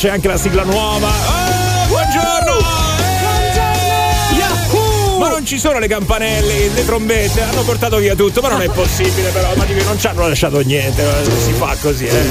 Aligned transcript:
c'è 0.00 0.08
anche 0.08 0.28
la 0.28 0.38
sigla 0.38 0.62
nuova. 0.62 1.08
Oh, 1.08 1.88
buongiorno! 1.88 2.58
Ma 5.18 5.28
non 5.28 5.44
ci 5.44 5.58
sono 5.58 5.78
le 5.78 5.88
campanelle, 5.88 6.70
le 6.70 6.86
trombette, 6.86 7.42
hanno 7.42 7.60
portato 7.64 7.98
via 7.98 8.14
tutto, 8.14 8.40
ma 8.40 8.48
non 8.48 8.62
è 8.62 8.70
possibile 8.70 9.28
però, 9.28 9.54
ma 9.56 9.66
non 9.84 9.98
ci 9.98 10.06
hanno 10.06 10.26
lasciato 10.26 10.60
niente, 10.60 11.04
si 11.44 11.52
fa 11.52 11.76
così, 11.82 12.06
eh. 12.06 12.26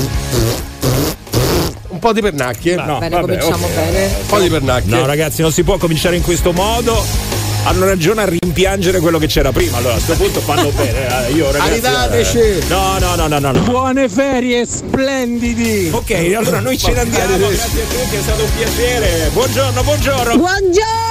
Un 1.90 2.00
po' 2.00 2.12
di 2.12 2.22
pernacchie. 2.22 2.74
No, 2.74 2.98
bene, 2.98 3.16
vabbè, 3.20 3.38
cominciamo 3.38 3.68
okay. 3.68 3.92
bene. 3.92 4.06
Un 4.20 4.26
po' 4.26 4.40
di 4.40 4.50
pernacchie. 4.50 4.90
No, 4.90 5.06
ragazzi, 5.06 5.44
non 5.44 5.52
si 5.52 5.62
può 5.62 5.78
cominciare 5.78 6.16
in 6.16 6.24
questo 6.24 6.52
modo 6.52 7.29
hanno 7.64 7.86
ragione 7.86 8.22
a 8.22 8.26
rimpiangere 8.26 9.00
quello 9.00 9.18
che 9.18 9.28
c'era 9.28 9.52
prima. 9.52 9.78
Allora 9.78 9.94
a 9.94 9.98
questo 9.98 10.16
punto 10.16 10.40
fanno 10.42 10.70
bene. 10.72 11.28
Eh, 11.28 11.32
io 11.34 11.52
ragazzi. 11.52 11.86
Arrivateci! 11.86 12.38
Eh, 12.38 12.64
no, 12.68 12.98
no, 13.00 13.16
no, 13.16 13.28
no, 13.28 13.52
no, 13.52 13.60
Buone 13.62 14.10
ferie, 14.10 14.66
splendidi! 14.66 15.90
Ok, 15.92 16.12
allora 16.36 16.60
noi 16.60 16.78
ce 16.78 16.92
ne 16.92 17.00
andiamo. 17.02 17.38
Grazie 17.38 17.82
a 17.82 17.86
tutti, 17.86 18.16
è 18.16 18.22
stato 18.22 18.44
un 18.44 18.50
piacere. 18.56 19.30
Buongiorno, 19.32 19.84
buongiorno. 19.84 20.38
Buongiorno! 20.38 21.09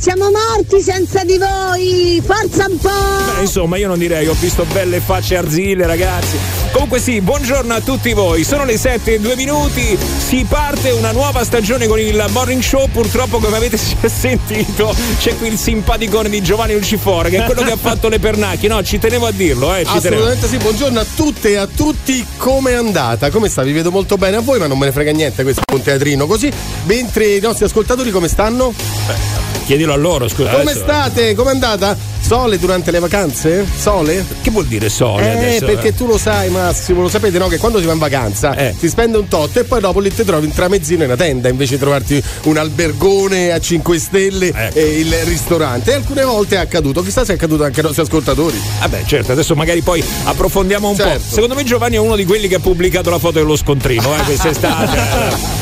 Siamo 0.00 0.30
morti 0.30 0.80
senza 0.80 1.24
di 1.24 1.36
voi! 1.36 2.22
Forza 2.24 2.64
un 2.66 2.78
po'! 2.78 2.88
Beh, 3.36 3.42
insomma, 3.42 3.76
io 3.76 3.86
non 3.86 3.98
direi, 3.98 4.26
ho 4.28 4.36
visto 4.40 4.64
belle 4.72 4.98
facce 4.98 5.36
arzille, 5.36 5.86
ragazzi. 5.86 6.38
Comunque 6.72 6.98
sì, 6.98 7.20
buongiorno 7.20 7.74
a 7.74 7.80
tutti 7.82 8.14
voi. 8.14 8.42
Sono 8.42 8.64
le 8.64 8.78
7 8.78 9.16
e 9.16 9.20
2 9.20 9.36
minuti. 9.36 9.98
Si 10.26 10.46
parte 10.48 10.90
una 10.92 11.12
nuova 11.12 11.44
stagione 11.44 11.86
con 11.86 12.00
il 12.00 12.24
morning 12.30 12.62
show. 12.62 12.88
Purtroppo, 12.88 13.40
come 13.40 13.58
avete 13.58 13.76
sentito, 14.08 14.96
c'è 15.18 15.36
qui 15.36 15.48
il 15.48 15.58
simpaticone 15.58 16.30
di 16.30 16.40
Giovanni 16.40 16.72
Lucifora, 16.72 17.28
che 17.28 17.36
è 17.36 17.44
quello 17.44 17.62
che 17.62 17.72
ha 17.72 17.76
fatto 17.76 18.08
le 18.08 18.18
pernacchie. 18.18 18.70
No, 18.70 18.82
ci 18.82 18.98
tenevo 18.98 19.26
a 19.26 19.32
dirlo, 19.32 19.74
eh. 19.74 19.82
Assolutamente 19.84 20.48
sì. 20.48 20.56
Buongiorno 20.56 20.98
a 20.98 21.04
tutte 21.14 21.50
e 21.50 21.56
a 21.56 21.66
tutti. 21.66 22.24
Come 22.38 22.70
è 22.70 22.74
andata? 22.74 23.28
Come 23.28 23.50
sta? 23.50 23.62
Vi 23.62 23.72
vedo 23.72 23.90
molto 23.90 24.16
bene 24.16 24.36
a 24.36 24.40
voi, 24.40 24.58
ma 24.58 24.66
non 24.66 24.78
me 24.78 24.86
ne 24.86 24.92
frega 24.92 25.12
niente. 25.12 25.42
Questo 25.42 25.60
è 25.70 25.74
un 25.74 25.82
teatrino 25.82 26.26
così. 26.26 26.50
Mentre 26.84 27.26
i 27.34 27.40
nostri 27.40 27.66
ascoltatori 27.66 28.10
come 28.10 28.28
stanno? 28.28 28.72
Beh, 29.06 29.39
chiedilo 29.70 29.92
a 29.92 29.96
loro, 29.96 30.26
scusa. 30.26 30.50
Come 30.50 30.62
adesso. 30.62 30.80
state? 30.80 31.34
Com'è 31.34 31.50
andata? 31.50 31.96
Sole 32.20 32.58
durante 32.58 32.92
le 32.92 33.00
vacanze? 33.00 33.66
Sole? 33.76 34.24
Che 34.40 34.50
vuol 34.50 34.66
dire 34.66 34.88
sole? 34.88 35.24
Eh, 35.24 35.30
adesso, 35.30 35.66
perché 35.66 35.88
eh? 35.88 35.94
tu 35.94 36.06
lo 36.06 36.16
sai, 36.16 36.48
Massimo, 36.48 37.02
lo 37.02 37.08
sapete, 37.08 37.38
no? 37.38 37.48
Che 37.48 37.58
quando 37.58 37.80
si 37.80 37.86
va 37.86 37.92
in 37.92 37.98
vacanza 37.98 38.54
eh. 38.54 38.72
si 38.78 38.88
spende 38.88 39.18
un 39.18 39.26
tot 39.26 39.56
e 39.56 39.64
poi 39.64 39.80
dopo 39.80 39.98
lì 39.98 40.14
ti 40.14 40.22
trovi 40.22 40.46
in 40.46 40.52
tramezzino 40.52 41.02
in 41.02 41.08
una 41.08 41.16
tenda 41.16 41.48
invece 41.48 41.74
di 41.74 41.80
trovarti 41.80 42.22
un 42.44 42.56
albergone 42.56 43.50
a 43.50 43.58
5 43.58 43.98
stelle 43.98 44.52
ecco. 44.54 44.78
e 44.78 45.00
il 45.00 45.12
ristorante. 45.24 45.90
E 45.90 45.94
alcune 45.94 46.22
volte 46.22 46.54
è 46.54 46.58
accaduto, 46.58 47.02
chissà 47.02 47.24
se 47.24 47.32
è 47.32 47.34
accaduto 47.34 47.64
anche 47.64 47.80
ai 47.80 47.86
nostri 47.86 48.02
ascoltatori. 48.04 48.60
Vabbè, 48.78 49.02
certo, 49.06 49.32
adesso 49.32 49.56
magari 49.56 49.80
poi 49.80 50.04
approfondiamo 50.24 50.88
un 50.88 50.94
certo. 50.94 51.18
po'. 51.18 51.34
Secondo 51.34 51.54
me 51.56 51.64
Giovanni 51.64 51.96
è 51.96 52.00
uno 52.00 52.14
di 52.14 52.24
quelli 52.24 52.46
che 52.46 52.56
ha 52.56 52.60
pubblicato 52.60 53.10
la 53.10 53.18
foto 53.18 53.40
dello 53.40 53.56
scontrino, 53.56 54.14
eh, 54.14 54.22
quest'estate. 54.22 54.98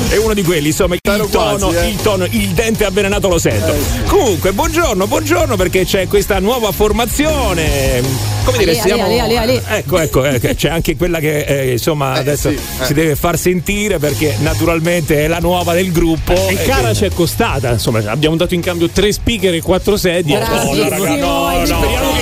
è 0.14 0.16
uno 0.16 0.34
di 0.34 0.42
quelli, 0.42 0.68
insomma, 0.68 0.94
il 0.94 1.00
tono, 1.00 1.26
quasi, 1.26 1.76
eh. 1.76 1.88
il 1.88 1.96
tono, 1.96 2.26
il 2.28 2.48
dente 2.48 2.84
avvelenato 2.84 3.28
lo 3.28 3.38
sento. 3.38 3.72
Eh. 3.72 4.04
Comunque, 4.06 4.52
buongiorno, 4.52 5.06
buongiorno 5.06 5.56
perché 5.56 5.86
c'è 5.86 6.06
questa 6.06 6.38
nuova 6.38 6.47
formazione 6.72 7.16
attenzione 7.18 8.36
come 8.44 8.58
dire, 8.58 8.70
ale, 8.70 8.80
siamo. 8.80 9.04
Ale, 9.04 9.20
ale, 9.20 9.36
ale, 9.36 9.62
ecco, 9.66 9.98
ecco, 9.98 10.24
eh, 10.24 10.54
c'è 10.54 10.70
anche 10.70 10.96
quella 10.96 11.18
che 11.18 11.40
eh, 11.40 11.72
insomma 11.72 12.16
eh, 12.16 12.20
adesso 12.20 12.50
sì, 12.50 12.58
si 12.82 12.94
deve 12.94 13.14
far 13.14 13.38
sentire 13.38 13.98
perché 13.98 14.36
naturalmente 14.38 15.24
è 15.24 15.28
la 15.28 15.38
nuova 15.38 15.74
del 15.74 15.92
gruppo. 15.92 16.32
E, 16.32 16.54
e 16.54 16.64
cara 16.64 16.94
ci 16.94 17.04
è 17.04 17.10
costata, 17.10 17.72
insomma, 17.72 18.02
abbiamo 18.06 18.36
dato 18.36 18.54
in 18.54 18.62
cambio 18.62 18.88
tre 18.88 19.12
speaker 19.12 19.52
e 19.52 19.60
quattro 19.60 19.98
sedie. 19.98 20.38
No, 20.38 20.46
no, 20.46 20.88
raga, 20.88 21.16
no, 21.16 21.64
no, 21.66 22.17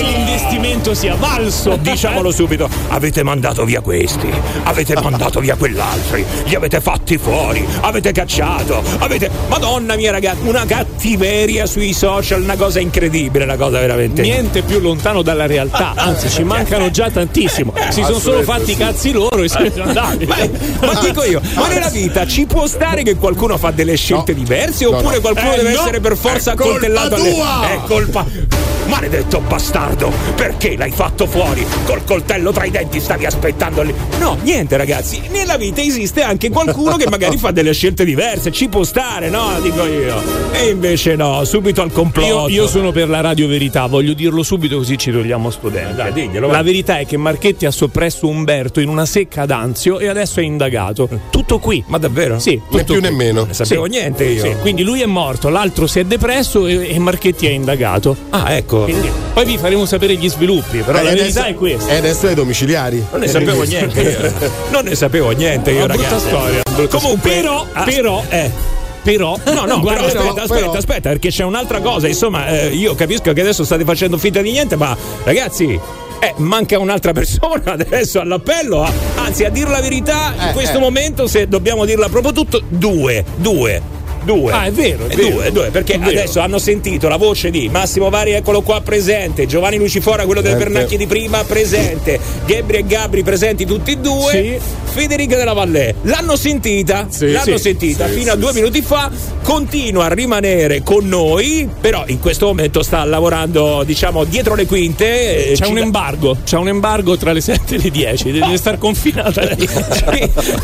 L'investimento 0.77 0.93
sia 0.93 1.15
valso. 1.15 1.77
Diciamolo 1.81 2.31
subito, 2.31 2.69
avete 2.89 3.23
mandato 3.23 3.65
via 3.65 3.81
questi, 3.81 4.29
avete 4.63 4.95
mandato 5.01 5.39
via 5.39 5.55
quell'altri, 5.55 6.25
li 6.45 6.55
avete 6.55 6.79
fatti 6.81 7.17
fuori, 7.17 7.65
avete 7.81 8.11
cacciato, 8.11 8.83
avete. 8.99 9.29
Madonna 9.47 9.95
mia 9.95 10.11
ragazzi, 10.11 10.47
una 10.47 10.65
cattiveria 10.65 11.65
sui 11.65 11.93
social, 11.93 12.41
una 12.41 12.55
cosa 12.55 12.79
incredibile, 12.79 13.43
una 13.45 13.55
cosa 13.55 13.79
veramente. 13.79 14.21
Niente 14.21 14.61
più 14.61 14.79
lontano 14.79 15.21
dalla 15.21 15.45
realtà. 15.45 15.93
Anzi, 15.95 16.25
anzi 16.25 16.29
ci 16.29 16.43
mancano 16.43 16.91
già 16.91 17.09
tantissimo. 17.09 17.73
Si 17.89 18.03
sono 18.03 18.19
solo 18.19 18.43
fatti 18.43 18.71
i 18.71 18.77
cazzi 18.77 19.11
loro 19.11 19.41
e 19.41 19.49
sono 19.49 19.71
andati. 19.83 20.25
Ma, 20.25 20.35
ma 20.81 20.99
dico 20.99 21.23
io, 21.23 21.41
ma 21.55 21.67
nella 21.67 21.89
vita 21.89 22.25
ci 22.27 22.45
può 22.45 22.67
stare 22.67 23.03
che 23.03 23.15
qualcuno 23.15 23.57
fa 23.57 23.71
delle 23.71 23.95
scelte 23.95 24.33
no. 24.33 24.39
diverse 24.39 24.85
oppure 24.85 25.15
no, 25.15 25.21
qualcuno 25.21 25.53
eh, 25.53 25.57
deve 25.57 25.73
no. 25.73 25.79
essere 25.79 25.99
per 25.99 26.17
forza 26.17 26.51
accoltellato 26.51 27.15
alle... 27.15 27.35
È 27.37 27.79
colpa 27.87 28.76
Maledetto 28.87 29.41
bastardo! 29.41 30.11
Perché 30.35 30.75
l'hai 30.75 30.91
fatto 30.91 31.25
fuori? 31.27 31.65
Col 31.85 32.03
coltello 32.03 32.51
tra 32.51 32.65
i 32.65 32.71
denti 32.71 32.99
stavi 32.99 33.25
aspettando 33.25 33.81
lì. 33.81 33.93
No, 34.19 34.37
niente, 34.41 34.77
ragazzi. 34.77 35.21
Nella 35.29 35.57
vita 35.57 35.81
esiste 35.81 36.21
anche 36.21 36.49
qualcuno 36.49 36.97
che 36.97 37.09
magari 37.09 37.37
fa 37.37 37.51
delle 37.51 37.73
scelte 37.73 38.05
diverse. 38.05 38.51
Ci 38.51 38.67
può 38.69 38.83
stare, 38.83 39.29
no? 39.29 39.59
Dico 39.61 39.85
io. 39.85 40.21
E 40.51 40.69
invece 40.69 41.15
no, 41.15 41.43
subito 41.43 41.81
al 41.81 41.91
complotto. 41.91 42.47
Io, 42.49 42.63
io 42.63 42.67
sono 42.67 42.91
per 42.91 43.09
la 43.09 43.21
radio 43.21 43.47
verità, 43.47 43.85
voglio 43.87 44.13
dirlo 44.13 44.43
subito 44.43 44.77
così 44.77 44.97
ci 44.97 45.11
togliamo 45.11 45.49
studenti. 45.49 45.95
Dai, 45.95 46.13
diglielo. 46.13 46.47
La 46.47 46.61
verità 46.61 46.99
è 46.99 47.05
che 47.05 47.17
Marchetti 47.17 47.65
ha 47.65 47.71
soppresso 47.71 48.27
Umberto 48.27 48.79
in 48.79 48.89
una 48.89 49.05
secca 49.05 49.41
ad 49.41 49.51
Anzio 49.51 49.99
e 49.99 50.07
adesso 50.07 50.39
è 50.39 50.43
indagato. 50.43 51.09
Tutto 51.29 51.59
qui. 51.59 51.83
Ma 51.87 51.97
davvero? 51.97 52.39
Sì. 52.39 52.59
Né 52.69 52.83
più 52.83 52.99
né 52.99 53.11
meno. 53.11 53.43
Non 53.45 53.53
sapevo 53.53 53.83
sì. 53.85 53.89
niente 53.89 54.23
io. 54.25 54.43
Sì. 54.43 54.55
Quindi 54.61 54.83
lui 54.83 55.01
è 55.01 55.05
morto, 55.05 55.49
l'altro 55.49 55.87
si 55.87 55.99
è 55.99 56.05
depresso 56.05 56.65
e, 56.67 56.93
e 56.93 56.99
Marchetti 56.99 57.47
è 57.47 57.51
indagato. 57.51 58.15
Ah, 58.29 58.55
ecco. 58.55 58.76
Quindi, 58.83 59.11
poi 59.33 59.45
vi 59.45 59.57
faremo 59.57 59.85
sapere 59.85 60.15
gli 60.15 60.29
sviluppi, 60.29 60.79
però 60.79 60.99
eh, 60.99 61.03
la 61.03 61.09
verità 61.11 61.45
è 61.45 61.53
questa. 61.53 61.91
E 61.91 61.95
adesso 61.97 62.27
ai 62.27 62.35
domiciliari. 62.35 63.05
Non 63.17 63.21
ne 63.21 63.27
sapevo 63.27 63.63
niente 63.63 64.01
io. 64.01 64.33
Non 64.71 64.83
ne 64.83 64.95
sapevo 64.95 65.31
niente 65.31 65.71
io, 65.71 65.87
ragazzi. 65.87 66.07
Brutta 66.07 66.19
storia. 66.19 66.61
Brutta 66.73 66.97
Comunque, 66.97 67.29
però, 67.29 67.65
ah, 67.71 67.83
però, 67.83 68.23
eh 68.29 68.75
però 69.07 69.37
no 69.53 69.65
no 69.65 69.79
guarda, 69.79 70.07
però, 70.07 70.19
aspetta 70.19 70.41
aspetta 70.41 70.59
però... 70.59 70.71
aspetta 70.73 71.09
perché 71.09 71.29
c'è 71.29 71.43
un'altra 71.43 71.79
cosa 71.79 72.07
insomma 72.07 72.47
eh, 72.47 72.67
io 72.75 72.93
capisco 72.93 73.31
che 73.31 73.39
adesso 73.39 73.63
state 73.63 73.85
facendo 73.85 74.17
finta 74.17 74.41
di 74.41 74.51
niente 74.51 74.75
ma 74.75 74.97
ragazzi 75.23 75.79
eh, 76.19 76.33
manca 76.37 76.79
un'altra 76.79 77.13
persona 77.13 77.73
adesso 77.73 78.19
all'appello. 78.19 78.87
Anzi, 79.15 79.43
a 79.43 79.49
dire 79.49 79.69
la 79.69 79.81
verità, 79.81 80.33
in 80.35 80.47
eh, 80.49 80.53
questo 80.53 80.77
eh. 80.77 80.81
momento, 80.81 81.27
se 81.27 81.47
dobbiamo 81.47 81.85
dirla 81.85 82.09
proprio 82.09 82.31
tutto, 82.31 82.61
due. 82.67 83.23
Due. 83.35 83.96
Due. 84.27 84.51
Ah, 84.51 84.65
è 84.65 84.71
vero, 84.73 85.07
è, 85.07 85.15
vero. 85.15 85.35
Due, 85.35 85.51
due, 85.53 85.69
perché 85.69 85.93
adesso 85.93 86.41
hanno 86.41 86.59
sentito 86.59 87.07
la 87.07 87.15
voce 87.15 87.49
di 87.49 87.69
Massimo 87.69 88.09
Vari, 88.09 88.33
eccolo 88.33 88.61
qua 88.61 88.81
presente, 88.81 89.45
Giovanni 89.45 89.77
Lucifora, 89.77 90.25
quello 90.25 90.41
delle 90.41 90.57
pernacchie 90.57 90.97
di 90.97 91.07
prima, 91.07 91.45
presente, 91.45 92.19
Gabri 92.45 92.77
e 92.79 92.85
Gabri 92.85 93.23
presenti 93.23 93.65
tutti 93.65 93.91
e 93.91 93.97
due, 93.99 94.31
sì. 94.31 94.59
Federica 94.83 95.37
della 95.37 95.53
Valle. 95.53 95.95
L'hanno 96.01 96.35
sentita, 96.35 97.07
sì, 97.09 97.31
l'hanno 97.31 97.55
sì, 97.55 97.63
sentita 97.63 98.07
fino 98.07 98.33
a 98.33 98.35
due 98.35 98.51
minuti 98.51 98.81
fa, 98.81 99.09
continua 99.43 100.05
a 100.05 100.13
rimanere 100.13 100.83
con 100.83 101.07
noi, 101.07 101.69
però 101.79 102.03
in 102.07 102.19
questo 102.19 102.47
momento 102.47 102.83
sta 102.83 103.05
lavorando, 103.05 103.83
diciamo, 103.85 104.25
dietro 104.25 104.55
le 104.55 104.65
quinte. 104.65 105.51
Eh, 105.51 105.53
c'è 105.53 105.67
un 105.67 105.77
embargo, 105.77 106.37
c'è 106.43 106.57
un 106.57 106.67
embargo 106.67 107.15
tra 107.15 107.31
le 107.31 107.39
7 107.39 107.75
e 107.75 107.77
le 107.77 107.91
10, 107.91 108.31
deve 108.31 108.53
oh. 108.53 108.57
stare 108.57 108.77
confinata. 108.77 109.55
ci, 109.55 109.67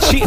ci, 0.10 0.24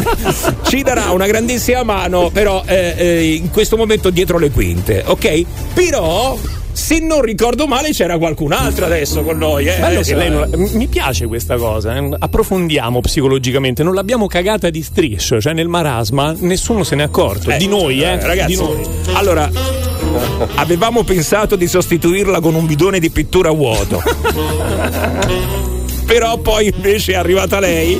ci, 0.63 0.81
darà 0.81 1.11
una 1.11 1.27
grandissima 1.27 1.83
mano, 1.83 2.31
però 2.31 2.63
eh, 2.65 2.93
eh, 2.97 3.26
in 3.35 3.51
questo 3.51 3.77
momento 3.77 4.09
dietro 4.09 4.37
le 4.37 4.51
quinte, 4.51 5.03
ok? 5.05 5.45
Però 5.73 6.37
se 6.77 6.99
non 6.99 7.21
ricordo 7.21 7.65
male 7.65 7.89
c'era 7.89 8.19
qualcun 8.19 8.51
altro 8.51 8.85
adesso 8.85 9.23
con 9.23 9.39
noi. 9.39 9.65
Eh? 9.65 9.81
Adesso, 9.81 10.15
non... 10.15 10.47
Mi 10.73 10.85
piace 10.85 11.25
questa 11.25 11.57
cosa, 11.57 11.97
eh? 11.97 12.09
approfondiamo 12.19 13.01
psicologicamente, 13.01 13.81
non 13.81 13.95
l'abbiamo 13.95 14.27
cagata 14.27 14.69
di 14.69 14.83
striscio, 14.83 15.41
cioè 15.41 15.53
nel 15.53 15.67
marasma 15.67 16.35
nessuno 16.37 16.83
se 16.83 16.95
n'è 16.95 17.03
accorto, 17.03 17.49
eh, 17.49 17.57
di 17.57 17.67
noi, 17.67 18.01
eh, 18.01 18.21
ragazzi. 18.21 18.55
Di 18.55 18.61
noi. 18.61 18.85
Allora, 19.13 19.49
avevamo 20.55 21.03
pensato 21.03 21.55
di 21.55 21.67
sostituirla 21.67 22.39
con 22.39 22.53
un 22.53 22.67
bidone 22.67 22.99
di 22.99 23.09
pittura 23.09 23.49
vuoto. 23.49 24.01
Però 26.05 26.37
poi 26.37 26.71
invece 26.73 27.13
è 27.13 27.15
arrivata 27.15 27.59
lei 27.59 27.99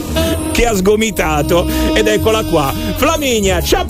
che 0.54 0.66
ha 0.66 0.76
sgomitato 0.76 1.68
ed 1.94 2.08
eccola 2.08 2.44
qua. 2.46 2.74
Flaminia, 2.96 3.62
ciao! 3.62 3.86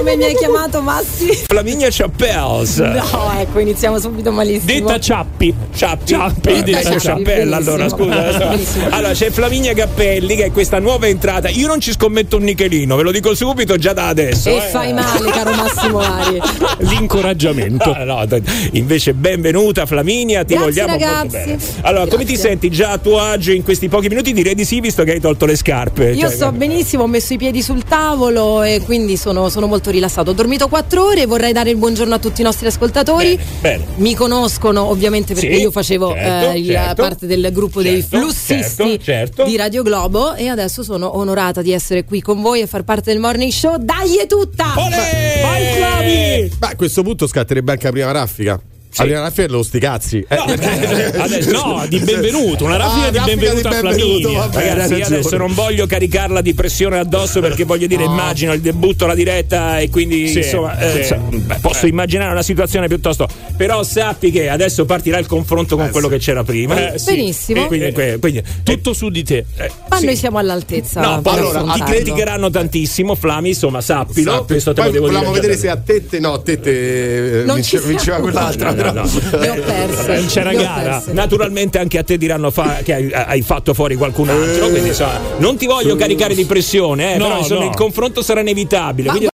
Come 0.00 0.16
mi 0.16 0.24
hai 0.24 0.34
chiamato 0.34 0.80
Massi? 0.80 1.26
Flaminia 1.46 1.88
Chappelles. 1.90 2.78
No, 2.78 3.32
ecco, 3.38 3.58
iniziamo 3.58 3.98
subito 3.98 4.32
malissimo. 4.32 4.72
Detta 4.72 4.98
Ciappi. 4.98 5.54
Ciappi. 5.74 6.06
Ciappi, 6.06 6.48
eh, 6.48 6.62
detta 6.62 6.98
Ciappella 6.98 7.56
allora, 7.56 7.86
scusa. 7.86 8.56
Allora, 8.88 9.12
c'è 9.12 9.30
Flaminia 9.30 9.74
Cappelli 9.74 10.36
che 10.36 10.46
è 10.46 10.52
questa 10.52 10.78
nuova 10.78 11.06
entrata. 11.06 11.50
Io 11.50 11.66
non 11.66 11.80
ci 11.80 11.92
scommetto 11.92 12.38
un 12.38 12.44
nichelino, 12.44 12.96
ve 12.96 13.02
lo 13.02 13.10
dico 13.10 13.34
subito 13.34 13.76
già 13.76 13.92
da 13.92 14.08
adesso. 14.08 14.48
E 14.48 14.56
eh. 14.56 14.60
fai 14.60 14.94
male, 14.94 15.30
caro 15.30 15.52
Massimo 15.52 15.98
Vari. 15.98 16.40
L'incoraggiamento. 16.88 17.92
No, 17.92 18.04
no, 18.24 18.26
invece 18.72 19.12
benvenuta 19.12 19.84
Flaminia, 19.84 20.44
ti 20.44 20.54
Grazie, 20.54 20.70
vogliamo 20.70 20.92
ragazzi. 20.92 21.36
molto 21.36 21.36
bene. 21.36 21.58
Allora, 21.82 22.04
Grazie. 22.04 22.10
come 22.10 22.24
ti 22.24 22.36
senti 22.38 22.70
già 22.70 22.92
a 22.92 22.98
tuo 22.98 23.18
agio 23.18 23.52
in 23.52 23.62
questi 23.62 23.88
pochi 23.88 24.08
minuti? 24.08 24.32
Direi 24.32 24.54
di 24.54 24.64
sì, 24.64 24.80
visto 24.80 25.04
che 25.04 25.12
hai 25.12 25.20
tolto 25.20 25.44
le 25.44 25.56
scarpe. 25.56 26.12
Io 26.12 26.20
cioè, 26.20 26.30
sto 26.30 26.52
benissimo, 26.52 27.02
ho 27.02 27.06
messo 27.06 27.34
i 27.34 27.36
piedi 27.36 27.60
sul 27.60 27.84
tavolo 27.84 28.62
e 28.62 28.80
quindi 28.82 29.18
sono, 29.18 29.50
sono 29.50 29.66
molto 29.66 29.89
molto 29.90 29.92
rilassato. 29.92 30.30
Ho 30.30 30.34
dormito 30.34 30.68
quattro 30.68 31.04
ore, 31.06 31.26
vorrei 31.26 31.52
dare 31.52 31.70
il 31.70 31.76
buongiorno 31.76 32.14
a 32.14 32.18
tutti 32.18 32.40
i 32.40 32.44
nostri 32.44 32.66
ascoltatori. 32.66 33.36
Bene, 33.60 33.78
bene. 33.84 33.86
Mi 33.96 34.14
conoscono 34.14 34.84
ovviamente 34.84 35.34
perché 35.34 35.54
Sì, 35.54 35.60
io 35.60 35.70
facevo 35.70 36.12
certo, 36.12 36.50
eh, 36.52 36.64
certo. 36.64 37.02
parte 37.02 37.26
del 37.26 37.48
gruppo 37.52 37.82
dei 37.82 38.00
Certo, 38.00 38.18
flussisti 38.18 38.62
certo, 38.62 39.02
certo. 39.02 39.44
di 39.44 39.56
Radio 39.56 39.82
Globo 39.82 40.34
e 40.34 40.48
adesso 40.48 40.82
sono 40.82 41.16
onorata 41.16 41.62
di 41.62 41.72
essere 41.72 42.04
qui 42.04 42.20
con 42.20 42.40
voi 42.40 42.60
e 42.60 42.66
far 42.66 42.84
parte 42.84 43.12
del 43.12 43.20
morning 43.20 43.50
show. 43.50 43.76
Dai 43.78 44.18
è 44.18 44.26
tutta! 44.26 44.74
Olè! 44.76 45.40
Vai 45.42 45.66
Flavi! 45.76 46.52
Ma 46.60 46.68
a 46.68 46.76
questo 46.76 47.02
punto 47.02 47.26
scatterebbe 47.26 47.72
anche 47.72 47.84
la 47.84 47.92
prima 47.92 48.10
raffica. 48.12 48.60
La 48.96 49.04
prima 49.04 49.20
raffica 49.20 49.42
è 49.44 49.48
lo 49.48 49.62
sti 49.62 49.78
cazzi. 49.78 50.24
Eh, 50.28 50.34
Adesso- 51.20 51.50
No, 51.52 51.84
di 51.88 51.98
benvenuto, 52.00 52.64
una 52.64 52.76
raffica 52.76 53.06
Ah, 53.06 53.10
di 53.10 53.34
benvenuto 53.36 53.68
a 53.68 53.72
Flaminia. 53.72 54.38
vabbè. 54.40 54.68
Ragazzi, 54.74 54.94
io 54.94 55.04
adesso 55.06 55.36
non 55.36 55.54
voglio 55.54 55.86
caricarla 55.86 56.40
di 56.40 56.54
pressione 56.54 56.98
addosso 56.98 57.40
perché 57.40 57.64
voglio 57.64 57.86
dire, 57.86 58.02
immagino 58.04 58.52
il 58.52 58.60
debutto, 58.60 59.06
la 59.06 59.14
diretta 59.14 59.78
e 59.78 59.90
quindi 59.90 60.26
Sì, 60.28 60.38
insomma, 60.38 60.76
eh, 60.78 60.90
sì. 60.90 60.98
insomma, 61.14 61.28
beh, 61.30 61.58
posso 61.60 61.86
immaginare 61.86 62.32
una 62.32 62.42
situazione 62.42 62.88
piuttosto. 62.88 63.28
Però 63.56 63.82
sappi 63.84 64.30
che 64.32 64.48
adesso 64.48 64.84
partirà 64.84 65.18
il 65.18 65.26
confronto 65.26 65.76
con 65.76 65.88
quello 65.90 66.08
che 66.08 66.18
c'era 66.18 66.42
prima. 66.42 66.92
Eh, 66.94 66.98
sì. 66.98 67.12
Benissimo. 67.14 67.64
E 67.64 67.66
quindi, 67.66 68.18
quindi- 68.18 68.42
Tutto 68.64 68.92
su 68.92 69.08
di 69.08 69.22
te. 69.22 69.44
eh, 69.56 69.70
Ma 69.88 69.98
sì. 69.98 70.04
noi 70.06 70.16
siamo 70.16 70.38
all'altezza. 70.38 71.00
No, 71.00 71.20
allora, 71.24 71.62
ti 71.74 71.82
criticheranno 71.82 72.50
tantissimo, 72.50 73.14
Flami, 73.14 73.50
insomma, 73.50 73.80
sappilo. 73.80 74.30
Esatto. 74.32 74.44
Questo 74.46 74.72
te 74.72 74.80
lo 74.80 74.82
Poi 74.86 74.92
devo 74.94 75.06
dire. 75.08 75.18
volevamo 75.18 75.40
vedere 75.40 75.58
se 75.58 75.68
a 75.68 75.76
tette, 75.76 76.18
no, 76.18 76.32
a 76.32 76.40
tette 76.40 77.40
eh, 77.40 77.44
Non 77.44 77.54
vince- 77.56 77.78
ci 77.80 77.86
vinceva 77.86 78.18
quell'altra. 78.18 78.78
No, 78.82 78.92
no. 78.92 79.38
Le 79.38 79.48
ho 79.50 79.54
perse. 79.54 80.14
Non 80.14 80.26
c'era 80.26 80.50
Le 80.50 80.58
ho 80.58 80.62
gara. 80.62 80.82
perse. 80.92 81.12
Naturalmente 81.12 81.78
anche 81.78 81.98
a 81.98 82.02
te 82.02 82.16
diranno 82.18 82.50
fa- 82.50 82.78
che 82.82 82.94
hai, 82.94 83.12
hai 83.12 83.42
fatto 83.42 83.74
fuori 83.74 83.94
qualcun 83.96 84.28
altro, 84.28 84.66
Eh. 84.66 84.70
quindi 84.70 84.88
insomma, 84.88 85.18
non 85.38 85.56
ti 85.56 85.66
voglio 85.66 85.96
caricare 85.96 86.34
di 86.34 86.44
pressione, 86.44 87.14
eh, 87.14 87.18
No, 87.18 87.24
però 87.26 87.38
insomma, 87.38 87.64
no. 87.64 87.70
il 87.70 87.76
confronto 87.76 88.22
sarà 88.22 88.40
inevitabile. 88.40 89.06
Ma 89.08 89.14
quindi- 89.14 89.29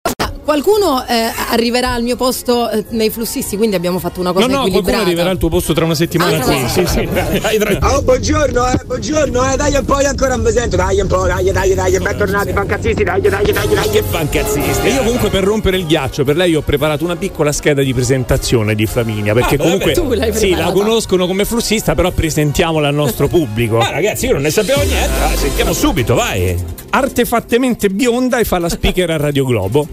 qualcuno 0.43 1.05
eh, 1.07 1.31
arriverà 1.51 1.91
al 1.93 2.03
mio 2.03 2.15
posto 2.15 2.69
eh, 2.69 2.83
nei 2.89 3.09
flussisti, 3.09 3.57
quindi 3.57 3.75
abbiamo 3.75 3.99
fatto 3.99 4.19
una 4.19 4.29
No, 4.29 4.35
cosa 4.35 4.47
no, 4.47 4.51
qualcuno 4.53 4.77
equilibrata. 4.79 5.05
arriverà 5.05 5.29
al 5.29 5.37
tuo 5.37 5.49
posto 5.49 5.73
tra 5.73 5.85
una 5.85 5.95
settimana 5.95 6.37
Ah, 6.37 6.41
qui. 6.41 6.61
no. 6.61 6.67
Sì, 6.67 6.85
sì. 6.85 7.07
Dai, 7.11 7.59
Oh, 7.81 8.01
buongiorno, 8.01 8.67
eh, 8.71 8.79
buongiorno, 8.85 9.51
eh, 9.51 9.55
dai 9.55 9.75
un 9.75 9.85
po', 9.85 9.99
io 9.99 10.07
ancora 10.09 10.35
non 10.35 10.45
mi 10.45 10.51
sento, 10.51 10.75
dai 10.75 10.99
un 10.99 11.07
po', 11.07 11.25
dai, 11.25 11.51
dai, 11.51 11.73
dai, 11.73 11.97
bentornati, 11.99 12.51
fancazzisti, 12.53 13.03
dai, 13.03 13.21
dai, 13.21 13.31
dai, 13.51 13.67
dai. 13.67 13.89
Che 13.89 14.03
fancazzisti. 14.03 14.87
E 14.87 14.91
io 14.91 15.03
comunque 15.03 15.29
per 15.29 15.43
rompere 15.43 15.77
il 15.77 15.85
ghiaccio, 15.85 16.23
per 16.23 16.35
lei 16.35 16.55
ho 16.55 16.61
preparato 16.61 17.03
una 17.03 17.15
piccola 17.15 17.51
scheda 17.51 17.81
di 17.83 17.93
presentazione 17.93 18.73
di 18.75 18.85
Flaminia, 18.85 19.33
perché 19.33 19.55
Ah, 19.55 19.59
comunque 19.59 19.91
tu 19.93 20.11
l'hai 20.13 20.33
sì, 20.33 20.51
la 20.55 20.71
conoscono 20.71 21.27
come 21.27 21.45
flussista, 21.45 21.93
però 21.95 22.11
presentiamola 22.11 22.87
al 22.87 22.95
nostro 22.95 23.27
pubblico. 23.29 23.79
Ah, 23.79 23.91
ragazzi, 23.91 24.25
io 24.27 24.33
non 24.33 24.41
ne 24.41 24.49
sapevo 24.51 24.81
niente. 24.81 25.09
Ah, 25.23 25.35
sentiamo 25.35 25.73
subito, 25.73 26.15
vai. 26.15 26.55
Artefattemente 26.89 27.89
bionda 27.89 28.39
e 28.39 28.43
fa 28.43 28.59
la 28.59 28.69
speaker 28.69 29.09
a 29.11 29.17
Radio 29.17 29.45
Globo. 29.45 29.87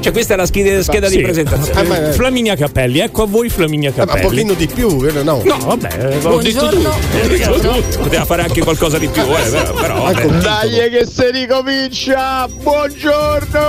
Cioè, 0.00 0.10
questa 0.12 0.34
è 0.34 0.36
la 0.36 0.46
scheda, 0.46 0.82
scheda 0.82 1.08
Sì. 1.08 1.16
di 1.18 1.22
presentazione. 1.22 2.08
Eh, 2.08 2.12
Flaminia 2.12 2.56
Capelli, 2.56 2.98
ecco 2.98 3.22
a 3.22 3.26
voi 3.26 3.48
Flaminia 3.48 3.90
Eh, 3.90 3.92
ma 3.96 4.02
un 4.02 4.08
Capelli. 4.08 4.28
pochino 4.28 4.52
di 4.54 4.66
più, 4.66 5.00
eh, 5.06 5.22
no. 5.22 5.40
No, 5.44 5.58
vabbè, 5.58 6.18
ho 6.24 6.38
detto 6.40 6.68
tu. 6.68 6.80
Buongiorno. 6.80 7.48
buongiorno. 7.48 7.82
Poteva 8.02 8.24
fare 8.24 8.42
anche 8.42 8.60
qualcosa 8.62 8.98
di 8.98 9.06
più, 9.08 9.22
eh, 9.22 9.72
però, 9.80 10.02
vabbè. 10.02 10.26
Dai 10.26 10.90
che 10.90 11.06
si 11.06 11.30
ricomincia, 11.30 12.48
buongiorno! 12.48 13.60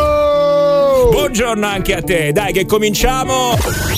Buongiorno 1.11 1.67
anche 1.67 1.93
a 1.95 2.01
te, 2.01 2.31
dai 2.31 2.51
che 2.53 2.65
cominciamo. 2.65 3.55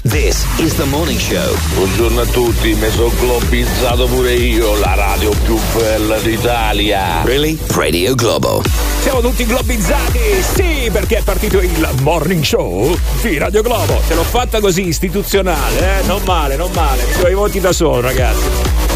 This 0.10 0.44
is 0.58 0.76
the 0.76 0.84
morning 0.86 1.20
show. 1.20 1.56
Buongiorno 1.76 2.22
a 2.22 2.26
tutti, 2.26 2.74
mi 2.74 2.90
sono 2.92 3.12
globizzato 3.20 4.08
pure 4.08 4.34
io, 4.34 4.78
la 4.80 4.94
radio 4.96 5.30
più 5.44 5.58
bella 5.78 6.18
d'Italia. 6.20 7.22
Really? 7.24 7.58
Radio 7.74 8.16
Globo. 8.16 8.62
Siamo 9.02 9.22
tutti 9.22 9.46
globizzati, 9.46 10.20
sì, 10.56 10.90
perché 10.92 11.18
è 11.18 11.22
partito 11.22 11.60
il 11.62 11.88
morning 12.06 12.44
show 12.44 12.96
di 13.24 13.40
Radio 13.40 13.64
Globo. 13.64 14.00
Te 14.08 14.14
l'ho 14.14 14.24
fatta 14.24 14.60
così, 14.60 14.88
istituzionale, 14.90 16.02
eh? 16.02 16.06
Non 16.06 16.22
male, 16.24 16.56
non 16.56 16.70
male. 16.72 17.04
Mi 17.04 17.20
do 17.20 17.28
i 17.28 17.34
voti 17.34 17.60
da 17.60 17.74
solo, 17.74 18.00
ragazzi. 18.00 18.44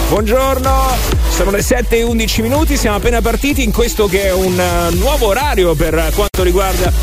Buongiorno, 0.10 0.96
sono 1.30 1.50
le 1.50 1.64
7 1.64 1.98
e 1.98 2.04
11 2.04 2.42
minuti, 2.44 2.78
siamo 2.78 2.98
appena 2.98 3.20
partiti 3.20 3.64
in 3.64 3.72
questo 3.72 4.06
che 4.06 4.26
è 4.26 4.32
un 4.32 4.60
eh, 4.60 4.94
nuovo 4.98 5.26
orario 5.26 5.74
per 5.74 6.12
quanto 6.14 6.44
riguarda 6.44 6.94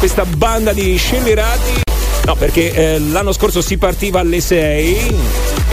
questa 0.00 0.24
banda 0.24 0.72
di 0.72 0.96
scellerati. 0.96 1.82
No, 2.24 2.34
perché 2.34 2.72
eh, 2.72 2.98
l'anno 2.98 3.30
scorso 3.30 3.62
si 3.62 3.78
partiva 3.78 4.18
alle 4.18 4.40
6, 4.40 5.16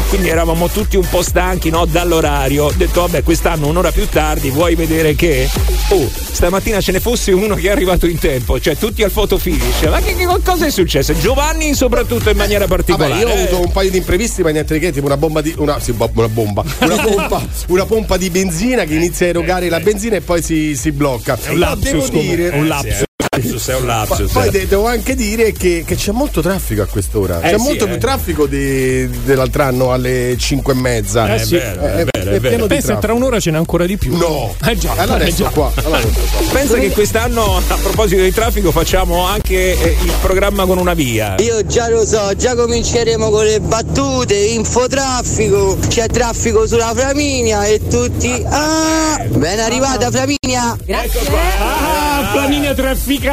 quindi 0.09 0.29
eravamo 0.29 0.67
tutti 0.69 0.97
un 0.97 1.07
po' 1.07 1.21
stanchi 1.21 1.69
no, 1.69 1.85
dall'orario. 1.85 2.65
Ho 2.65 2.73
detto, 2.75 3.01
vabbè, 3.01 3.21
quest'anno 3.21 3.67
un'ora 3.67 3.91
più 3.91 4.07
tardi, 4.09 4.50
vuoi 4.50 4.73
vedere 4.73 5.15
che. 5.15 5.47
Oh, 5.89 6.09
stamattina 6.09 6.81
ce 6.81 6.91
ne 6.91 7.00
fosse 7.00 7.31
uno 7.31 7.56
che 7.56 7.67
è 7.67 7.71
arrivato 7.71 8.07
in 8.07 8.17
tempo, 8.17 8.59
cioè 8.59 8.75
tutti 8.75 9.03
al 9.03 9.11
photo 9.11 9.38
finish. 9.38 9.83
Ma 9.83 10.01
che, 10.01 10.15
che 10.15 10.25
cosa 10.44 10.65
è 10.65 10.71
successo? 10.71 11.13
Giovanni, 11.17 11.75
soprattutto 11.75 12.29
in 12.31 12.38
maniera 12.38 12.65
particolare. 12.65 13.11
Vabbè, 13.11 13.21
io 13.21 13.27
ho 13.27 13.38
eh. 13.38 13.41
avuto 13.44 13.61
un 13.61 13.71
paio 13.71 13.91
di 13.91 13.97
imprevisti, 13.97 14.41
ma 14.41 14.50
niente 14.50 14.73
di 14.73 14.79
che, 14.79 14.91
tipo 14.91 15.06
una 15.06 15.17
bomba 15.17 15.41
di. 15.41 15.53
Una, 15.57 15.79
sì, 15.79 15.91
una 15.95 16.27
bomba. 16.27 16.63
Una 16.79 16.95
pompa, 17.01 17.47
una 17.67 17.85
pompa 17.85 18.17
di 18.17 18.29
benzina 18.31 18.83
che 18.85 18.95
inizia 18.95 19.27
a 19.27 19.29
erogare 19.29 19.69
la 19.69 19.79
benzina 19.79 20.15
e 20.15 20.21
poi 20.21 20.41
si, 20.41 20.75
si 20.75 20.91
blocca. 20.91 21.38
È 21.39 21.50
un 21.50 21.59
lapsus, 21.59 22.09
devo 22.09 22.19
dire. 22.19 22.50
un 22.50 22.67
lapsus. 22.67 23.08
Lapsus, 23.41 23.68
è 23.68 23.75
un 23.75 23.86
lapsus. 23.86 24.31
Poi 24.31 24.50
de- 24.50 24.68
devo 24.68 24.88
anche 24.88 25.15
dire 25.15 25.51
che, 25.51 25.83
che 25.86 25.95
c'è 25.95 26.12
molto 26.12 26.41
traffico 26.41 26.81
a 26.81 26.86
quest'ora. 26.86 27.39
Eh 27.41 27.51
c'è 27.51 27.57
sì, 27.57 27.63
molto 27.63 27.86
eh. 27.86 27.88
più 27.89 27.97
traffico 28.00 28.45
di- 28.45 29.07
dell'altro 29.24 29.63
anno 29.63 29.91
alle 29.91 30.36
5 30.38 30.74
e 30.74 30.75
mezza. 30.75 31.33
Eh 31.33 31.39
sì. 31.39 31.56
È 31.56 31.59
vero, 31.59 31.81
è 31.81 32.06
vero, 32.06 32.09
è 32.12 32.24
vero. 32.24 32.39
pieno 32.39 32.68
di 32.68 32.74
Pensa, 32.74 32.95
tra 32.97 33.13
un'ora 33.13 33.39
ce 33.39 33.51
n'è 33.51 33.57
ancora 33.57 33.86
di 33.86 33.97
più. 33.97 34.15
No, 34.15 34.56
Eh 34.65 34.77
già, 34.77 34.94
allora 34.97 35.24
eh 35.24 35.33
già. 35.33 35.50
qua. 35.50 35.71
Allora 35.75 36.00
qua. 36.01 36.12
Pensa 36.51 36.77
che 36.77 36.89
quest'anno, 36.91 37.57
a 37.57 37.75
proposito 37.81 38.21
di 38.21 38.31
traffico, 38.31 38.71
facciamo 38.71 39.25
anche 39.25 39.80
eh, 39.80 39.97
il 40.03 40.13
programma 40.21 40.65
con 40.65 40.77
una 40.77 40.94
via. 40.94 41.36
Io 41.39 41.65
già 41.65 41.89
lo 41.89 42.06
so, 42.06 42.36
già 42.36 42.56
cominceremo 42.56 43.30
con 43.30 43.45
le 43.45 43.59
battute, 43.59 44.36
infotraffico, 44.36 45.77
c'è 45.88 46.07
traffico 46.07 46.68
sulla 46.68 46.91
Flaminia 46.95 47.65
e 47.65 47.80
tutti... 47.88 48.44
Ah, 48.47 49.24
ben 49.30 49.59
arrivata 49.59 50.09
Flaminia! 50.12 50.77
Grazie. 50.86 51.19
Ah, 51.59 52.30
Flaminia 52.31 52.74
trafficata. 52.74 53.28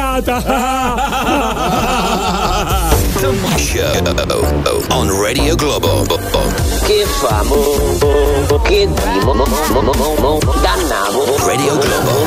Show 3.17 3.33
on 4.91 5.21
Radio 5.23 5.55
Globo. 5.55 6.03
Che 6.85 7.03
famo? 7.19 7.55
Che 8.61 8.87
dimo? 8.87 9.33
Dannavo. 10.61 11.35
Radio 11.47 11.77
Globo. 11.79 12.25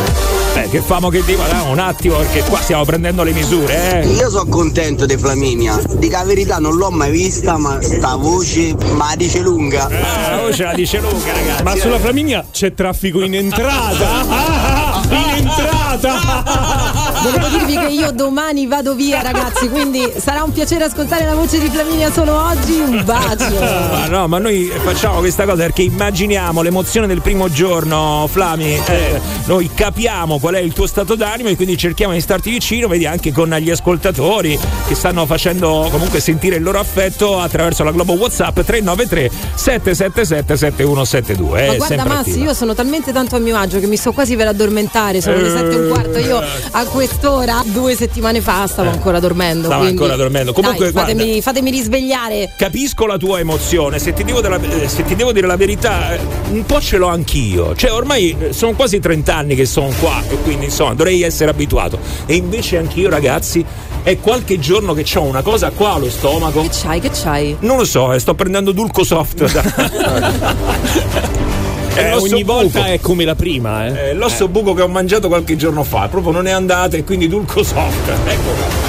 Eh, 0.56 0.69
che 0.69 0.81
famo 0.81 1.10
che 1.10 1.22
dico, 1.24 1.43
dai, 1.48 1.70
un 1.70 1.79
attimo, 1.79 2.17
perché 2.17 2.43
qua 2.43 2.58
stiamo 2.58 2.84
prendendo 2.84 3.22
le 3.22 3.31
misure, 3.31 4.03
eh. 4.03 4.08
Io 4.08 4.29
sono 4.31 4.50
contento 4.50 5.06
di 5.06 5.17
Flaminia, 5.17 5.81
dico 5.93 6.17
la 6.17 6.24
verità 6.24 6.58
non 6.58 6.74
l'ho 6.74 6.91
mai 6.91 7.12
vista, 7.12 7.56
ma 7.56 7.81
sta 7.81 8.17
voce 8.17 8.74
ma 8.94 9.15
dice 9.15 9.39
lunga. 9.39 9.89
Eh, 9.89 10.31
la 10.31 10.41
voce 10.41 10.65
la 10.65 10.74
dice 10.74 10.98
Luca, 10.98 11.32
ragazzi. 11.32 11.62
Ma 11.62 11.77
sulla 11.77 12.00
Flaminia 12.00 12.44
c'è 12.50 12.74
traffico 12.74 13.22
in 13.22 13.36
entrata. 13.36 14.98
In 15.10 15.46
entrata. 15.46 17.09
Volevo 17.22 17.48
dirvi 17.56 17.77
che 17.77 17.93
io 17.93 18.10
domani 18.12 18.67
vado 18.67 18.94
via, 18.94 19.20
ragazzi, 19.22 19.69
quindi 19.69 20.10
sarà 20.17 20.43
un 20.43 20.53
piacere 20.53 20.84
ascoltare 20.84 21.24
la 21.24 21.34
voce 21.34 21.58
di 21.58 21.69
Flaminia 21.69 22.10
solo 22.12 22.34
oggi. 22.34 22.79
Un 22.81 23.03
bacio. 23.05 23.58
Ma 23.60 24.06
no, 24.08 24.27
ma 24.29 24.39
noi 24.39 24.70
facciamo 24.82 25.19
questa 25.19 25.44
cosa 25.44 25.56
perché 25.62 25.82
immaginiamo 25.82 26.62
l'emozione 26.62 27.06
del 27.06 27.20
primo 27.20 27.50
giorno, 27.50 28.27
Flami. 28.31 28.74
eh, 28.86 29.20
noi 29.46 29.70
capiamo 29.74 30.39
qual 30.39 30.55
è 30.55 30.60
il 30.60 30.72
tuo 30.72 30.86
stato 30.86 31.15
d'animo 31.15 31.48
e 31.50 31.56
quindi 31.56 31.77
cerchiamo 31.77 32.12
di 32.15 32.20
starti 32.20 32.50
vicino, 32.50 32.89
vedi 32.89 33.06
anche 33.06 33.32
con 33.32 33.50
gli 33.50 33.70
ascoltatori 33.70 34.58
che 34.89 34.94
stanno 34.94 35.27
facendo 35.27 35.89
comunque 35.91 36.20
sentire 36.20 36.56
il 36.56 36.62
loro 36.62 36.79
affetto 36.79 37.39
attraverso 37.39 37.84
la 37.84 37.91
Globo 37.93 38.15
WhatsApp 38.15 38.60
393 38.60 39.31
777 39.55 40.56
7172. 40.56 41.67
Ma 41.67 41.72
eh, 41.72 41.77
guarda 41.77 42.05
Massi, 42.05 42.31
attiva. 42.31 42.44
io 42.46 42.55
sono 42.55 42.74
talmente 42.74 43.12
tanto 43.12 43.36
a 43.36 43.39
mio 43.39 43.56
agio 43.56 43.79
che 43.79 43.86
mi 43.86 43.96
sto 43.96 44.12
quasi 44.12 44.36
per 44.36 44.48
addormentare, 44.48 45.20
sono 45.20 45.36
le 45.36 45.46
Eh. 45.48 45.50
sette 45.50 45.74
e 45.74 45.81
un 45.81 45.89
quarto, 45.91 46.19
io 46.19 46.43
a 46.72 46.84
quest'ora 47.10 47.60
due 47.67 47.96
settimane 47.96 48.40
fa 48.40 48.69
stavo 48.69 48.88
ancora 48.88 49.19
dormendo. 49.19 49.64
Stava 49.67 49.82
quindi- 49.82 50.00
ancora 50.00 50.17
dormendo. 50.17 50.52
Comunque, 50.52 50.84
Dai, 50.84 50.93
fatemi, 50.93 51.24
guarda. 51.24 51.43
fatemi 51.43 51.70
risvegliare. 51.72 52.52
Capisco 52.56 53.05
la 53.06 53.17
tua 53.17 53.40
emozione, 53.40 53.98
se 53.98 54.12
ti, 54.12 54.22
devo 54.22 54.40
della- 54.40 54.60
eh, 54.60 54.86
se 54.88 55.02
ti 55.02 55.17
devo 55.17 55.32
dire 55.32 55.48
la 55.48 55.56
verità, 55.56 56.14
eh, 56.14 56.20
un 56.50 56.64
po' 56.64 56.81
ce 56.81 56.98
l'ho 56.98 57.08
anch'io. 57.08 57.74
Cioè, 57.74 57.93
ormai 57.93 58.36
eh, 58.38 58.52
sono 58.52 58.74
quasi 58.74 59.00
30 59.00 59.34
anni 59.34 59.56
che 59.56 59.67
sono 59.67 59.93
qua 59.98 60.22
e 60.29 60.36
quindi 60.43 60.67
insomma 60.67 60.94
dovrei 60.94 61.22
essere 61.22 61.50
abituato. 61.50 61.98
E 62.26 62.36
invece 62.36 62.79
anch'io, 62.79 63.10
ragazzi, 63.10 63.64
è 64.05 64.17
qualche 64.20 64.60
giorno 64.60 64.94
che 64.94 65.05
ho 65.17 65.22
una 65.22 65.43
cosa 65.43 65.70
qua 65.70 65.94
allo 65.94 66.08
stomaco. 66.08 66.62
Che 66.62 66.69
c'hai, 66.70 67.00
che 67.00 67.10
c'hai? 67.10 67.56
Non 67.60 67.76
lo 67.76 67.84
so, 67.84 68.12
eh, 68.12 68.20
sto 68.20 68.34
prendendo 68.34 68.70
Dulcosoft. 68.70 69.43
È 69.43 69.50
Eh, 71.94 72.13
ogni 72.15 72.44
buco. 72.44 72.53
volta 72.53 72.87
è 72.87 73.01
come 73.01 73.25
la 73.25 73.35
prima, 73.35 73.87
eh. 73.87 74.11
Eh, 74.11 74.15
l'osso 74.15 74.49
buco 74.49 74.75
che 74.75 74.82
ho 74.82 74.89
mangiato 74.89 75.29
qualche 75.29 75.56
giorno 75.56 75.82
fa, 75.82 76.09
proprio 76.09 76.32
non 76.32 76.47
è 76.47 76.51
andata 76.51 76.97
e 76.97 77.05
quindi 77.05 77.29
Dulcosoft. 77.29 78.09
Ecco 78.27 78.51
qua. 78.51 78.89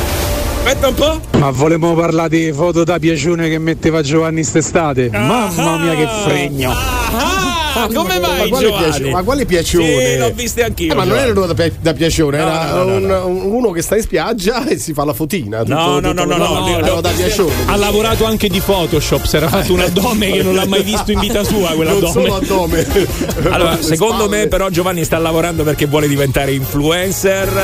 Aspetta 0.64 0.88
un 0.90 0.94
po'. 0.94 1.20
Ma 1.40 1.50
volevo 1.50 1.96
parlare 1.96 2.30
di 2.30 2.52
foto 2.54 2.84
da 2.84 3.00
piacione 3.00 3.50
che 3.50 3.58
metteva 3.58 4.04
Giovanni 4.04 4.44
st'estate? 4.44 5.10
Mamma 5.12 5.78
mia 5.78 5.96
che 5.96 6.08
fregno! 6.24 6.72
Ah, 6.72 7.41
Ah, 7.74 7.88
come 7.94 8.20
mai? 8.20 8.42
Ma 8.42 8.48
quale, 8.50 8.68
piace, 8.70 9.10
ma 9.10 9.24
quale 9.24 9.46
piacione? 9.46 10.06
Sì, 10.14 10.18
l'ho 10.18 10.32
viste 10.34 10.64
anch'io. 10.64 10.92
Eh, 10.92 10.96
ma 10.96 11.04
non 11.06 11.18
era 11.18 11.32
uno 11.32 11.46
da, 11.46 11.70
da 11.80 11.94
piacione, 11.94 12.38
era 12.38 12.72
no, 12.74 12.84
no, 12.84 13.00
no. 13.00 13.26
un- 13.28 13.42
uno 13.54 13.72
che 13.72 13.82
sta 13.82 13.96
in 13.96 14.02
spiaggia 14.02 14.66
e 14.68 14.78
si 14.78 14.94
fa 14.94 15.04
la 15.06 15.14
fotina. 15.14 15.60
tutto- 15.60 15.74
No, 15.74 16.00
no, 16.00 16.10
tutto- 16.14 16.26
no, 16.26 16.36
no, 16.38 16.80
no, 16.80 17.02
da 17.02 17.10
piacione. 17.10 17.52
Ha 17.68 17.76
lavorato 17.76 18.26
anche 18.26 18.50
di 18.50 18.60
Photoshop, 18.60 19.24
si 19.26 19.36
era 19.38 19.48
fatto 19.50 19.74
un 19.74 19.80
addome 19.82 20.32
che 20.32 20.44
non 20.44 20.56
l'ha 20.56 20.66
mai 20.66 20.84
visto 20.84 21.12
in 21.12 21.20
vita 21.20 21.44
sua, 21.44 21.70
Non 21.74 21.76
quell'addome. 21.78 22.12
solo 22.12 22.36
addome. 22.36 22.88
Allora, 23.50 23.82
secondo 23.82 24.28
me, 24.30 24.48
però, 24.48 24.70
Giovanni 24.70 25.04
sta 25.04 25.18
lavorando 25.18 25.64
perché 25.64 25.86
vuole 25.86 26.08
diventare 26.08 26.52
influencer. 26.54 27.62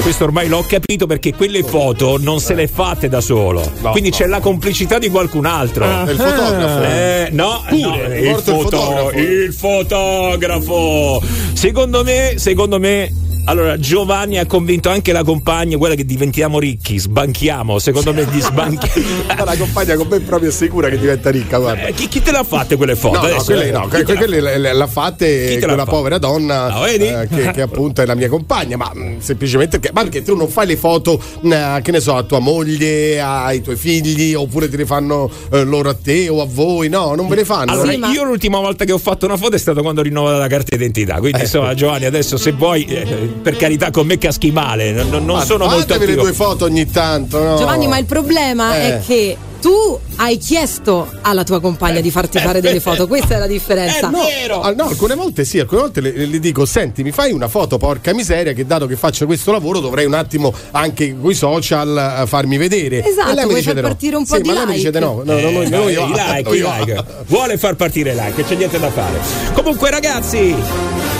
Questo 0.00 0.24
ormai 0.24 0.48
l'ho 0.48 0.64
capito 0.66 1.06
perché 1.06 1.32
quelle 1.32 1.62
foto 1.62 2.18
non 2.18 2.40
se 2.40 2.54
le 2.54 2.66
fate 2.66 3.08
da 3.08 3.20
solo. 3.20 3.70
Quindi 3.92 4.10
c'è 4.10 4.26
la 4.26 4.40
complicità 4.40 4.98
di 4.98 5.08
qualcun 5.08 5.46
altro. 5.46 5.84
È 5.84 6.10
il 6.10 6.16
fotografo. 6.16 6.82
Eh, 6.82 7.28
no, 7.30 7.62
no, 7.62 7.62
Pure, 7.68 8.18
il, 8.18 8.30
porta 8.32 8.50
il 8.50 8.56
foto- 8.56 8.76
fotografo. 8.80 9.18
il 9.18 9.52
fotografo. 9.52 11.22
Secondo 11.52 12.02
me, 12.02 12.34
secondo 12.36 12.78
me. 12.80 13.12
Allora, 13.44 13.76
Giovanni 13.76 14.38
ha 14.38 14.46
convinto 14.46 14.88
anche 14.88 15.10
la 15.12 15.24
compagna, 15.24 15.76
quella 15.76 15.96
che 15.96 16.04
diventiamo 16.04 16.60
ricchi, 16.60 16.98
sbanchiamo. 16.98 17.78
Secondo 17.80 18.14
me, 18.14 18.24
di 18.26 18.40
sbanchiamo. 18.40 19.04
la 19.44 19.56
compagna 19.56 19.96
con 19.96 20.06
me 20.08 20.16
è 20.18 20.20
proprio 20.20 20.50
sicura 20.52 20.88
che 20.88 20.96
diventa 20.96 21.28
ricca, 21.30 21.58
guarda. 21.58 21.86
chi, 21.90 22.06
chi 22.06 22.22
te 22.22 22.30
l'ha 22.30 22.44
fatte 22.44 22.76
quelle 22.76 22.94
foto? 22.94 23.20
No, 23.20 23.34
no, 23.34 23.42
quelle 23.42 23.68
eh, 23.68 23.70
no, 23.72 23.88
que- 23.88 24.04
l'ha 24.06 24.14
quelle 24.14 24.40
le- 24.40 24.58
le- 24.58 24.72
l'ha 24.72 24.86
fatte 24.86 25.58
l'ha 25.58 25.66
quella 25.66 25.84
povera 25.84 26.18
donna 26.18 26.66
Ah, 26.72 26.84
vedi? 26.84 27.06
eh, 27.06 27.26
che, 27.28 27.50
che 27.50 27.60
appunto 27.62 28.00
è 28.00 28.06
la 28.06 28.14
mia 28.14 28.28
compagna, 28.28 28.76
ma 28.76 28.90
mh, 28.94 29.18
semplicemente 29.18 29.80
perché, 29.80 29.92
ma 29.92 30.02
perché 30.02 30.22
tu 30.22 30.36
non 30.36 30.48
fai 30.48 30.66
le 30.68 30.76
foto, 30.76 31.20
mh, 31.40 31.80
che 31.82 31.90
ne 31.90 32.00
so, 32.00 32.14
a 32.14 32.22
tua 32.22 32.38
moglie, 32.38 33.20
ai 33.20 33.60
tuoi 33.60 33.76
figli, 33.76 34.34
oppure 34.34 34.68
te 34.68 34.76
le 34.76 34.86
fanno 34.86 35.28
eh, 35.50 35.64
loro 35.64 35.88
a 35.88 35.96
te 36.00 36.28
o 36.28 36.40
a 36.42 36.46
voi, 36.48 36.88
no, 36.88 37.14
non 37.16 37.26
ve 37.26 37.34
le 37.36 37.44
fanno. 37.44 37.72
Allora, 37.72 37.90
Sì, 37.90 37.98
ma- 37.98 38.12
io 38.12 38.22
l'ultima 38.22 38.60
volta 38.60 38.84
che 38.84 38.92
ho 38.92 38.98
fatto 38.98 39.26
una 39.26 39.36
foto 39.36 39.56
è 39.56 39.58
stata 39.58 39.82
quando 39.82 40.00
ho 40.00 40.04
rinnovato 40.04 40.38
la 40.38 40.46
carta 40.48 40.76
d'identità. 40.76 41.14
Quindi, 41.14 41.30
Ecco. 41.38 41.42
insomma, 41.42 41.74
Giovanni, 41.74 42.04
adesso 42.04 42.36
se 42.36 42.52
vuoi, 42.52 42.84
eh, 42.84 43.30
per 43.32 43.56
carità, 43.56 43.90
con 43.90 44.06
me 44.06 44.18
caschi 44.18 44.50
male. 44.50 44.92
Non, 44.92 45.24
non- 45.24 45.42
sono 45.44 45.64
molto 45.66 45.80
fatevi 45.80 45.98
le 46.06 46.12
attivo. 46.12 46.22
due 46.22 46.32
foto 46.32 46.64
ogni 46.64 46.90
tanto, 46.90 47.42
no? 47.42 47.56
Giovanni, 47.56 47.86
ma 47.88 47.98
il 47.98 48.04
problema 48.04 48.74
Eh. 48.76 48.80
è 48.80 49.00
che 49.04 49.36
tu 49.62 49.96
hai 50.16 50.38
chiesto 50.38 51.08
alla 51.20 51.44
tua 51.44 51.60
compagna 51.60 52.00
di 52.00 52.10
farti 52.10 52.38
fare 52.40 52.60
delle 52.60 52.80
foto, 52.80 53.06
questa 53.06 53.36
è 53.36 53.38
la 53.38 53.46
differenza. 53.46 54.08
È 54.08 54.10
vero! 54.40 54.60
Ah, 54.60 54.72
no, 54.72 54.88
alcune 54.88 55.14
volte 55.14 55.44
sì, 55.44 55.60
alcune 55.60 55.82
volte 55.82 56.00
le, 56.00 56.26
le 56.26 56.38
dico: 56.40 56.66
Senti, 56.66 57.04
mi 57.04 57.12
fai 57.12 57.30
una 57.30 57.46
foto, 57.46 57.78
porca 57.78 58.12
miseria, 58.12 58.52
che 58.52 58.66
dato 58.66 58.86
che 58.86 58.96
faccio 58.96 59.24
questo 59.24 59.52
lavoro 59.52 59.78
dovrei 59.78 60.04
un 60.04 60.14
attimo 60.14 60.52
anche 60.72 61.16
coi 61.18 61.34
social 61.34 62.20
eh, 62.22 62.26
farmi 62.26 62.56
vedere. 62.56 63.04
Esatto, 63.06 63.30
e 63.30 63.34
lei 63.34 63.44
mi 63.44 63.50
vuoi 63.50 63.60
dice 63.60 63.72
far 63.72 63.82
no. 63.82 63.88
partire 63.88 64.16
un 64.16 64.26
po' 64.26 64.34
Sì, 64.34 64.40
di 64.42 64.48
ma 64.48 64.54
lei 64.54 64.66
mi 64.66 64.72
dice 64.74 64.86
like? 64.90 64.98
di 64.98 65.04
no. 65.04 65.22
No, 65.24 65.32
no, 65.40 65.50
no, 65.50 65.62
Eh, 65.62 65.68
no, 65.68 65.88
i 65.88 65.92
io- 65.92 66.06
like, 66.06 66.48
io- 66.56 66.66
i 66.66 66.78
like. 66.78 67.04
Vuole 67.28 67.56
far 67.56 67.76
partire 67.76 68.10
i 68.12 68.14
like, 68.16 68.44
c'è 68.44 68.56
niente 68.56 68.80
da 68.80 68.90
fare. 68.90 69.20
Comunque, 69.54 69.90
ragazzi, 69.90 70.52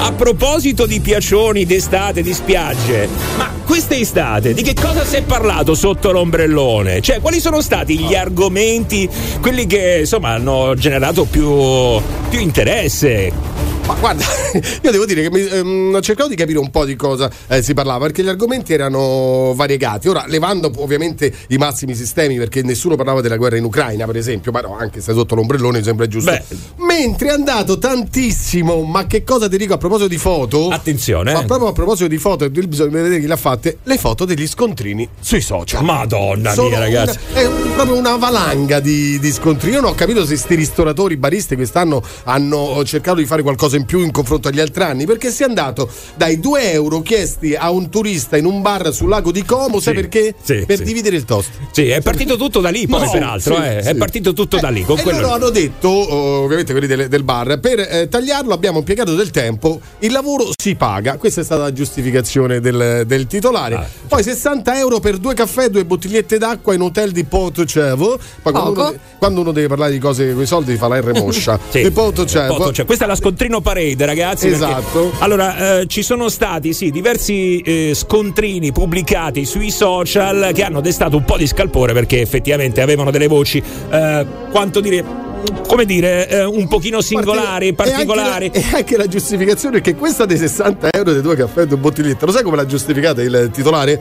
a 0.00 0.12
proposito 0.12 0.84
di 0.86 0.98
piacioni 1.00 1.64
d'estate, 1.64 2.22
di 2.22 2.34
spiagge, 2.34 3.08
ma 3.36 3.50
quest'estate 3.64 4.52
di 4.52 4.62
che 4.62 4.74
cosa 4.74 5.04
si 5.04 5.16
è 5.16 5.22
parlato 5.22 5.74
sotto 5.74 6.10
l'ombrellone? 6.10 7.00
Cioè, 7.00 7.20
quali 7.20 7.38
sono 7.40 7.60
stati 7.60 7.96
gli 7.98 8.14
argomenti, 8.14 8.30
quelli 9.40 9.66
che 9.66 9.98
insomma 10.00 10.30
hanno 10.30 10.74
generato 10.74 11.24
più, 11.24 12.00
più 12.28 12.40
interesse? 12.40 13.32
Ma 13.86 13.94
guarda, 13.94 14.24
io 14.82 14.90
devo 14.90 15.04
dire 15.04 15.22
che 15.22 15.30
mi, 15.30 15.46
ehm, 15.46 15.94
ho 15.96 16.00
cercato 16.00 16.28
di 16.28 16.36
capire 16.36 16.58
un 16.58 16.70
po' 16.70 16.84
di 16.84 16.94
cosa 16.96 17.30
eh, 17.48 17.62
si 17.62 17.74
parlava, 17.74 18.04
perché 18.06 18.22
gli 18.22 18.28
argomenti 18.28 18.72
erano 18.72 19.52
variegati. 19.54 20.08
Ora, 20.08 20.24
levando 20.28 20.70
ovviamente 20.76 21.32
i 21.48 21.56
massimi 21.56 21.94
sistemi, 21.94 22.36
perché 22.36 22.62
nessuno 22.62 22.94
parlava 22.96 23.20
della 23.20 23.36
guerra 23.36 23.56
in 23.56 23.64
Ucraina, 23.64 24.06
per 24.06 24.16
esempio, 24.16 24.52
ma 24.52 24.60
no, 24.60 24.76
anche 24.78 25.00
se 25.00 25.12
sotto 25.12 25.34
l'ombrellone 25.34 25.82
sembra 25.82 26.06
giusto. 26.06 26.30
Beh. 26.30 26.42
Mentre 26.86 27.28
è 27.28 27.32
andato 27.32 27.78
tantissimo, 27.78 28.82
ma 28.82 29.06
che 29.06 29.24
cosa 29.24 29.48
ti 29.48 29.56
dico 29.56 29.74
a 29.74 29.78
proposito 29.78 30.08
di 30.08 30.18
foto? 30.18 30.68
Attenzione, 30.68 31.32
Ma 31.32 31.40
eh. 31.42 31.44
proprio 31.44 31.68
a 31.68 31.72
proposito 31.72 32.08
di 32.08 32.18
foto, 32.18 32.48
bisogna 32.48 32.90
vedere 33.02 33.20
chi 33.20 33.26
l'ha 33.26 33.36
fatte, 33.36 33.78
le 33.82 33.98
foto 33.98 34.24
degli 34.24 34.46
scontrini 34.46 35.08
sui 35.20 35.40
social. 35.40 35.82
Madonna 35.82 36.52
Sono 36.52 36.68
mia, 36.68 36.78
ragazzi. 36.78 37.18
una- 37.32 37.40
è 37.40 37.48
proprio 37.74 37.96
una 37.96 38.16
valanga 38.16 38.78
di, 38.78 39.18
di 39.18 39.32
scontrini. 39.32 39.74
Io 39.74 39.80
non 39.80 39.90
ho 39.90 39.94
capito 39.94 40.24
se 40.24 40.36
sti 40.36 40.54
ristoratori, 40.54 41.16
baristi 41.16 41.56
quest'anno 41.56 42.00
hanno 42.24 42.82
cercato 42.84 43.18
di 43.18 43.26
fare 43.26 43.42
qualcosa 43.42 43.71
in 43.76 43.84
più 43.84 44.00
in 44.00 44.10
confronto 44.10 44.48
agli 44.48 44.60
altri 44.60 44.82
anni. 44.82 45.04
Perché 45.06 45.30
si 45.30 45.42
è 45.42 45.46
andato 45.46 45.88
dai 46.16 46.38
2 46.40 46.72
euro 46.72 47.00
chiesti 47.02 47.54
a 47.54 47.70
un 47.70 47.88
turista 47.88 48.36
in 48.36 48.44
un 48.44 48.62
bar 48.62 48.92
sul 48.92 49.08
lago 49.08 49.30
di 49.32 49.44
Como, 49.44 49.80
sai 49.80 49.94
Sì, 49.94 50.00
perché? 50.00 50.34
sì, 50.42 50.64
per 50.66 50.78
sì. 50.78 50.84
dividere 50.84 51.16
il 51.16 51.24
toast. 51.24 51.50
Sì, 51.72 51.88
è 51.88 52.00
partito 52.00 52.36
tutto 52.36 52.60
da 52.60 52.70
lì, 52.70 52.86
poi, 52.86 53.04
No, 53.04 53.10
peraltro. 53.10 53.56
sì, 53.56 53.62
eh. 53.62 53.82
sì. 53.82 53.88
È 53.88 53.94
partito 53.94 54.32
tutto 54.32 54.58
da 54.58 54.68
lì. 54.68 54.82
Con 54.84 54.98
e 54.98 55.02
quello 55.02 55.20
loro 55.20 55.32
hanno 55.34 55.50
detto, 55.50 55.88
oh, 55.88 56.42
ovviamente 56.44 56.72
quelli 56.72 56.86
del, 56.86 57.08
del 57.08 57.22
bar, 57.22 57.58
per 57.60 57.80
eh, 57.80 58.08
tagliarlo 58.08 58.52
abbiamo 58.52 58.78
impiegato 58.78 59.14
del 59.14 59.30
tempo, 59.30 59.80
il 60.00 60.12
lavoro 60.12 60.50
si 60.60 60.74
paga. 60.74 61.16
Questa 61.16 61.40
è 61.40 61.44
stata 61.44 61.62
la 61.62 61.72
giustificazione 61.72 62.60
del, 62.60 63.04
del 63.06 63.26
titolare. 63.26 63.74
Ah, 63.74 63.86
Poi 64.08 64.22
60 64.22 64.78
euro 64.78 65.00
per 65.00 65.18
due 65.18 65.34
caffè 65.34 65.64
e 65.64 65.70
due 65.70 65.84
bottigliette 65.84 66.38
d'acqua 66.38 66.74
in 66.74 66.80
hotel 66.82 67.10
di 67.12 67.24
Potocevo. 67.24 68.18
Poi 68.42 68.52
quando 68.52 68.70
uno, 68.70 68.94
quando 69.18 69.40
uno 69.40 69.52
deve 69.52 69.68
parlare 69.68 69.92
di 69.92 69.98
cose 69.98 70.32
con 70.32 70.42
i 70.42 70.46
soldi 70.46 70.76
fa 70.76 70.88
la 70.88 71.00
R 71.00 71.12
moscia. 71.14 71.58
Sì. 71.70 71.82
Di 71.82 71.90
Potocevo. 71.90 72.56
Poto- 72.56 72.72
cioè, 72.72 72.84
questa 72.84 73.04
è 73.04 73.08
la 73.08 73.14
scontrino 73.16 73.60
parade, 73.62 74.04
ragazzi. 74.04 74.48
perché- 74.48 74.64
Esatto. 74.64 75.12
allora, 75.20 75.78
eh, 75.80 75.86
ci 75.86 76.02
sono 76.02 76.28
stati 76.28 76.72
sì, 76.74 76.90
diversi 76.90 77.58
eh, 77.60 77.92
scontrini 77.94 78.72
pubblicati 78.72 79.44
sui 79.44 79.70
social 79.70 80.50
che 80.52 80.62
hanno 80.62 80.80
destato 80.80 81.16
un 81.16 81.24
po' 81.24 81.36
di 81.36 81.46
scalpore 81.46 81.92
perché 81.94 82.20
effettivamente 82.20 82.80
avevano 82.82 83.10
delle 83.10 83.26
voci, 83.28 83.62
eh, 83.90 84.26
quanto 84.50 84.80
dire. 84.80 85.30
Come 85.66 85.84
dire, 85.86 86.28
eh, 86.28 86.44
un 86.44 86.68
pochino 86.68 87.00
singolari, 87.00 87.66
E 87.66 87.74
anche 87.76 87.84
la- 87.84 87.90
particolari. 87.94 88.50
E 88.52 88.64
anche, 88.74 88.96
la 88.96 89.08
giustificazione 89.08 89.78
è 89.78 89.80
che 89.80 89.96
questa 89.96 90.24
dei 90.24 90.36
60 90.36 90.88
euro 90.92 91.12
dei 91.12 91.20
due 91.22 91.34
caffè 91.34 91.62
e 91.62 91.66
due 91.66 91.78
bottigliette, 91.78 92.26
lo 92.26 92.30
sai 92.30 92.44
come 92.44 92.54
l'ha 92.56 92.66
giustificata 92.66 93.22
il 93.22 93.50
titolare? 93.52 94.00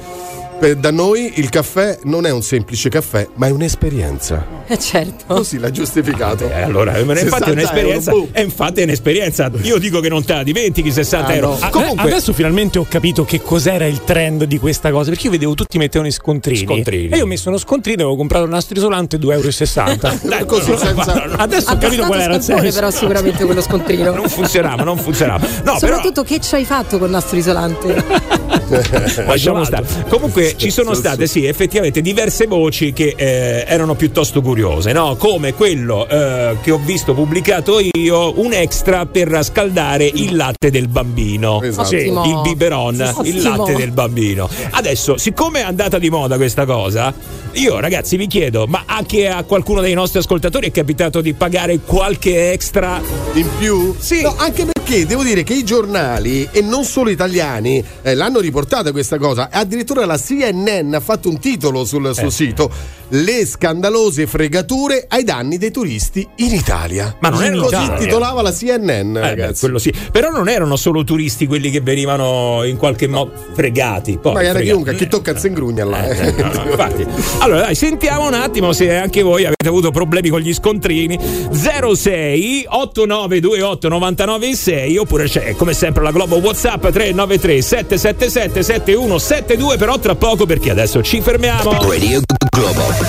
Per- 0.61 0.75
da 0.75 0.91
noi 0.91 1.33
il 1.37 1.49
caffè 1.49 1.97
non 2.03 2.27
è 2.27 2.29
un 2.29 2.43
semplice 2.43 2.87
caffè, 2.87 3.27
ma 3.33 3.47
è 3.47 3.49
un'esperienza. 3.49 4.45
Eh, 4.67 4.77
certo. 4.77 5.33
Così 5.33 5.57
l'ha 5.57 5.71
giustificato. 5.71 6.47
Eh, 6.51 6.61
allora, 6.61 6.93
eh, 6.97 7.03
ma 7.03 7.13
infatti 7.19 7.25
è 7.25 7.29
60 7.29 7.51
un'esperienza. 7.51 8.11
euro, 8.11 8.23
boh. 8.25 8.29
E 8.31 8.41
infatti 8.43 8.81
è 8.81 8.83
un'esperienza. 8.83 9.51
Io 9.63 9.79
dico 9.79 9.99
che 10.01 10.09
non 10.09 10.23
te 10.23 10.33
la 10.35 10.43
dimentichi 10.43 10.91
60 10.91 11.31
Ah, 11.31 11.33
euro. 11.33 11.47
no. 11.49 11.57
Ah, 11.61 11.69
Comunque- 11.69 12.09
Adesso 12.11 12.31
finalmente 12.33 12.77
ho 12.77 12.85
capito 12.87 13.25
che 13.25 13.41
cos'era 13.41 13.87
il 13.87 14.03
trend 14.03 14.43
di 14.43 14.59
questa 14.59 14.91
cosa. 14.91 15.09
Perché 15.09 15.25
io 15.25 15.31
vedevo 15.31 15.55
tutti 15.55 15.79
mettevano 15.79 16.07
i 16.09 16.11
scontrini. 16.13 16.63
Scontrini. 16.63 17.09
E 17.09 17.17
io 17.17 17.23
ho 17.23 17.27
messo 17.27 17.49
uno 17.49 17.57
scontrino 17.57 17.97
e 17.97 18.01
avevo 18.03 18.15
comprato 18.17 18.43
un 18.43 18.51
nastro 18.51 18.77
isolante 18.77 19.17
2,60 19.17 20.11
euro. 20.11 20.19
dai, 20.29 20.45
così, 20.45 20.69
no, 20.69 20.77
senza- 20.77 21.13
no, 21.25 21.33
Adesso 21.37 21.71
ho 21.71 21.77
capito 21.79 22.05
qual 22.05 22.19
era 22.21 22.35
il 22.35 22.41
senso. 22.43 22.71
però 22.71 22.91
sicuramente 22.91 23.45
quello 23.45 23.61
scontrino. 23.61 24.13
non 24.13 24.29
funzionava, 24.29 24.83
non 24.83 24.97
funzionava. 24.99 25.43
No, 25.47 25.63
però 25.63 25.77
Soprattutto 25.79 26.21
che 26.23 26.39
ci 26.39 26.53
hai 26.53 26.65
fatto 26.65 26.99
col 26.99 27.09
nastro 27.09 27.35
isolante? 27.37 28.39
Lasciamo 29.25 29.63
stare. 29.63 29.85
Comunque 30.07 30.50
ci 30.55 30.69
sono 30.69 30.93
state, 30.93 31.27
sì, 31.27 31.45
effettivamente 31.45 32.01
diverse 32.01 32.45
voci 32.47 32.93
che 32.93 33.13
eh, 33.15 33.65
erano 33.67 33.95
piuttosto 33.95 34.41
curiose, 34.41 34.91
no? 34.91 35.15
Come 35.15 35.53
quello 35.53 36.07
eh, 36.07 36.57
che 36.61 36.71
ho 36.71 36.79
visto 36.83 37.13
pubblicato 37.13 37.79
io, 37.79 38.39
un 38.39 38.53
extra 38.53 39.05
per 39.05 39.39
scaldare 39.43 40.05
il 40.05 40.35
latte 40.35 40.71
del 40.71 40.87
bambino. 40.87 41.61
Esatto. 41.61 41.87
Sì, 41.87 42.07
il 42.07 42.39
biberon, 42.43 42.95
il 42.95 43.37
Ottimo. 43.37 43.55
latte 43.57 43.75
del 43.75 43.91
bambino. 43.91 44.49
Adesso, 44.71 45.17
siccome 45.17 45.59
è 45.61 45.63
andata 45.63 45.97
di 45.97 46.09
moda 46.09 46.37
questa 46.37 46.65
cosa, 46.65 47.13
io 47.53 47.79
ragazzi 47.79 48.17
vi 48.17 48.27
chiedo, 48.27 48.65
ma 48.67 48.83
anche 48.85 49.27
a 49.27 49.43
qualcuno 49.43 49.81
dei 49.81 49.93
nostri 49.93 50.19
ascoltatori 50.19 50.67
è 50.67 50.71
capitato 50.71 51.21
di 51.21 51.33
pagare 51.33 51.79
qualche 51.85 52.51
extra? 52.51 53.01
In 53.33 53.47
più? 53.57 53.95
Sì. 53.97 54.21
No, 54.21 54.35
anche 54.37 54.65
perché 54.65 54.80
devo 54.91 55.23
dire 55.23 55.43
che 55.43 55.53
i 55.53 55.63
giornali, 55.63 56.47
e 56.51 56.61
non 56.61 56.83
solo 56.83 57.09
italiani, 57.09 57.83
eh, 58.01 58.13
l'hanno 58.13 58.39
riportata 58.39 58.91
questa 58.91 59.17
cosa. 59.17 59.47
Addirittura 59.49 60.05
la 60.05 60.17
CNN 60.17 60.93
ha 60.93 60.99
fatto 60.99 61.29
un 61.29 61.39
titolo 61.39 61.85
sul 61.85 62.07
Eh. 62.07 62.13
suo 62.13 62.29
sito. 62.29 62.69
Le 63.13 63.45
scandalose 63.45 64.25
fregature 64.25 65.05
ai 65.09 65.23
danni 65.25 65.57
dei 65.57 65.69
turisti 65.71 66.25
in 66.37 66.53
Italia. 66.53 67.13
Ma 67.19 67.27
non 67.29 67.43
in 67.43 67.59
Così 67.59 67.75
Italia. 67.75 67.97
titolava 67.97 68.41
la 68.41 68.53
CNN, 68.53 69.17
Eh, 69.17 69.35
beh, 69.35 69.79
sì. 69.79 69.93
Però 70.11 70.29
non 70.29 70.47
erano 70.47 70.77
solo 70.77 71.03
turisti 71.03 71.45
quelli 71.45 71.69
che 71.71 71.81
venivano 71.81 72.63
in 72.63 72.77
qualche 72.77 73.07
modo 73.07 73.31
fregati. 73.53 74.17
Poi, 74.21 74.33
Ma 74.33 74.41
era 74.41 74.51
fregati. 74.53 74.69
chiunque, 74.71 74.95
chi 74.95 75.07
tocca 75.07 75.37
si 75.37 75.47
ingrugna 75.47 75.83
là. 75.83 76.07
Eh, 76.07 76.27
eh, 76.27 76.31
no, 76.31 76.51
no, 76.53 76.69
infatti. 76.69 77.05
Allora, 77.39 77.61
dai, 77.61 77.75
sentiamo 77.75 78.27
un 78.27 78.33
attimo 78.33 78.71
se 78.71 78.95
anche 78.95 79.21
voi 79.23 79.43
avete 79.43 79.67
avuto 79.67 79.91
problemi 79.91 80.29
con 80.29 80.39
gli 80.39 80.53
scontrini. 80.53 81.19
06 81.51 82.65
8928 82.69 83.87
996 83.89 84.97
oppure 84.97 85.25
c'è 85.27 85.53
come 85.57 85.73
sempre 85.73 86.01
la 86.03 86.11
Globo 86.11 86.37
WhatsApp 86.37 86.87
393 86.87 87.61
777 87.61 88.63
7172 88.63 89.77
però 89.77 89.99
tra 89.99 90.15
poco 90.15 90.45
perché 90.45 90.69
adesso 90.71 91.01
ci 91.01 91.19
fermiamo. 91.21 91.71
Radio 91.81 92.21
Globo. 92.49 93.00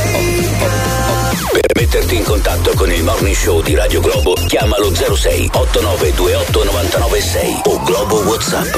Per 1.53 1.71
metterti 1.77 2.17
in 2.17 2.25
contatto 2.25 2.73
con 2.75 2.91
il 2.91 3.03
morning 3.03 3.35
show 3.35 3.61
di 3.63 3.75
Radio 3.75 4.01
Globo, 4.01 4.33
chiamalo 4.47 4.95
06 4.95 5.51
8928 5.53 6.65
996 6.65 7.61
o 7.65 7.83
Globo 7.83 8.17
WhatsApp 8.23 8.73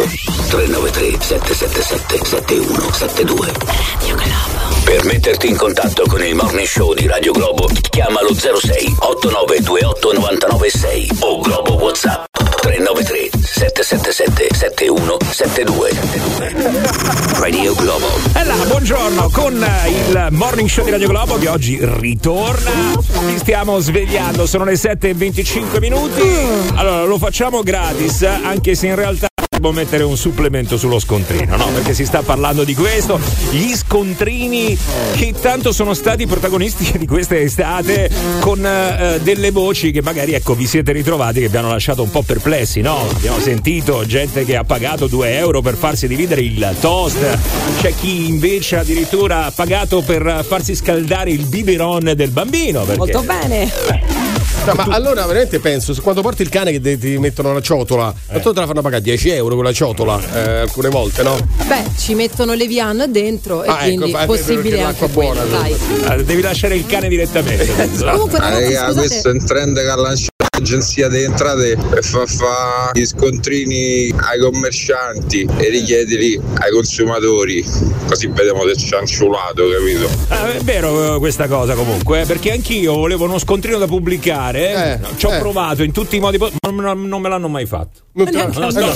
393 0.49 1.17
777 1.21 2.25
7172. 2.25 3.53
Radio 3.53 4.17
Globo. 4.17 4.83
Per 4.85 5.05
metterti 5.05 5.49
in 5.49 5.57
contatto 5.57 6.05
con 6.07 6.23
il 6.23 6.35
Morning 6.35 6.67
Show 6.67 6.93
di 6.95 7.07
Radio 7.07 7.33
Globo, 7.33 7.69
chiamalo 7.91 8.35
06 8.35 8.97
8928 8.99 10.13
996 10.13 11.11
o 11.21 11.41
Globo 11.41 11.75
WhatsApp 11.75 12.54
393 12.65 13.29
777 13.43 14.55
7172. 14.55 15.91
Radio 17.39 17.75
Globo. 17.75 18.07
E 18.35 18.43
là, 18.43 18.55
buongiorno 18.67 19.29
con 19.29 19.53
il 19.87 20.29
Morning 20.31 20.67
Show 20.67 20.87
di 20.87 20.91
Radio 20.91 21.09
Globo 21.09 21.37
che 21.37 21.49
oggi 21.49 21.79
ritorna. 21.83 22.71
Ci 23.29 23.37
stiamo 23.37 23.79
svegliando, 23.81 24.47
sono 24.47 24.65
le 24.65 24.77
7 24.77 25.11
e 25.11 25.15
25 25.15 25.79
minuti. 25.79 26.23
Allora, 26.77 27.05
lo 27.05 27.19
facciamo 27.19 27.63
gratis, 27.63 28.23
anche 28.23 28.75
se 28.75 28.87
in 28.87 28.95
realtà 28.95 29.29
devo 29.55 29.73
mettere 29.73 30.03
un 30.03 30.17
supplemento 30.17 30.77
sullo 30.77 30.99
scontrino, 30.99 31.57
no? 31.57 31.67
Perché 31.67 31.95
si 31.95 32.05
sta 32.05 32.23
parlando 32.23 32.65
di 32.65 32.75
questo. 32.75 33.21
Gli 33.51 33.75
scontrini 33.75 34.77
che 35.15 35.33
tanto 35.41 35.73
sono 35.73 35.95
stati 35.95 36.27
protagonisti 36.27 36.99
di 36.99 37.07
questa 37.07 37.39
estate 37.39 38.11
con 38.41 38.65
eh, 38.65 39.21
delle 39.23 39.51
voci 39.51 39.93
che 39.93 40.03
magari 40.03 40.33
ecco 40.33 40.55
vi 40.55 40.67
siete 40.67 40.93
ritrovati 40.93 41.41
che 41.41 41.49
vi 41.49 41.57
hanno 41.57 41.71
lasciato 41.71 42.03
un 42.03 42.11
po' 42.11 42.23
perplessi, 42.23 42.81
no? 42.81 43.09
Abbiamo 43.09 43.39
sentito 43.39 44.05
gente 44.05 44.45
che 44.45 44.57
ha 44.57 44.65
pagato 44.65 45.07
2 45.07 45.37
euro 45.37 45.61
per 45.61 45.77
farsi 45.77 46.09
dividere 46.09 46.41
il 46.41 46.77
toast, 46.81 47.39
c'è 47.81 47.95
chi 47.95 48.29
invece 48.29 48.79
addirittura 48.79 49.47
ha 49.47 49.51
pagato 49.51 50.03
per 50.03 50.45
farsi 50.47 50.75
scaldare 50.75 51.31
il 51.31 51.47
biberon 51.47 52.13
del 52.15 52.31
bambino. 52.31 52.83
Perché... 52.83 52.99
Molto 52.99 53.23
bene. 53.23 54.14
No, 54.65 54.73
ma 54.75 54.85
allora 54.95 55.27
veramente 55.27 55.61
penso, 55.61 55.95
quando 56.01 56.23
porti 56.23 56.43
il 56.43 56.49
cane 56.49 56.71
che 56.73 56.81
te- 56.81 56.99
ti 56.99 57.19
mettono 57.19 57.53
la 57.53 57.61
ciotola, 57.61 58.13
eh. 58.31 58.41
te 58.41 58.53
la 58.55 58.67
fanno 58.67 58.81
pagare 58.81 59.03
10 59.03 59.29
euro 59.31 59.55
con 59.57 59.65
la 59.65 59.73
ciotola 59.73 60.19
eh, 60.35 60.59
alcune 60.61 60.89
volte, 60.89 61.23
no? 61.23 61.37
Beh, 61.67 61.85
ci 61.99 62.15
mettono 62.15 62.55
le 62.55 62.67
Vian 62.67 63.05
dentro 63.09 63.63
e 63.63 63.69
Ah, 63.69 63.73
ecco, 63.73 63.85
quindi 63.97 64.11
perché 64.13 64.27
possibile 64.27 64.81
anche 64.81 65.09
quello, 65.11 65.33
buona, 65.35 65.45
dai. 65.45 65.77
Eh, 66.19 66.25
Devi 66.25 66.41
lasciare 66.41 66.77
il 66.77 66.87
cane 66.87 67.09
direttamente. 67.09 67.67
Comunque, 67.99 68.39
Ah, 68.39 68.49
ragazzi, 68.51 68.73
raga, 68.75 68.87
scusate- 68.87 69.07
questo 69.07 69.29
è 69.29 69.33
un 69.33 69.45
trend 69.45 69.77
che 69.81 69.89
ha 69.89 69.97
lanciato 69.97 70.33
l'agenzia 70.55 71.09
delle 71.09 71.25
entrate 71.25 71.77
far 72.01 72.29
fare 72.29 72.91
gli 72.93 73.05
scontrini 73.05 74.15
ai 74.17 74.39
commercianti 74.39 75.49
e 75.57 75.69
richiederli 75.69 76.41
ai 76.59 76.71
consumatori. 76.73 77.65
Così 78.07 78.29
vediamo 78.29 78.63
se 78.69 78.75
c'è 78.75 78.99
anciulato, 78.99 79.65
capito? 79.69 80.09
Ah, 80.29 80.53
è 80.53 80.61
vero 80.61 81.17
eh, 81.17 81.19
questa 81.19 81.49
cosa 81.49 81.75
comunque, 81.75 82.23
eh, 82.23 82.27
perché 82.27 82.53
anch'io 82.53 82.95
volevo 82.95 83.25
uno 83.25 83.39
scontrino 83.39 83.79
da 83.79 83.87
pubblicare, 83.87 85.01
Eh, 85.03 85.17
ci 85.17 85.27
ho 85.27 85.35
eh. 85.35 85.39
provato 85.39 85.83
in 85.83 85.93
tutti 85.93 86.17
i 86.17 86.21
modi, 86.21 86.39
ma 86.39 86.49
non, 86.71 87.09
non 87.09 87.21
me 87.21 87.29
l'hanno 87.29 87.49
mai 87.49 87.67
fatto. 87.67 88.03
Non 88.13 88.29
No, 88.55 88.71
sto, 88.71 88.93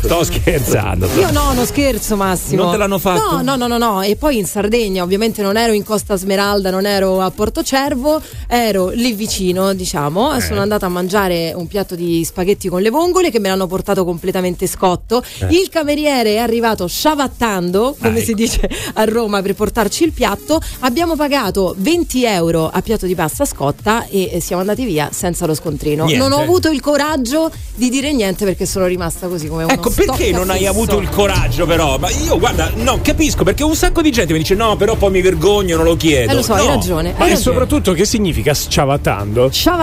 sto 0.00 0.24
scherzando. 0.24 1.08
Io 1.18 1.32
no, 1.32 1.52
non 1.54 1.66
scherzo 1.66 2.14
Massimo. 2.14 2.62
Non 2.62 2.72
te 2.72 2.78
l'hanno 2.78 2.98
fatto? 2.98 3.42
No, 3.42 3.56
no, 3.56 3.56
no, 3.56 3.66
no, 3.66 3.78
no. 3.78 4.02
E 4.02 4.14
poi 4.14 4.38
in 4.38 4.46
Sardegna, 4.46 5.02
ovviamente 5.02 5.42
non 5.42 5.56
ero 5.56 5.72
in 5.72 5.82
Costa 5.82 6.16
Smeralda, 6.16 6.70
non 6.70 6.86
ero 6.86 7.20
a 7.20 7.30
Porto 7.32 7.64
Cervo, 7.64 8.22
ero 8.46 8.90
lì 8.90 9.12
vicino, 9.12 9.74
diciamo. 9.74 9.87
Eh. 10.36 10.40
Sono 10.40 10.60
andata 10.60 10.86
a 10.86 10.88
mangiare 10.88 11.52
un 11.54 11.66
piatto 11.66 11.94
di 11.94 12.24
spaghetti 12.24 12.68
con 12.68 12.80
le 12.82 12.90
vongole 12.90 13.30
che 13.30 13.38
me 13.38 13.48
l'hanno 13.48 13.66
portato 13.66 14.04
completamente 14.04 14.66
scotto. 14.66 15.22
Il 15.48 15.68
cameriere 15.70 16.34
è 16.34 16.38
arrivato 16.38 16.86
sciavattando, 16.86 17.96
come 18.00 18.18
Eh. 18.18 18.20
Ah, 18.20 18.24
si 18.24 18.30
ecco. 18.30 18.40
dice 18.40 18.70
a 18.94 19.04
Roma, 19.04 19.42
per 19.42 19.54
portarci 19.54 20.04
il 20.04 20.12
piatto. 20.12 20.60
Abbiamo 20.80 21.16
pagato 21.16 21.74
20 21.78 22.24
euro 22.24 22.68
a 22.72 22.80
piatto 22.82 23.06
di 23.06 23.14
pasta 23.14 23.44
scotta 23.44 24.06
e 24.08 24.30
eh, 24.34 24.40
siamo 24.40 24.60
andati 24.60 24.84
via 24.84 25.08
senza 25.12 25.46
lo 25.46 25.54
scontrino. 25.54 26.04
Niente. 26.04 26.22
Non 26.26 26.36
ho 26.38 26.42
avuto 26.42 26.70
il 26.70 26.80
coraggio 26.80 27.50
di 27.74 27.88
dire 27.90 28.12
niente 28.12 28.44
perché 28.44 28.66
sono 28.66 28.86
rimasta 28.86 29.26
così 29.28 29.46
come 29.48 29.64
uno 29.64 29.72
Ecco, 29.72 29.90
perché 29.90 30.30
non 30.32 30.50
hai 30.50 30.58
stoccafisso. 30.64 30.70
avuto 30.70 30.98
il 30.98 31.08
coraggio 31.08 31.66
però? 31.66 31.98
Ma 31.98 32.08
io 32.10 32.38
guarda, 32.38 32.70
no, 32.76 32.98
capisco 33.02 33.44
perché 33.44 33.62
un 33.64 33.74
sacco 33.74 34.02
di 34.02 34.10
gente 34.10 34.32
mi 34.32 34.38
dice 34.40 34.54
no, 34.54 34.76
però 34.76 34.96
poi 34.96 35.10
mi 35.10 35.20
vergogno, 35.20 35.76
non 35.76 35.84
lo 35.84 35.96
chiedo. 35.96 36.30
Eh, 36.32 36.34
lo 36.34 36.42
so, 36.42 36.54
No. 36.54 36.60
hai 36.60 36.66
ragione. 36.66 37.10
Ma 37.16 37.24
hai 37.24 37.30
e 37.30 37.34
ragione. 37.34 37.36
soprattutto 37.36 37.92
che 37.92 38.04
significa 38.04 38.52
sciavattando? 38.54 39.50
Sciavattando, 39.50 39.76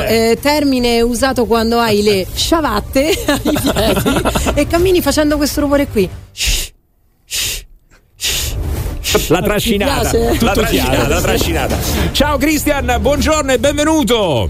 eh, 0.00 0.38
termine 0.40 1.00
usato 1.00 1.46
quando 1.46 1.78
hai 1.78 2.02
le 2.02 2.26
sciavatte 2.34 3.12
ai 3.26 3.40
piedi 3.42 4.22
e 4.54 4.66
cammini 4.66 5.00
facendo 5.00 5.36
questo 5.36 5.60
rumore 5.60 5.86
qui. 5.86 6.08
La 9.28 9.42
trascinata, 9.42 10.10
la 10.40 10.52
trascinata, 10.52 11.08
la 11.08 11.20
trascinata. 11.20 11.78
Ciao 12.12 12.38
Cristian, 12.38 12.96
buongiorno 13.00 13.52
e 13.52 13.58
benvenuto. 13.58 14.48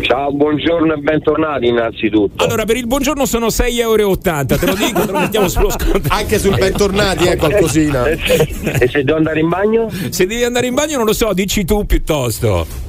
Ciao, 0.00 0.32
buongiorno 0.32 0.94
e 0.94 0.96
bentornati 0.96 1.66
innanzitutto. 1.66 2.42
Allora, 2.42 2.64
per 2.64 2.76
il 2.76 2.88
buongiorno 2.88 3.24
sono 3.24 3.46
6,80 3.46 3.78
euro, 3.78 4.18
te 4.18 4.66
lo 4.66 4.74
dico, 4.74 5.06
te 5.06 5.12
lo 5.12 5.18
mettiamo 5.20 5.48
sullo 5.48 5.70
sconto. 5.70 6.08
Anche 6.08 6.40
sul 6.40 6.56
bentornati 6.56 7.26
è 7.26 7.36
qualcosina. 7.36 8.04
E 8.06 8.88
se 8.88 9.04
devo 9.04 9.18
andare 9.18 9.38
in 9.38 9.48
bagno? 9.48 9.88
Se 10.10 10.26
devi 10.26 10.42
andare 10.42 10.66
in 10.66 10.74
bagno 10.74 10.96
non 10.96 11.06
lo 11.06 11.12
so, 11.12 11.32
dici 11.32 11.64
tu 11.64 11.86
piuttosto. 11.86 12.85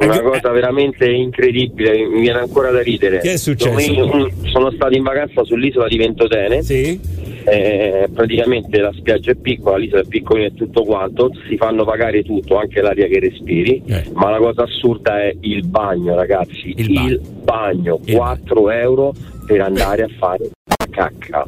Una 0.00 0.20
cosa 0.22 0.50
veramente 0.50 1.10
incredibile, 1.10 2.06
mi 2.06 2.20
viene 2.20 2.38
ancora 2.38 2.70
da 2.70 2.80
ridere. 2.80 3.18
Che 3.18 3.32
è 3.32 3.36
successo? 3.36 3.92
Domenica- 3.94 4.34
sono 4.50 4.70
stato 4.72 4.96
in 4.96 5.02
vacanza 5.02 5.44
sull'isola 5.44 5.88
di 5.88 5.96
Ventotene. 5.98 6.62
Sì. 6.62 6.98
Eh, 7.44 8.08
praticamente 8.12 8.78
la 8.80 8.92
spiaggia 8.94 9.30
è 9.32 9.34
piccola, 9.34 9.76
l'isola 9.78 10.02
è 10.02 10.06
piccolina 10.06 10.46
e 10.46 10.54
tutto 10.54 10.84
quanto, 10.84 11.30
si 11.48 11.56
fanno 11.56 11.84
pagare 11.84 12.22
tutto, 12.22 12.56
anche 12.58 12.80
l'aria 12.82 13.06
che 13.06 13.18
respiri, 13.18 13.82
Eh. 13.86 14.04
ma 14.12 14.30
la 14.30 14.38
cosa 14.38 14.62
assurda 14.64 15.22
è 15.22 15.34
il 15.40 15.66
bagno, 15.66 16.14
ragazzi. 16.14 16.74
Il 16.76 16.92
bagno. 16.92 17.20
bagno, 17.42 18.00
Il 18.04 18.14
4 18.16 18.70
euro 18.70 19.14
per 19.46 19.60
andare 19.62 20.02
a 20.02 20.08
fare 20.18 20.50
cacca. 20.90 21.44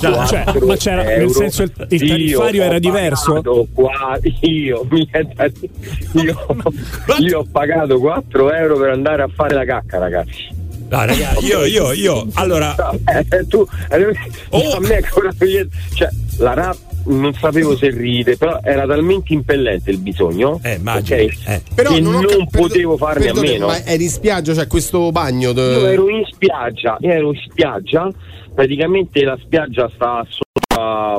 Cioè, 0.00 0.26
cioè, 0.26 0.44
ma 0.64 0.76
c'era, 0.76 1.02
nel 1.02 1.20
euro. 1.20 1.32
senso 1.32 1.62
il, 1.62 1.72
il 1.88 2.02
Io 2.02 2.08
tariffario 2.08 2.62
era 2.62 2.78
diverso? 2.78 3.40
qua- 3.72 4.18
io, 4.22 4.86
io, 6.12 6.36
io 7.18 7.38
ho 7.38 7.46
pagato 7.50 7.98
4 7.98 8.52
euro 8.52 8.76
per 8.78 8.90
andare 8.90 9.22
a 9.22 9.28
fare 9.34 9.54
la 9.54 9.64
cacca, 9.64 9.98
ragazzi. 9.98 10.60
No, 10.88 11.04
ragazzi, 11.06 11.46
io, 11.46 11.64
io, 11.64 11.92
io, 11.92 12.26
allora, 12.34 12.74
Eh, 13.06 13.46
tu, 13.46 13.66
eh, 13.90 14.12
Oh. 14.50 14.76
a 14.76 14.80
me 14.80 14.96
ancora 14.96 15.32
cioè, 15.94 16.08
la 16.38 16.52
rap 16.52 16.76
non 17.06 17.32
sapevo 17.34 17.76
se 17.76 17.90
ride, 17.90 18.36
però 18.36 18.58
era 18.62 18.86
talmente 18.86 19.32
impellente 19.32 19.90
il 19.90 19.98
bisogno 19.98 20.60
Eh, 20.62 20.74
immagino, 20.74 21.22
ok, 21.22 21.38
eh. 21.48 21.62
Però 21.74 21.92
che 21.92 22.00
non, 22.00 22.12
non, 22.14 22.24
cap- 22.26 22.50
potevo 22.56 22.96
farne 22.96 23.28
a 23.28 23.34
meno. 23.34 23.66
Ma 23.66 23.84
eri 23.84 24.04
in 24.04 24.10
spiaggia, 24.10 24.54
cioè 24.54 24.66
questo 24.66 25.10
bagno. 25.12 25.52
de- 25.52 25.60
Io 25.62 25.86
ero 25.86 26.08
in 26.08 26.24
spiaggia, 26.24 26.96
io 27.00 27.10
ero 27.10 27.28
in 27.32 27.40
spiaggia, 27.48 28.08
praticamente 28.54 29.24
la 29.24 29.38
spiaggia 29.42 29.90
sta 29.94 30.26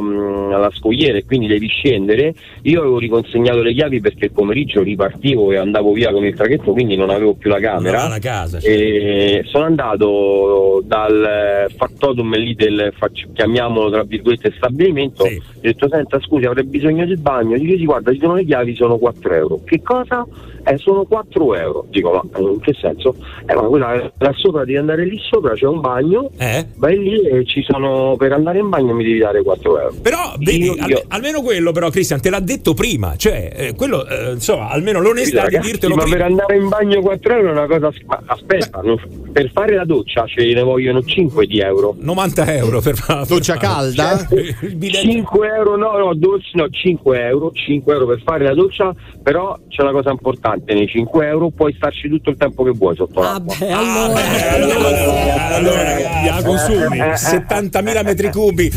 mm, 0.01 0.51
alla 0.53 0.69
scogliera 0.71 1.17
e 1.17 1.25
quindi 1.25 1.47
devi 1.47 1.67
scendere. 1.67 2.33
Io 2.63 2.79
avevo 2.81 2.99
riconsegnato 2.99 3.61
le 3.61 3.73
chiavi 3.73 3.99
perché 4.01 4.25
il 4.25 4.31
pomeriggio 4.31 4.81
ripartivo 4.81 5.51
e 5.51 5.57
andavo 5.57 5.91
via 5.91 6.11
con 6.11 6.25
il 6.25 6.35
traghetto, 6.35 6.71
quindi 6.71 6.95
non 6.95 7.09
avevo 7.09 7.33
più 7.35 7.49
la 7.49 7.59
camera. 7.59 8.07
la 8.07 8.19
casa. 8.19 8.59
E 8.59 9.41
sono 9.45 9.65
andato 9.65 10.81
dal 10.85 11.67
factotum 11.75 12.35
lì 12.35 12.55
del 12.55 12.91
chiamiamolo 13.33 13.89
tra 13.89 14.03
virgolette 14.03 14.53
stabilimento 14.55 15.25
Sì. 15.25 15.35
ho 15.35 15.59
detto 15.61 15.87
senta 15.89 16.19
scusi 16.19 16.45
avrei 16.45 16.63
bisogno 16.65 17.05
del 17.05 17.17
bagno 17.19 17.57
dice 17.57 17.77
sì 17.77 17.85
guarda 17.85 18.11
ci 18.11 18.19
sono 18.19 18.35
le 18.35 18.45
chiavi 18.45 18.75
sono 18.75 18.97
4 18.97 19.33
euro 19.33 19.59
che 19.63 19.81
cosa? 19.81 20.25
Eh, 20.65 20.77
sono 20.77 21.03
4 21.05 21.55
euro 21.55 21.85
dico 21.89 22.11
ma 22.11 22.21
eh, 22.39 22.41
in 22.41 22.59
che 22.61 22.73
senso? 22.79 23.15
Eh 23.45 23.53
ma 23.53 23.61
quella 23.63 24.11
là 24.17 24.31
sopra 24.35 24.61
devi 24.63 24.77
andare 24.77 25.05
lì 25.05 25.17
sopra 25.19 25.53
c'è 25.53 25.65
un 25.67 25.81
bagno 25.81 26.29
Eh? 26.37 26.65
vai 26.77 26.97
lì 26.99 27.21
e 27.27 27.45
ci 27.45 27.61
sono 27.63 28.15
per 28.17 28.31
andare 28.31 28.59
in 28.59 28.69
bagno 28.69 28.93
mi 28.93 29.03
devi 29.03 29.19
dare 29.19 29.42
4 29.43 29.79
euro 29.79 29.93
Però, 30.01 30.33
vedi, 30.39 30.63
Io- 30.63 30.75
al- 30.79 30.89
io- 30.89 31.03
almeno 31.09 31.41
quello, 31.41 31.71
però, 31.71 31.89
Cristian, 31.89 32.19
te 32.21 32.29
l'ha 32.29 32.39
detto 32.39 32.73
prima. 32.73 33.15
Cioè, 33.15 33.51
eh, 33.55 33.75
quello, 33.75 34.05
eh, 34.07 34.31
insomma, 34.31 34.69
almeno 34.69 34.99
l'onestà 35.01 35.47
di 35.47 35.55
Ragazzi, 35.55 35.71
dirtelo 35.71 35.95
ma 35.95 36.01
prima. 36.03 36.17
per 36.17 36.25
andare 36.25 36.55
in 36.57 36.67
bagno 36.69 37.01
4 37.01 37.33
euro 37.35 37.47
è 37.49 37.51
una 37.51 37.67
cosa 37.67 37.91
ma 38.05 38.21
aspetta 38.25 38.81
non- 38.83 38.99
per 39.31 39.51
fare 39.51 39.75
la 39.75 39.85
doccia 39.85 40.25
ce 40.27 40.43
ne 40.53 40.61
vogliono 40.61 41.01
5 41.03 41.45
di 41.45 41.59
euro 41.59 41.95
90 41.99 42.53
euro 42.53 42.81
per 42.81 42.95
fare 42.95 43.19
la 43.19 43.25
Doccia 43.25 43.57
calda? 43.57 44.27
Il 44.61 44.75
bidet- 44.75 45.01
5 45.01 45.47
euro 45.47 45.75
no, 45.75 45.97
no, 45.97 46.13
dolci, 46.13 46.51
no, 46.53 46.67
5 46.69 47.19
euro, 47.25 47.51
5 47.51 47.93
euro 47.93 48.05
per 48.05 48.21
fare 48.23 48.43
la 48.43 48.53
doccia, 48.53 48.93
però 49.21 49.57
c'è 49.69 49.81
una 49.81 49.91
cosa 49.91 50.11
importante, 50.11 50.73
nei 50.73 50.87
5 50.87 51.25
euro 51.27 51.49
puoi 51.49 51.73
starci 51.73 52.07
tutto 52.09 52.29
il 52.29 52.37
tempo 52.37 52.63
che 52.63 52.71
vuoi 52.71 52.95
sotto 52.95 53.21
l'acqua. 53.21 53.55
Vabbè, 53.59 53.71
Ah, 53.71 53.77
allora. 53.79 54.21
beh, 54.21 54.47
allora, 54.49 55.55
allora, 55.55 55.83
ragazzi, 55.83 56.27
la 56.27 56.43
consumi. 56.43 56.99
Eh, 56.99 57.09
eh, 57.09 57.17
70.000 57.17 58.03
metri 58.03 58.29
cubi. 58.31 58.71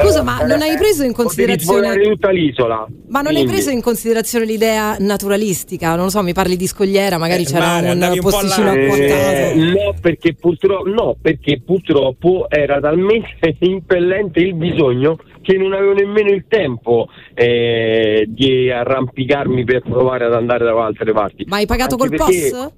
Scusa, 0.00 0.22
ma 0.22 0.40
non 0.44 0.60
hai 0.62 0.76
preso 0.76 1.02
in 1.04 1.12
considerazione 1.12 2.00
tutta 2.00 2.30
l'isola. 2.30 2.86
Ma 3.08 3.20
non 3.20 3.28
hai 3.28 3.34
Quindi- 3.42 3.52
preso 3.52 3.70
in 3.70 3.80
considerazione 3.82 4.44
l'idea 4.44 4.96
naturalistica? 4.98 5.94
Non 5.94 6.04
lo 6.04 6.10
so, 6.10 6.22
mi 6.22 6.32
parli 6.32 6.56
di 6.56 6.66
scogliera, 6.66 7.18
magari 7.18 7.42
Eh, 7.42 7.46
c'era 7.46 7.80
Mare, 7.80 7.90
un 7.92 8.18
posticino 8.20 8.66
là. 8.66 8.72
Eh, 8.74 8.84
acquattato. 8.86 9.58
no, 9.84 9.94
perché 10.00 10.34
purtroppo, 10.34 10.88
no, 10.88 11.16
perché 11.20 11.60
purtroppo 11.64 12.46
era 12.48 12.80
talmente 12.80 13.56
impellente 13.60 14.40
il 14.40 14.54
bisogno 14.54 15.18
che 15.42 15.56
non 15.56 15.72
avevo 15.72 15.94
nemmeno 15.94 16.30
il 16.30 16.44
tempo 16.48 17.08
eh, 17.34 18.24
di 18.28 18.70
arrampicarmi 18.70 19.64
per 19.64 19.82
provare 19.82 20.26
ad 20.26 20.34
andare 20.34 20.64
da 20.64 20.84
altre 20.84 21.12
parti. 21.12 21.44
Ma 21.48 21.56
hai 21.56 21.66
pagato 21.66 21.94
Anche 21.94 22.08
col 22.16 22.26
perché- 22.26 22.50
POS? 22.50 22.72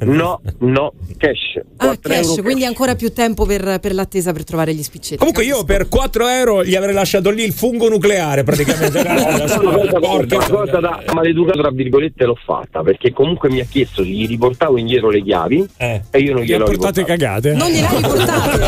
No, 0.00 0.40
no, 0.58 0.92
cash. 1.16 1.60
Ah, 1.76 1.96
cash, 2.00 2.40
quindi 2.42 2.64
ancora 2.64 2.94
più 2.94 3.12
tempo 3.12 3.46
per, 3.46 3.78
per, 3.80 3.94
l'attesa 3.94 4.32
per 4.32 4.44
trovare 4.44 4.74
gli 4.74 4.82
spiccetti. 4.82 5.16
Comunque 5.16 5.44
io 5.44 5.64
per 5.64 5.88
4 5.88 6.28
euro 6.28 6.64
gli 6.64 6.74
avrei 6.74 6.94
lasciato 6.94 7.30
lì 7.30 7.42
il 7.42 7.52
fungo 7.52 7.88
nucleare 7.88 8.42
praticamente. 8.42 9.00
una 9.00 10.46
cosa 10.48 10.80
da 10.80 11.02
maleducato 11.12 11.60
tra 11.60 11.70
virgolette 11.70 12.24
l'ho 12.24 12.38
fatta 12.44 12.82
perché 12.82 13.12
comunque 13.12 13.50
mi 13.50 13.60
ha 13.60 13.64
chiesto 13.64 14.02
se 14.02 14.08
gli 14.08 14.26
riportavo 14.26 14.76
indietro 14.76 15.10
le 15.10 15.22
chiavi 15.22 15.68
eh. 15.76 16.02
e 16.10 16.18
io 16.18 16.34
non 16.34 16.42
glielo 16.42 16.64
ho 16.64 16.66
portate 16.66 17.04
cagate. 17.04 17.54
Non 17.54 17.68
gliel'hai 17.70 17.96
riportate. 17.96 18.58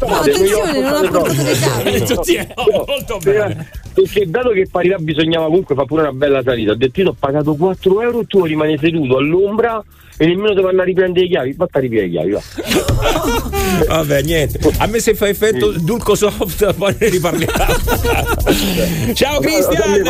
no, 0.00 0.14
attenzione, 0.14 0.80
non 0.80 0.92
ha 0.92 1.08
portato 1.08 1.42
le 1.42 2.02
chiavi. 2.02 2.54
Molto 2.86 3.18
bene. 3.22 3.70
Perché 3.94 4.28
dato 4.28 4.50
che 4.50 4.68
parità 4.70 4.96
bisognava 4.98 5.46
comunque 5.46 5.74
fare 5.74 5.86
pure 5.86 6.02
una 6.02 6.12
bella 6.12 6.42
salita, 6.42 6.72
ho 6.72 6.74
detto 6.74 7.00
io 7.00 7.08
ho 7.08 7.16
pagato 7.18 7.54
4 7.54 8.02
euro 8.02 8.20
e 8.20 8.26
tu 8.26 8.44
rimani 8.44 8.76
seduto 8.78 9.16
all'ombra 9.16 9.75
e 10.18 10.26
nemmeno 10.26 10.54
devo 10.54 10.68
andare 10.68 10.84
a 10.84 10.86
riprendere 10.86 11.26
le 11.26 11.30
chiavi, 11.30 11.52
basta 11.54 11.78
riprendere 11.78 12.24
le 12.24 12.30
chiavi. 12.30 12.30
Va. 12.30 13.54
Vabbè, 13.88 14.22
niente. 14.22 14.58
A 14.78 14.86
me 14.86 15.00
se 15.00 15.14
fa 15.14 15.28
effetto 15.28 15.72
sì. 15.72 15.84
Dulco 15.84 16.14
Soft, 16.14 16.72
poi 16.78 16.94
ne 16.98 17.08
riparliamo. 17.08 17.52
ciao 19.14 19.40
Cristian! 19.40 20.06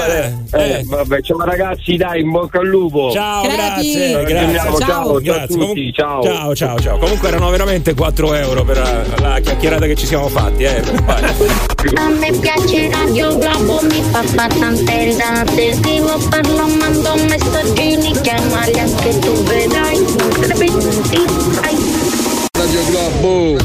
Eh, 0.53 0.71
eh. 0.71 0.83
Vabbè, 0.85 1.21
ciao 1.23 1.45
ragazzi, 1.45 1.97
dai, 1.97 2.21
in 2.21 2.31
bocca 2.31 2.61
al 2.61 2.67
lupo. 2.67 3.11
Ciao, 3.11 3.43
grazie. 3.43 4.23
grazie. 4.25 4.59
Ciao, 4.59 4.79
ciao, 4.79 5.21
grazie. 5.21 5.59
Tutti, 5.59 5.93
ciao. 5.93 6.23
ciao, 6.23 6.55
ciao, 6.55 6.79
ciao. 6.81 6.99
Comunque 6.99 7.29
erano 7.29 7.51
veramente 7.51 7.95
4 7.95 8.35
euro 8.35 8.65
per 8.65 8.77
la 9.21 9.41
chiacchierata 9.41 9.87
che 9.87 9.97
ci 9.97 10.07
siamo 10.07 10.29
fatti. 10.29 10.63
Eh. 10.65 10.83
A 11.95 12.09
me 12.09 12.31
piace 12.39 12.89
Radio 12.91 13.37
Globo, 13.37 13.81
mi 13.83 14.03
fa 14.11 14.23
tante 14.49 15.05
risate. 15.05 15.75
Scrivo, 15.75 16.19
parlo, 16.29 16.67
mando 16.67 17.15
messaggini, 17.29 18.13
chiamali 18.21 18.79
anche 18.79 19.19
tu 19.19 19.33
vedrai. 19.45 19.96
Radio 22.55 22.83
Globo 22.91 23.57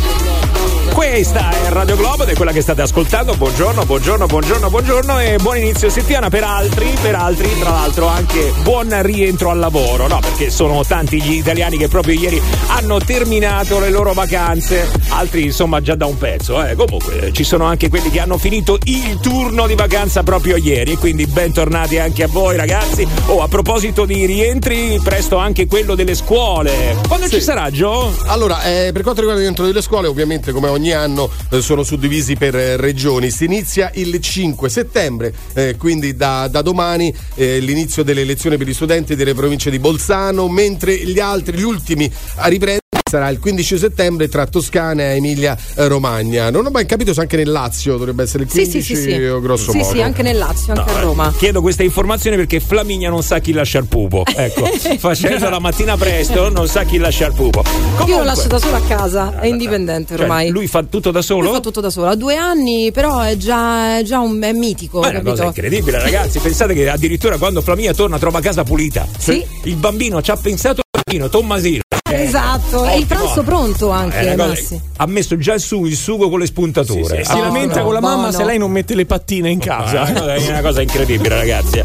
questa 0.94 1.50
è 1.50 1.70
Radio 1.70 1.96
Globo 1.96 2.24
ed 2.24 2.30
è 2.30 2.34
quella 2.34 2.52
che 2.52 2.62
state 2.62 2.82
ascoltando. 2.82 3.36
Buongiorno, 3.36 3.86
buongiorno, 3.86 4.26
buongiorno, 4.26 4.70
buongiorno 4.70 5.20
e 5.20 5.38
buon 5.42 5.58
inizio 5.58 5.90
settimana 5.90 6.30
per 6.30 6.44
altri, 6.44 6.94
per 7.02 7.16
altri, 7.16 7.50
tra 7.60 7.72
l'altro 7.72 8.08
anche 8.08 8.54
buon 8.62 8.90
rientro 9.02 9.50
al 9.50 9.60
lavoro, 9.60 10.08
no? 10.08 10.20
Perché 10.20 10.50
sono 10.50 10.84
tanti 10.84 11.22
gli 11.22 11.34
italiani 11.34 11.78
che 11.78 11.88
proprio 11.88 12.20
ieri 12.20 12.42
hanno 12.68 13.00
terminato 13.00 13.80
le 13.80 13.90
loro 13.90 14.14
vacanze, 14.14 14.90
altri 15.10 15.44
insomma 15.44 15.82
già 15.82 15.96
da 15.96 16.06
un 16.06 16.18
pezzo, 16.18 16.64
eh. 16.64 16.76
Comunque 16.76 17.32
ci 17.34 17.44
sono 17.44 17.66
anche 17.66 17.90
quelli 17.90 18.10
che 18.10 18.20
hanno 18.20 18.38
finito 18.38 18.78
il 18.84 19.20
turno 19.22 19.68
di 19.68 19.76
vacanza 19.76 20.24
proprio 20.24 20.58
ieri 20.58 20.96
quindi 20.98 21.26
bentornati 21.26 21.98
anche 21.98 22.24
a 22.24 22.28
voi 22.28 22.58
ragazzi. 22.58 23.08
Oh, 23.28 23.42
a 23.42 23.48
proposito 23.48 24.06
di 24.06 24.26
rientri, 24.26 25.00
presto 25.04 25.38
anche 25.38 25.68
quello 25.68 25.96
delle 25.96 26.16
scuole. 26.16 26.98
Quando 27.08 27.28
sì. 27.28 27.36
ci 27.36 27.42
sarà, 27.42 27.70
Gio? 27.70 28.14
Allora, 28.28 28.64
eh, 28.64 28.92
per 28.92 29.02
quanto 29.02 29.22
riguarda 29.22 29.36
il 29.36 29.48
rientro 29.48 29.66
delle 29.66 29.82
scuole, 29.82 30.08
ovviamente 30.08 30.52
come 30.52 30.68
ogni 30.68 30.81
anno 30.90 31.30
eh, 31.50 31.62
sono 31.62 31.84
suddivisi 31.84 32.36
per 32.36 32.56
eh, 32.56 32.78
regioni. 32.78 33.30
Si 33.30 33.46
inizia 33.46 33.92
il 33.94 34.20
5 34.20 34.70
settembre, 34.70 35.34
eh, 35.54 35.76
quindi 35.78 36.16
da, 36.16 36.48
da 36.48 36.64
domani 36.64 37.14
eh, 37.36 37.60
l'inizio 37.60 38.02
delle 38.04 38.24
lezioni 38.24 38.58
per 38.58 38.68
gli 38.68 38.74
studenti 38.74 39.16
delle 39.16 39.36
province 39.36 39.70
di 39.70 39.78
Bolzano, 39.78 40.50
mentre 40.50 40.96
gli 40.96 41.20
altri, 41.20 41.58
gli 41.58 41.64
ultimi 41.64 42.12
a 42.38 42.48
riprendere 42.48 42.81
sarà 43.12 43.28
il 43.28 43.40
15 43.40 43.78
settembre 43.78 44.30
tra 44.30 44.46
Toscana 44.46 45.02
e 45.02 45.16
Emilia 45.18 45.58
Romagna. 45.76 46.50
Non 46.50 46.66
ho 46.66 46.70
mai 46.70 46.86
capito 46.86 47.14
se 47.14 47.20
anche 47.20 47.36
nel 47.36 47.52
Lazio 47.52 47.98
dovrebbe 47.98 48.24
essere 48.24 48.44
il 48.44 48.50
15 48.50 48.82
sì, 48.82 48.96
sì, 48.96 49.02
sì, 49.02 49.24
o 49.26 49.42
grosso 49.42 49.72
sì, 49.72 49.80
modo. 49.80 49.94
Sì, 49.94 50.02
anche 50.02 50.22
nel 50.22 50.38
Lazio, 50.38 50.74
anche 50.74 50.94
no, 50.94 50.98
a 50.98 51.02
Roma. 51.02 51.34
Chiedo 51.38 51.60
questa 51.60 51.84
informazione 51.84 52.38
perché 52.38 52.62
Flaminia 52.62 53.10
non 53.10 53.22
sa 53.22 53.40
chi 53.40 53.52
lascia 53.52 53.80
il 53.80 53.88
pupo. 53.88 54.24
Ecco, 54.42 54.66
facendo 54.98 55.50
la 55.50 55.60
mattina 55.60 55.98
presto 55.98 56.50
non 56.50 56.68
sa 56.68 56.84
chi 56.84 56.98
lascia 56.98 57.28
il 57.28 57.34
pupo. 57.34 57.62
Comunque, 57.64 58.06
Io 58.06 58.18
lo 58.20 58.24
lascio 58.24 58.48
da 58.48 58.58
solo 58.58 58.78
a 58.78 58.82
casa, 58.82 59.40
è 59.40 59.46
indipendente 59.46 60.16
cioè, 60.16 60.24
ormai. 60.24 60.50
Lui 60.50 60.68
fa 60.68 60.82
tutto 60.84 61.12
da 61.12 61.22
solo? 61.22 61.44
Lui 61.44 61.52
fa 61.52 61.60
tutto 61.60 61.82
da 61.82 61.90
solo. 61.90 62.08
Ha 62.08 62.16
due 62.16 62.38
anni, 62.38 62.92
però 62.92 63.20
è 63.20 63.36
già, 63.36 63.98
è 63.98 64.04
già 64.04 64.20
un, 64.20 64.42
è 64.42 64.54
mitico. 64.54 65.02
Ma 65.02 65.08
è 65.08 65.20
una 65.20 65.22
cosa 65.22 65.44
incredibile, 65.44 66.00
ragazzi. 66.00 66.40
Pensate 66.40 66.74
che 66.74 66.90
addirittura 66.90 67.38
quando 67.38 67.62
Flaminia 67.62 67.94
torna 67.94 68.18
trova 68.18 68.40
casa 68.40 68.64
pulita. 68.64 69.06
Sì. 69.18 69.46
Il 69.64 69.76
bambino 69.76 70.22
ci 70.22 70.32
ha 70.32 70.38
pensato 70.38 70.82
Tommasino. 71.30 71.91
Eh, 72.12 72.24
esatto, 72.24 72.84
è 72.86 72.96
il 72.96 73.06
pranzo 73.06 73.44
pronto 73.44 73.90
anche. 73.90 74.32
Eh, 74.32 74.36
cosa, 74.36 74.76
ha 74.98 75.06
messo 75.08 75.38
già 75.38 75.58
su 75.58 75.86
il 75.86 75.96
sugo 75.96 76.30
con 76.30 76.40
le 76.40 76.46
spuntature. 76.46 77.24
Sì, 77.24 77.24
sì, 77.24 77.32
si 77.32 77.40
lamenta 77.40 77.80
no, 77.80 77.86
con 77.86 77.94
la 77.94 78.02
mamma 78.02 78.26
no. 78.26 78.32
se 78.32 78.44
lei 78.44 78.58
non 78.58 78.72
mette 78.72 78.96
le 78.96 79.06
pattine 79.06 79.50
in 79.50 79.60
casa. 79.60 80.06
è 80.36 80.50
una 80.50 80.62
cosa 80.62 80.82
incredibile, 80.82 81.36
ragazzi. 81.36 81.82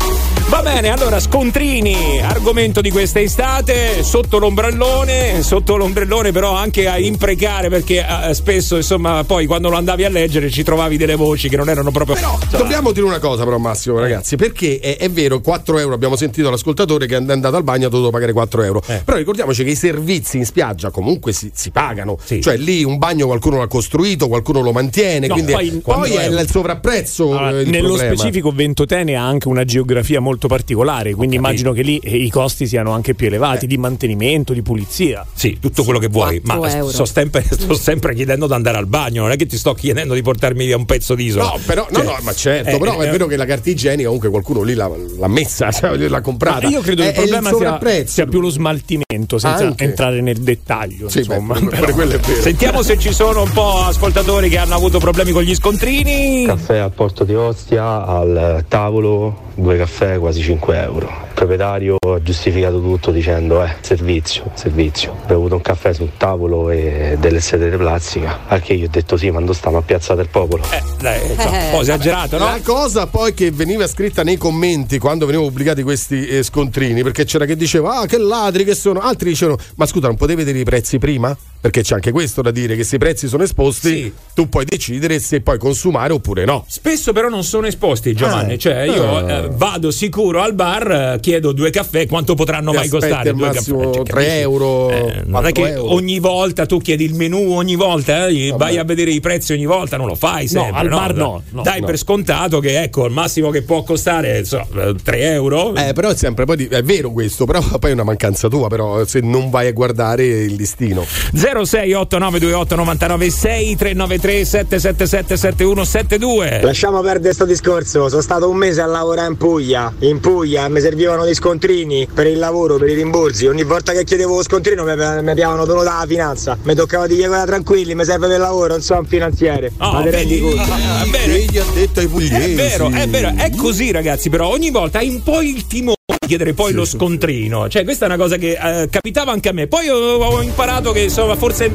Va 0.49 0.63
bene, 0.63 0.91
allora 0.91 1.19
scontrini, 1.19 2.21
argomento 2.21 2.81
di 2.81 2.89
questa 2.89 3.19
estate, 3.21 4.05
sotto 4.05 4.39
l'ombrellone, 4.39 5.43
sotto 5.43 5.77
l'ombrellone 5.77 6.31
però 6.31 6.55
anche 6.55 6.87
a 6.87 6.99
imprecare 6.99 7.69
perché 7.69 8.07
eh, 8.07 8.33
spesso 8.33 8.77
insomma 8.77 9.25
poi 9.25 9.47
quando 9.47 9.69
lo 9.71 9.77
andavi 9.77 10.05
a 10.05 10.09
leggere 10.09 10.49
ci 10.49 10.63
trovavi 10.63 10.97
delle 10.97 11.17
voci 11.17 11.49
che 11.49 11.57
non 11.57 11.69
erano 11.69 11.91
proprio... 11.91 12.15
Però 12.15 12.39
insomma, 12.41 12.63
dobbiamo 12.63 12.93
dire 12.93 13.07
una 13.07 13.19
cosa 13.19 13.43
però 13.43 13.59
Massimo 13.59 13.99
ragazzi, 13.99 14.37
perché 14.37 14.79
è, 14.79 14.97
è, 14.99 15.11
vero 15.11 15.41
4 15.41 15.79
euro, 15.81 15.95
abbiamo 15.95 16.15
sentito 16.15 16.49
l'ascoltatore 16.49 17.07
che 17.07 17.17
è 17.17 17.25
andato 17.27 17.57
al 17.57 17.65
bagno 17.65 17.89
ha 17.89 17.91
dovuto 17.91 18.11
pagare 18.11 18.33
4 18.33 18.63
euro, 18.63 18.83
eh. 18.87 19.03
però 19.05 19.17
ricordiamoci 19.17 19.65
che 19.65 19.71
i 19.71 19.77
servizi 19.77 20.37
in 20.37 20.45
spiaggia 20.45 20.91
comunque 20.91 21.33
si, 21.33 21.51
si 21.53 21.71
pagano, 21.73 22.19
sì. 22.23 22.41
cioè 22.41 22.57
lì 22.57 22.85
un 22.85 22.99
bagno 22.99 23.27
qualcuno 23.27 23.59
l'ha 23.59 23.67
costruito, 23.67 24.29
qualcuno 24.29 24.61
lo 24.61 24.71
mantiene, 24.71 25.27
no, 25.27 25.35
quindi 25.35 25.53
poi, 25.53 25.81
poi 25.83 26.15
è 26.15 26.27
il 26.27 26.49
sovrapprezzo. 26.49 27.37
Allora, 27.37 27.51
nello 27.51 27.89
problema. 27.89 28.15
specifico 28.15 28.53
Ventotene 28.53 29.17
ha 29.17 29.27
anche 29.27 29.49
una 29.49 29.65
geografia 29.65 30.21
molto 30.21 30.35
molto 30.37 30.49
particolare, 30.49 31.15
quindi 31.15 31.37
immagino 31.37 31.73
che 31.73 31.81
lì 31.81 31.99
eh, 31.99 32.17
i 32.17 32.31
costi 32.31 32.67
siano 32.67 32.93
anche 32.93 33.15
più 33.15 33.27
elevati 33.27 33.65
eh. 33.65 33.69
di 33.69 33.79
mantenimento, 33.79 34.53
di 34.53 34.63
pulizia. 34.63 35.27
Sì, 35.33 35.59
tutto 35.59 35.83
quello 35.83 35.99
che 35.99 36.09
vuoi, 36.09 36.41
ma 36.45 36.61
sto 36.89 37.07
sempre, 37.07 37.43
sto 37.49 37.75
sempre, 37.75 38.15
chiedendo 38.15 38.47
di 38.47 38.53
andare 38.53 38.77
al 38.77 38.87
bagno, 38.87 39.23
non 39.23 39.31
è 39.31 39.37
che 39.37 39.47
ti 39.47 39.57
sto 39.57 39.73
chiedendo 39.73 40.13
di 40.15 40.23
portarmi 40.23 40.67
via 40.67 40.77
un 40.77 40.85
pezzo 40.85 41.15
di 41.15 41.25
isola. 41.25 41.45
No, 41.45 41.59
però, 41.65 41.89
cioè, 41.91 42.05
no, 42.05 42.11
no, 42.11 42.19
ma 42.21 42.35
certo, 42.35 42.77
eh, 42.77 42.79
però 42.79 42.99
è 43.01 43.09
eh, 43.09 43.11
vero 43.11 43.27
che 43.27 43.37
la 43.37 43.47
carta 43.47 43.71
igienica 43.71 44.05
comunque 44.05 44.29
qualcuno 44.29 44.63
lì 44.63 44.75
l'ha, 44.75 44.91
l'ha 45.19 45.29
messa, 45.29 45.73
cioè, 45.73 45.97
l'ha 45.97 46.21
comprata. 46.21 46.69
io 46.69 46.83
credo 46.83 47.03
che 47.03 47.09
il 47.09 47.15
problema 47.15 47.53
sia, 47.53 48.07
sia, 48.07 48.27
più 48.27 48.41
lo 48.41 48.51
smaltimento, 48.51 49.39
senza 49.39 49.67
anche. 49.67 49.85
entrare 49.85 50.21
nel 50.21 50.39
dettaglio. 50.39 51.09
Sì, 51.09 51.19
insomma. 51.19 51.59
Beh, 51.59 51.79
è 51.79 51.93
vero. 51.93 52.21
Sentiamo 52.41 52.83
se 52.83 52.99
ci 52.99 53.13
sono 53.13 53.43
un 53.43 53.51
po' 53.53 53.85
ascoltatori 53.85 54.51
che 54.51 54.59
hanno 54.59 54.75
avuto 54.75 54.99
problemi 54.99 55.31
con 55.31 55.43
gli 55.43 55.55
scontrini. 55.55 56.45
Caffè 56.45 56.77
al 56.77 56.93
porto 56.93 57.25
di 57.25 57.35
Ostia, 57.35 58.05
al 58.05 58.65
tavolo, 58.69 59.46
due 59.57 59.77
caffè, 59.79 60.19
quasi 60.19 60.43
5 60.43 60.83
euro 60.83 61.11
proprietario 61.37 61.97
ha 62.01 62.23
giustificato 62.23 62.81
tutto 62.81 63.11
dicendo 63.11 63.63
eh, 63.63 63.77
servizio, 63.83 64.51
servizio. 64.55 65.13
Ho 65.13 65.27
bevuto 65.27 65.55
un 65.55 65.61
caffè 65.61 65.93
sul 65.93 66.13
tavolo 66.17 66.71
e 66.71 67.17
delle 67.21 67.41
sedere 67.41 67.77
plastica, 67.77 68.41
al 68.49 68.63
che 68.63 68.73
io 68.73 68.87
ho 68.87 68.91
detto 68.91 69.19
sì, 69.19 69.31
ma 69.31 69.41
dove 69.41 69.53
stiamo 69.53 69.77
a 69.77 69.83
Piazza 69.83 70.15
del 70.15 70.29
Popolo? 70.29 70.65
Eh, 70.71 70.83
dai, 70.99 71.31
insomma, 71.31 71.65
un 71.65 71.71
po' 71.71 71.81
esagerato, 71.83 72.39
no? 72.39 72.47
La 72.47 72.61
cosa 72.65 73.07
poi 73.07 73.35
che 73.35 73.51
veniva 73.51 73.87
scritta 73.87 74.23
nei 74.23 74.39
commenti 74.39 74.99
quando 74.99 75.27
venivano 75.27 75.51
pubblicati 75.51 75.83
questi 75.83 76.27
eh, 76.27 76.43
scontrini, 76.43 77.03
perché 77.03 77.27
c'era 77.27 77.45
chi 77.45 77.55
diceva 77.55 77.99
ah 77.99 78.07
che 78.07 78.17
ladri 78.17 78.65
che 78.65 78.75
sono, 78.75 79.01
altri 79.01 79.29
dicevano 79.29 79.59
ma 79.75 79.85
scusa 79.85 80.07
non 80.07 80.17
potevi 80.17 80.43
vedere 80.43 80.61
i 80.61 80.65
prezzi 80.65 80.99
prima? 80.99 81.37
Perché 81.61 81.83
c'è 81.83 81.95
anche 81.95 82.13
questo 82.13 82.43
da 82.43 82.51
dire 82.51 82.77
che 82.77 82.85
se 82.85 82.97
i 82.97 82.99
prezzi 82.99 83.27
sono 83.29 83.43
esposti 83.43 83.89
sì. 83.89 84.13
tu 84.35 84.49
puoi 84.49 84.65
decidere 84.65 85.19
se 85.19 85.41
puoi 85.41 85.59
consumare 85.59 86.13
oppure 86.13 86.45
no. 86.45 86.65
Spesso 86.69 87.13
però 87.13 87.29
non 87.29 87.43
sono 87.43 87.67
esposti 87.67 88.15
Giovanni, 88.15 88.55
eh. 88.55 88.59
cioè 88.59 88.83
io 88.83 89.27
eh, 89.27 89.49
vado 89.51 89.91
sicuro 89.91 90.41
al 90.43 90.55
bar 90.55 91.19
chiedo 91.27 91.51
due 91.51 91.71
caffè, 91.71 92.07
quanto 92.07 92.37
potranno 92.37 92.71
Ti 92.71 92.77
mai 92.77 92.89
costare? 92.89 93.31
Al 93.31 93.35
massimo 93.35 93.93
cioè, 93.93 94.05
3 94.05 94.39
euro. 94.39 94.91
Eh, 94.91 95.23
non 95.25 95.45
è 95.45 95.51
che 95.51 95.73
euro. 95.73 95.93
ogni 95.93 96.21
volta 96.21 96.67
tu 96.67 96.79
chiedi 96.79 97.03
il 97.03 97.15
menù 97.15 97.51
ogni 97.51 97.75
volta, 97.75 98.29
eh, 98.29 98.55
vai 98.57 98.79
a 98.79 98.85
vedere 98.85 99.11
i 99.11 99.19
prezzi 99.19 99.53
ogni 99.53 99.67
volta, 99.67 99.97
non 99.97 100.07
lo 100.07 100.15
fai 100.15 100.47
sempre. 100.47 100.71
No, 100.71 100.79
al 100.79 100.87
no, 100.87 100.97
bar 100.97 101.15
no, 101.17 101.43
no 101.51 101.63
Dai 101.63 101.81
no. 101.81 101.87
per 101.87 101.99
scontato 101.99 102.61
che 102.61 102.81
ecco, 102.81 103.07
il 103.07 103.13
massimo 103.13 103.51
che 103.51 103.63
può 103.63 103.83
costare 103.83 104.45
so, 104.45 104.65
3 105.03 105.33
euro. 105.33 105.75
Eh, 105.75 105.93
però 105.95 106.11
è 106.11 106.15
sempre 106.15 106.45
poi 106.45 106.69
è 106.71 106.83
vero 106.85 107.11
questo, 107.11 107.45
però 107.45 107.61
poi 107.81 107.91
è 107.91 107.93
una 107.93 108.05
mancanza 108.05 108.47
tua, 108.47 108.69
però 108.69 109.05
se 109.05 109.19
non 109.19 109.51
vai 109.51 109.67
a 109.67 109.73
guardare 109.73 110.25
il 110.25 110.55
listino. 110.55 111.05
068928 111.33 112.77
996 112.77 113.77
393 113.77 114.45
777 114.45 115.37
7172. 115.37 116.61
Lasciamo 116.63 117.01
perdere 117.01 117.35
questo 117.35 117.47
discorso, 117.47 118.09
sono 118.09 118.23
stato 118.23 118.49
un 118.49 118.57
mese 118.57 118.81
a 118.81 118.87
lavorare 118.87 119.27
in 119.29 119.37
Puglia. 119.37 119.93
In 119.99 120.21
Puglia 120.21 120.69
mi 120.69 120.79
servivano 121.17 121.25
degli 121.25 121.35
scontrini 121.35 122.09
per 122.13 122.27
il 122.27 122.39
lavoro, 122.39 122.77
per 122.77 122.89
i 122.89 122.95
rimborsi. 122.95 123.47
Ogni 123.47 123.65
volta 123.65 123.93
che 123.93 124.05
chiedevo 124.05 124.37
lo 124.37 124.43
scontrino 124.43 124.85
mi, 124.85 124.95
mi 125.23 125.35
piavano 125.35 125.65
dono 125.65 125.83
dalla 125.83 126.05
finanza. 126.07 126.59
Mi 126.63 126.75
toccava 126.75 127.07
dire 127.07 127.27
quella 127.27 127.45
tranquilli, 127.45 127.95
mi 127.95 128.05
serve 128.05 128.29
per 128.29 128.39
lavoro, 128.39 128.69
non 128.69 128.83
sono 128.83 129.01
un 129.01 129.07
finanziere. 129.07 129.73
Oh, 129.79 129.93
ma 129.93 130.03
te 130.03 130.11
rendi 130.11 130.41
conto? 130.41 130.61
Ah, 130.61 131.05
Egli 131.25 131.59
ha 131.59 131.65
detto 131.73 132.01
ai 132.01 132.09
pugliesi. 132.09 132.53
È 132.53 132.55
vero, 132.55 132.91
è 132.91 133.09
vero, 133.09 133.33
è 133.37 133.51
così 133.57 133.91
ragazzi, 133.91 134.29
però 134.29 134.49
ogni 134.49 134.71
volta 134.71 134.99
hai 134.99 135.09
un 135.09 135.23
po' 135.23 135.41
il 135.41 135.67
timore 135.67 135.97
di 136.19 136.27
chiedere 136.27 136.53
poi 136.53 136.71
sì, 136.71 136.75
lo 136.75 136.85
scontrino. 136.85 137.69
Cioè, 137.69 137.85
questa 137.85 138.05
è 138.05 138.09
una 138.09 138.19
cosa 138.19 138.37
che 138.37 138.59
eh, 138.61 138.89
capitava 138.89 139.33
anche 139.33 139.49
a 139.49 139.53
me. 139.53 139.67
Poi 139.67 139.89
ho, 139.89 140.17
ho 140.17 140.43
imparato 140.43 140.93
che 140.93 141.01
insomma, 141.01 141.35
forse 141.37 141.71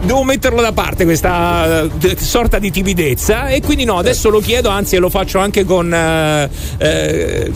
devo 0.00 0.22
metterlo 0.22 0.60
da 0.60 0.72
parte 0.72 1.04
questa 1.04 1.82
eh, 1.82 2.16
sorta 2.18 2.58
di 2.58 2.70
timidezza 2.70 3.48
e 3.48 3.60
quindi 3.60 3.84
no, 3.84 3.98
adesso 3.98 4.28
lo 4.30 4.40
chiedo, 4.40 4.68
anzi 4.68 4.96
lo 4.96 5.10
faccio 5.10 5.38
anche 5.38 5.64
con 5.64 5.92
eh, 5.92 6.48
eh, 6.78 7.52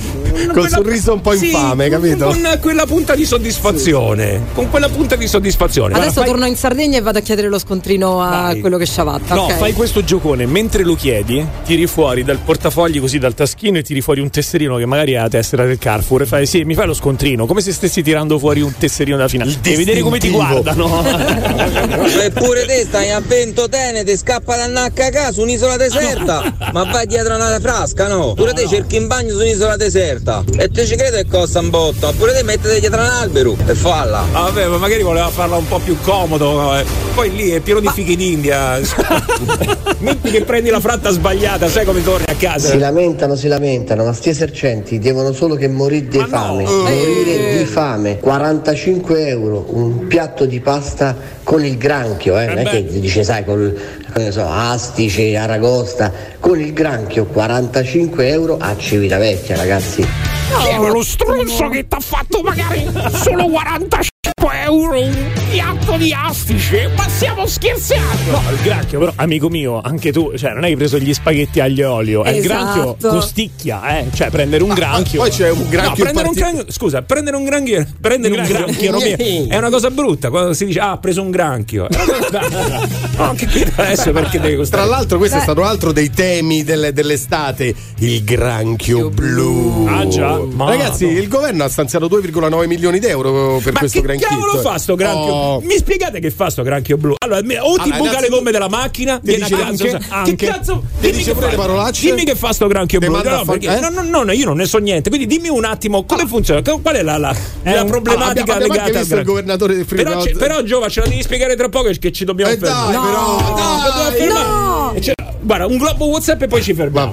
Col 0.53 0.69
sorriso 0.69 1.13
un 1.13 1.21
po' 1.21 1.35
sì, 1.35 1.47
infame, 1.47 1.89
capito? 1.89 2.27
Con 2.27 2.59
quella 2.61 2.87
punta 2.87 3.15
di 3.15 3.25
soddisfazione. 3.25 4.41
Con 4.55 4.71
quella 4.71 4.89
punta 4.89 5.17
di 5.17 5.27
soddisfazione. 5.27 5.95
Adesso 5.95 6.13
Guarda, 6.13 6.21
fai- 6.21 6.31
torno 6.31 6.47
in 6.47 6.57
Sardegna 6.57 6.99
e 6.99 7.01
vado 7.01 7.19
a 7.19 7.21
chiedere 7.21 7.49
lo 7.49 7.59
scontrino 7.59 8.21
a 8.23 8.29
Vai. 8.29 8.61
quello 8.61 8.77
che 8.77 8.87
sciavatta. 8.87 9.35
No, 9.35 9.43
ok? 9.43 9.57
fai 9.57 9.73
questo 9.73 10.03
giocone, 10.03 10.47
mentre 10.47 10.83
lo 10.83 10.95
chiedi, 10.95 11.45
tiri 11.65 11.87
fuori 11.87 12.25
dal 12.25 12.39
portafogli 12.39 13.01
così 13.01 13.19
dal 13.19 13.35
taschino 13.35 13.79
e 13.79 13.83
tiri 13.83 14.01
fuori 14.01 14.21
un 14.21 14.31
tesserino 14.31 14.77
che 14.77 14.87
magari 14.87 15.13
è 15.13 15.19
la 15.19 15.29
tessera 15.29 15.65
del 15.65 15.79
Carrefour 15.79 16.23
e 16.23 16.27
fai 16.27 16.47
sì, 16.47 16.65
mi 16.65 16.75
fai 16.75 16.87
lo 16.87 16.95
scontrino, 16.95 17.47
come 17.47 17.61
se 17.61 17.73
stessi 17.73 18.03
tirando 18.03 18.39
fuori 18.39 18.61
un 18.61 18.73
tesserino 18.77 19.17
da 19.17 19.29
finale. 19.29 19.57
Devi 19.61 19.77
vedere 19.77 20.01
come 20.01 20.19
ti 20.19 20.31
guardano. 20.31 21.03
Eppure 22.35 22.65
te 22.65 22.85
stai 22.87 23.11
a 23.11 23.21
vento 23.21 23.69
tenete, 23.69 24.17
scappa 24.17 24.57
da 24.57 24.67
NHK 24.67 25.33
su 25.33 25.43
un'isola 25.43 25.77
deserta. 25.77 26.43
Ma 26.73 26.85
vai 26.85 27.07
dietro 27.07 27.35
una 27.35 27.59
frasca, 27.61 28.09
no? 28.09 28.33
Pure 28.35 28.53
te 28.55 28.67
cerchi 28.67 28.97
in 28.97 29.07
bagno 29.07 29.33
su 29.35 29.39
un'isola 29.41 29.77
deserta. 29.77 30.43
E 30.57 30.69
te 30.69 30.87
ci 30.87 30.97
credo 30.97 31.17
che 31.19 31.27
costa 31.27 31.61
un 31.61 31.71
botto. 31.71 32.13
Pure 32.17 32.33
te 32.33 32.43
mettete 32.43 32.81
dietro 32.81 33.01
un 33.01 33.07
albero 33.07 33.57
e 33.67 33.75
falla. 33.75 34.21
Ah, 34.33 34.43
vabbè, 34.43 34.67
ma 34.67 34.79
magari 34.79 35.03
voleva 35.03 35.29
farla 35.29 35.57
un 35.57 35.69
po' 35.69 35.79
più 35.79 35.99
comodo. 36.01 36.75
eh. 36.77 36.85
Poi 37.15 37.31
lì 37.35 37.51
è 37.51 37.61
pieno 37.61 37.81
di 37.81 37.89
fichi 37.93 38.17
d'India. 38.17 38.81
Metti 39.99 40.31
che 40.31 40.43
prendi 40.43 40.71
la 40.71 40.81
fratta 40.81 41.11
sbagliata, 41.11 41.69
sai 41.69 41.85
come 41.85 42.03
torni 42.03 42.25
a 42.29 42.35
casa. 42.35 42.71
Si 42.71 42.79
lamentano, 42.79 43.37
si 43.37 43.47
lamentano, 43.47 44.05
ma 44.05 44.13
sti 44.13 44.31
esercenti 44.31 44.99
devono 44.99 45.33
solo 45.33 45.55
che 45.55 45.69
morire 45.69 46.09
di 46.09 46.25
fame. 46.29 46.65
Morire 46.65 47.59
di 47.59 47.65
fame. 47.67 48.19
45 48.19 49.29
euro 49.29 49.67
un 49.69 50.07
piatto 50.07 50.45
di 50.47 50.61
pasta 50.61 51.15
con 51.45 51.65
il 51.65 51.77
granchio, 51.77 52.21
eh? 52.31 52.47
non 52.47 52.59
è 52.59 52.65
che 52.65 52.85
dice, 53.01 53.25
sai, 53.25 53.45
ne 53.47 54.31
so, 54.31 54.47
astice, 54.47 55.37
aragosta, 55.37 56.13
con 56.39 56.61
il 56.61 56.73
granchio 56.73 57.27
45 57.27 58.29
euro 58.29 58.57
a 58.59 58.77
Civitavecchia, 58.77 59.57
ragazzi. 59.57 60.03
È 60.03 60.77
lo 60.77 61.03
stronzo 61.03 61.69
che 61.69 61.87
ti 61.89 61.95
ha 61.95 62.01
fatto 62.01 62.43
magari 62.43 62.87
solo 63.13 63.49
45 63.49 64.12
euro 64.27 65.01
un 65.01 65.33
piatto 65.51 65.97
di 65.97 66.13
astice. 66.17 66.89
Ma 66.97 67.09
stiamo 67.09 67.45
scherzando? 67.45 68.31
No, 68.31 68.41
il 68.53 68.61
granchio, 68.63 68.99
però, 69.01 69.13
amico 69.17 69.49
mio, 69.49 69.81
anche 69.83 70.13
tu, 70.13 70.33
cioè, 70.37 70.53
non 70.53 70.63
hai 70.63 70.77
preso 70.77 70.97
gli 70.99 71.13
spaghetti 71.13 71.59
aglio 71.59 71.83
e 71.83 71.87
olio. 71.87 72.23
È 72.23 72.31
il 72.31 72.43
granchio 72.43 72.97
Esatto. 72.97 73.09
costicchia, 73.17 73.99
eh. 73.99 74.07
Cioè, 74.15 74.31
prendere 74.31 74.63
un 74.63 74.75
granchio. 74.75 75.21
Poi 75.21 75.31
c'è 75.31 75.51
un 75.51 75.59
No, 75.63 75.69
granchio 75.69 76.05
prendere 76.05 76.29
un 76.29 76.35
parti- 76.35 76.53
granchio, 76.55 76.73
scusa, 76.73 77.03
prendere 77.03 77.37
un 77.37 77.45
granchio, 77.45 77.87
prendere 78.01 78.35
un 78.35 78.41
Un 78.41 78.47
granchio. 78.47 78.91
granchio 78.97 79.47
è 79.49 79.57
una 79.57 79.71
cosa 79.71 79.91
brutta 79.91 80.31
quando 80.31 80.53
si 80.53 80.67
dice 80.67 80.79
ah 80.79 80.93
ha 80.93 80.99
preso 80.99 81.21
un 81.23 81.31
granchio. 81.31 81.89
no, 83.17 83.23
anche 83.25 83.47
qui 83.49 83.67
adesso 83.75 84.13
perché 84.13 84.39
devi 84.39 84.51
Tra 84.55 84.57
costare. 84.57 84.89
l'altro, 84.89 85.19
questo 85.19 85.37
è 85.37 85.39
Beh. 85.41 85.45
stato 85.45 85.65
altro 85.65 85.91
dei 85.93 86.11
temi 86.11 86.63
delle- 86.63 86.93
dell'estate: 86.93 87.75
il 87.99 88.23
granchio 88.23 89.11
blu. 89.11 89.87
Ah, 89.89 90.07
già. 90.07 90.39
Ma 90.39 90.67
Ragazzi, 90.69 91.07
no. 91.11 91.19
il 91.19 91.27
governo 91.29 91.65
ha 91.65 91.69
stanziato 91.69 92.07
2,9 92.09 92.67
milioni 92.69 92.99
di 93.01 93.07
euro 93.07 93.59
per 93.63 93.73
Ma 93.73 93.79
questo 93.81 94.01
che 94.01 94.07
granchio. 94.19 94.29
cavolo 94.47 94.59
fa 94.63 94.79
sto 94.79 94.95
granchio? 94.95 95.33
Oh. 95.33 95.61
Mi 95.63 95.77
spiegate 95.77 96.21
che 96.21 96.31
fa 96.31 96.51
sto 96.51 96.63
granchio 96.63 96.97
blu? 96.97 97.15
Allora, 97.25 97.39
o 97.41 97.75
ti 97.77 97.91
Allora, 97.91 97.97
buca 97.99 98.21
le 98.21 98.29
gomme 98.29 98.51
della 98.51 98.69
macchina, 98.69 99.21
Ti 99.23 99.35
dice 99.37 99.55
cazzo, 99.57 99.63
anche- 99.65 99.91
sa- 99.91 100.17
anche- 100.17 100.35
che 100.37 100.47
cazzo? 100.47 100.83
ti 101.01 101.01
Dimmi 101.01 101.13
dice 101.19 101.25
che 101.31 101.35
pure 101.35 101.47
fa- 101.47 101.51
le 101.53 101.57
parolacce? 101.59 102.07
Dimmi 102.07 102.25
che 102.25 102.35
fa 102.35 102.53
sto 102.53 102.67
granchio 102.67 102.99
blu. 103.01 103.13
No, 103.23 103.45
perché- 103.45 103.77
eh? 103.77 103.81
no, 103.81 103.89
no, 103.91 104.03
no, 104.03 104.23
no, 104.23 104.33
io 104.33 104.45
non 104.45 104.57
ne 104.57 104.67
so 104.67 104.79
niente. 104.79 105.09
Quindi 105.11 105.27
dimmi 105.27 105.49
un 105.49 105.65
attimo 105.65 106.05
come 106.05 106.27
funziona. 106.27 106.61
Qual 106.63 106.95
è 106.95 107.03
la, 107.03 107.17
la- 107.19 107.35
la 107.63 107.83
un- 107.83 107.89
problematica 107.89 108.53
Ah, 108.53 108.57
abbiamo 108.57 108.63
anche 108.63 108.69
legata 108.69 108.99
al 108.99 109.07
granchio? 109.07 109.23
governatore 109.25 109.75
del 109.75 109.85
Però, 109.85 110.11
Friuli. 110.11 110.27
ce- 110.33 110.37
però 110.39 110.63
Giova 110.63 110.89
ce 110.89 111.01
la 111.01 111.07
devi 111.07 111.23
spiegare 111.23 111.57
tra 111.57 111.69
poco 111.69 111.91
che 111.99 112.13
ci 112.13 112.25
dobbiamo 112.25 112.53
Eh, 112.53 112.57
dai, 112.59 112.69
fermare. 112.71 112.93
però, 113.09 113.31
No, 113.31 113.55
dai. 113.55 113.91
dobbiamo 113.91 114.11
fermare. 114.11 115.01
Cioè, 115.01 115.15
guarda, 115.41 115.67
un 115.67 115.77
globo 115.79 116.07
WhatsApp 116.07 116.43
e 116.43 116.47
poi 116.49 116.63
ci 116.63 116.75
fermiamo. 116.75 117.13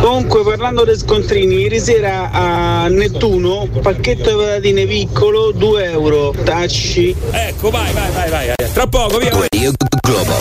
Comunque 0.00 0.42
parlando 0.44 0.84
dei 0.84 0.96
scontrini, 0.98 1.60
ieri 1.62 1.80
sera 1.80 2.30
a 2.30 2.88
Nettuno, 2.88 3.68
pacchetto 3.80 4.30
di 4.30 4.36
patatine 4.36 4.86
piccolo, 4.86 5.52
2 5.52 5.84
euro, 5.90 6.33
tacci. 6.42 7.14
Ecco, 7.30 7.70
vai, 7.70 7.92
vai, 7.92 8.10
vai, 8.10 8.30
vai. 8.30 8.54
Tra 8.72 8.86
poco, 8.86 9.18
via. 9.18 9.30
Radio 9.30 9.72
Globo. 10.00 10.32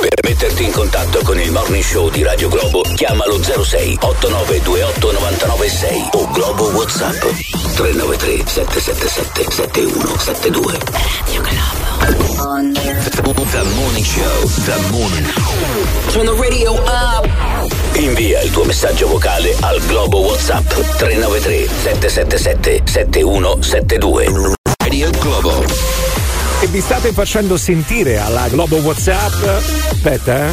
Per 0.00 0.18
metterti 0.24 0.64
in 0.64 0.72
contatto 0.72 1.20
con 1.22 1.38
il 1.38 1.50
morning 1.50 1.82
show 1.82 2.10
di 2.10 2.22
Radio 2.22 2.48
Globo, 2.48 2.82
chiamalo 2.94 3.42
06 3.42 3.98
8928 4.00 5.12
996 5.12 6.08
o 6.12 6.28
Globo 6.30 6.64
WhatsApp 6.70 7.20
393 7.74 8.42
777 8.46 9.50
7172. 9.50 10.78
Radio 11.18 11.42
Globo. 11.42 11.72
The 13.52 13.62
Morning 13.76 14.02
Show, 14.02 14.48
The 14.64 14.76
Morning 14.90 15.26
Turn 16.10 16.24
the 16.24 16.34
radio 16.34 16.72
up. 16.72 17.61
Invia 18.02 18.42
il 18.42 18.50
tuo 18.50 18.64
messaggio 18.64 19.06
vocale 19.06 19.54
al 19.60 19.80
Globo 19.86 20.22
WhatsApp 20.22 20.68
393 20.96 21.68
777 21.68 22.82
7172. 22.84 24.54
Radio 24.78 25.10
Globo. 25.20 25.64
E 26.60 26.66
vi 26.66 26.80
state 26.80 27.12
facendo 27.12 27.56
sentire 27.56 28.18
alla 28.18 28.48
Globo 28.48 28.78
WhatsApp. 28.78 29.44
Aspetta, 29.92 30.48
eh. 30.48 30.52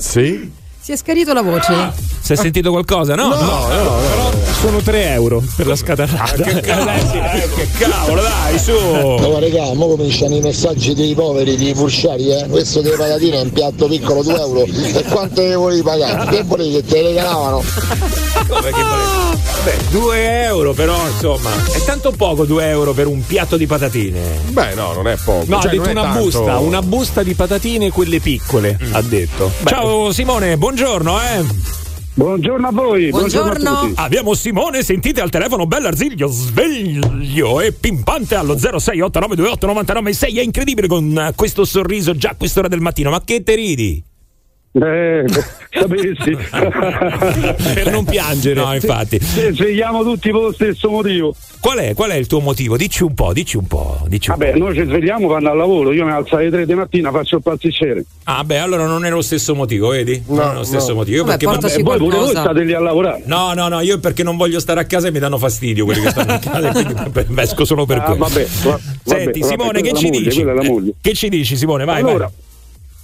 Sì? 0.00 0.50
Si 0.82 0.92
è 0.92 0.96
scarito 0.96 1.32
la 1.34 1.42
voce. 1.42 1.72
Si 2.20 2.32
è 2.32 2.36
sentito 2.36 2.70
qualcosa? 2.70 3.14
No, 3.14 3.28
no, 3.28 3.40
no. 3.40 3.66
Però 3.68 4.30
sono 4.60 4.78
3 4.80 5.12
euro 5.12 5.42
per 5.56 5.66
la 5.66 5.76
scatarrata. 5.76 6.42
Che 6.42 6.60
cavolo, 6.60 6.90
eh, 6.90 7.48
che 7.54 7.68
cavolo, 7.78 8.22
dai, 8.22 8.58
su. 8.58 8.72
No, 8.72 9.38
raga, 9.38 9.74
mo 9.74 9.88
cominciano 9.88 10.36
i 10.36 10.40
messaggi 10.40 10.94
dei 10.94 11.14
poveri, 11.14 11.56
di 11.56 11.74
furciari, 11.74 12.30
eh. 12.32 12.46
Questo 12.48 12.80
delle 12.80 12.96
patatine 12.96 13.36
è 13.38 13.40
un 13.42 13.52
piatto 13.52 13.86
piccolo 13.88 14.22
2 14.22 14.34
euro. 14.38 14.64
E 14.64 15.04
quanto 15.10 15.42
ne 15.42 15.54
volevi 15.54 15.82
pagare? 15.82 16.30
Che 16.30 16.42
volevi 16.44 16.72
che 16.72 16.84
te 16.84 17.02
le 17.02 17.08
regalavano? 17.08 17.62
Come 18.48 18.70
che 18.70 18.82
volevi? 18.82 19.38
Vabbè, 19.62 19.76
2 19.90 20.42
euro 20.44 20.72
però, 20.72 20.96
insomma. 21.06 21.50
È 21.72 21.82
tanto 21.84 22.12
poco 22.12 22.44
2 22.46 22.68
euro 22.68 22.92
per 22.94 23.06
un 23.06 23.24
piatto 23.24 23.56
di 23.58 23.66
patatine. 23.66 24.40
Beh, 24.48 24.74
no, 24.74 24.92
non 24.94 25.06
è 25.08 25.16
poco. 25.22 25.44
No, 25.46 25.60
Cioè, 25.60 25.68
ha 25.70 25.74
detto 25.76 25.90
una 25.90 26.02
tanto. 26.02 26.18
busta, 26.20 26.58
una 26.58 26.82
busta 26.82 27.22
di 27.22 27.34
patatine, 27.34 27.90
quelle 27.90 28.20
piccole, 28.20 28.78
ha 28.92 29.02
detto. 29.02 29.50
Ciao 29.64 30.12
Simone, 30.12 30.56
buongiorno, 30.56 30.78
eh. 30.80 31.44
Buongiorno 32.14 32.66
a 32.66 32.72
voi, 32.72 33.10
buongiorno, 33.10 33.68
a 33.70 33.80
tutti. 33.80 33.92
Abbiamo 33.96 34.32
Simone, 34.32 34.82
sentite 34.82 35.20
al 35.20 35.28
telefono 35.28 35.66
Bell'Arziglio, 35.66 36.26
sveglio 36.28 37.60
e 37.60 37.72
pimpante 37.72 38.34
allo 38.34 38.54
0689289996. 38.54 40.36
È 40.36 40.40
incredibile 40.40 40.86
con 40.86 41.32
questo 41.36 41.66
sorriso 41.66 42.16
già 42.16 42.30
a 42.30 42.34
quest'ora 42.34 42.68
del 42.68 42.80
mattino. 42.80 43.10
Ma 43.10 43.20
che 43.22 43.42
te 43.42 43.54
ridi? 43.56 44.02
Eh, 44.72 45.24
sapessi. 45.70 46.36
per 47.74 47.90
non 47.90 48.04
piangere. 48.04 48.60
No, 48.60 48.72
infatti. 48.72 49.18
Svegliamo 49.20 50.04
tutti 50.04 50.30
per 50.30 50.40
lo 50.40 50.52
stesso 50.52 50.90
motivo. 50.90 51.34
Qual 51.58 51.76
è, 51.78 51.92
qual 51.94 52.10
è 52.10 52.14
il 52.14 52.26
tuo 52.26 52.38
motivo? 52.40 52.76
Dici 52.76 53.02
un 53.02 53.12
po', 53.14 53.32
dici 53.32 53.56
un 53.56 53.66
po'. 53.66 53.98
Dici 54.06 54.30
un 54.30 54.36
Vabbè, 54.38 54.52
po'. 54.52 54.58
noi 54.58 54.74
ci 54.76 54.84
svegliamo 54.84 55.26
quando 55.26 55.50
al 55.50 55.56
lavoro, 55.56 55.92
io 55.92 56.04
mi 56.04 56.12
alzo 56.12 56.36
alle 56.36 56.50
3 56.50 56.64
di 56.66 56.74
mattina, 56.74 57.10
faccio 57.10 57.36
il 57.36 57.42
pasticcere. 57.42 58.04
Ah, 58.24 58.44
beh, 58.44 58.58
allora 58.58 58.86
non 58.86 59.04
è 59.04 59.10
lo 59.10 59.20
stesso 59.22 59.54
motivo, 59.56 59.88
vedi? 59.88 60.22
non 60.28 60.50
è 60.52 60.54
lo 60.54 60.62
stesso 60.62 60.94
motivo. 60.94 61.16
Io 61.16 61.24
Vabbè, 61.24 61.36
perché 61.36 61.52
portaci 61.52 61.82
voi 61.82 61.98
pure 61.98 62.16
voi 62.16 62.28
state 62.30 62.62
lì 62.62 62.72
a 62.72 62.80
lavorare. 62.80 63.22
No, 63.26 63.52
no, 63.54 63.68
no, 63.68 63.80
io 63.80 63.98
perché 63.98 64.22
non 64.22 64.36
voglio 64.36 64.60
stare 64.60 64.80
a 64.80 64.84
casa 64.84 65.08
e 65.08 65.10
mi 65.10 65.18
danno 65.18 65.36
fastidio 65.36 65.84
quelli 65.84 66.00
che 66.02 66.10
stanno 66.10 66.32
a 66.34 66.38
casa, 66.38 66.70
quindi 66.70 66.94
esco 67.42 67.64
solo 67.64 67.84
per 67.86 67.98
Ah, 67.98 68.02
quello. 68.02 68.18
vabbè, 68.20 68.46
va- 68.62 68.80
Senti, 69.04 69.40
vabbè, 69.40 69.52
Simone, 69.52 69.72
vabbè, 69.72 69.80
che 69.82 69.92
ci 69.94 70.06
moglie, 70.06 70.22
dici? 70.22 70.40
Eh. 70.42 70.94
Che 71.00 71.12
ci 71.14 71.28
dici, 71.28 71.56
Simone? 71.56 71.84
Vai, 71.84 71.98
allora, 72.00 72.18
vai. 72.24 72.48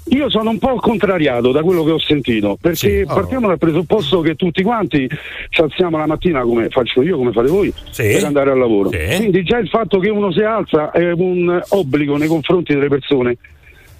Io 0.09 0.31
sono 0.31 0.51
un 0.51 0.59
po' 0.59 0.77
contrariato 0.77 1.51
da 1.53 1.62
quello 1.62 1.83
che 1.85 1.90
ho 1.90 1.99
sentito, 1.99 2.57
perché 2.61 3.05
Oh. 3.09 3.14
partiamo 3.14 3.49
dal 3.49 3.59
presupposto 3.59 4.21
che 4.21 4.35
tutti 4.35 4.62
quanti 4.62 5.09
ci 5.49 5.61
alziamo 5.61 5.99
la 5.99 6.07
mattina 6.07 6.42
come 6.42 6.69
faccio 6.69 7.03
io, 7.03 7.16
come 7.16 7.33
fate 7.33 7.49
voi, 7.49 7.73
per 8.12 8.25
andare 8.25 8.51
al 8.51 8.59
lavoro. 8.59 8.90
Quindi 9.16 9.42
già 9.42 9.59
il 9.59 9.69
fatto 9.69 9.99
che 9.99 10.09
uno 10.11 10.31
si 10.33 10.40
alza 10.42 10.90
è 10.90 11.11
un 11.12 11.61
obbligo 11.71 12.16
nei 12.16 12.29
confronti 12.29 12.73
delle 12.75 12.88
persone. 12.88 13.37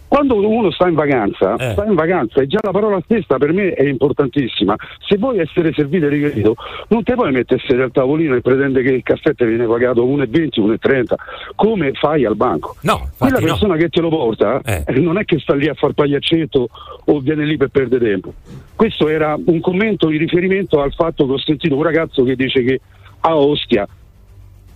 Quando 0.09 0.37
uno 0.49 0.71
sta 0.71 0.89
in 0.89 0.95
vacanza, 0.95 1.57
Eh. 1.57 1.73
sta 1.73 1.85
in 1.85 1.95
vacanza 1.95 2.41
e 2.41 2.47
già 2.47 2.59
la 2.63 2.71
parola 2.71 3.01
stessa 3.05 3.39
per 3.39 3.53
me 3.53 3.73
è 3.73 3.83
importantissima. 3.83 4.75
Se 5.07 5.17
vuoi 5.19 5.39
essere 5.39 5.73
servito 5.73 6.07
e 6.07 6.09
riverito, 6.11 6.55
non 6.89 7.03
te 7.03 7.15
puoi 7.15 7.33
mettere 7.33 7.61
al 7.83 7.91
tavolino 7.91 8.37
e 8.37 8.41
pretendere 8.41 8.85
che 8.89 8.95
il 8.95 9.03
caffè 9.03 9.35
ti 9.35 9.45
viene 9.45 9.67
pagato 9.67 10.05
1,20, 10.07 10.61
1,30, 10.61 11.15
come 11.57 11.93
fai 11.95 12.25
al 12.25 12.37
banco. 12.37 12.77
No, 12.83 13.09
Quella 13.19 13.39
no. 13.41 13.47
persona 13.47 13.77
che 13.77 13.89
te 13.89 14.01
lo 14.01 14.09
porta 14.09 14.61
eh, 14.63 14.85
non 15.01 15.19
è 15.19 15.25
che 15.25 15.39
sta 15.41 15.55
lì 15.55 15.67
a 15.69 15.75
far 15.75 15.93
pagliaccetto 15.93 16.69
o 17.07 17.21
viene 17.21 17.45
lì 17.45 17.57
per 17.57 17.69
perdere 17.69 18.05
tempo. 18.11 18.33
Questo 18.77 19.09
era 19.09 19.37
un 19.45 19.61
commento 19.61 20.11
in 20.11 20.19
riferimento 20.19 20.81
al 20.81 20.93
fatto 20.93 21.27
che 21.27 21.33
ho 21.33 21.39
sentito 21.39 21.75
un 21.77 21.83
ragazzo 21.83 22.23
che 22.23 22.37
dice 22.37 22.63
che 22.63 22.81
a 23.21 23.37
Ostia 23.37 23.87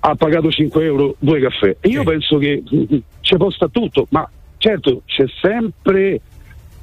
ha 0.03 0.15
pagato 0.17 0.51
5 0.51 0.85
euro 0.85 1.15
due 1.19 1.41
caffè. 1.41 1.77
E 1.81 1.89
io 1.89 2.03
penso 2.03 2.39
che 2.39 2.63
mm, 2.75 2.97
ci 3.21 3.37
posta 3.37 3.69
tutto, 3.69 4.07
ma 4.11 4.29
certo 4.61 5.03
c'è 5.07 5.25
sempre 5.41 6.21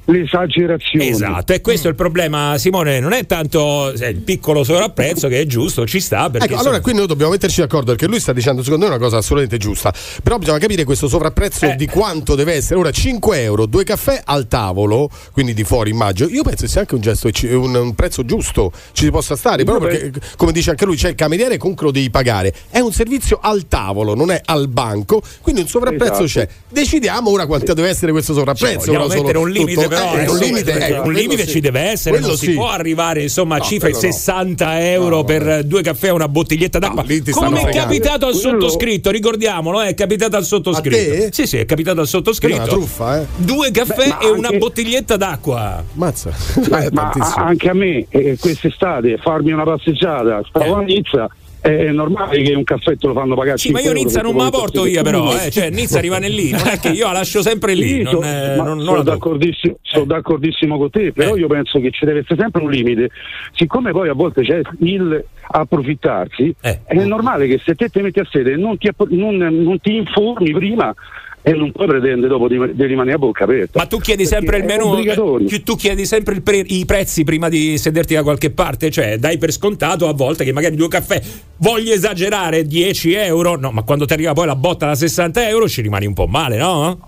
l'esagerazione. 0.08 1.08
Esatto, 1.08 1.52
e 1.52 1.60
questo 1.60 1.86
è 1.86 1.90
il 1.90 1.96
problema, 1.96 2.56
Simone. 2.58 3.00
Non 3.00 3.12
è 3.12 3.26
tanto 3.26 3.92
eh, 3.92 4.08
il 4.08 4.20
piccolo 4.20 4.64
sovrapprezzo 4.64 5.28
che 5.28 5.40
è 5.40 5.46
giusto, 5.46 5.86
ci 5.86 6.00
sta. 6.00 6.30
Perché 6.30 6.52
ecco, 6.52 6.60
allora 6.60 6.80
qui 6.80 6.94
noi 6.94 7.06
dobbiamo 7.06 7.32
metterci 7.32 7.60
d'accordo 7.60 7.92
perché 7.92 8.06
lui 8.06 8.20
sta 8.20 8.32
dicendo, 8.32 8.62
secondo 8.62 8.86
me, 8.86 8.92
una 8.92 9.00
cosa 9.00 9.18
assolutamente 9.18 9.58
giusta. 9.58 9.92
Però 10.22 10.38
bisogna 10.38 10.58
capire 10.58 10.84
questo 10.84 11.08
sovrapprezzo 11.08 11.66
eh. 11.66 11.76
di 11.76 11.86
quanto 11.86 12.34
deve 12.34 12.54
essere. 12.54 12.78
Ora, 12.78 12.90
5 12.90 13.42
euro, 13.42 13.66
due 13.66 13.84
caffè 13.84 14.22
al 14.24 14.48
tavolo, 14.48 15.10
quindi 15.32 15.54
di 15.54 15.64
fuori, 15.64 15.90
immagino. 15.90 16.28
Io 16.28 16.42
penso 16.42 16.64
che 16.64 16.70
sia 16.70 16.80
anche 16.80 16.94
un 16.94 17.00
gesto, 17.00 17.28
un, 17.42 17.74
un 17.74 17.94
prezzo 17.94 18.24
giusto, 18.24 18.72
ci 18.92 19.04
si 19.04 19.10
possa 19.10 19.36
stare. 19.36 19.64
Però 19.64 19.78
perché, 19.78 20.12
come 20.36 20.52
dice 20.52 20.70
anche 20.70 20.84
lui, 20.84 20.96
c'è 20.96 21.10
il 21.10 21.14
cameriere, 21.14 21.58
comunque 21.58 21.86
lo 21.86 21.92
devi 21.92 22.10
pagare. 22.10 22.54
È 22.70 22.78
un 22.78 22.92
servizio 22.92 23.38
al 23.42 23.68
tavolo, 23.68 24.14
non 24.14 24.30
è 24.30 24.40
al 24.44 24.68
banco. 24.68 25.22
Quindi 25.42 25.62
un 25.62 25.68
sovrapprezzo 25.68 26.24
esatto. 26.24 26.46
c'è. 26.46 26.48
Decidiamo 26.68 27.30
ora 27.30 27.46
quanto 27.46 27.74
deve 27.74 27.88
essere 27.88 28.12
questo 28.12 28.32
sovrapprezzo. 28.32 28.92
Cioè, 28.92 29.06
mettere 29.08 29.38
un 29.38 29.50
limite, 29.50 29.82
tutto, 29.82 29.97
però. 30.00 30.16
Eh, 30.16 30.28
un 30.28 30.38
limite, 30.38 30.86
eh, 30.86 30.98
un 30.98 31.12
limite 31.12 31.44
sì. 31.44 31.50
ci 31.50 31.60
deve 31.60 31.80
essere. 31.80 32.18
Non 32.18 32.36
si 32.36 32.52
può 32.52 32.68
arrivare 32.68 33.22
insomma 33.22 33.56
a 33.56 33.58
no, 33.58 33.64
cifre 33.64 33.92
60 33.92 34.64
no. 34.64 34.78
euro 34.78 35.16
no, 35.16 35.24
per 35.24 35.64
due 35.64 35.82
caffè 35.82 36.08
e 36.08 36.10
una 36.10 36.28
bottiglietta 36.28 36.78
d'acqua. 36.78 37.04
Come 37.30 37.62
è 37.62 37.72
capitato 37.72 38.26
al 38.26 38.34
sottoscritto, 38.34 39.10
ricordiamolo, 39.10 39.82
eh, 39.82 39.88
è 39.88 39.94
capitato 39.94 40.36
al 40.36 40.44
sottoscritto. 40.44 41.28
Sì, 41.32 41.46
sì, 41.46 41.58
è 41.58 41.64
capitato 41.64 42.00
al 42.00 42.06
sottoscritto. 42.06 42.56
È 42.56 42.62
una 42.62 42.68
truffa, 42.68 43.20
eh. 43.20 43.26
Due 43.36 43.70
caffè 43.70 44.16
Beh, 44.18 44.26
e 44.26 44.30
una 44.30 44.50
bottiglietta 44.50 45.16
d'acqua. 45.16 45.82
Mazza. 45.94 46.32
ma 46.92 47.12
anche 47.36 47.68
a 47.68 47.74
me 47.74 48.06
eh, 48.08 48.36
quest'estate 48.38 49.18
farmi 49.18 49.52
una 49.52 49.64
passeggiata, 49.64 50.42
stavo 50.48 50.76
a 50.76 50.82
Nizza 50.82 51.28
è 51.76 51.92
normale 51.92 52.42
che 52.42 52.54
un 52.54 52.64
caffè 52.64 52.96
te 52.96 53.06
lo 53.06 53.12
fanno 53.12 53.34
pagare 53.34 53.58
sì, 53.58 53.70
ma 53.70 53.80
io 53.80 53.92
Nizza 53.92 54.20
non 54.20 54.34
me 54.34 54.44
la 54.44 54.50
porto 54.50 54.86
io 54.86 55.02
però 55.02 55.34
eh. 55.34 55.50
cioè 55.50 55.70
Nizza 55.70 56.00
rimane 56.00 56.28
lì 56.28 56.50
non 56.50 56.66
è 56.66 56.78
che 56.78 56.88
io 56.88 57.06
la 57.06 57.12
lascio 57.12 57.42
sempre 57.42 57.74
lì 57.74 57.88
sì, 57.88 58.02
non, 58.02 58.12
so, 58.12 58.22
eh, 58.22 58.56
non, 58.56 58.80
sono, 58.80 59.02
d'accordissimo, 59.02 59.76
sono, 59.82 60.04
d'accordissimo, 60.04 60.78
con 60.78 60.90
te 60.90 61.12
però 61.12 61.34
eh. 61.34 61.40
io 61.40 61.46
penso 61.46 61.80
che 61.80 61.90
ci 61.90 62.04
deve 62.04 62.20
essere 62.20 62.40
sempre 62.40 62.62
un 62.62 62.70
limite 62.70 63.10
siccome 63.52 63.92
poi 63.92 64.08
a 64.08 64.14
volte 64.14 64.42
c'è 64.42 64.60
il 64.80 65.24
approfittarsi 65.50 66.54
eh. 66.60 66.80
è 66.84 66.94
normale 67.04 67.46
che 67.46 67.60
se 67.64 67.74
te 67.74 67.88
ti 67.88 68.00
metti 68.00 68.20
a 68.20 68.26
sede 68.30 68.56
non 68.56 68.76
ti, 68.78 68.90
non, 69.10 69.36
non 69.36 69.80
ti 69.80 69.96
informi 69.96 70.52
prima 70.52 70.94
e 71.42 71.52
non 71.52 71.72
puoi 71.72 71.86
pretendere 71.86 72.28
dopo 72.28 72.48
di, 72.48 72.58
di, 72.74 72.84
rimanere 72.84 73.16
a 73.16 73.18
bocca 73.18 73.44
aperta. 73.44 73.78
Ma 73.78 73.86
tu 73.86 73.98
chiedi 73.98 74.26
sempre 74.26 74.58
il 74.58 74.64
menù, 74.64 74.96
eh, 74.98 75.62
tu 75.62 75.76
chiedi 75.76 76.04
sempre 76.04 76.40
pre, 76.40 76.58
i 76.58 76.84
prezzi 76.84 77.24
prima 77.24 77.48
di 77.48 77.78
sederti 77.78 78.14
da 78.14 78.22
qualche 78.22 78.50
parte, 78.50 78.90
cioè 78.90 79.18
dai 79.18 79.38
per 79.38 79.52
scontato 79.52 80.08
a 80.08 80.12
volte 80.12 80.44
che 80.44 80.52
magari 80.52 80.76
due 80.76 80.88
caffè 80.88 81.20
voglio 81.58 81.92
esagerare 81.92 82.64
10 82.64 83.12
euro, 83.14 83.56
no, 83.56 83.70
ma 83.70 83.82
quando 83.82 84.04
ti 84.04 84.12
arriva 84.12 84.32
poi 84.32 84.46
la 84.46 84.56
botta 84.56 84.86
da 84.86 84.94
60 84.94 85.48
euro 85.48 85.68
ci 85.68 85.80
rimani 85.82 86.06
un 86.06 86.14
po' 86.14 86.26
male, 86.26 86.58
no? 86.58 86.98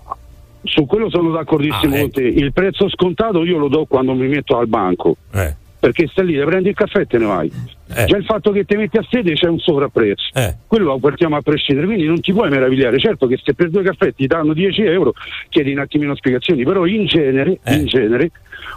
Su 0.63 0.85
quello 0.85 1.09
sono 1.09 1.31
d'accordissimo 1.31 1.95
ah, 1.95 1.99
con 1.99 2.11
te. 2.11 2.21
Il 2.21 2.53
prezzo 2.53 2.87
scontato 2.89 3.43
io 3.43 3.57
lo 3.57 3.67
do 3.67 3.85
quando 3.85 4.13
mi 4.13 4.27
metto 4.27 4.57
al 4.57 4.67
banco. 4.67 5.17
Eh 5.33 5.60
perché 5.81 6.07
stai 6.07 6.27
lì, 6.27 6.45
prendi 6.45 6.69
il 6.69 6.75
caffè 6.75 6.99
e 6.99 7.05
te 7.07 7.17
ne 7.17 7.25
vai. 7.25 7.51
Eh. 7.93 8.05
Già 8.05 8.15
il 8.15 8.23
fatto 8.23 8.51
che 8.51 8.65
ti 8.65 8.75
metti 8.75 8.97
a 8.97 9.05
sede 9.09 9.33
c'è 9.33 9.47
un 9.47 9.57
sovrapprezzo, 9.57 10.29
eh. 10.35 10.57
quello 10.67 10.85
lo 10.85 10.99
partiamo 10.99 11.37
a 11.37 11.41
prescindere, 11.41 11.87
quindi 11.87 12.05
non 12.05 12.21
ti 12.21 12.31
puoi 12.31 12.51
meravigliare. 12.51 12.99
Certo 12.99 13.25
che 13.25 13.39
se 13.43 13.55
per 13.55 13.71
due 13.71 13.81
caffè 13.81 14.13
ti 14.13 14.27
danno 14.27 14.53
10 14.53 14.83
euro 14.83 15.13
chiedi 15.49 15.71
un 15.71 15.79
attimino 15.79 16.15
spiegazioni, 16.15 16.63
però 16.63 16.85
in 16.85 17.07
genere, 17.07 17.59
eh. 17.63 17.73
in 17.73 17.87
genere 17.87 18.29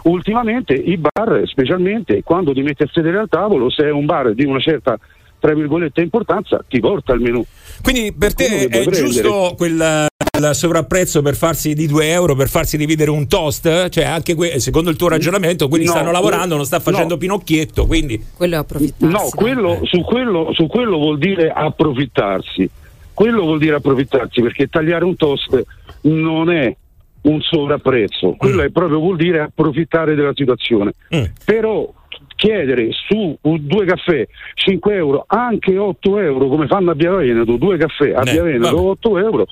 ultimamente 0.05 0.73
i 0.73 0.97
bar, 0.97 1.43
specialmente 1.45 2.23
quando 2.23 2.53
ti 2.53 2.63
metti 2.63 2.81
a 2.81 2.89
sedere 2.91 3.19
al 3.19 3.29
tavolo, 3.29 3.69
se 3.69 3.83
è 3.83 3.91
un 3.91 4.05
bar 4.05 4.33
di 4.33 4.43
una 4.43 4.59
certa 4.59 4.97
tra 5.37 5.53
virgolette 5.53 6.01
importanza 6.01 6.65
ti 6.67 6.79
porta 6.79 7.13
il 7.13 7.21
menù. 7.21 7.45
Quindi 7.83 8.11
per 8.17 8.33
te 8.33 8.65
è 8.67 8.83
giusto 8.89 9.53
quel 9.55 10.07
sovrapprezzo 10.53 11.21
per 11.21 11.35
farsi 11.35 11.73
di 11.73 11.87
2 11.87 12.09
euro 12.09 12.35
per 12.35 12.49
farsi 12.49 12.77
dividere 12.77 13.09
un 13.11 13.27
toast? 13.27 13.89
Cioè, 13.89 14.03
anche 14.03 14.35
que- 14.35 14.59
secondo 14.59 14.89
il 14.89 14.95
tuo 14.95 15.07
ragionamento, 15.07 15.67
quelli 15.67 15.85
no, 15.85 15.91
stanno 15.91 16.11
lavorando, 16.11 16.55
non 16.55 16.65
sta 16.65 16.79
facendo 16.79 17.13
no. 17.13 17.19
Pinocchietto. 17.19 17.85
Quindi... 17.85 18.23
Quello 18.35 18.55
è 18.55 18.57
approfittarsi. 18.57 19.13
No, 19.13 19.29
quello, 19.33 19.79
su, 19.83 20.01
quello, 20.01 20.51
su 20.53 20.67
quello 20.67 20.97
vuol 20.97 21.17
dire 21.17 21.51
approfittarsi. 21.51 22.69
Quello 23.13 23.41
vuol 23.43 23.59
dire 23.59 23.75
approfittarsi 23.75 24.41
perché 24.41 24.67
tagliare 24.67 25.05
un 25.05 25.15
toast 25.15 25.63
non 26.01 26.51
è 26.51 26.75
un 27.21 27.41
sovrapprezzo, 27.41 28.35
quello 28.37 28.61
mm. 28.61 28.65
è 28.65 28.69
proprio 28.69 28.99
vuol 28.99 29.15
dire 29.15 29.39
approfittare 29.39 30.15
della 30.15 30.33
situazione. 30.35 30.93
Mm. 31.15 31.23
Però 31.43 31.91
chiedere 32.35 32.89
su 33.07 33.37
due 33.41 33.85
caffè 33.85 34.27
5 34.55 34.95
euro, 34.95 35.23
anche 35.27 35.77
8 35.77 36.19
euro, 36.19 36.47
come 36.47 36.67
fanno 36.67 36.91
a 36.91 36.93
Via 36.93 37.11
Veneto, 37.11 37.55
due 37.55 37.77
caffè 37.77 38.13
a 38.13 38.21
Via 38.21 38.43
Veneto 38.43 38.81
8 38.81 39.17
euro. 39.17 39.47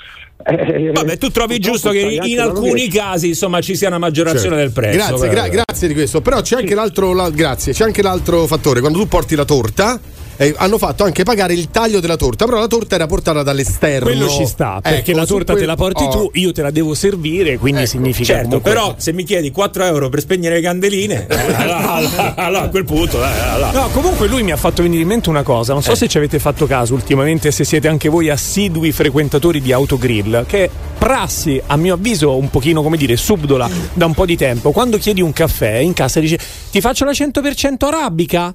Eh, 0.45 0.91
vabbè, 0.91 1.17
tu 1.17 1.29
trovi 1.29 1.57
giusto 1.57 1.89
che 1.91 2.19
in 2.21 2.39
alcuni 2.39 2.89
casi 2.89 3.29
insomma 3.29 3.61
ci 3.61 3.75
sia 3.75 3.87
una 3.87 3.97
maggiorazione 3.97 4.57
certo. 4.57 4.81
del 4.81 4.91
prezzo. 4.91 4.97
Grazie, 4.97 5.29
gra- 5.29 5.47
grazie 5.47 5.87
di 5.87 5.93
questo. 5.93 6.21
Però 6.21 6.41
c'è 6.41 6.57
anche, 6.57 6.75
l'altro, 6.75 7.13
la, 7.13 7.29
grazie, 7.29 7.71
c'è 7.71 7.85
anche 7.85 8.01
l'altro 8.01 8.45
fattore. 8.45 8.81
Quando 8.81 8.99
tu 8.99 9.07
porti 9.07 9.35
la 9.35 9.45
torta, 9.45 9.99
eh, 10.37 10.53
hanno 10.57 10.77
fatto 10.77 11.03
anche 11.03 11.23
pagare 11.23 11.53
il 11.53 11.69
taglio 11.69 11.99
della 11.99 12.15
torta, 12.15 12.45
però 12.45 12.59
la 12.59 12.67
torta 12.67 12.95
era 12.95 13.05
portata 13.05 13.43
dall'esterno. 13.43 14.05
Quello 14.05 14.29
ci 14.29 14.45
sta, 14.45 14.79
perché 14.81 15.11
ecco, 15.11 15.19
la 15.19 15.25
torta 15.25 15.53
te 15.53 15.65
la 15.65 15.75
porti 15.75 16.03
oh. 16.03 16.09
tu, 16.09 16.31
io 16.33 16.51
te 16.51 16.61
la 16.61 16.71
devo 16.71 16.93
servire, 16.93 17.57
quindi 17.57 17.81
ecco, 17.81 17.89
significa 17.89 18.33
certo, 18.33 18.47
comunque... 18.47 18.71
però 18.71 18.95
se 18.97 19.13
mi 19.13 19.23
chiedi 19.23 19.51
4 19.51 19.83
euro 19.85 20.09
per 20.09 20.21
spegnere 20.21 20.55
le 20.55 20.61
candeline, 20.61 21.27
allora, 21.55 22.35
allora, 22.35 22.61
a 22.63 22.69
quel 22.69 22.85
punto, 22.85 23.23
eh, 23.23 23.27
allora. 23.27 23.71
No, 23.71 23.89
comunque 23.89 24.27
lui 24.27 24.43
mi 24.43 24.51
ha 24.51 24.57
fatto 24.57 24.81
venire 24.81 25.01
in 25.01 25.07
mente 25.07 25.29
una 25.29 25.43
cosa, 25.43 25.73
non 25.73 25.81
so 25.81 25.91
eh. 25.91 25.95
se 25.95 26.07
ci 26.07 26.17
avete 26.17 26.39
fatto 26.39 26.65
caso 26.65 26.93
ultimamente, 26.93 27.51
se 27.51 27.63
siete 27.63 27.87
anche 27.87 28.09
voi 28.09 28.29
assidui 28.29 28.91
frequentatori 28.91 29.61
di 29.61 29.71
autogrill, 29.71 30.45
che 30.45 30.69
prassi, 30.97 31.61
a 31.65 31.75
mio 31.75 31.95
avviso, 31.95 32.35
un 32.37 32.49
pochino, 32.49 32.81
come 32.81 32.97
dire, 32.97 33.17
subdola 33.17 33.69
da 33.93 34.05
un 34.05 34.13
po' 34.13 34.25
di 34.25 34.37
tempo. 34.37 34.71
Quando 34.71 34.97
chiedi 34.97 35.21
un 35.21 35.33
caffè 35.33 35.75
in 35.75 35.93
casa 35.93 36.19
dice 36.19 36.39
"Ti 36.71 36.79
faccio 36.81 37.05
la 37.05 37.11
100% 37.11 37.85
arabica?" 37.85 38.53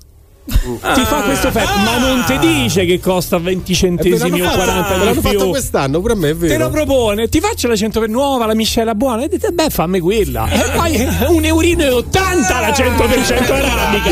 Ah, 0.80 0.92
ti 0.92 1.02
fa 1.04 1.22
questo 1.22 1.48
offerta, 1.48 1.74
ah, 1.74 1.82
ma 1.82 1.98
non 1.98 2.24
ti 2.24 2.38
dice 2.38 2.84
che 2.84 3.00
costa 3.00 3.38
20 3.38 3.74
centesimi 3.74 4.40
o 4.40 4.50
40 4.50 4.92
euro. 4.92 5.04
L'hanno 5.04 5.20
fatto 5.20 5.48
quest'anno, 5.50 6.00
pure 6.00 6.12
a 6.12 6.16
me 6.16 6.30
è 6.30 6.36
vero. 6.36 6.52
Te 6.52 6.58
lo 6.58 6.70
propone, 6.70 7.28
ti 7.28 7.40
faccio 7.40 7.68
la 7.68 7.76
100 7.76 8.00
per 8.00 8.08
nuova, 8.08 8.46
la 8.46 8.54
miscela 8.54 8.94
buona. 8.94 9.24
E 9.24 9.28
dite, 9.28 9.50
beh, 9.50 9.70
fammi 9.70 10.00
quella. 10.00 10.48
E 10.48 10.70
poi 10.74 11.08
un 11.28 11.44
eurino 11.44 11.82
e 11.82 11.90
80 11.90 12.60
la 12.60 12.68
100% 12.68 13.52
arabica. 13.52 14.10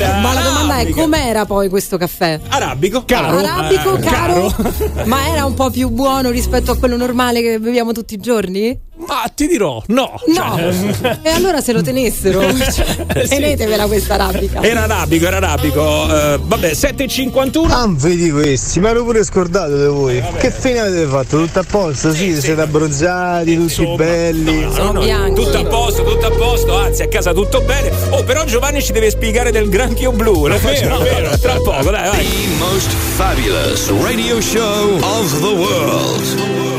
Ah, 0.00 0.20
ma 0.20 0.32
la 0.32 0.40
domanda 0.40 0.78
è: 0.78 0.90
com'era 0.90 1.44
poi 1.46 1.68
questo 1.68 1.96
caffè? 1.96 2.40
Arabico, 2.48 3.04
caro. 3.04 3.38
Arabico, 3.38 3.96
eh, 3.96 4.00
caro. 4.00 4.52
caro. 4.56 5.04
ma 5.04 5.28
era 5.28 5.44
un 5.44 5.54
po' 5.54 5.70
più 5.70 5.88
buono 5.90 6.30
rispetto 6.30 6.72
a 6.72 6.76
quello 6.76 6.96
normale 6.96 7.42
che 7.42 7.58
beviamo 7.58 7.92
tutti 7.92 8.14
i 8.14 8.18
giorni? 8.18 8.88
Ma 9.06 9.30
ti 9.34 9.46
dirò, 9.46 9.82
no. 9.88 10.12
No. 10.26 10.58
Cioè... 10.58 11.18
e 11.22 11.30
allora 11.30 11.60
se 11.60 11.72
lo 11.72 11.82
tenessero, 11.82 12.40
cioè, 12.56 13.26
tenetevela 13.26 13.86
questa 13.86 14.14
arabica. 14.14 14.62
Era 14.62 14.82
arabico, 14.82 15.26
era 15.26 15.36
arabico. 15.36 15.80
Uh, 15.80 16.38
vabbè, 16.40 16.70
7,51. 16.70 17.70
Ah, 17.70 17.86
vedi 17.88 18.30
questi, 18.30 18.80
ma 18.80 18.92
l'ho 18.92 19.04
pure 19.04 19.24
scordato 19.24 19.76
di 19.76 19.86
voi. 19.86 20.18
Eh, 20.18 20.32
che 20.38 20.50
fine 20.50 20.80
avete 20.80 21.06
fatto? 21.06 21.38
Tutto 21.38 21.58
a 21.60 21.64
posto? 21.68 22.12
Sì, 22.12 22.34
sì 22.34 22.40
siete 22.40 22.60
abbronzati, 22.62 23.54
tutti 23.54 23.62
Insomma, 23.62 23.96
belli. 23.96 24.60
No, 24.60 24.92
no, 24.92 25.04
no, 25.04 25.32
tutto 25.32 25.58
a 25.58 25.64
posto, 25.64 26.02
tutto 26.02 26.26
a 26.26 26.30
posto, 26.30 26.76
anzi 26.76 27.02
a 27.02 27.08
casa 27.08 27.32
tutto 27.32 27.60
bene. 27.62 27.90
Oh, 28.10 28.22
però 28.24 28.44
Giovanni 28.44 28.82
ci 28.82 28.92
deve 28.92 29.10
spiegare 29.10 29.50
del 29.50 29.68
granchio 29.68 30.12
blu. 30.12 30.46
È 30.48 30.58
vero, 30.58 30.98
è 30.98 31.02
vero. 31.02 31.38
Tra 31.38 31.54
poco, 31.54 31.90
dai, 31.90 32.08
vai. 32.08 32.26
The 32.26 32.56
most 32.58 32.90
fabulous 32.90 33.90
radio 34.02 34.40
show 34.40 34.98
of 35.00 35.40
the 35.40 35.54
world. 35.54 36.69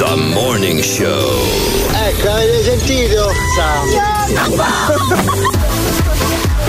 The 0.00 0.16
Morning 0.16 0.80
Show. 0.80 1.28
Ecco, 1.92 2.30
avete 2.30 2.62
sentito? 2.62 3.30
Ciao. 3.54 3.84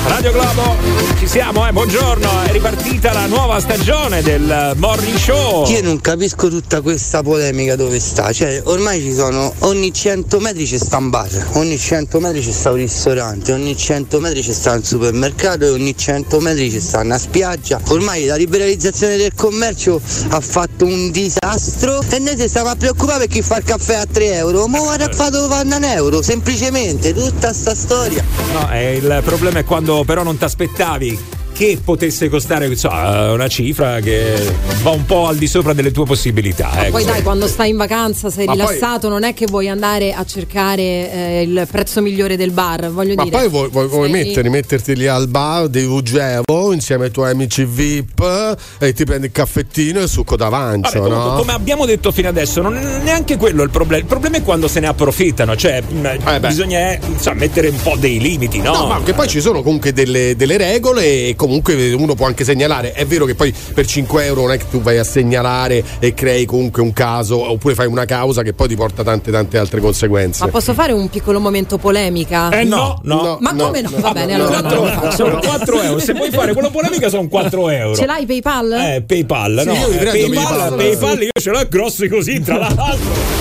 Radio 0.03 0.31
Globo, 0.31 0.75
ci 1.19 1.27
siamo, 1.27 1.67
eh? 1.67 1.71
Buongiorno, 1.71 2.41
è 2.41 2.51
ripartita 2.51 3.13
la 3.13 3.27
nuova 3.27 3.59
stagione 3.59 4.23
del 4.23 4.73
Morning 4.77 5.15
Show. 5.15 5.69
Io 5.69 5.81
non 5.83 6.01
capisco 6.01 6.49
tutta 6.49 6.81
questa 6.81 7.21
polemica 7.21 7.75
dove 7.75 7.99
sta, 7.99 8.33
cioè 8.33 8.61
ormai 8.65 8.99
ci 8.99 9.13
sono, 9.13 9.53
ogni 9.59 9.93
100 9.93 10.39
metri 10.39 10.65
c'è 10.65 10.79
sta 10.79 10.97
un 10.97 11.11
bar, 11.11 11.49
ogni 11.53 11.77
100 11.77 12.19
metri 12.19 12.41
c'è 12.41 12.51
sta 12.51 12.71
un 12.71 12.77
ristorante, 12.77 13.53
ogni 13.53 13.77
100 13.77 14.19
metri 14.19 14.41
c'è 14.41 14.51
sta 14.51 14.73
un 14.73 14.83
supermercato 14.83 15.65
e 15.65 15.69
ogni 15.69 15.95
100 15.95 16.39
metri 16.39 16.71
c'è 16.71 16.79
sta 16.79 17.01
una 17.01 17.19
spiaggia. 17.19 17.79
Ormai 17.89 18.25
la 18.25 18.35
liberalizzazione 18.35 19.17
del 19.17 19.33
commercio 19.35 20.01
ha 20.29 20.39
fatto 20.39 20.83
un 20.83 21.11
disastro 21.11 22.01
e 22.09 22.17
noi 22.17 22.35
si 22.37 22.47
stiamo 22.47 22.69
a 22.69 22.75
preoccupare 22.75 23.19
per 23.19 23.27
chi 23.27 23.41
fa 23.43 23.57
il 23.57 23.63
caffè 23.63 23.95
a 23.95 24.05
3 24.11 24.33
euro, 24.33 24.67
ma 24.67 24.81
ora 24.81 25.05
ha 25.05 25.13
fatto 25.13 25.47
vanno 25.47 25.75
un 25.75 25.83
euro, 25.83 26.23
semplicemente 26.23 27.13
tutta 27.13 27.53
sta 27.53 27.75
storia. 27.75 28.23
No, 28.53 28.69
eh, 28.71 28.95
il 28.95 29.21
problema 29.23 29.59
è 29.59 29.63
quando 29.63 29.90
però 30.05 30.23
non 30.23 30.37
ti 30.37 30.43
aspettavi 30.45 31.40
che 31.53 31.79
potesse 31.83 32.29
costare 32.29 32.73
so, 32.75 32.89
una 32.89 33.47
cifra 33.47 33.99
che 33.99 34.33
va 34.81 34.91
un 34.91 35.05
po' 35.05 35.27
al 35.27 35.37
di 35.37 35.47
sopra 35.47 35.73
delle 35.73 35.91
tue 35.91 36.05
possibilità. 36.05 36.71
Ecco. 36.85 36.91
Poi 36.91 37.05
dai, 37.05 37.21
quando 37.21 37.47
stai 37.47 37.69
in 37.69 37.77
vacanza, 37.77 38.29
sei 38.29 38.45
Ma 38.45 38.53
rilassato, 38.53 39.07
poi... 39.07 39.09
non 39.09 39.23
è 39.23 39.33
che 39.33 39.45
vuoi 39.45 39.69
andare 39.69 40.13
a 40.13 40.25
cercare 40.25 40.81
eh, 40.81 41.41
il 41.43 41.67
prezzo 41.69 42.01
migliore 42.01 42.35
del 42.37 42.51
bar. 42.51 42.89
Voglio 42.91 43.15
Ma 43.15 43.23
dire, 43.23 43.37
poi 43.37 43.49
vuoi, 43.49 43.69
vuoi, 43.69 43.87
vuoi 43.87 44.09
mettere, 44.09 44.49
metterti 44.49 44.95
lì 44.95 45.07
al 45.07 45.27
bar 45.27 45.67
di 45.67 45.83
Ugevo 45.83 46.73
insieme 46.73 47.05
ai 47.05 47.11
tuoi 47.11 47.31
amici 47.31 47.65
VIP 47.65 48.57
e 48.79 48.93
ti 48.93 49.03
prendi 49.03 49.27
il 49.27 49.31
caffettino 49.31 49.99
e 49.99 50.03
il 50.03 50.09
succo 50.09 50.35
d'avancio. 50.35 51.01
Vabbè, 51.01 51.13
no? 51.13 51.35
Come 51.37 51.53
abbiamo 51.53 51.85
detto 51.85 52.11
fino 52.11 52.29
adesso, 52.29 52.61
non 52.61 52.75
è 52.75 52.99
neanche 53.01 53.37
quello 53.37 53.63
il 53.63 53.69
problema. 53.69 54.01
Il 54.01 54.07
problema 54.07 54.37
è 54.37 54.43
quando 54.43 54.67
se 54.67 54.79
ne 54.79 54.87
approfittano, 54.87 55.55
cioè 55.55 55.81
eh 55.81 56.39
bisogna 56.39 56.97
insomma, 57.05 57.35
mettere 57.35 57.69
un 57.69 57.79
po' 57.81 57.95
dei 57.97 58.19
limiti, 58.19 58.59
no? 58.59 58.73
No, 58.73 58.87
ma 58.87 59.01
che 59.03 59.13
poi 59.13 59.27
ci 59.27 59.41
sono 59.41 59.61
comunque 59.61 59.93
delle, 59.93 60.35
delle 60.35 60.57
regole 60.57 61.27
e 61.27 61.35
comunque 61.41 61.93
uno 61.93 62.13
può 62.13 62.27
anche 62.27 62.43
segnalare. 62.43 62.91
È 62.91 63.03
vero 63.07 63.25
che 63.25 63.33
poi 63.33 63.51
per 63.73 63.87
5 63.87 64.25
euro 64.25 64.41
non 64.41 64.51
è 64.51 64.57
che 64.57 64.65
tu 64.69 64.79
vai 64.79 64.99
a 64.99 65.03
segnalare 65.03 65.83
e 65.97 66.13
crei 66.13 66.45
comunque 66.45 66.83
un 66.83 66.93
caso 66.93 67.49
oppure 67.49 67.73
fai 67.73 67.87
una 67.87 68.05
causa 68.05 68.43
che 68.43 68.53
poi 68.53 68.67
ti 68.67 68.75
porta 68.75 69.01
tante 69.01 69.31
tante 69.31 69.57
altre 69.57 69.79
conseguenze. 69.81 70.43
Ma 70.43 70.51
posso 70.51 70.75
fare 70.75 70.91
un 70.91 71.09
piccolo 71.09 71.39
momento 71.39 71.79
polemica? 71.79 72.49
Eh 72.51 72.63
no, 72.63 72.99
no. 73.03 73.21
no 73.23 73.37
ma 73.39 73.51
no, 73.51 73.65
come 73.65 73.81
no? 73.81 73.89
no 73.89 73.99
Va 74.01 74.11
bene, 74.11 74.35
allora. 74.35 74.61
4, 74.61 75.11
sono 75.11 75.39
4 75.39 75.81
euro. 75.81 75.99
Se 75.99 76.13
vuoi 76.13 76.29
fare 76.29 76.53
quello 76.53 76.69
polemica 76.69 77.09
sono 77.09 77.27
4 77.27 77.69
euro. 77.69 77.95
Ce 77.95 78.05
l'hai 78.05 78.27
PayPal? 78.27 78.71
Eh, 78.73 79.03
PayPal, 79.05 79.63
no. 79.65 79.73
Sì, 79.73 79.97
eh, 79.97 80.03
PayPal, 80.03 80.29
PayPal, 80.29 80.75
PayPal, 80.75 81.21
io 81.23 81.41
ce 81.41 81.49
l'ho 81.49 81.67
grossi 81.67 82.07
così, 82.07 82.39
tra 82.41 82.57
l'altro 82.57 83.40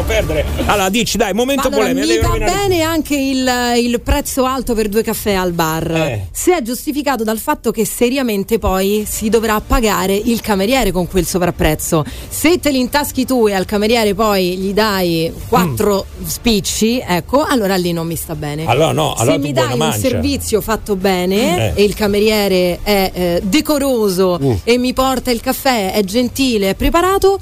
lasciamo 0.00 0.02
perdere. 0.02 0.44
Allora, 0.66 0.88
dici, 0.88 1.16
dai, 1.16 1.32
momento 1.32 1.68
allora, 1.68 1.88
polemico. 1.88 2.32
Mi 2.32 2.38
va 2.38 2.44
bene 2.44 2.82
anche 2.82 3.16
il, 3.16 3.50
il, 3.76 4.00
prezzo 4.00 4.44
alto 4.44 4.74
per 4.74 4.88
due 4.88 5.02
caffè 5.02 5.34
al 5.34 5.52
bar. 5.52 5.90
Eh. 5.90 6.28
Se 6.32 6.56
è 6.56 6.62
giustificato 6.62 7.24
dal 7.24 7.38
fatto 7.38 7.70
che 7.70 7.84
seriamente 7.84 8.58
poi 8.58 9.04
si 9.08 9.28
dovrà 9.28 9.60
pagare 9.60 10.14
il 10.14 10.40
cameriere 10.40 10.92
con 10.92 11.06
quel 11.08 11.26
sovrapprezzo. 11.26 12.04
Se 12.28 12.58
te 12.58 12.70
li 12.70 12.78
intaschi 12.78 13.24
tu 13.24 13.46
e 13.46 13.54
al 13.54 13.64
cameriere 13.64 14.14
poi 14.14 14.56
gli 14.56 14.72
dai 14.72 15.32
quattro 15.48 16.06
mm. 16.20 16.24
spicci, 16.24 17.02
ecco, 17.06 17.44
allora 17.44 17.76
lì 17.76 17.92
non 17.92 18.06
mi 18.06 18.16
sta 18.16 18.34
bene. 18.34 18.64
Allora 18.66 18.92
no, 18.92 19.14
allora 19.14 19.36
Se 19.36 19.38
mi 19.38 19.52
dai 19.52 19.78
un 19.78 19.92
servizio 19.92 20.60
fatto 20.60 20.96
bene 20.96 21.74
eh. 21.74 21.82
e 21.82 21.84
il 21.84 21.94
cameriere 21.94 22.80
è 22.82 23.10
eh, 23.12 23.40
decoroso 23.44 24.38
uh. 24.40 24.60
e 24.64 24.78
mi 24.78 24.92
porta 24.92 25.30
il 25.30 25.40
caffè, 25.40 25.92
è 25.92 26.02
gentile, 26.02 26.70
è 26.70 26.74
preparato 26.74 27.38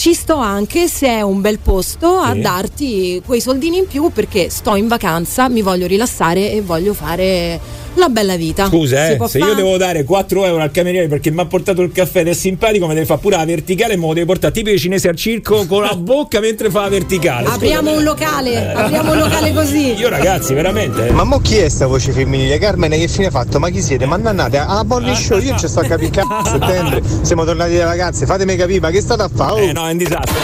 ci 0.00 0.14
sto 0.14 0.36
anche 0.36 0.88
se 0.88 1.08
è 1.08 1.20
un 1.20 1.42
bel 1.42 1.58
posto 1.58 2.16
a 2.16 2.34
darti 2.34 3.20
quei 3.26 3.42
soldini 3.42 3.76
in 3.76 3.86
più 3.86 4.08
perché 4.08 4.48
sto 4.48 4.74
in 4.74 4.88
vacanza, 4.88 5.50
mi 5.50 5.60
voglio 5.60 5.86
rilassare 5.86 6.52
e 6.52 6.62
voglio 6.62 6.94
fare 6.94 7.60
la 7.94 8.08
bella 8.08 8.36
vita. 8.36 8.66
Scusa, 8.66 9.08
eh, 9.08 9.18
se 9.26 9.38
fa? 9.38 9.46
io 9.46 9.54
devo 9.54 9.76
dare 9.76 10.04
4 10.04 10.44
euro 10.44 10.62
al 10.62 10.70
cameriere 10.70 11.08
perché 11.08 11.30
mi 11.30 11.40
ha 11.40 11.46
portato 11.46 11.82
il 11.82 11.92
caffè 11.92 12.20
ed 12.20 12.28
è 12.28 12.32
simpatico, 12.32 12.86
mi 12.86 12.94
deve 12.94 13.06
fare 13.06 13.20
pure 13.20 13.36
la 13.36 13.44
verticale 13.44 13.94
e 13.94 13.96
me 13.96 14.06
lo 14.06 14.14
deve 14.14 14.26
portare 14.26 14.52
tipo 14.52 14.70
i 14.70 14.78
cinesi 14.78 15.08
al 15.08 15.16
circo 15.16 15.66
con 15.66 15.82
la 15.82 15.94
bocca 15.96 16.40
mentre 16.40 16.70
fa 16.70 16.82
la 16.82 16.88
verticale. 16.88 17.48
Apriamo 17.48 17.96
un 17.96 18.02
locale, 18.02 18.52
eh. 18.52 18.72
apriamo 18.74 19.12
un 19.12 19.18
locale 19.18 19.52
così. 19.52 19.94
Io 19.94 20.08
ragazzi, 20.08 20.54
veramente. 20.54 21.08
Eh. 21.08 21.10
Ma 21.12 21.24
mo 21.24 21.40
chi 21.40 21.56
è 21.56 21.68
sta 21.68 21.86
voce 21.86 22.12
femminile? 22.12 22.58
Carmine, 22.58 22.98
che 22.98 23.08
fine 23.08 23.26
ha 23.26 23.30
fatto? 23.30 23.58
Ma 23.58 23.68
chi 23.70 23.82
siete? 23.82 24.06
Ma 24.06 24.14
andate 24.14 24.58
alla 24.58 24.84
Bonnie 24.84 25.14
Show, 25.14 25.38
io 25.38 25.56
ci 25.56 25.68
sto 25.68 25.80
a 25.80 25.84
capire 25.84 26.22
a 26.26 26.42
settembre, 26.46 27.02
siamo 27.22 27.44
tornati 27.44 27.76
da 27.76 27.84
vacanze, 27.86 28.26
fatemi 28.26 28.56
capire, 28.56 28.80
ma 28.80 28.90
che 28.90 29.00
state 29.00 29.22
a 29.22 29.30
fare? 29.32 29.52
Oh. 29.52 29.58
Eh 29.58 29.72
no, 29.72 29.86
è 29.86 29.92
un 29.92 29.98
disastro. 29.98 30.38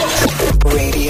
Radio. 0.63 1.07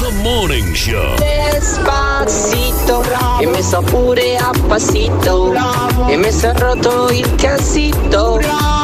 The 0.00 0.10
Morning 0.22 0.74
Show. 0.74 1.16
Despacito, 1.18 3.02
e 3.40 3.46
mi 3.46 3.62
sto 3.62 3.82
pure 3.82 4.36
a 4.36 4.52
passito 4.66 5.29
Bravo. 5.30 6.08
e 6.08 6.16
mi 6.16 6.32
sono 6.32 6.58
rotto 6.58 7.08
il 7.10 7.34
cassito. 7.36 8.38
Bravo. 8.38 8.79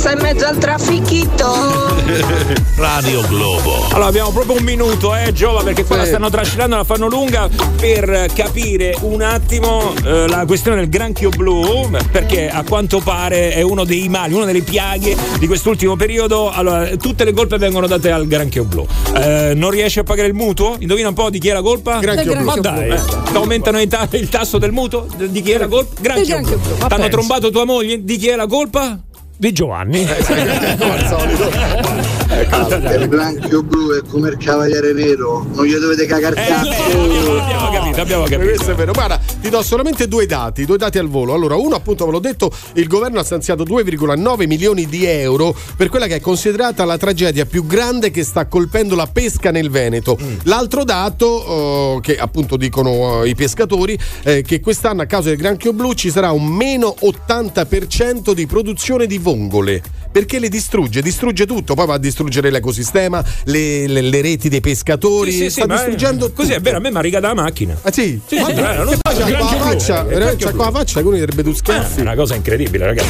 Te 0.00 0.06
sei 0.06 0.14
in 0.14 0.22
mezzo 0.22 0.46
al 0.46 0.56
traffichito. 0.56 1.44
Radio 2.76 3.20
Globo. 3.28 3.88
Allora 3.90 4.06
abbiamo 4.06 4.30
proprio 4.30 4.56
un 4.56 4.62
minuto, 4.62 5.14
eh, 5.14 5.30
Giova, 5.34 5.62
perché 5.62 5.84
quella 5.84 6.06
stanno 6.06 6.30
trascinando, 6.30 6.74
la 6.76 6.84
fanno 6.84 7.06
lunga 7.06 7.50
per 7.78 8.28
capire 8.34 8.96
un 9.02 9.20
attimo 9.20 9.92
eh, 10.02 10.26
la 10.26 10.46
questione 10.46 10.78
del 10.78 10.88
granchio 10.88 11.28
blu, 11.28 11.90
perché 12.10 12.48
a 12.48 12.64
quanto 12.66 13.00
pare 13.00 13.50
è 13.52 13.60
uno 13.60 13.84
dei 13.84 14.08
mali, 14.08 14.32
una 14.32 14.46
delle 14.46 14.62
piaghe 14.62 15.14
di 15.38 15.46
quest'ultimo 15.46 15.96
periodo. 15.96 16.50
Allora, 16.50 16.86
tutte 16.96 17.24
le 17.24 17.34
colpe 17.34 17.58
vengono 17.58 17.86
date 17.86 18.10
al 18.10 18.26
granchio 18.26 18.64
blu. 18.64 18.86
Eh, 19.14 19.52
non 19.54 19.68
riesce 19.68 20.00
a 20.00 20.04
pagare 20.04 20.28
il 20.28 20.34
mutuo? 20.34 20.76
Indovina 20.78 21.08
un 21.08 21.14
po' 21.14 21.28
di 21.28 21.38
chi 21.38 21.48
è 21.48 21.52
la 21.52 21.62
colpa? 21.62 21.98
Granchio 21.98 22.36
blu. 22.36 22.44
Ma 22.44 22.56
dai, 22.56 22.88
eh, 22.88 23.00
aumentano 23.34 23.86
ta- 23.86 24.08
il 24.12 24.30
tasso 24.30 24.56
del 24.56 24.72
mutuo? 24.72 25.06
Di 25.14 25.42
chi 25.42 25.50
è 25.50 25.58
la 25.58 25.68
colpa? 25.68 26.00
Granchio, 26.00 26.36
granchio 26.36 26.56
blu. 26.56 26.74
blu. 26.76 26.88
T'hanno 26.88 27.08
trombato 27.08 27.50
tua 27.50 27.66
moglie? 27.66 28.02
Di 28.02 28.16
chi 28.16 28.28
è 28.28 28.36
la 28.36 28.46
colpa? 28.46 28.98
Di 29.40 29.52
Giovanni. 29.52 30.06
al 30.06 31.06
solito. 31.06 32.19
Il 32.40 33.08
granchio 33.08 33.62
blu 33.62 33.92
è 33.92 34.02
come 34.08 34.30
il 34.30 34.36
cavaliere 34.38 34.92
nero, 34.94 35.46
non 35.52 35.66
gli 35.66 35.74
dovete 35.74 36.06
cagare 36.06 36.42
eh, 36.42 36.48
cazzo. 36.48 36.70
Abbiamo 36.70 37.70
capito, 37.70 38.00
abbiamo 38.00 38.22
capito. 38.24 38.48
Questo 38.48 38.70
è 38.70 38.74
vero. 38.74 38.92
Guarda, 38.92 39.20
ti 39.40 39.50
do 39.50 39.62
solamente 39.62 40.08
due 40.08 40.24
dati, 40.24 40.64
due 40.64 40.78
dati 40.78 40.98
al 40.98 41.08
volo. 41.08 41.34
Allora, 41.34 41.56
uno 41.56 41.74
appunto 41.74 42.06
ve 42.06 42.12
l'ho 42.12 42.18
detto, 42.18 42.50
il 42.74 42.86
governo 42.86 43.18
ha 43.18 43.24
stanziato 43.24 43.64
2,9 43.64 44.46
milioni 44.46 44.86
di 44.86 45.04
euro 45.04 45.54
per 45.76 45.90
quella 45.90 46.06
che 46.06 46.16
è 46.16 46.20
considerata 46.20 46.84
la 46.84 46.96
tragedia 46.96 47.44
più 47.44 47.66
grande 47.66 48.10
che 48.10 48.24
sta 48.24 48.46
colpendo 48.46 48.94
la 48.94 49.06
pesca 49.06 49.50
nel 49.50 49.68
Veneto. 49.68 50.16
Mm. 50.20 50.36
L'altro 50.44 50.84
dato 50.84 51.96
uh, 51.96 52.00
che 52.00 52.16
appunto 52.16 52.56
dicono 52.56 53.20
uh, 53.20 53.24
i 53.24 53.34
pescatori 53.34 53.98
è 54.22 54.42
che 54.42 54.60
quest'anno 54.60 55.02
a 55.02 55.06
causa 55.06 55.28
del 55.28 55.38
granchio 55.38 55.74
blu 55.74 55.92
ci 55.92 56.10
sarà 56.10 56.30
un 56.30 56.46
meno 56.46 56.94
80% 57.00 58.32
di 58.32 58.46
produzione 58.46 59.06
di 59.06 59.18
vongole 59.18 59.82
perché 60.10 60.38
le 60.38 60.48
distrugge, 60.48 61.02
distrugge 61.02 61.46
tutto, 61.46 61.74
poi 61.74 61.86
va 61.86 61.94
a 61.94 61.98
distruggere 61.98 62.50
l'ecosistema, 62.50 63.24
le, 63.44 63.86
le, 63.86 64.00
le 64.00 64.20
reti 64.20 64.48
dei 64.48 64.60
pescatori, 64.60 65.32
sì, 65.32 65.38
sì, 65.38 65.50
sta 65.50 65.62
sì, 65.62 65.68
distruggendo 65.68 66.26
è, 66.26 66.32
Così 66.32 66.52
è 66.52 66.60
vero, 66.60 66.78
a 66.78 66.80
me 66.80 66.90
mi 66.90 66.96
ha 66.96 67.00
rigato 67.00 67.26
la 67.26 67.34
macchina. 67.34 67.76
Ah 67.82 67.92
sì? 67.92 68.20
Sì, 68.26 68.36
sì, 68.36 68.50
eh, 68.50 68.54
non 68.54 68.98
c'ha 69.02 69.12
qua 69.12 69.38
la 69.38 69.56
faccia, 69.56 70.06
c'ha 70.06 70.52
qua 70.52 70.64
la 70.64 70.70
faccia 70.70 71.00
che 71.00 71.06
uno 71.06 71.16
direbbe 71.16 71.42
tu 71.42 71.52
schiaffi. 71.52 71.98
È 71.98 72.02
una 72.02 72.14
cosa 72.14 72.34
incredibile, 72.34 72.86
ragazzi. 72.86 73.08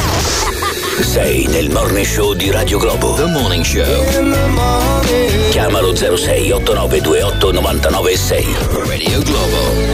Sei 1.01 1.47
nel 1.47 1.69
morning 1.71 2.05
show 2.05 2.33
di 2.33 2.51
Radio 2.51 2.77
Globo. 2.77 3.15
The 3.15 3.25
Morning 3.25 3.63
Show. 3.63 5.49
Chiamalo 5.49 5.95
06 5.95 6.51
8928 6.51 7.51
996. 7.51 8.45
Radio 8.85 9.21
Globo. 9.23 9.90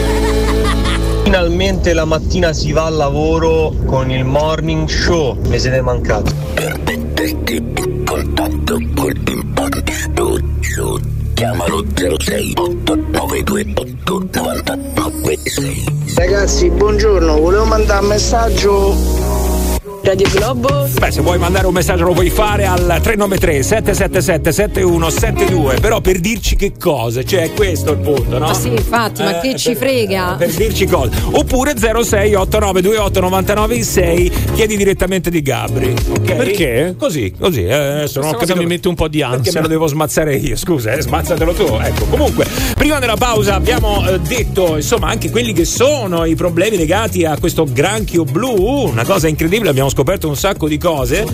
Finalmente 1.28 1.91
la 1.91 2.05
mattina 2.05 2.53
si 2.53 2.71
va 2.71 2.86
al 2.86 2.95
lavoro 2.95 3.75
con 3.86 4.09
il 4.09 4.23
morning 4.23 4.88
show. 4.88 5.38
Mi 5.49 5.59
siete 5.59 5.82
mancati. 5.82 6.34
Per 6.53 6.80
metterti 6.86 7.55
in 7.57 8.05
contatto 8.05 8.78
con 8.95 9.11
il 9.11 9.45
morning 9.53 10.61
show, 10.61 10.97
chiamalo 11.34 11.84
06 12.17 12.53
8928 12.55 14.41
996. 14.41 16.13
Ragazzi, 16.15 16.69
buongiorno, 16.69 17.38
volevo 17.41 17.65
mandare 17.65 18.03
un 18.03 18.07
messaggio 18.07 18.95
Radio 20.07 20.29
Globo. 20.29 20.87
Beh, 20.97 21.11
se 21.11 21.19
vuoi 21.19 21.37
mandare 21.37 21.67
un 21.67 21.73
messaggio 21.73 22.05
lo 22.05 22.13
puoi 22.13 22.29
fare 22.29 22.65
al 22.65 22.79
393 22.79 23.61
777 23.61 24.53
7172, 24.53 25.79
però 25.81 25.99
per 25.99 26.19
dirci 26.19 26.55
che 26.55 26.71
cosa, 26.79 27.25
cioè 27.25 27.51
questo 27.51 27.89
è 27.89 27.93
il 27.95 27.99
punto, 27.99 28.37
no? 28.37 28.45
Ma 28.45 28.53
sì, 28.53 28.69
infatti, 28.69 29.21
eh, 29.21 29.25
ma 29.25 29.39
che 29.39 29.57
ci 29.57 29.75
frega? 29.75 30.35
Per 30.37 30.49
dirci 30.49 30.85
cosa. 30.85 31.11
Oppure 31.31 31.73
0689289996 31.73 34.53
chiedi 34.53 34.77
direttamente 34.77 35.29
di 35.29 35.41
Gabri. 35.41 35.93
Okay? 36.09 36.37
Perché? 36.37 36.95
Così, 36.97 37.33
così. 37.37 37.65
Eh, 37.65 37.73
adesso 37.73 38.21
non 38.21 38.29
ho 38.29 38.37
capito, 38.37 38.55
mi 38.55 38.65
mette 38.65 38.87
un 38.87 38.95
po' 38.95 39.09
di 39.09 39.21
ansia. 39.21 39.39
Perché 39.39 39.57
me 39.57 39.63
lo 39.63 39.67
devo 39.67 39.87
smazzare 39.87 40.37
io, 40.37 40.55
scusa, 40.55 40.93
eh, 40.93 41.01
smazzatelo 41.01 41.51
tu. 41.51 41.65
Ecco, 41.81 42.05
comunque, 42.05 42.45
prima 42.75 42.99
della 42.99 43.17
pausa 43.17 43.55
abbiamo 43.55 44.07
eh, 44.07 44.21
detto, 44.21 44.77
insomma, 44.77 45.09
anche 45.09 45.29
quelli 45.29 45.51
che 45.51 45.65
sono 45.65 46.23
i 46.23 46.35
problemi 46.35 46.77
legati 46.77 47.25
a 47.25 47.37
questo 47.37 47.67
granchio 47.69 48.23
blu, 48.23 48.87
una 48.87 49.03
cosa 49.03 49.27
incredibile, 49.27 49.69
abbiamo 49.69 49.95
scoperto 49.97 50.27
un 50.27 50.35
sacco 50.35 50.67
di 50.67 50.77
cose. 50.77 51.25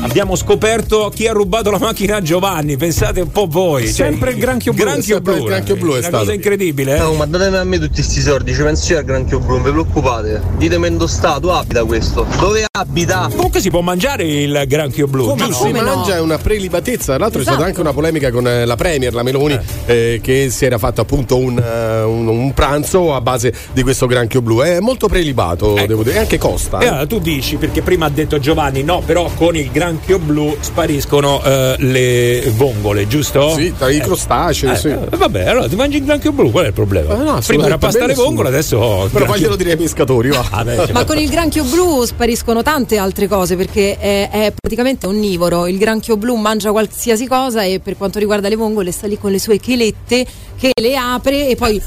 Abbiamo 0.00 0.34
scoperto 0.34 1.12
chi 1.14 1.28
ha 1.28 1.32
rubato 1.32 1.70
la 1.70 1.78
macchina 1.78 2.16
a 2.16 2.20
Giovanni, 2.20 2.76
pensate 2.76 3.20
un 3.20 3.30
po' 3.30 3.46
voi. 3.48 3.86
Sempre 3.86 4.30
cioè, 4.30 4.34
il 4.34 4.40
granchio 4.40 4.72
blu. 4.72 4.82
Granchio 4.82 5.20
blu, 5.20 5.36
il 5.36 5.44
granchio 5.44 5.76
blu 5.76 5.90
è 5.90 5.98
una 5.98 6.00
stato. 6.00 6.18
cosa 6.18 6.32
incredibile. 6.32 6.96
Eh? 6.96 6.98
No, 6.98 7.12
ma 7.12 7.24
datemi 7.24 7.56
a 7.58 7.62
me 7.62 7.78
tutti 7.78 7.94
questi 7.94 8.20
soldi, 8.20 8.52
ci 8.52 8.62
penso 8.62 8.92
io 8.92 8.98
al 8.98 9.04
granchio 9.04 9.38
blu, 9.38 9.54
non 9.54 9.62
vi 9.62 9.70
preoccupate. 9.70 10.42
Ditemi 10.56 10.88
in 10.88 11.04
stato 11.06 11.52
abita 11.52 11.84
questo. 11.84 12.26
Dove 12.40 12.66
abita? 12.68 13.28
Comunque 13.32 13.60
si 13.60 13.70
può 13.70 13.80
mangiare 13.80 14.24
il 14.24 14.64
granchio 14.66 15.06
blu. 15.06 15.24
Come 15.24 15.46
giusto? 15.46 15.66
si 15.66 15.72
mangia? 15.72 16.16
È 16.16 16.20
una 16.20 16.38
prelibatezza. 16.38 17.14
Tra 17.14 17.18
l'altro 17.18 17.40
esatto. 17.40 17.54
è 17.54 17.58
stata 17.58 17.68
anche 17.68 17.80
una 17.80 17.92
polemica 17.92 18.32
con 18.32 18.48
eh, 18.48 18.64
la 18.64 18.74
Premier, 18.74 19.14
la 19.14 19.22
Meloni, 19.22 19.56
eh. 19.86 20.14
Eh, 20.14 20.20
che 20.20 20.50
si 20.50 20.64
era 20.64 20.78
fatto 20.78 21.00
appunto 21.00 21.36
un, 21.36 21.56
uh, 21.56 22.08
un, 22.10 22.26
un, 22.26 22.52
pranzo 22.54 23.14
a 23.14 23.20
base 23.20 23.54
di 23.72 23.84
questo 23.84 24.06
granchio 24.06 24.42
blu. 24.42 24.62
È 24.62 24.80
molto 24.80 25.06
prelibato, 25.06 25.76
ecco. 25.76 25.86
devo 25.86 26.02
dire, 26.02 26.16
e 26.16 26.18
anche 26.18 26.38
costa. 26.38 26.80
E 26.80 26.88
allora 26.88 27.06
tu 27.06 27.20
dici, 27.20 27.54
perché 27.54 27.81
prima 27.82 28.06
ha 28.06 28.08
detto 28.10 28.38
Giovanni, 28.38 28.82
no, 28.82 29.02
però 29.04 29.30
con 29.34 29.56
il 29.56 29.70
granchio 29.70 30.18
blu 30.18 30.56
spariscono 30.60 31.42
eh, 31.42 31.76
le 31.78 32.50
vongole, 32.56 33.06
giusto? 33.06 33.54
Sì, 33.54 33.72
tra 33.76 33.90
i 33.90 34.00
crostacei. 34.00 34.70
Eh, 34.70 34.76
sì. 34.76 34.88
eh, 34.88 35.16
vabbè, 35.16 35.46
allora 35.46 35.68
ti 35.68 35.76
mangi 35.76 35.98
il 35.98 36.04
granchio 36.04 36.32
blu, 36.32 36.50
qual 36.50 36.64
è 36.64 36.68
il 36.68 36.72
problema? 36.72 37.14
Eh, 37.14 37.22
no, 37.22 37.40
Prima 37.44 37.66
era 37.66 37.78
pasta 37.78 38.04
alle 38.04 38.14
vongole, 38.14 38.48
adesso. 38.48 38.78
Però 38.78 39.08
granchio- 39.10 39.26
faglielo 39.26 39.56
dire 39.56 39.70
ai 39.72 39.76
pescatori, 39.76 40.28
va. 40.30 40.44
Ah, 40.50 40.64
beh, 40.64 40.92
Ma 40.92 41.04
con 41.04 41.18
il 41.18 41.28
granchio 41.28 41.64
blu 41.64 42.04
spariscono 42.04 42.62
tante 42.62 42.96
altre 42.98 43.28
cose 43.28 43.56
perché 43.56 43.98
è, 43.98 44.28
è 44.30 44.52
praticamente 44.58 45.06
onnivoro. 45.06 45.66
Il 45.66 45.78
granchio 45.78 46.16
blu 46.16 46.36
mangia 46.36 46.70
qualsiasi 46.70 47.26
cosa 47.26 47.62
e 47.62 47.80
per 47.80 47.96
quanto 47.96 48.18
riguarda 48.18 48.48
le 48.48 48.56
vongole 48.56 48.92
sta 48.92 49.06
lì 49.06 49.18
con 49.18 49.30
le 49.30 49.38
sue 49.38 49.58
chelette 49.58 50.26
che 50.58 50.70
le 50.80 50.96
apre 50.96 51.48
e 51.48 51.56
poi. 51.56 51.82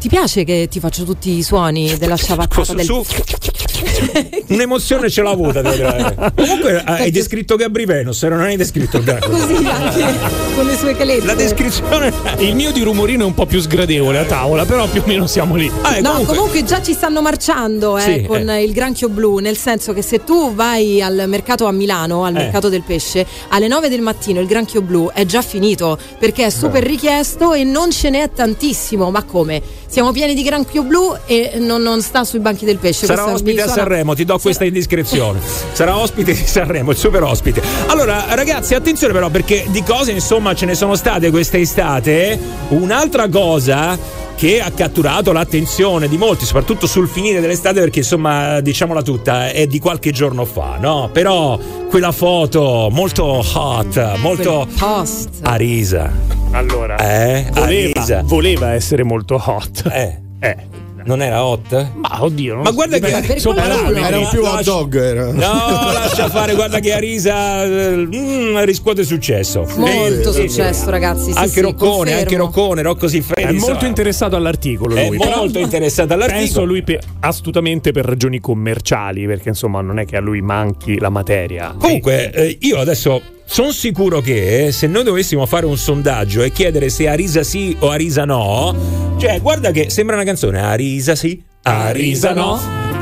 Ti 0.00 0.08
piace 0.08 0.44
che 0.44 0.66
ti 0.70 0.80
faccio 0.80 1.04
tutti 1.04 1.30
i 1.36 1.42
suoni 1.42 1.96
della 1.98 2.16
sciavattata 2.16 2.64
Su- 2.64 2.74
del 2.74 2.84
su- 2.86 3.04
Un'emozione 4.48 5.10
ce 5.10 5.20
l'ha 5.22 5.30
avuta. 5.30 5.60
devo 5.60 5.74
dire. 5.74 6.32
Comunque 6.34 6.82
hai 6.84 7.10
descritto 7.10 7.56
Gabri 7.56 7.84
Venus, 7.84 8.16
se 8.18 8.28
non 8.28 8.40
hai 8.40 8.56
descritto 8.56 9.00
granchio. 9.04 9.28
Così 9.30 9.54
anche 9.66 10.14
con 10.54 10.64
le 10.66 10.76
sue 10.76 10.96
chelette. 10.96 11.26
La 11.26 11.34
descrizione. 11.34 12.12
Il 12.38 12.54
mio 12.54 12.72
di 12.72 12.80
rumorino 12.82 13.24
è 13.24 13.26
un 13.26 13.34
po' 13.34 13.44
più 13.46 13.60
sgradevole 13.60 14.18
a 14.18 14.24
tavola, 14.24 14.64
però 14.64 14.88
più 14.88 15.02
o 15.02 15.04
meno 15.06 15.26
siamo 15.26 15.54
lì. 15.54 15.70
no, 16.00 16.22
comunque... 16.24 16.64
già 16.64 16.80
ci 16.82 16.94
stanno 16.94 17.20
marciando 17.20 17.98
eh, 17.98 18.00
Sì, 18.00 18.22
con 18.26 18.48
il 18.58 18.72
granchio 18.72 19.08
blu, 19.10 19.36
nel 19.38 19.56
senso 19.56 19.92
che 19.92 20.00
se 20.02 20.24
tu 20.24 20.54
vai 20.54 21.02
al 21.02 21.24
mercato 21.26 21.66
a 21.66 21.72
Milano, 21.72 22.24
al 22.24 22.34
Eh. 22.34 22.38
mercato 22.38 22.68
del 22.70 22.82
pesce, 22.82 23.26
alle 23.48 23.68
9 23.68 23.88
del 23.90 24.00
mattino 24.00 24.40
il 24.40 24.46
granchio 24.46 24.80
blu 24.80 25.10
è 25.12 25.26
già 25.26 25.42
finito 25.42 25.98
perché 26.18 26.46
è 26.46 26.50
super 26.50 26.82
richiesto 26.82 27.52
e 27.52 27.64
non 27.64 27.90
ce 27.90 28.08
n'è 28.10 28.30
tantissimo. 28.32 29.10
Ma 29.10 29.22
come? 29.24 29.60
Siamo 29.90 30.12
pieni 30.12 30.34
di 30.34 30.44
granchio 30.44 30.84
blu 30.84 31.16
e 31.26 31.54
non, 31.58 31.82
non 31.82 32.00
sta 32.00 32.22
sui 32.22 32.38
banchi 32.38 32.64
del 32.64 32.78
pesce. 32.78 33.06
Sarà 33.06 33.24
Questo 33.24 33.42
mi 33.42 33.50
ospite 33.50 33.62
a 33.62 33.64
suona- 33.66 33.82
Sanremo, 33.82 34.14
ti 34.14 34.24
do 34.24 34.38
questa 34.38 34.64
indiscrezione. 34.64 35.40
Sarà 35.72 35.96
ospite 35.98 36.32
di 36.32 36.46
Sanremo, 36.46 36.92
il 36.92 36.96
super 36.96 37.24
ospite. 37.24 37.60
Allora, 37.86 38.24
ragazzi, 38.30 38.74
attenzione 38.74 39.12
però, 39.12 39.30
perché 39.30 39.64
di 39.68 39.82
cose 39.82 40.12
insomma 40.12 40.54
ce 40.54 40.66
ne 40.66 40.76
sono 40.76 40.94
state 40.94 41.30
quest'estate. 41.30 42.38
Un'altra 42.68 43.28
cosa 43.28 43.98
che 44.40 44.58
ha 44.62 44.70
catturato 44.70 45.32
l'attenzione 45.32 46.08
di 46.08 46.16
molti, 46.16 46.46
soprattutto 46.46 46.86
sul 46.86 47.06
finire 47.06 47.42
dell'estate, 47.42 47.78
perché 47.78 47.98
insomma, 47.98 48.60
diciamola 48.60 49.02
tutta, 49.02 49.50
è 49.50 49.66
di 49.66 49.78
qualche 49.78 50.12
giorno 50.12 50.46
fa, 50.46 50.78
no? 50.80 51.10
Però 51.12 51.58
quella 51.90 52.10
foto 52.10 52.88
molto 52.90 53.22
hot, 53.52 54.16
molto 54.16 54.60
Quel 54.66 54.78
post. 54.78 55.28
a 55.42 55.56
risa. 55.56 56.10
Allora, 56.52 56.96
Eh, 56.96 57.48
a 57.48 57.60
voleva, 57.60 57.92
risa. 58.00 58.22
voleva 58.24 58.72
essere 58.72 59.02
molto 59.02 59.34
hot. 59.44 59.82
Eh. 59.92 60.18
Eh. 60.40 60.56
Non 61.04 61.22
era 61.22 61.44
hot? 61.44 61.90
Ma 61.94 62.22
oddio, 62.22 62.54
non 62.54 62.62
Ma 62.62 62.70
guarda 62.70 62.98
che 62.98 63.38
sono 63.40 63.54
parametri. 63.54 64.02
Era 64.02 64.18
un 64.18 64.28
più 64.28 64.42
hot 64.44 64.62
dog. 64.64 64.96
Era. 65.00 65.26
No, 65.32 65.92
lascia 65.92 66.28
fare, 66.28 66.54
guarda 66.54 66.78
che 66.80 66.92
Arisa 66.92 67.64
eh, 67.64 67.96
mm, 67.96 68.58
riscuote 68.64 69.04
successo. 69.04 69.66
Molto 69.76 70.32
Sì, 70.32 70.42
sì, 70.42 70.48
successo, 70.48 70.84
sì. 70.84 70.90
ragazzi. 70.90 71.32
Sì, 71.32 71.38
anche 71.38 71.48
sì, 71.50 71.60
Roccone, 71.60 71.88
confermo. 71.96 72.18
anche 72.20 72.36
Roccone, 72.36 72.82
Rocco 72.82 73.08
Siffredi. 73.08 73.56
È 73.56 73.58
molto 73.58 73.86
interessato 73.86 74.36
all'articolo 74.36 74.94
È 74.96 75.06
lui. 75.08 75.16
molto 75.16 75.50
però 75.52 75.64
interessato 75.64 76.12
all'articolo. 76.12 76.44
Penso 76.44 76.64
lui 76.64 76.82
pe- 76.82 77.00
astutamente 77.20 77.92
per 77.92 78.04
ragioni 78.04 78.40
commerciali, 78.40 79.26
perché 79.26 79.48
insomma 79.50 79.80
non 79.80 79.98
è 79.98 80.04
che 80.04 80.16
a 80.16 80.20
lui 80.20 80.40
manchi 80.40 80.98
la 80.98 81.08
materia. 81.10 81.74
Comunque, 81.78 82.30
eh, 82.32 82.56
io 82.60 82.78
adesso 82.78 83.20
sono 83.52 83.72
sicuro 83.72 84.20
che 84.20 84.66
eh, 84.66 84.72
se 84.72 84.86
noi 84.86 85.02
dovessimo 85.02 85.44
fare 85.44 85.66
un 85.66 85.76
sondaggio 85.76 86.44
e 86.44 86.52
chiedere 86.52 86.88
se 86.88 87.08
Arisa 87.08 87.42
sì 87.42 87.76
o 87.80 87.90
Arisa 87.90 88.24
no, 88.24 89.16
cioè, 89.18 89.40
guarda 89.40 89.72
che 89.72 89.90
sembra 89.90 90.14
una 90.14 90.24
canzone. 90.24 90.60
Arisa 90.60 91.16
sì, 91.16 91.42
Arisa 91.64 92.32
no. 92.32 92.58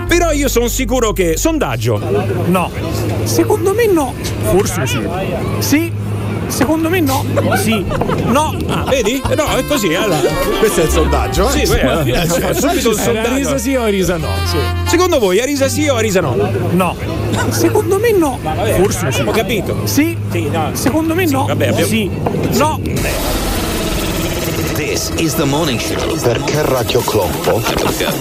Però 0.08 0.32
io 0.32 0.48
sono 0.48 0.68
sicuro 0.68 1.12
che. 1.12 1.36
Sondaggio. 1.36 1.98
No, 2.46 2.70
secondo 3.24 3.74
me 3.74 3.86
no. 3.86 4.14
Forse 4.44 4.86
sì. 4.86 5.06
Sì, 5.58 5.92
secondo 6.48 6.88
me 6.88 7.00
no. 7.00 7.24
Sì, 7.62 7.84
no. 8.26 8.56
Ah, 8.68 8.84
vedi? 8.88 9.20
No, 9.36 9.56
è 9.56 9.64
così. 9.66 9.94
Allora. 9.94 10.18
Questo 10.58 10.80
è 10.80 10.84
il 10.84 10.90
sondaggio. 10.90 11.48
Sì, 11.50 11.62
eh? 11.62 11.66
beh, 11.66 12.00
eh, 12.22 12.28
Cioè, 12.28 12.54
subito 12.54 12.90
il 12.90 12.98
sondaggio. 12.98 13.34
risa 13.34 13.58
sì 13.58 13.74
o 13.76 13.86
risa 13.86 14.16
no? 14.16 14.28
Sì. 14.46 14.56
Secondo 14.86 15.18
voi 15.18 15.40
Arisa 15.40 15.68
sì 15.68 15.86
o 15.88 15.94
Arisa 15.96 16.20
no? 16.20 16.34
No. 16.70 16.96
Secondo 17.50 17.98
me 17.98 18.12
no. 18.12 18.38
Vabbè, 18.42 18.80
Forse 18.80 19.12
sì. 19.12 19.20
Ho 19.22 19.30
capito. 19.30 19.76
Sì. 19.84 20.16
Sì, 20.30 20.48
no. 20.48 20.70
Secondo 20.72 21.14
me 21.14 21.26
no. 21.26 21.46
vabbè, 21.46 21.68
abbiamo- 21.68 21.86
Sì. 21.86 22.10
No. 22.52 22.80
This 24.74 25.10
is 25.18 25.34
the 25.34 25.44
morning 25.44 25.78
show. 25.80 26.16
Perché 26.20 26.62
Radio 26.62 27.02
Globo 27.04 27.60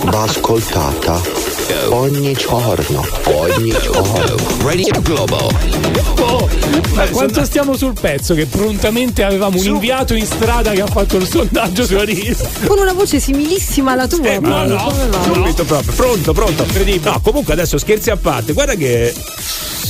va 0.05 0.23
ascoltata 0.23 1.56
ogni 1.89 2.34
giorno, 2.34 3.05
ogni 3.26 3.76
giorno. 3.82 4.36
Radio 4.63 5.01
Globo. 5.01 5.49
Ma 6.93 7.07
quanto 7.09 7.45
stiamo 7.45 7.76
sul 7.76 7.93
pezzo 7.99 8.34
che 8.34 8.45
prontamente 8.45 9.24
avevamo 9.24 9.57
un 9.57 9.65
inviato 9.65 10.13
in 10.13 10.26
strada 10.26 10.72
che 10.72 10.82
ha 10.82 10.88
fatto 10.88 11.18
il 11.18 11.28
sondaggio 11.28 11.86
sulla 11.86 12.03
risa. 12.03 12.49
Con 12.65 12.80
una 12.80 12.93
voce 12.93 13.20
similissima 13.20 13.91
alla 13.91 14.07
tua. 14.07 14.26
Eh, 14.26 14.39
ma 14.39 14.63
no, 14.65 14.84
come 14.84 15.07
va? 15.07 15.22
subito 15.24 15.63
proprio, 15.63 15.93
pronto, 15.93 16.34
pronto. 16.34 16.65
No, 17.03 17.20
comunque 17.22 17.53
adesso 17.53 17.78
scherzi 17.78 18.09
a 18.09 18.18
parte, 18.18 18.53
guarda 18.53 18.76
che 18.76 19.13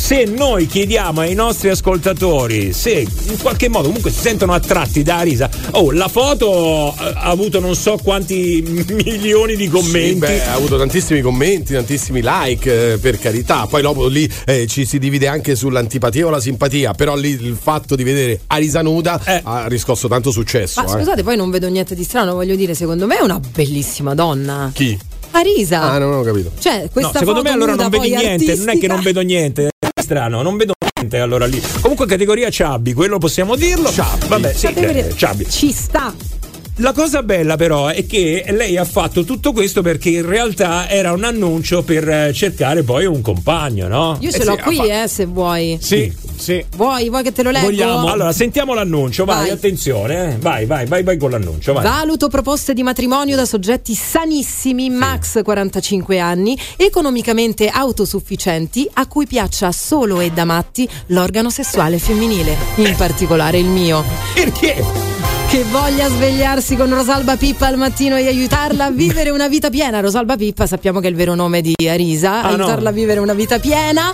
se 0.07 0.23
noi 0.23 0.67
chiediamo 0.67 1.19
ai 1.19 1.33
nostri 1.33 1.67
ascoltatori 1.67 2.71
se 2.71 2.91
in 2.91 3.37
qualche 3.41 3.67
modo 3.67 3.87
comunque 3.87 4.09
si 4.09 4.21
sentono 4.21 4.53
attratti 4.53 5.03
da 5.03 5.17
Arisa, 5.17 5.49
oh, 5.71 5.91
la 5.91 6.07
foto 6.07 6.95
eh, 6.97 7.11
ha 7.13 7.23
avuto 7.23 7.59
non 7.59 7.75
so 7.75 7.99
quanti 8.01 8.63
milioni 9.03 9.57
di 9.57 9.67
commenti. 9.67 10.13
Sì, 10.13 10.15
beh, 10.15 10.45
ha 10.45 10.53
avuto 10.53 10.77
tantissimi 10.77 11.19
commenti, 11.19 11.73
tantissimi 11.73 12.21
like, 12.23 12.93
eh, 12.93 12.97
per 12.99 13.19
carità. 13.19 13.67
Poi 13.67 13.81
dopo 13.81 14.07
lì 14.07 14.31
eh, 14.45 14.65
ci 14.65 14.85
si 14.85 14.97
divide 14.97 15.27
anche 15.27 15.57
sull'antipatia 15.57 16.25
o 16.25 16.29
la 16.29 16.39
simpatia. 16.39 16.93
Però 16.93 17.13
lì 17.13 17.31
il 17.31 17.57
fatto 17.61 17.97
di 17.97 18.03
vedere 18.05 18.39
Arisa 18.47 18.81
nuda 18.81 19.21
ha 19.43 19.67
riscosso 19.67 20.07
tanto 20.07 20.31
successo. 20.31 20.81
Ma 20.81 20.87
eh. 20.87 20.99
scusate, 20.99 21.21
poi 21.21 21.35
non 21.35 21.49
vedo 21.49 21.67
niente 21.67 21.95
di 21.95 22.05
strano, 22.05 22.33
voglio 22.33 22.55
dire, 22.55 22.75
secondo 22.75 23.07
me 23.07 23.17
è 23.17 23.23
una 23.23 23.41
bellissima 23.41 24.15
donna. 24.15 24.71
Chi? 24.73 24.97
Arisa. 25.37 25.81
Ah, 25.81 25.97
non 25.97 26.13
ho 26.13 26.21
capito. 26.23 26.51
Cioè, 26.59 26.81
No, 26.83 26.89
questa 26.91 27.19
secondo 27.19 27.41
me 27.41 27.49
allora 27.51 27.75
non 27.75 27.89
vedi 27.89 28.09
niente, 28.09 28.25
non 28.25 28.33
è 28.33 28.37
che 28.45 28.51
artistica. 28.51 28.93
non 28.93 29.03
vedo 29.03 29.21
niente. 29.21 29.69
È 29.79 30.01
strano, 30.01 30.41
non 30.41 30.57
vedo 30.57 30.73
niente 30.99 31.19
allora 31.19 31.45
lì. 31.45 31.61
Comunque 31.81 32.05
categoria 32.07 32.49
Ciabbi, 32.49 32.93
quello 32.93 33.17
possiamo 33.17 33.55
dirlo. 33.55 33.91
Vabbè, 34.27 34.53
sì, 34.53 34.59
Sapere- 34.67 35.07
eh, 35.09 35.15
Ciabbi. 35.15 35.49
Ci 35.49 35.71
sta. 35.71 36.13
La 36.79 36.91
cosa 36.93 37.23
bella 37.23 37.55
però 37.55 37.87
è 37.87 38.05
che 38.05 38.45
lei 38.49 38.77
ha 38.77 38.85
fatto 38.85 39.23
tutto 39.23 39.51
questo 39.51 39.81
perché 39.81 40.09
in 40.09 40.25
realtà 40.27 40.87
era 40.87 41.11
un 41.11 41.23
annuncio 41.23 41.81
per 41.81 42.07
eh, 42.07 42.33
cercare 42.33 42.83
poi 42.83 43.05
un 43.05 43.21
compagno, 43.21 43.87
no? 43.87 44.17
Io 44.21 44.29
ce 44.31 44.41
Eh 44.41 44.45
l'ho 44.45 44.55
sì, 44.57 44.61
qui, 44.61 44.87
eh, 44.87 45.07
se 45.07 45.25
vuoi. 45.25 45.77
Sì, 45.81 46.13
sì. 46.37 46.63
Vuoi, 46.75 47.09
vuoi 47.09 47.23
che 47.23 47.31
te 47.31 47.43
lo 47.43 47.51
leggo? 47.51 47.85
Allora, 48.07 48.31
sentiamo 48.31 48.73
l'annuncio, 48.73 49.25
vai, 49.25 49.41
Vai. 49.45 49.49
attenzione, 49.51 50.33
eh. 50.33 50.37
vai, 50.37 50.65
vai, 50.65 50.85
vai, 50.85 51.03
vai 51.03 51.17
con 51.17 51.31
l'annuncio, 51.31 51.73
vai. 51.73 51.83
Valuto 51.83 52.27
proposte 52.29 52.73
di 52.73 52.83
matrimonio 52.83 53.35
da 53.35 53.45
soggetti 53.45 53.93
sanissimi, 53.93 54.89
max 54.89 55.41
45 55.43 56.19
anni, 56.19 56.57
economicamente 56.75 57.69
autosufficienti, 57.69 58.87
a 58.93 59.07
cui 59.07 59.25
piaccia 59.27 59.71
solo 59.71 60.19
e 60.19 60.31
da 60.31 60.45
matti 60.45 60.87
l'organo 61.07 61.49
sessuale 61.49 61.97
femminile, 61.99 62.55
in 62.75 62.95
particolare 62.95 63.57
il 63.59 63.67
mio. 63.67 64.03
Perché? 64.33 64.83
Che 65.49 65.63
voglia 65.71 66.09
svegliarsi 66.09 66.75
con 66.75 66.89
Rosalba 66.93 67.37
Pippa 67.37 67.67
al 67.67 67.77
mattino 67.77 68.17
e 68.17 68.27
aiutarla 68.27 68.85
a 68.85 68.91
vivere 68.91 69.29
una 69.29 69.47
vita 69.47 69.69
piena. 69.69 70.01
Rosalba 70.01 70.35
Pippa 70.35 70.65
sappiamo 70.67 70.99
che 70.99 71.07
è 71.07 71.09
il 71.09 71.15
vero 71.15 71.35
nome 71.35 71.61
di 71.61 71.73
Arisa, 71.87 72.41
Ah, 72.43 72.49
no. 72.49 72.63
aiutarla 72.63 72.89
a 72.89 72.91
vivere 72.91 73.19
una 73.21 73.33
vita 73.33 73.57
piena. 73.57 74.13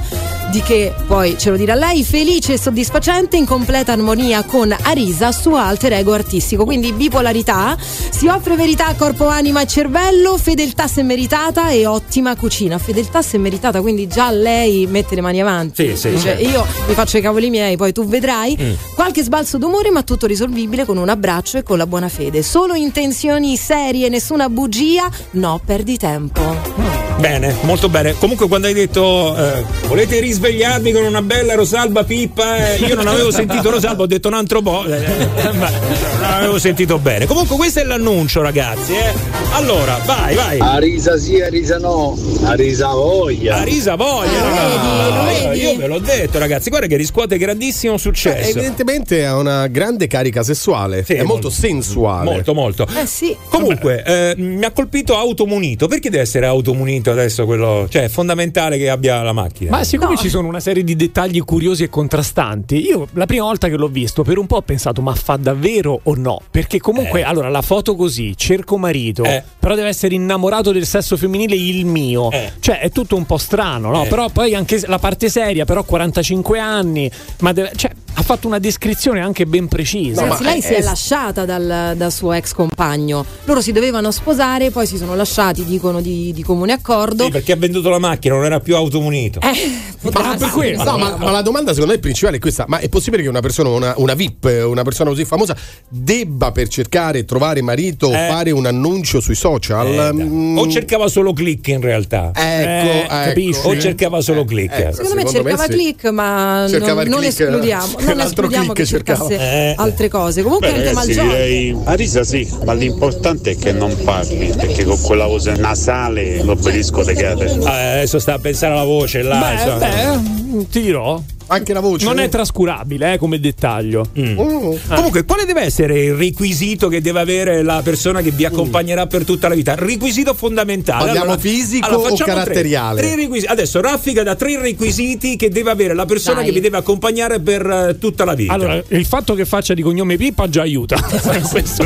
Di 0.53 0.61
che 0.61 0.93
poi 1.07 1.35
ce 1.35 1.49
lo 1.49 1.57
dirà 1.57 1.73
lei, 1.73 2.03
felice 2.03 2.53
e 2.53 2.59
soddisfacente 2.59 3.37
in 3.37 3.43
completa 3.43 3.93
armonia 3.93 4.43
con 4.43 4.71
Arisa, 4.83 5.31
suo 5.31 5.55
alter 5.55 5.93
ego 5.93 6.13
artistico. 6.13 6.63
Quindi 6.63 6.93
bipolarità, 6.93 7.75
si 7.79 8.27
offre 8.27 8.55
verità, 8.55 8.93
corpo, 8.95 9.25
anima 9.25 9.61
e 9.61 9.65
cervello, 9.65 10.37
fedeltà 10.37 10.85
se 10.85 11.01
meritata 11.01 11.69
e 11.69 11.87
ottima 11.87 12.35
cucina. 12.35 12.77
Fedeltà 12.77 13.23
se 13.23 13.39
meritata, 13.39 13.81
quindi 13.81 14.05
già 14.05 14.29
lei 14.29 14.85
mette 14.85 15.15
le 15.15 15.21
mani 15.21 15.41
avanti. 15.41 15.87
Sì, 15.87 15.97
sì, 15.97 16.09
Dice, 16.11 16.21
certo. 16.21 16.43
Io 16.47 16.67
mi 16.87 16.93
faccio 16.93 17.17
i 17.17 17.21
cavoli 17.21 17.49
miei, 17.49 17.75
poi 17.75 17.91
tu 17.91 18.05
vedrai. 18.05 18.55
Mm. 18.61 18.73
Qualche 18.93 19.23
sbalzo 19.23 19.57
d'umore, 19.57 19.89
ma 19.89 20.03
tutto 20.03 20.27
risolvibile 20.27 20.85
con 20.85 20.97
un 20.97 21.09
abbraccio 21.09 21.57
e 21.57 21.63
con 21.63 21.79
la 21.79 21.87
buona 21.87 22.09
fede. 22.09 22.43
Solo 22.43 22.75
intenzioni 22.75 23.57
serie, 23.57 24.07
nessuna 24.07 24.49
bugia. 24.49 25.09
No, 25.31 25.59
perdi 25.65 25.97
tempo. 25.97 27.03
Bene, 27.17 27.55
molto 27.61 27.89
bene. 27.89 28.17
Comunque 28.17 28.47
quando 28.47 28.67
hai 28.67 28.73
detto 28.73 29.35
eh, 29.37 29.63
volete 29.87 30.19
risvegliarmi 30.47 30.91
con 30.91 31.03
una 31.05 31.21
bella 31.21 31.55
Rosalba 31.55 32.03
Pippa, 32.03 32.73
eh, 32.73 32.77
io 32.79 32.95
non 32.95 33.07
avevo 33.07 33.31
sentito 33.31 33.69
Rosalba, 33.69 34.03
ho 34.03 34.07
detto 34.07 34.27
un 34.27 34.33
altro 34.33 34.61
po', 34.61 34.85
eh, 34.85 34.97
eh, 35.37 35.51
ma 35.53 35.69
non 35.69 36.23
avevo 36.33 36.59
sentito 36.59 36.97
bene. 36.97 37.25
Comunque 37.25 37.55
questo 37.55 37.79
è 37.79 37.83
l'annuncio 37.83 38.41
ragazzi, 38.41 38.93
eh. 38.93 39.13
Allora, 39.53 39.99
vai, 40.05 40.35
vai. 40.35 40.59
Arisa 40.59 41.17
sì, 41.17 41.39
Arisa 41.39 41.77
no, 41.77 42.17
Arisa 42.43 42.89
voglia. 42.89 43.57
Arisa 43.57 43.95
voglia, 43.95 44.41
ragazzi. 44.43 45.61
Io 45.61 45.75
ve 45.77 45.87
l'ho 45.87 45.99
detto 45.99 46.39
ragazzi, 46.39 46.69
guarda 46.69 46.87
che 46.87 46.97
riscuote 46.97 47.37
grandissimo 47.37 47.93
Eh, 47.93 47.99
successo. 47.99 48.49
evidentemente 48.49 49.25
ha 49.25 49.37
una 49.37 49.67
grande 49.67 50.07
carica 50.07 50.43
sessuale, 50.43 51.03
Sì, 51.05 51.13
è 51.13 51.23
molto, 51.23 51.49
sensuale. 51.49 52.29
Molto, 52.29 52.53
molto. 52.53 52.87
Eh 52.99 53.05
sì. 53.05 53.35
Comunque, 53.49 54.03
eh, 54.03 54.33
mi 54.37 54.65
ha 54.65 54.71
colpito 54.71 55.15
automunito. 55.15 55.87
Perché 55.87 56.09
deve 56.09 56.23
essere 56.23 56.45
automunito 56.47 57.11
adesso 57.11 57.45
quello? 57.45 57.87
Cioè, 57.89 58.03
è 58.03 58.09
fondamentale 58.09 58.77
che 58.77 58.89
abbia 58.89 59.21
la 59.21 59.33
macchina. 59.33 59.69
Ma 59.71 59.83
siccome 59.83 60.17
ci 60.17 60.29
sono 60.33 60.47
una 60.47 60.59
serie 60.59 60.83
di 60.83 60.95
dettagli 60.95 61.39
curiosi 61.41 61.83
e 61.83 61.89
contrastanti. 61.89 62.77
Io 62.87 63.07
la 63.13 63.27
prima 63.27 63.43
volta 63.43 63.67
che 63.67 63.75
l'ho 63.75 63.87
visto 63.87 64.23
per 64.23 64.39
un 64.39 64.47
po' 64.47 64.55
ho 64.55 64.61
pensato 64.63 64.99
ma 65.03 65.13
fa 65.13 65.35
davvero 65.35 65.99
o 66.01 66.15
no? 66.15 66.41
Perché 66.49 66.79
comunque 66.79 67.19
Eh. 67.19 67.23
allora 67.23 67.49
la 67.49 67.61
foto 67.61 67.95
così, 67.95 68.35
cerco 68.35 68.79
marito, 68.79 69.23
Eh. 69.25 69.43
però 69.59 69.75
deve 69.75 69.89
essere 69.89 70.15
innamorato 70.15 70.71
del 70.71 70.87
sesso 70.87 71.17
femminile 71.17 71.53
il 71.53 71.85
mio. 71.85 72.31
Eh. 72.31 72.51
Cioè 72.59 72.79
è 72.79 72.89
tutto 72.89 73.15
un 73.15 73.27
po' 73.27 73.37
strano, 73.37 73.91
no? 73.91 74.05
Eh. 74.05 74.07
Però 74.07 74.27
poi 74.29 74.55
anche 74.55 74.81
la 74.87 74.97
parte 74.97 75.29
seria, 75.29 75.65
però 75.65 75.83
45 75.83 76.57
anni, 76.57 77.11
ma 77.41 77.51
deve- 77.53 77.73
cioè, 77.75 77.91
ha 78.15 78.21
fatto 78.21 78.47
una 78.47 78.59
descrizione 78.59 79.21
anche 79.21 79.45
ben 79.45 79.67
precisa. 79.67 80.21
Ragazzi, 80.21 80.43
lei 80.43 80.61
si 80.61 80.73
è 80.73 80.81
lasciata 80.81 81.45
dal, 81.45 81.93
dal 81.95 82.11
suo 82.11 82.33
ex 82.33 82.53
compagno. 82.53 83.25
Loro 83.45 83.61
si 83.61 83.71
dovevano 83.71 84.11
sposare, 84.11 84.69
poi 84.71 84.85
si 84.85 84.97
sono 84.97 85.15
lasciati, 85.15 85.63
dicono 85.65 85.99
di, 86.01 86.31
di 86.33 86.43
comune 86.43 86.73
accordo. 86.73 87.25
Sì, 87.25 87.31
perché 87.31 87.51
ha 87.53 87.55
venduto 87.55 87.89
la 87.89 87.99
macchina, 87.99 88.35
non 88.35 88.45
era 88.45 88.59
più 88.59 88.75
automunito. 88.75 89.39
Eh, 89.41 90.09
Ma, 90.11 90.35
per 90.37 90.49
questo, 90.49 90.83
no, 90.83 90.97
ma, 90.97 91.15
ma 91.17 91.31
la 91.31 91.41
domanda 91.41 91.71
secondo 91.73 91.93
me 91.93 91.99
principale 91.99 92.37
è 92.37 92.39
questa: 92.39 92.65
ma 92.67 92.79
è 92.79 92.89
possibile 92.89 93.23
che 93.23 93.29
una 93.29 93.39
persona, 93.41 93.69
una, 93.69 93.93
una 93.97 94.13
VIP, 94.13 94.63
una 94.65 94.83
persona 94.83 95.09
così 95.09 95.25
famosa, 95.25 95.55
debba 95.89 96.51
per 96.51 96.67
cercare 96.67 97.19
e 97.19 97.25
trovare 97.25 97.61
marito 97.61 98.11
Eh. 98.11 98.27
fare 98.29 98.51
un 98.51 98.65
annuncio 98.65 99.19
sui 99.21 99.35
social? 99.35 99.87
Eh. 99.87 100.13
Mm, 100.13 100.57
O 100.57 100.67
cercava 100.69 101.07
solo 101.07 101.33
click 101.33 101.67
in 101.69 101.81
realtà. 101.81 102.31
Ecco, 102.33 102.41
Eh, 102.41 102.97
ecco. 102.99 103.07
capisci? 103.07 103.61
O 103.67 103.79
cercava 103.79 104.21
solo 104.21 104.45
click. 104.45 104.73
ecco. 104.73 104.91
Secondo 104.95 105.15
me 105.15 105.21
Secondo 105.25 105.43
me 105.43 105.49
cercava 105.49 105.63
sì. 105.63 105.69
click, 105.79 106.05
ma 106.11 106.65
Cercava 106.69 107.01
non, 107.03 107.11
non 107.11 107.19
click, 107.21 107.39
escludiamo, 107.39 107.97
non 108.05 108.17
l'altro 108.17 108.43
escludiamo 108.45 108.73
che 108.73 108.85
cercava. 108.85 109.27
cercasse 109.27 109.69
Eh. 109.71 109.73
altre 109.77 110.09
cose. 110.09 110.41
Comunque 110.43 110.67
Beh, 110.71 110.73
anche 110.77 110.87
ragazzi, 110.89 111.07
Malgioglio. 111.07 111.29
direi 111.31 111.77
a 111.85 111.93
risa 111.93 112.23
sì, 112.23 112.49
ma 112.65 112.73
l'importante 112.73 113.51
è 113.51 113.57
che 113.57 113.71
non 113.71 113.95
parli, 114.03 114.53
perché 114.55 114.83
con 114.83 114.99
quella 115.01 115.25
voce 115.25 115.53
nasale 115.55 116.43
lo 116.43 116.51
obbedisco 116.53 117.03
te 117.03 117.13
cade. 117.13 117.45
Ah, 117.63 117.91
adesso 117.93 118.19
sta 118.19 118.33
a 118.33 118.39
pensare 118.39 118.73
alla 118.73 118.83
voce 118.83 119.21
là. 119.21 119.77
Beh, 119.79 119.85
beh, 119.87 120.65
ti 120.69 120.81
dirò. 120.81 121.21
Anche 121.47 121.73
la 121.73 121.79
voce. 121.79 122.05
Non 122.05 122.19
è 122.19 122.29
trascurabile 122.29 123.13
eh, 123.13 123.17
come 123.17 123.39
dettaglio. 123.39 124.07
Mm. 124.17 124.39
Mm. 124.39 124.75
Comunque, 124.95 125.25
quale 125.25 125.45
deve 125.45 125.61
essere 125.61 126.03
il 126.03 126.13
requisito 126.13 126.87
che 126.87 127.01
deve 127.01 127.19
avere 127.19 127.63
la 127.63 127.81
persona 127.83 128.21
che 128.21 128.31
vi 128.31 128.45
accompagnerà 128.45 129.07
per 129.07 129.25
tutta 129.25 129.47
la 129.47 129.55
vita? 129.55 129.75
Requisito 129.75 130.33
fondamentale. 130.33 131.05
Parliamo 131.05 131.37
fisico 131.37 131.87
o 131.87 131.99
facciamo 131.99 132.15
tre- 132.15 132.25
caratteriale? 132.25 133.01
tre 133.01 133.15
requisiti. 133.15 133.51
Adesso 133.51 133.81
raffica 133.81 134.23
da 134.23 134.35
tre 134.35 134.59
requisiti 134.59 135.35
che 135.35 135.49
deve 135.49 135.71
avere 135.71 135.93
la 135.93 136.05
persona 136.05 136.37
Dai. 136.37 136.45
che 136.45 136.51
vi 136.51 136.59
deve 136.59 136.77
accompagnare 136.77 137.39
per 137.39 137.65
eh, 137.65 137.97
tutta 137.99 138.25
la 138.25 138.33
vita. 138.33 138.53
Allora, 138.53 138.81
il 138.87 139.05
fatto 139.05 139.33
che 139.33 139.45
faccia 139.45 139.73
di 139.73 139.81
cognome 139.81 140.17
Pippa 140.17 140.47
già 140.49 140.61
aiuta. 140.61 140.95
Questo 141.49 141.85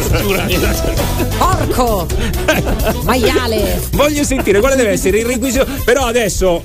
Porco! 1.38 2.08
Maiale! 3.04 3.82
Voglio 3.92 4.24
sentire 4.24 4.60
quale 4.60 4.76
deve 4.76 4.90
essere 4.90 5.20
il 5.20 5.26
requisito. 5.26 5.66
Però 5.84 6.06
adesso, 6.06 6.64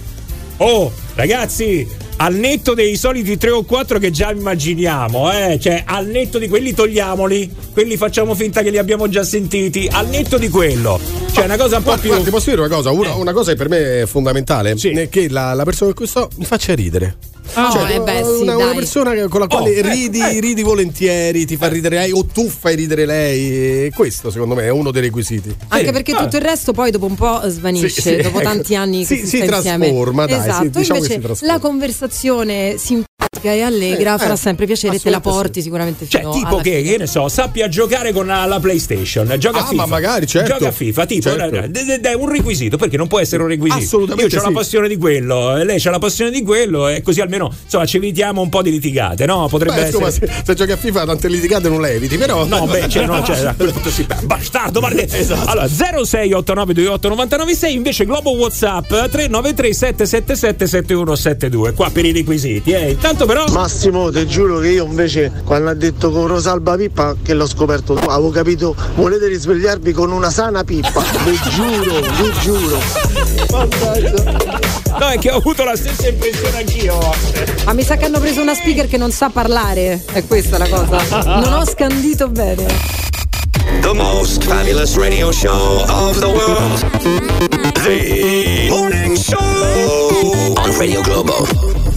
oh, 0.59 0.93
ragazzi, 1.15 1.87
al 2.23 2.35
netto 2.35 2.75
dei 2.75 2.97
soliti 2.97 3.37
tre 3.37 3.51
o 3.51 3.65
quattro 3.65 3.99
che 3.99 4.13
già 4.13 4.31
immaginiamo, 4.31 5.33
eh, 5.33 5.59
cioè 5.61 5.83
al 5.85 6.07
netto 6.07 6.39
di 6.39 6.47
quelli 6.47 6.73
togliamoli, 6.73 7.51
quelli 7.73 7.97
facciamo 7.97 8.37
finta 8.37 8.63
che 8.63 8.71
li 8.71 8.79
abbiamo 8.79 9.09
già 9.09 9.25
sentiti, 9.25 9.89
al 9.91 10.07
netto 10.07 10.39
di 10.39 10.49
quello. 10.49 11.01
Cioè 11.33 11.47
una 11.47 11.57
cosa 11.57 11.79
un 11.79 11.83
po' 11.83 11.89
Guarda, 11.89 12.01
più 12.01 12.11
guarda, 12.11 12.25
ti 12.25 12.31
posso 12.31 12.51
dire 12.51 12.63
una 12.63 12.73
cosa? 12.73 12.91
Una, 12.93 13.15
una 13.15 13.33
cosa 13.33 13.51
che 13.51 13.57
per 13.57 13.69
me 13.69 14.03
è 14.03 14.07
fondamentale 14.07 14.75
è 14.75 15.09
che 15.09 15.29
la, 15.29 15.53
la 15.55 15.65
persona 15.65 15.93
cui 15.95 16.07
sto 16.07 16.31
mi 16.37 16.45
faccia 16.45 16.75
ridere. 16.77 17.32
Oh, 17.55 17.71
Cioè, 17.73 17.97
eh 17.97 18.01
beh, 18.01 18.23
sì, 18.25 18.43
una, 18.43 18.57
una 18.57 18.73
persona 18.75 19.29
con 19.29 19.41
la 19.41 19.47
quale 19.47 19.79
Oh, 19.79 19.83
ridi, 19.91 20.21
eh. 20.21 20.41
ridi 20.41 20.63
volentieri, 20.63 21.45
ti 21.45 21.57
fa 21.57 21.69
ridere 21.69 21.97
lei 21.97 22.13
o 22.13 22.25
tu 22.25 22.49
fai 22.49 22.77
ridere 22.77 23.05
lei. 23.05 23.91
Questo, 23.91 24.31
secondo 24.31 24.55
me, 24.55 24.63
è 24.63 24.71
uno 24.71 24.91
dei 24.91 25.03
requisiti. 25.03 25.55
Anche 25.69 25.93
perché 25.93 26.13
tutto 26.15 26.37
il 26.37 26.43
resto 26.43 26.73
poi 26.73 26.91
dopo 26.91 27.07
un 27.07 27.15
po' 27.15 27.41
svanisce, 27.47 27.89
Sì, 27.89 28.01
sì, 28.01 28.17
dopo 28.17 28.41
tanti 28.41 28.75
anni 28.75 29.05
che 29.05 29.17
Si- 29.17 29.27
si, 29.27 29.27
si 29.39 29.45
sta 29.45 29.57
insieme. 29.57 29.87
trasforma, 29.87 30.27
dai, 30.27 30.41
sì, 30.41 30.49
esatto, 30.49 30.79
diciamo 30.79 31.05
invece 31.05 31.35
si 31.35 31.45
la 31.47 31.59
conversazione 31.59 32.75
simpatica 32.79 33.11
e 33.41 33.63
allegra 33.63 34.15
Eh, 34.15 34.19
farà 34.19 34.35
eh, 34.35 34.37
sempre 34.37 34.67
piacere 34.67 35.01
te 35.01 35.09
la 35.09 35.19
porti 35.21 35.63
sicuramente 35.63 36.07
Cioè, 36.07 36.21
fino 36.21 36.33
tipo 36.35 36.49
alla 36.49 36.61
che, 36.63 36.77
fine. 36.77 36.91
che 36.91 36.99
ne 36.99 37.07
so, 37.07 37.29
sappia 37.29 37.67
giocare 37.67 38.13
con 38.13 38.27
la, 38.27 38.45
la 38.45 38.61
PlayStation, 38.61 39.35
gioca 39.39 39.61
a 39.61 39.63
Ah, 39.63 39.67
FIFA. 39.69 39.83
ma 39.83 39.87
magari, 39.87 40.27
certo. 40.27 40.53
Gioca 40.53 40.69
a 40.69 40.71
FIFA, 40.71 41.07
tipo, 41.07 41.31
Certo. 41.31 41.57
eh, 41.57 41.71
ed 41.95 42.05
è 42.05 42.13
un 42.15 42.29
requisito, 42.29 42.77
perché 42.77 42.99
non 42.99 43.07
può 43.09 43.21
essere 43.21 43.43
un 43.43 43.49
requisito. 43.49 43.83
Assolutamente 43.83 44.35
Io 44.35 44.41
ho 44.41 44.45
sì. 44.45 44.51
la 44.53 44.59
passione 44.59 44.87
di 44.89 44.97
quello, 44.99 45.57
lei 45.65 45.81
c'ha 45.81 45.91
la 45.91 45.99
passione 45.99 46.31
di 46.31 46.43
quello, 46.43 46.89
e 46.89 47.01
così 47.01 47.23
almeno 47.23 47.51
insomma 47.65 47.87
ci 47.87 47.97
evitiamo 47.97 48.43
un 48.43 48.51
po' 48.51 48.61
di 48.61 48.71
litigate, 48.71 49.25
no? 49.25 49.47
Potrebbe 49.49 49.81
Beh, 49.81 49.87
insomma, 49.87 50.09
essere. 50.09 50.27
se, 50.27 50.43
se 50.45 50.55
giochi 50.55 50.73
a 50.73 50.77
FIFA 50.77 51.05
tante 51.07 51.29
litigate 51.29 51.69
non 51.71 51.81
le 51.81 51.93
eviti, 51.95 52.19
però. 52.19 52.45
No, 52.45 52.67
beh, 52.67 52.87
cioè, 52.91 53.07
no, 53.07 53.23
cioè, 53.25 53.39
a 53.47 53.55
punto 53.55 53.89
si 53.91 54.07
bastardo, 54.25 54.81
guarda. 54.81 55.01
Esatto. 55.03 55.49
Allora, 55.49 55.67
0689289996 55.67 57.71
invece 57.71 58.05
Globo 58.05 58.33
WhatsApp 58.37 58.89
393 58.89 59.73
777 59.73 60.67
7172. 60.67 61.73
Qua 61.73 61.89
per 61.91 62.05
i 62.05 62.13
requisiti, 62.13 62.73
eh. 62.73 62.91
Intanto 62.91 63.22
però 63.27 63.47
Massimo, 63.49 64.11
ti 64.11 64.27
giuro 64.27 64.59
che 64.59 64.69
io 64.69 64.85
invece 64.85 65.33
quando 65.45 65.71
ha 65.71 65.75
detto 65.75 66.11
con 66.11 66.27
Rosalba 66.27 66.77
Pippa 66.77 67.17
che 67.23 67.35
l'ho 67.35 67.47
scoperto 67.47 67.95
tu, 67.95 68.09
avevo 68.09 68.31
capito, 68.31 68.75
volete 68.95 69.27
risvegliarvi 69.27 69.93
con 69.93 70.11
una 70.11 70.31
sana 70.31 70.65
pippa, 70.65 71.03
vi 71.25 71.39
giuro, 71.51 72.01
vi 72.01 72.33
giuro. 72.41 72.79
No, 74.99 75.09
è 75.09 75.19
che 75.19 75.31
ho 75.31 75.37
avuto 75.37 75.65
la 75.65 75.77
stessa 75.77 76.09
impressione 76.09 76.59
anch'io. 76.59 76.99
Ma 77.65 77.73
mi 77.73 77.83
sa 77.83 77.97
che 77.97 78.05
hanno 78.05 78.21
preso 78.21 78.41
una 78.41 78.55
speaker 78.55 78.89
che 78.89 78.97
non 78.97 79.11
sa 79.11 79.31
parlare, 79.31 80.03
è 80.13 80.25
questa 80.27 80.59
la 80.59 80.69
cosa. 80.69 81.23
Non 81.23 81.53
ho 81.53 81.65
scandito 81.65 82.29
bene. 82.29 82.67
The 83.81 83.93
most 83.95 84.45
fabulous 84.45 84.97
radio 84.97 85.31
show 85.33 85.85
of 85.89 86.19
the 86.19 86.27
world. 86.27 86.85
The 87.85 88.69
Morning 88.69 89.17
Show 89.17 89.39
on 90.57 90.77
Radio 90.79 91.01
Globo. 91.03 91.92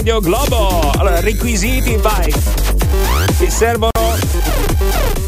Radio 0.00 0.20
Globo. 0.22 0.92
Allora, 0.96 1.20
requisiti, 1.20 1.94
vai. 1.96 2.32
Che 3.36 3.50
servono 3.50 3.90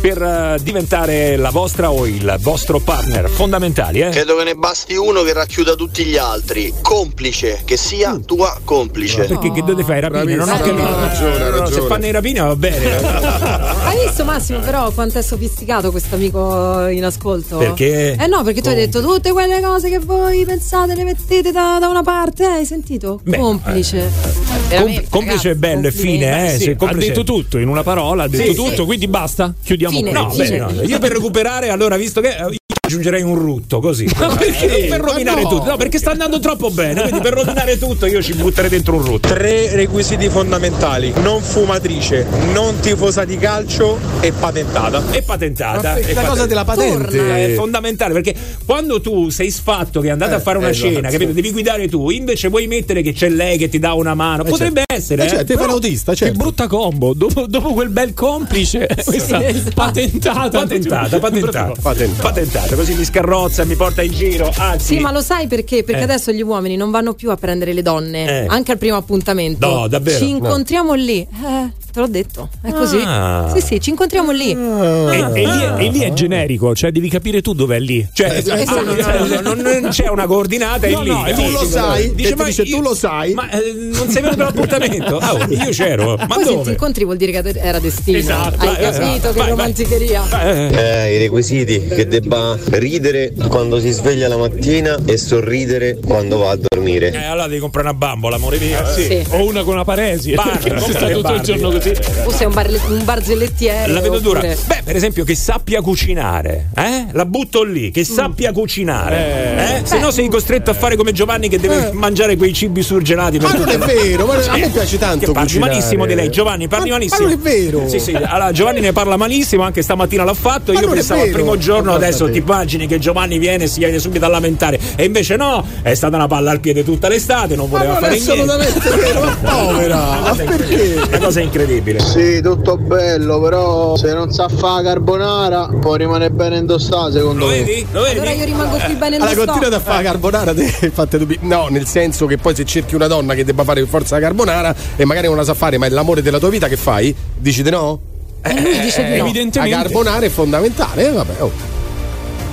per 0.02 0.20
eh, 0.20 0.58
diventare 0.60 1.36
la 1.36 1.50
vostra 1.50 1.92
o 1.92 2.06
il 2.08 2.36
vostro 2.40 2.80
partner 2.80 3.30
fondamentali, 3.30 4.00
eh? 4.00 4.08
Credo 4.08 4.34
che 4.36 4.42
ne 4.42 4.54
basti 4.56 4.96
uno 4.96 5.22
che 5.22 5.32
racchiuda 5.32 5.74
tutti 5.76 6.04
gli 6.04 6.16
altri. 6.16 6.74
Complice, 6.82 7.62
che 7.64 7.76
sia 7.76 8.18
tua 8.26 8.58
complice. 8.64 9.26
Perché 9.26 9.52
che 9.52 9.62
dove 9.62 9.84
fai 9.84 9.98
i 9.98 10.00
rapini? 10.00 10.34
Non 10.34 10.48
ho 10.48 10.56
capito. 10.56 10.74
ragione, 10.76 11.38
no, 11.38 11.54
Se 11.54 11.58
ragione. 11.60 11.86
fanno 11.86 12.06
i 12.06 12.10
rapini 12.10 12.38
va 12.40 12.56
bene. 12.56 12.96
Hai 13.84 14.04
visto 14.04 14.24
Massimo 14.24 14.58
però 14.58 14.90
quanto 14.90 15.18
è 15.18 15.22
sofisticato 15.22 15.92
questo 15.92 16.16
amico 16.16 16.86
in 16.88 17.04
ascolto? 17.04 17.58
Perché? 17.58 18.16
Eh 18.18 18.26
no, 18.26 18.42
perché 18.42 18.60
tu 18.60 18.70
hai 18.70 18.74
detto 18.74 19.00
tutte 19.00 19.30
quelle 19.30 19.60
cose 19.60 19.88
che 19.88 20.00
voi 20.00 20.44
pensate 20.44 20.94
le 20.96 21.04
mettete 21.04 21.52
da, 21.52 21.76
da 21.80 21.86
una 21.88 22.02
parte, 22.02 22.42
eh, 22.42 22.46
hai 22.46 22.64
sentito? 22.66 23.20
Beh, 23.22 23.36
complice. 23.38 24.10
Com- 24.10 24.68
Veramente, 24.68 25.06
complice 25.08 25.50
è 25.50 25.54
bello, 25.54 25.88
è 25.88 25.92
complimenti. 25.92 26.18
fine, 26.18 26.54
eh? 26.54 26.58
Sì, 26.58 26.76
ha 26.76 26.94
detto 26.94 27.22
tutto 27.22 27.58
in 27.58 27.68
una 27.68 27.82
parola, 27.84 28.24
ha 28.24 28.28
detto 28.28 28.50
Sì, 28.50 28.54
tutto, 28.56 28.74
sì. 28.74 28.84
quindi 28.84 29.06
basta. 29.06 29.52
Chiudiamo 29.62 29.91
Fine. 29.96 30.10
No, 30.10 30.26
bene, 30.34 30.56
no. 30.56 30.82
Io 30.82 30.98
per 30.98 31.12
recuperare, 31.12 31.68
allora, 31.70 31.96
visto 31.96 32.20
che 32.20 32.36
eh, 32.36 32.56
aggiungerei 32.92 33.22
un 33.22 33.34
rutto 33.36 33.80
così. 33.80 34.04
perché? 34.04 34.86
Per 34.88 35.00
rovinare 35.00 35.42
Ma 35.42 35.48
no. 35.48 35.56
tutto. 35.56 35.70
No, 35.70 35.76
perché 35.76 35.98
sta 35.98 36.10
andando 36.10 36.38
troppo 36.40 36.70
bene. 36.70 37.00
Quindi 37.02 37.20
per 37.20 37.32
rovinare 37.32 37.78
tutto 37.78 38.06
io 38.06 38.22
ci 38.22 38.34
butterei 38.34 38.68
dentro 38.70 38.96
un 38.96 39.02
rutto. 39.04 39.28
Tre 39.28 39.74
requisiti 39.74 40.28
fondamentali, 40.28 41.12
non 41.22 41.40
fumatrice, 41.40 42.26
non 42.52 42.78
tifosa 42.80 43.24
di 43.24 43.36
calcio 43.38 43.98
e 44.20 44.32
patentata. 44.32 45.02
È 45.10 45.22
patentata. 45.22 45.92
Ma 45.92 45.96
è 45.96 46.12
la 46.12 46.22
cosa 46.22 46.46
della 46.46 46.64
patente. 46.64 47.16
Torna. 47.16 47.38
È 47.38 47.54
fondamentale 47.54 48.12
perché 48.12 48.34
quando 48.66 49.00
tu 49.00 49.30
sei 49.30 49.50
sfatto 49.50 50.00
che 50.00 50.08
è 50.08 50.10
andata 50.10 50.32
Eh, 50.32 50.36
a 50.36 50.40
fare 50.40 50.58
una 50.58 50.70
esatto. 50.70 50.92
cena, 50.92 51.08
capito? 51.08 51.32
Devi 51.32 51.50
guidare 51.50 51.88
tu, 51.88 52.10
invece 52.10 52.48
vuoi 52.48 52.66
mettere 52.66 53.02
che 53.02 53.12
c'è 53.12 53.28
lei 53.28 53.56
che 53.58 53.68
ti 53.68 53.78
dà 53.78 53.94
una 53.94 54.14
mano. 54.14 54.44
Potrebbe 54.44 54.82
essere, 54.86 55.22
Eh, 55.22 55.26
eh. 55.26 55.28
cioè, 55.30 55.44
te 55.44 55.54
fai 55.54 55.66
l'autista, 55.66 56.12
Che 56.12 56.18
certo. 56.18 56.38
brutta 56.38 56.66
combo, 56.66 57.14
dopo, 57.14 57.46
dopo 57.46 57.72
quel 57.72 57.88
bel 57.88 58.12
complice, 58.14 58.86
questa 59.04 59.46
esatto. 59.46 59.70
patentata. 59.74 60.48
Patentata, 60.50 61.18
patentata. 61.18 61.72
Patentata. 61.80 62.20
Patentata, 62.22 62.74
così 62.82 62.94
mi 62.94 63.04
scarrozza, 63.04 63.64
mi 63.64 63.76
porta 63.76 64.02
in 64.02 64.10
giro. 64.12 64.50
Anzi, 64.56 64.96
Sì, 64.96 64.98
ma 65.00 65.12
lo 65.12 65.20
sai 65.20 65.46
perché? 65.46 65.84
Perché 65.84 66.00
Eh. 66.00 66.04
adesso 66.04 66.32
gli 66.32 66.42
uomini 66.42 66.74
non 66.76 66.90
vanno 66.90 67.14
più 67.14 67.30
a 67.30 67.36
prendere 67.36 67.72
le 67.72 67.82
donne, 67.82 68.42
Eh. 68.42 68.46
anche 68.48 68.72
al 68.72 68.78
primo 68.78 68.96
appuntamento. 68.96 69.68
No, 69.68 69.86
davvero? 69.86 70.18
Ci 70.18 70.28
incontriamo 70.28 70.94
lì. 70.94 71.20
Eh, 71.20 71.70
te 71.92 72.00
l'ho 72.00 72.08
detto, 72.08 72.48
è 72.60 72.72
così. 72.72 72.98
Ah. 73.04 73.52
Sì, 73.54 73.60
sì, 73.60 73.80
ci 73.80 73.90
incontriamo 73.90 74.32
lì. 74.32 74.50
E, 74.50 74.54
e 74.54 75.28
lì, 75.30 75.42
è- 75.44 75.74
e 75.78 75.90
lì 75.90 76.00
è 76.00 76.12
generico, 76.12 76.74
cioè 76.74 76.90
devi 76.90 77.08
capire 77.08 77.40
tu 77.40 77.52
dov'è 77.52 77.78
lì. 77.78 78.04
Cioè, 78.12 78.30
Esatto. 78.38 78.82
non, 79.42 79.58
non 79.58 79.88
c'è 79.90 80.08
una 80.08 80.26
coordinata, 80.26 80.86
è 80.88 80.90
No, 80.90 81.02
lì. 81.02 81.10
no, 81.10 81.22
è 81.24 81.34
Tu 81.34 81.40
lì. 81.42 81.52
lo 81.52 81.64
sai, 81.64 82.04
e 82.06 82.14
ti 82.14 82.34
ma 82.34 82.44
dice, 82.44 82.62
io- 82.62 82.76
tu 82.76 82.82
lo 82.82 82.94
sai. 82.96 83.32
Ma 83.34 83.48
eh, 83.50 83.72
non 83.92 84.08
sei 84.08 84.22
venuto 84.22 84.42
all'appuntamento? 84.42 85.18
Ah, 85.18 85.34
oh, 85.34 85.46
io 85.48 85.70
c'ero. 85.70 86.16
Ma 86.16 86.26
Poi 86.26 86.42
se 86.42 86.48
ti 86.50 86.54
dove? 86.56 86.70
incontri 86.72 87.04
vuol 87.04 87.16
dire 87.16 87.30
che 87.30 87.52
era 87.60 87.78
destino. 87.78 88.18
Esatto, 88.18 88.56
Hai 88.58 88.74
eh, 88.74 88.80
capito 88.80 88.88
esatto. 88.88 89.28
che 89.32 89.38
Vai, 89.38 89.38
vai. 89.38 89.48
romanticheria. 89.50 90.22
Eh, 90.42 90.70
Eh, 90.72 91.14
i 91.14 91.18
requisiti 91.18 91.86
che 91.86 92.06
debba 92.08 92.58
ridere 92.70 93.32
quando 93.48 93.78
si 93.80 93.90
sveglia 93.90 94.28
la 94.28 94.36
mattina 94.36 94.98
e 95.04 95.16
sorridere 95.16 95.98
quando 96.04 96.38
va 96.38 96.50
a 96.52 96.56
dormire. 96.56 97.12
Eh, 97.12 97.24
allora 97.24 97.46
devi 97.46 97.60
comprare 97.60 97.88
una 97.88 97.96
bambola, 97.96 98.36
amore 98.36 98.58
mio. 98.58 98.78
Sì. 98.94 99.02
Sì. 99.04 99.24
O 99.30 99.44
una 99.46 99.62
con 99.62 99.74
una 99.74 99.84
paresi. 99.84 100.32
Barbie, 100.34 100.58
perché 100.70 100.80
si 100.84 100.90
sta 100.90 101.00
Barbie. 101.00 101.14
tutto 101.16 101.32
il 101.34 101.40
giorno 101.40 101.70
così. 101.70 101.92
O 102.24 102.30
sei 102.30 102.46
un, 102.46 102.52
bar- 102.54 102.80
un 102.88 103.04
barzellettiere. 103.04 103.92
La 103.92 104.00
vedo 104.00 104.18
dura. 104.18 104.38
oppure- 104.38 104.56
Beh, 104.66 104.80
per 104.84 104.96
esempio, 104.96 105.24
che 105.24 105.34
sappia 105.34 105.80
cucinare, 105.82 106.68
eh? 106.76 107.06
La 107.12 107.24
butto 107.24 107.62
lì, 107.62 107.90
che 107.90 108.04
sappia 108.04 108.52
cucinare. 108.52 109.80
Eh? 109.82 109.86
Se 109.86 109.98
no 109.98 110.10
sei 110.10 110.28
costretto 110.28 110.70
a 110.70 110.74
fare 110.74 110.96
come 110.96 111.12
Giovanni 111.12 111.48
che 111.48 111.58
deve 111.58 111.90
mangiare 111.92 112.36
quei 112.36 112.52
cibi 112.52 112.82
surgelati 112.82 113.38
per 113.38 113.50
Ma 113.52 113.58
non 113.58 113.68
è 113.68 113.76
la- 113.76 113.86
vero, 113.86 114.26
ma 114.26 114.34
a 114.34 114.56
me 114.56 114.68
piace 114.70 114.98
tanto 114.98 115.26
Che 115.26 115.32
parli 115.32 115.48
cucinare. 115.48 115.70
malissimo 115.72 116.06
di 116.06 116.14
lei, 116.14 116.30
Giovanni, 116.30 116.68
parli 116.68 116.88
Ma- 116.90 116.96
malissimo. 116.96 117.26
ma 117.28 117.34
non 117.34 117.38
è 117.38 117.42
vero. 117.42 117.88
Sì, 117.88 117.98
sì. 117.98 118.12
Allora, 118.14 118.52
Giovanni 118.52 118.80
ne 118.80 118.92
parla 118.92 119.16
malissimo, 119.16 119.62
anche 119.62 119.82
stamattina 119.82 120.24
l'ha 120.24 120.34
fatto. 120.34 120.72
Ma 120.72 120.80
Io 120.80 120.88
pensavo 120.88 121.22
al 121.22 121.30
primo 121.30 121.56
giorno, 121.58 121.92
adesso 121.94 122.30
ti 122.30 122.40
immagini 122.52 122.86
che 122.86 122.98
Giovanni 122.98 123.38
viene 123.38 123.64
e 123.64 123.66
si 123.66 123.78
viene 123.78 123.98
subito 123.98 124.26
a 124.26 124.28
lamentare. 124.28 124.78
E 124.94 125.04
invece 125.04 125.36
no, 125.36 125.64
è 125.80 125.94
stata 125.94 126.16
una 126.16 126.26
palla 126.26 126.50
al 126.50 126.60
piede 126.60 126.84
tutta 126.84 127.08
l'estate, 127.08 127.56
non 127.56 127.68
voleva 127.70 127.92
non 127.92 128.02
fare 128.02 128.16
assolutamente 128.16 128.78
niente. 128.90 128.96
vero, 129.00 129.20
ma 129.22 129.36
povera, 129.50 129.96
ma 130.20 130.34
perché? 130.34 131.00
Una 131.08 131.18
cosa 131.18 131.40
incredibile. 131.40 132.00
Sì, 132.00 132.42
tutto 132.42 132.76
bello, 132.76 133.40
però 133.40 133.96
se 133.96 134.12
non 134.12 134.30
sa 134.30 134.48
fare 134.48 134.84
carbonara 134.84 135.68
può 135.80 135.94
rimanere 135.94 136.30
bene 136.30 136.58
indossato 136.58 137.12
secondo 137.12 137.46
Lo 137.46 137.50
me. 137.50 137.62
vedi? 137.64 137.86
Lo 137.90 138.02
vedi? 138.02 138.18
Allora 138.18 138.32
io 138.32 138.44
rimango 138.44 138.76
qui 138.76 138.94
bene 138.94 139.16
Allora, 139.16 139.30
nello 139.30 139.44
continua 139.46 139.76
a 139.76 139.80
fare 139.80 140.02
carbonara, 140.04 140.54
te 140.54 140.66
fate 140.92 141.18
dubbi. 141.18 141.38
No, 141.40 141.68
nel 141.70 141.86
senso 141.86 142.26
che 142.26 142.36
poi 142.36 142.54
se 142.54 142.64
cerchi 142.66 142.94
una 142.94 143.06
donna 143.06 143.32
che 143.34 143.44
debba 143.44 143.64
fare 143.64 143.80
per 143.80 143.88
forza 143.88 144.16
la 144.16 144.20
carbonara 144.20 144.74
e 144.96 145.04
magari 145.06 145.26
non 145.26 145.36
la 145.36 145.44
sa 145.44 145.54
fare, 145.54 145.78
ma 145.78 145.86
è 145.86 145.88
l'amore 145.88 146.20
della 146.20 146.38
tua 146.38 146.50
vita, 146.50 146.68
che 146.68 146.76
fai? 146.76 147.14
Dici 147.34 147.62
di 147.62 147.70
no? 147.70 147.98
E 148.42 148.60
lui 148.60 148.78
dice 148.80 149.02
di 149.04 149.10
no. 149.10 149.16
La 149.16 149.22
Evidentemente. 149.28 149.76
carbonara 149.76 150.26
è 150.26 150.28
fondamentale, 150.28 151.08
eh, 151.08 151.12
vabbè. 151.12 151.32
Oh. 151.42 151.80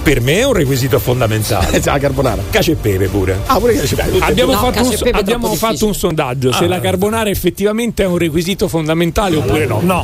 Per 0.10 0.22
me 0.22 0.40
è 0.40 0.44
un 0.44 0.54
requisito 0.54 0.98
fondamentale. 0.98 1.78
Eh, 1.78 1.82
la 1.86 2.00
carbonara. 2.00 2.42
Cacio 2.50 2.72
e 2.72 2.76
pepe 2.76 3.10
pure. 3.10 3.42
Ah, 3.46 3.60
pure 3.60 3.74
che 3.74 3.82
c'è 3.82 3.96
Abbiamo, 4.22 4.54
No, 4.54 4.58
fatto, 4.58 4.72
cacio 4.72 4.88
un, 4.88 4.94
e 4.94 4.98
pepe 4.98 5.20
abbiamo 5.20 5.54
fatto 5.54 5.86
un 5.86 5.94
sondaggio 5.94 6.52
se 6.52 6.64
Ah. 6.64 6.68
la 6.68 6.80
carbonara 6.80 7.30
effettivamente 7.30 8.02
è 8.02 8.08
un 8.08 8.18
requisito 8.18 8.68
fondamentale 8.68 9.36
oppure 9.36 9.68
no. 9.68 9.82
No. 9.84 10.04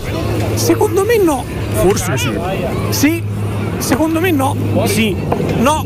Secondo 0.54 1.04
me 1.06 1.18
no. 1.18 1.44
Forse 1.82 2.18
sì. 2.18 2.30
Sì. 2.90 3.24
Secondo 3.80 4.20
me 4.20 4.30
no. 4.30 4.56
Sì. 4.86 5.16
No. 5.58 5.84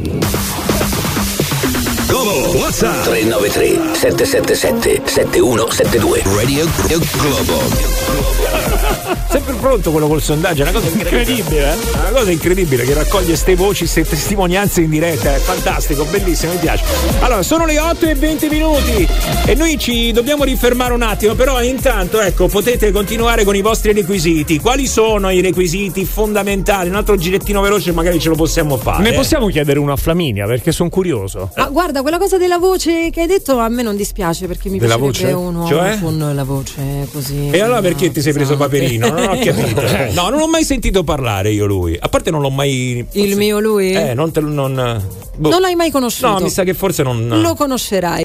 Globo, 2.10 2.58
what's 2.58 2.82
up? 2.82 3.04
393 3.04 3.94
777 3.94 5.08
7172 5.08 6.24
Radio 6.36 6.66
Globo 6.88 8.10
Sempre 9.30 9.54
pronto 9.54 9.92
quello 9.92 10.08
col 10.08 10.24
sondaggio, 10.24 10.64
è 10.64 10.70
una 10.70 10.72
cosa 10.72 10.88
incredibile. 10.88 11.20
Incredibile, 11.20 11.72
eh? 11.72 12.00
Una 12.00 12.20
cosa 12.20 12.32
incredibile 12.32 12.84
che 12.84 12.94
raccoglie 12.96 13.28
queste 13.28 13.56
voci, 13.56 13.80
queste 13.82 14.04
testimonianze 14.04 14.82
in 14.82 14.90
diretta, 14.90 15.36
è 15.36 15.38
fantastico, 15.38 16.04
bellissimo, 16.06 16.54
mi 16.54 16.58
piace. 16.58 16.84
Allora, 17.20 17.44
sono 17.44 17.68
le 17.68 17.78
8 17.78 18.08
e 18.08 18.16
20 18.16 18.50
minuti 18.50 19.08
e 19.46 19.54
noi 19.54 19.78
ci 19.78 20.12
dobbiamo 20.12 20.44
rifermare 20.46 20.94
un 20.94 21.04
attimo, 21.04 21.36
però 21.36 21.62
intanto 21.62 22.20
ecco, 22.20 22.48
potete 22.48 22.92
continuare 22.92 23.44
con 23.44 23.56
i 23.56 23.62
vostri 23.62 23.94
requisiti. 23.94 24.60
Quali 24.60 24.88
sono 24.88 25.30
i 25.30 25.42
requisiti 25.42 26.06
fondamentali? 26.06 26.90
Un 26.90 26.96
altro 26.96 27.16
girettino 27.16 27.62
veloce 27.62 27.92
magari 27.92 28.20
ce 28.20 28.30
lo 28.30 28.36
possiamo 28.36 28.78
fare. 28.78 29.04
Ne 29.04 29.14
possiamo 29.14 29.46
chiedere 29.48 29.78
uno 29.78 29.92
a 29.92 29.98
Flaminia 29.98 30.48
perché 30.48 30.72
sono 30.72 30.90
curioso. 30.90 31.52
Ma 31.56 31.68
guarda, 31.68 31.99
quella 32.02 32.18
cosa 32.18 32.38
della 32.38 32.58
voce 32.58 33.10
che 33.12 33.22
hai 33.22 33.28
detto 33.28 33.58
a 33.60 33.68
me 33.70 33.82
non 33.84 33.96
dispiace 33.96 34.48
perché 34.48 34.70
mi 34.70 34.80
Della 34.80 34.98
piacerebbe 34.98 35.34
voce? 35.34 35.48
un 35.48 35.56
uomo 35.56 35.68
Cioè? 35.68 36.00
con 36.02 36.32
la 36.34 36.44
voce 36.44 37.08
così. 37.12 37.50
E 37.50 37.60
allora 37.62 37.82
perché 37.82 38.12
ti 38.12 38.22
sei 38.22 38.34
preso 38.34 38.56
pesante. 38.58 38.78
Paperino? 38.80 39.08
Non 39.10 39.24
ho 39.30 39.40
capito. 39.44 39.82
No, 40.14 40.30
non 40.30 40.42
ho 40.42 40.48
mai 40.48 40.64
sentito 40.64 41.04
parlare 41.04 41.52
io 41.52 41.66
lui. 41.66 41.98
A 42.00 42.08
parte 42.10 42.32
non 42.32 42.42
l'ho 42.42 42.50
mai. 42.50 43.06
Il 43.14 43.36
mio 43.38 43.60
lui? 43.60 43.92
Eh, 43.92 44.14
non 44.14 44.32
te 44.32 44.40
lo. 44.40 44.50
Non, 44.50 45.04
boh. 45.38 45.50
Non 45.50 45.62
l'hai 45.62 45.76
mai 45.76 45.92
conosciuto? 45.92 46.28
No, 46.28 46.40
mi 46.40 46.50
sa 46.50 46.64
che 46.64 46.74
forse 46.74 47.04
non. 47.04 47.28
Lo 47.42 47.56
conoscerai. 47.56 48.24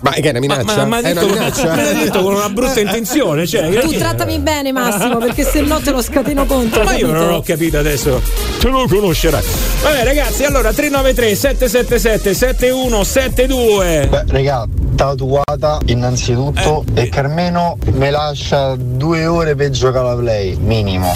Ma 0.00 0.10
che 0.10 0.20
è 0.20 0.30
una 0.30 0.38
minaccia? 0.40 0.76
Ma, 0.76 0.84
ma, 0.84 0.98
è 0.98 1.12
detto, 1.14 1.24
una 1.24 1.34
minaccia? 1.34 1.74
me 1.74 1.84
l'ha 1.84 1.92
detto 2.04 2.22
con 2.22 2.34
una 2.34 2.48
brutta 2.50 2.80
intenzione. 2.80 3.46
Cioè, 3.46 3.80
Tu 3.80 3.92
trattami 3.96 4.38
bene, 4.38 4.70
Massimo, 4.72 5.16
perché 5.18 5.42
se 5.44 5.60
no 5.62 5.80
te 5.80 5.90
lo 5.90 6.02
scateno 6.02 6.44
contro. 6.46 6.84
ma 6.84 6.92
io 6.94 7.06
capito? 7.06 7.24
non 7.24 7.32
ho 7.34 7.40
capito 7.42 7.78
adesso. 7.78 8.20
Tu 8.58 8.68
lo 8.68 8.86
conoscerai. 8.86 9.42
Vabbè, 9.82 10.04
ragazzi, 10.04 10.44
allora 10.44 10.72
393 10.72 11.34
777 11.34 12.34
7172. 12.34 14.06
Beh, 14.08 14.24
raga, 14.28 14.64
tatuata 14.94 15.78
innanzitutto 15.86 16.84
e 16.94 17.08
Carmeno 17.08 17.78
me 17.92 18.10
lascia 18.10 18.74
due 18.76 19.26
ore 19.26 19.54
per 19.54 19.70
giocare 19.70 20.06
alla 20.08 20.16
play, 20.20 20.56
minimo. 20.56 21.14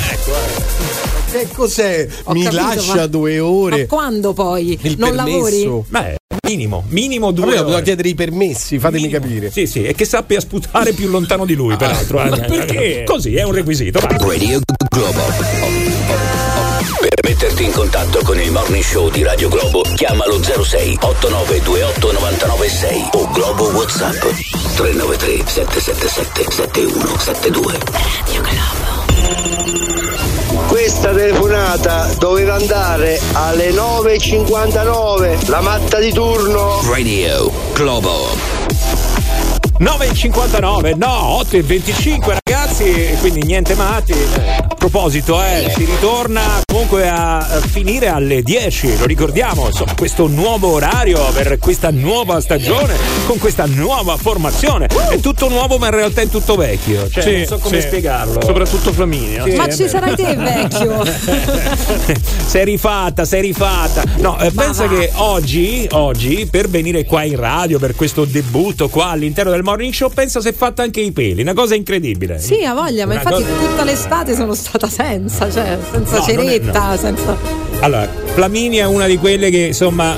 Che 1.30 1.48
cos'è? 1.52 2.08
Ho 2.24 2.32
Mi 2.32 2.42
capito, 2.44 2.62
lascia 2.62 2.94
ma- 2.96 3.06
due 3.06 3.38
Ma 3.38 3.46
ore. 3.46 3.86
quando 3.86 4.32
poi? 4.32 4.78
Il 4.82 4.96
non 4.98 5.14
permesso. 5.14 5.30
lavori? 5.36 5.84
Beh, 5.88 6.16
minimo, 6.46 6.84
minimo 6.88 7.30
due. 7.30 7.56
Allora 7.56 7.76
ore. 7.76 7.82
chiedere 7.82 8.08
i 8.08 8.14
permessi, 8.14 8.78
fatemi 8.78 9.02
Minimo. 9.06 9.20
capire. 9.20 9.50
Sì, 9.50 9.66
sì, 9.66 9.82
e 9.84 9.94
che 9.94 10.04
sappia 10.04 10.40
sputare 10.40 10.92
più 10.92 11.08
lontano 11.08 11.44
di 11.44 11.54
lui, 11.54 11.76
peraltro. 11.76 12.22
eh. 12.22 12.40
perché? 12.40 13.04
Così 13.04 13.34
è 13.36 13.42
un 13.42 13.52
requisito. 13.52 14.00
vai. 14.00 14.18
Radio 14.18 14.60
Globo 14.88 15.20
Per 17.00 17.20
metterti 17.24 17.64
in 17.64 17.70
contatto 17.72 18.20
con 18.24 18.38
il 18.40 18.50
Morning 18.50 18.82
Show 18.84 19.10
di 19.10 19.22
Radio 19.22 19.48
Globo 19.48 19.82
chiamalo 19.94 20.42
06 20.42 20.98
8928 21.00 22.12
996 22.12 23.08
o 23.12 23.30
Globo 23.32 23.64
Whatsapp 23.70 24.20
393 24.76 25.42
777 25.46 26.50
7172 26.50 27.78
Radio 27.92 28.89
Questa 31.00 31.18
telefonata 31.18 32.12
doveva 32.18 32.56
andare 32.56 33.18
alle 33.32 33.70
9.59, 33.70 35.48
la 35.48 35.62
matta 35.62 35.98
di 35.98 36.12
turno. 36.12 36.82
Radio 36.90 37.50
Globo 37.72 38.59
9,59, 39.80 40.94
no, 40.98 41.40
8,25 41.42 42.36
ragazzi, 42.44 43.16
quindi 43.20 43.42
niente 43.44 43.74
matti. 43.74 44.12
A 44.12 44.74
proposito, 44.74 45.42
eh, 45.42 45.72
si 45.74 45.86
ritorna 45.86 46.42
comunque 46.66 47.08
a 47.08 47.40
finire 47.66 48.08
alle 48.08 48.42
10, 48.42 48.98
lo 48.98 49.06
ricordiamo, 49.06 49.68
insomma, 49.68 49.94
questo 49.94 50.26
nuovo 50.26 50.72
orario 50.72 51.18
per 51.32 51.56
questa 51.58 51.90
nuova 51.90 52.42
stagione, 52.42 52.94
con 53.26 53.38
questa 53.38 53.64
nuova 53.64 54.18
formazione. 54.18 54.86
È 54.86 55.18
tutto 55.18 55.48
nuovo 55.48 55.78
ma 55.78 55.86
in 55.86 55.94
realtà 55.94 56.20
è 56.20 56.28
tutto 56.28 56.56
vecchio, 56.56 57.08
cioè 57.08 57.22
Sì, 57.22 57.36
non 57.36 57.46
so 57.46 57.58
come 57.58 57.80
sì. 57.80 57.86
spiegarlo. 57.86 58.42
Soprattutto 58.42 58.92
Flaminia. 58.92 59.44
Sì, 59.44 59.56
Ma 59.56 59.68
ci 59.70 59.88
sarai 59.88 60.14
te, 60.14 60.36
vecchio. 60.36 61.04
sei 62.46 62.64
rifatta, 62.66 63.24
sei 63.24 63.40
rifatta. 63.40 64.02
No, 64.18 64.38
eh, 64.40 64.50
pensa 64.50 64.86
va. 64.86 64.94
che 64.94 65.10
oggi, 65.14 65.88
oggi, 65.92 66.46
per 66.50 66.68
venire 66.68 67.04
qua 67.06 67.22
in 67.22 67.36
radio, 67.36 67.78
per 67.78 67.94
questo 67.94 68.26
debutto 68.26 68.90
qua 68.90 69.06
all'interno 69.06 69.50
del 69.50 69.62
morning 69.70 69.92
show, 69.92 70.10
pensa 70.10 70.40
si 70.40 70.48
è 70.48 70.52
fatta 70.52 70.82
anche 70.82 71.00
i 71.00 71.12
peli, 71.12 71.42
una 71.42 71.54
cosa 71.54 71.74
incredibile. 71.76 72.38
Sì, 72.40 72.64
ha 72.64 72.74
voglia, 72.74 73.06
ma 73.06 73.12
Una 73.14 73.22
infatti 73.22 73.42
cosa- 73.42 73.66
tutta 73.68 73.84
l'estate 73.84 74.34
sono 74.34 74.54
stata 74.54 74.88
senza, 74.88 75.50
cioè 75.50 75.78
senza 75.92 76.18
No, 76.18 76.24
non 76.26 76.28
è- 76.28 76.48
ceretta, 76.50 76.88
no. 76.90 76.96
senza. 76.96 77.36
Allora, 77.80 78.08
Flaminia 78.34 78.84
è 78.84 78.86
una 78.86 79.06
di 79.06 79.16
quelle 79.16 79.48
che 79.50 79.58
insomma 79.66 80.14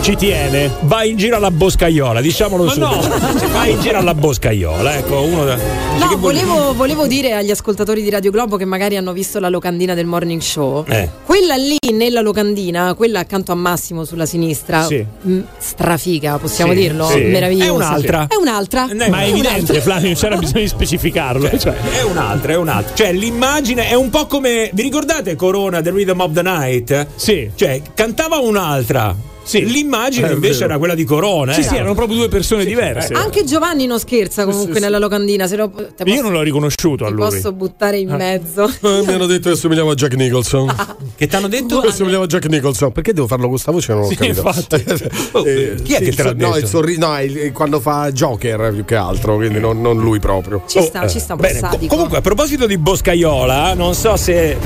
ci 0.00 0.16
tiene, 0.16 0.70
va 0.82 1.02
in 1.04 1.16
giro 1.16 1.36
alla 1.36 1.50
boscaiola, 1.50 2.20
diciamolo 2.20 2.64
Ma 2.64 2.70
subito. 2.72 3.08
no. 3.08 3.48
Va 3.52 3.66
in 3.66 3.80
giro 3.80 3.98
alla 3.98 4.14
boscaiola, 4.14 4.96
ecco, 4.98 5.20
uno 5.22 5.44
da- 5.44 5.56
No, 5.56 6.08
che 6.08 6.16
vuol- 6.16 6.34
volevo, 6.34 6.74
volevo 6.74 7.06
dire 7.06 7.32
agli 7.32 7.50
ascoltatori 7.50 8.02
di 8.02 8.10
Radio 8.10 8.30
Globo 8.30 8.56
che 8.56 8.64
magari 8.64 8.96
hanno 8.96 9.12
visto 9.12 9.38
la 9.38 9.48
locandina 9.48 9.94
del 9.94 10.06
morning 10.06 10.40
show. 10.40 10.84
Eh. 10.88 11.08
Quella 11.24 11.54
lì 11.56 11.76
nella 11.92 12.20
locandina, 12.20 12.92
quella 12.94 13.20
accanto 13.20 13.52
a 13.52 13.54
Massimo 13.54 14.04
sulla 14.04 14.26
sinistra, 14.26 14.84
Sì. 14.84 15.04
mh, 15.22 15.38
strafiga, 15.58 16.38
possiamo 16.38 16.72
Sì, 16.72 16.78
dirlo? 16.78 17.06
sì. 17.08 17.20
Meravigliosa. 17.22 17.66
È 17.66 17.70
un'altra. 17.70 18.26
È 18.28 18.34
un'altra. 18.36 18.88
Eh, 18.90 19.08
Ma 19.08 19.20
è 19.20 19.24
È 19.24 19.28
evidente, 19.28 19.80
Flavio, 19.80 20.06
non 20.08 20.14
c'era 20.16 20.36
bisogno 20.36 20.60
di 20.60 20.68
specificarlo. 20.68 21.50
Cioè, 21.58 21.74
È 21.74 22.02
un'altra, 22.02 22.52
è 22.52 22.56
un'altra. 22.56 22.94
Cioè, 22.94 23.12
l'immagine 23.12 23.88
è 23.88 23.94
un 23.94 24.10
po' 24.10 24.26
come. 24.26 24.68
Vi 24.72 24.82
ricordate 24.82 25.34
Corona 25.36 25.80
The 25.80 25.90
Rhythm 25.90 26.20
of 26.20 26.32
the 26.32 26.42
Night? 26.42 27.06
Sì. 27.14 27.50
Cioè, 27.54 27.80
cantava 27.94 28.36
un'altra. 28.38 29.14
Sì. 29.44 29.64
L'immagine 29.70 30.28
È 30.28 30.32
invece 30.32 30.64
era 30.64 30.78
quella 30.78 30.94
di 30.94 31.04
Corona. 31.04 31.52
sì, 31.52 31.60
eh. 31.60 31.62
sì, 31.64 31.74
erano 31.76 31.94
proprio 31.94 32.16
due 32.16 32.28
persone 32.28 32.64
diverse. 32.64 33.12
Anche 33.12 33.44
Giovanni 33.44 33.86
non 33.86 33.98
scherza 33.98 34.44
comunque 34.44 34.80
nella 34.80 34.98
locandina. 34.98 35.46
Se 35.46 35.56
lo, 35.56 35.70
te 35.70 35.82
Io 35.82 36.04
posso, 36.04 36.22
non 36.22 36.32
l'ho 36.32 36.42
riconosciuto 36.42 37.04
a 37.04 37.08
ti 37.08 37.14
lui. 37.14 37.28
posso 37.28 37.52
buttare 37.52 37.98
in 37.98 38.10
mezzo. 38.10 38.62
Eh, 38.84 39.02
mi 39.06 39.12
hanno 39.12 39.26
detto 39.26 39.50
che 39.50 39.56
somigliavo 39.56 39.90
a 39.90 39.94
Jack 39.94 40.14
Nicholson. 40.14 40.74
Che 41.16 41.26
ti 41.26 41.36
hanno 41.36 41.48
detto? 41.48 41.80
Che 41.80 41.92
somigliavo 41.92 42.24
a 42.24 42.26
Jack 42.26 42.46
Nicholson. 42.46 42.92
Perché 42.92 43.12
devo 43.12 43.26
farlo 43.26 43.42
con 43.44 43.52
questa 43.52 43.70
voce? 43.72 43.92
Non 43.92 44.02
ho 44.02 44.08
Sì, 44.08 44.14
capito. 44.16 44.40
infatti. 44.46 44.84
Eh, 45.44 45.74
Chi 45.82 45.92
è 45.94 45.98
sì, 45.98 46.04
che 46.04 46.12
te 46.14 46.22
l'ha 46.22 46.30
il 46.30 46.36
so- 46.40 46.46
No, 46.46 46.52
detto? 46.52 46.58
il 46.58 46.66
sorri- 46.66 46.98
no, 46.98 47.20
il- 47.20 47.52
quando 47.52 47.80
fa 47.80 48.10
Joker 48.12 48.72
più 48.72 48.84
che 48.84 48.94
altro, 48.94 49.36
quindi 49.36 49.58
non, 49.60 49.80
non 49.80 49.98
lui 49.98 50.18
proprio. 50.20 50.62
Ci 50.66 50.80
sta, 50.82 51.06
ci 51.08 51.18
sta 51.20 51.34
un 51.34 51.40
po' 51.40 51.44
Oh, 51.46 51.48
Bene, 51.48 51.60
co- 51.60 51.66
sadico. 51.70 51.94
comunque, 51.94 52.18
a 52.18 52.20
proposito 52.20 52.66
di 52.66 52.78
Boscaiola, 52.78 53.74
non 53.74 53.94
so 53.94 54.16
se 54.16 54.56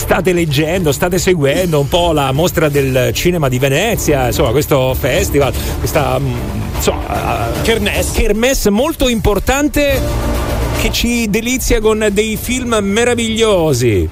state 0.00 0.32
leggendo, 0.32 0.92
state 0.92 1.18
seguendo 1.18 1.78
un 1.78 1.86
po' 1.88 2.12
la 2.12 2.32
mostra 2.32 2.68
del 2.70 3.10
cinema 3.12 3.48
di 3.48 3.58
Venezia, 3.58 4.26
insomma, 4.28 4.50
questo 4.50 4.94
festival, 4.98 5.52
questa 5.78 6.18
mm, 6.18 6.32
insomma, 6.76 7.48
kermesse. 7.62 8.20
kermesse 8.20 8.70
molto 8.70 9.08
importante 9.08 10.00
che 10.80 10.90
ci 10.90 11.28
delizia 11.28 11.80
con 11.80 12.08
dei 12.12 12.38
film 12.40 12.78
meravigliosi. 12.80 14.08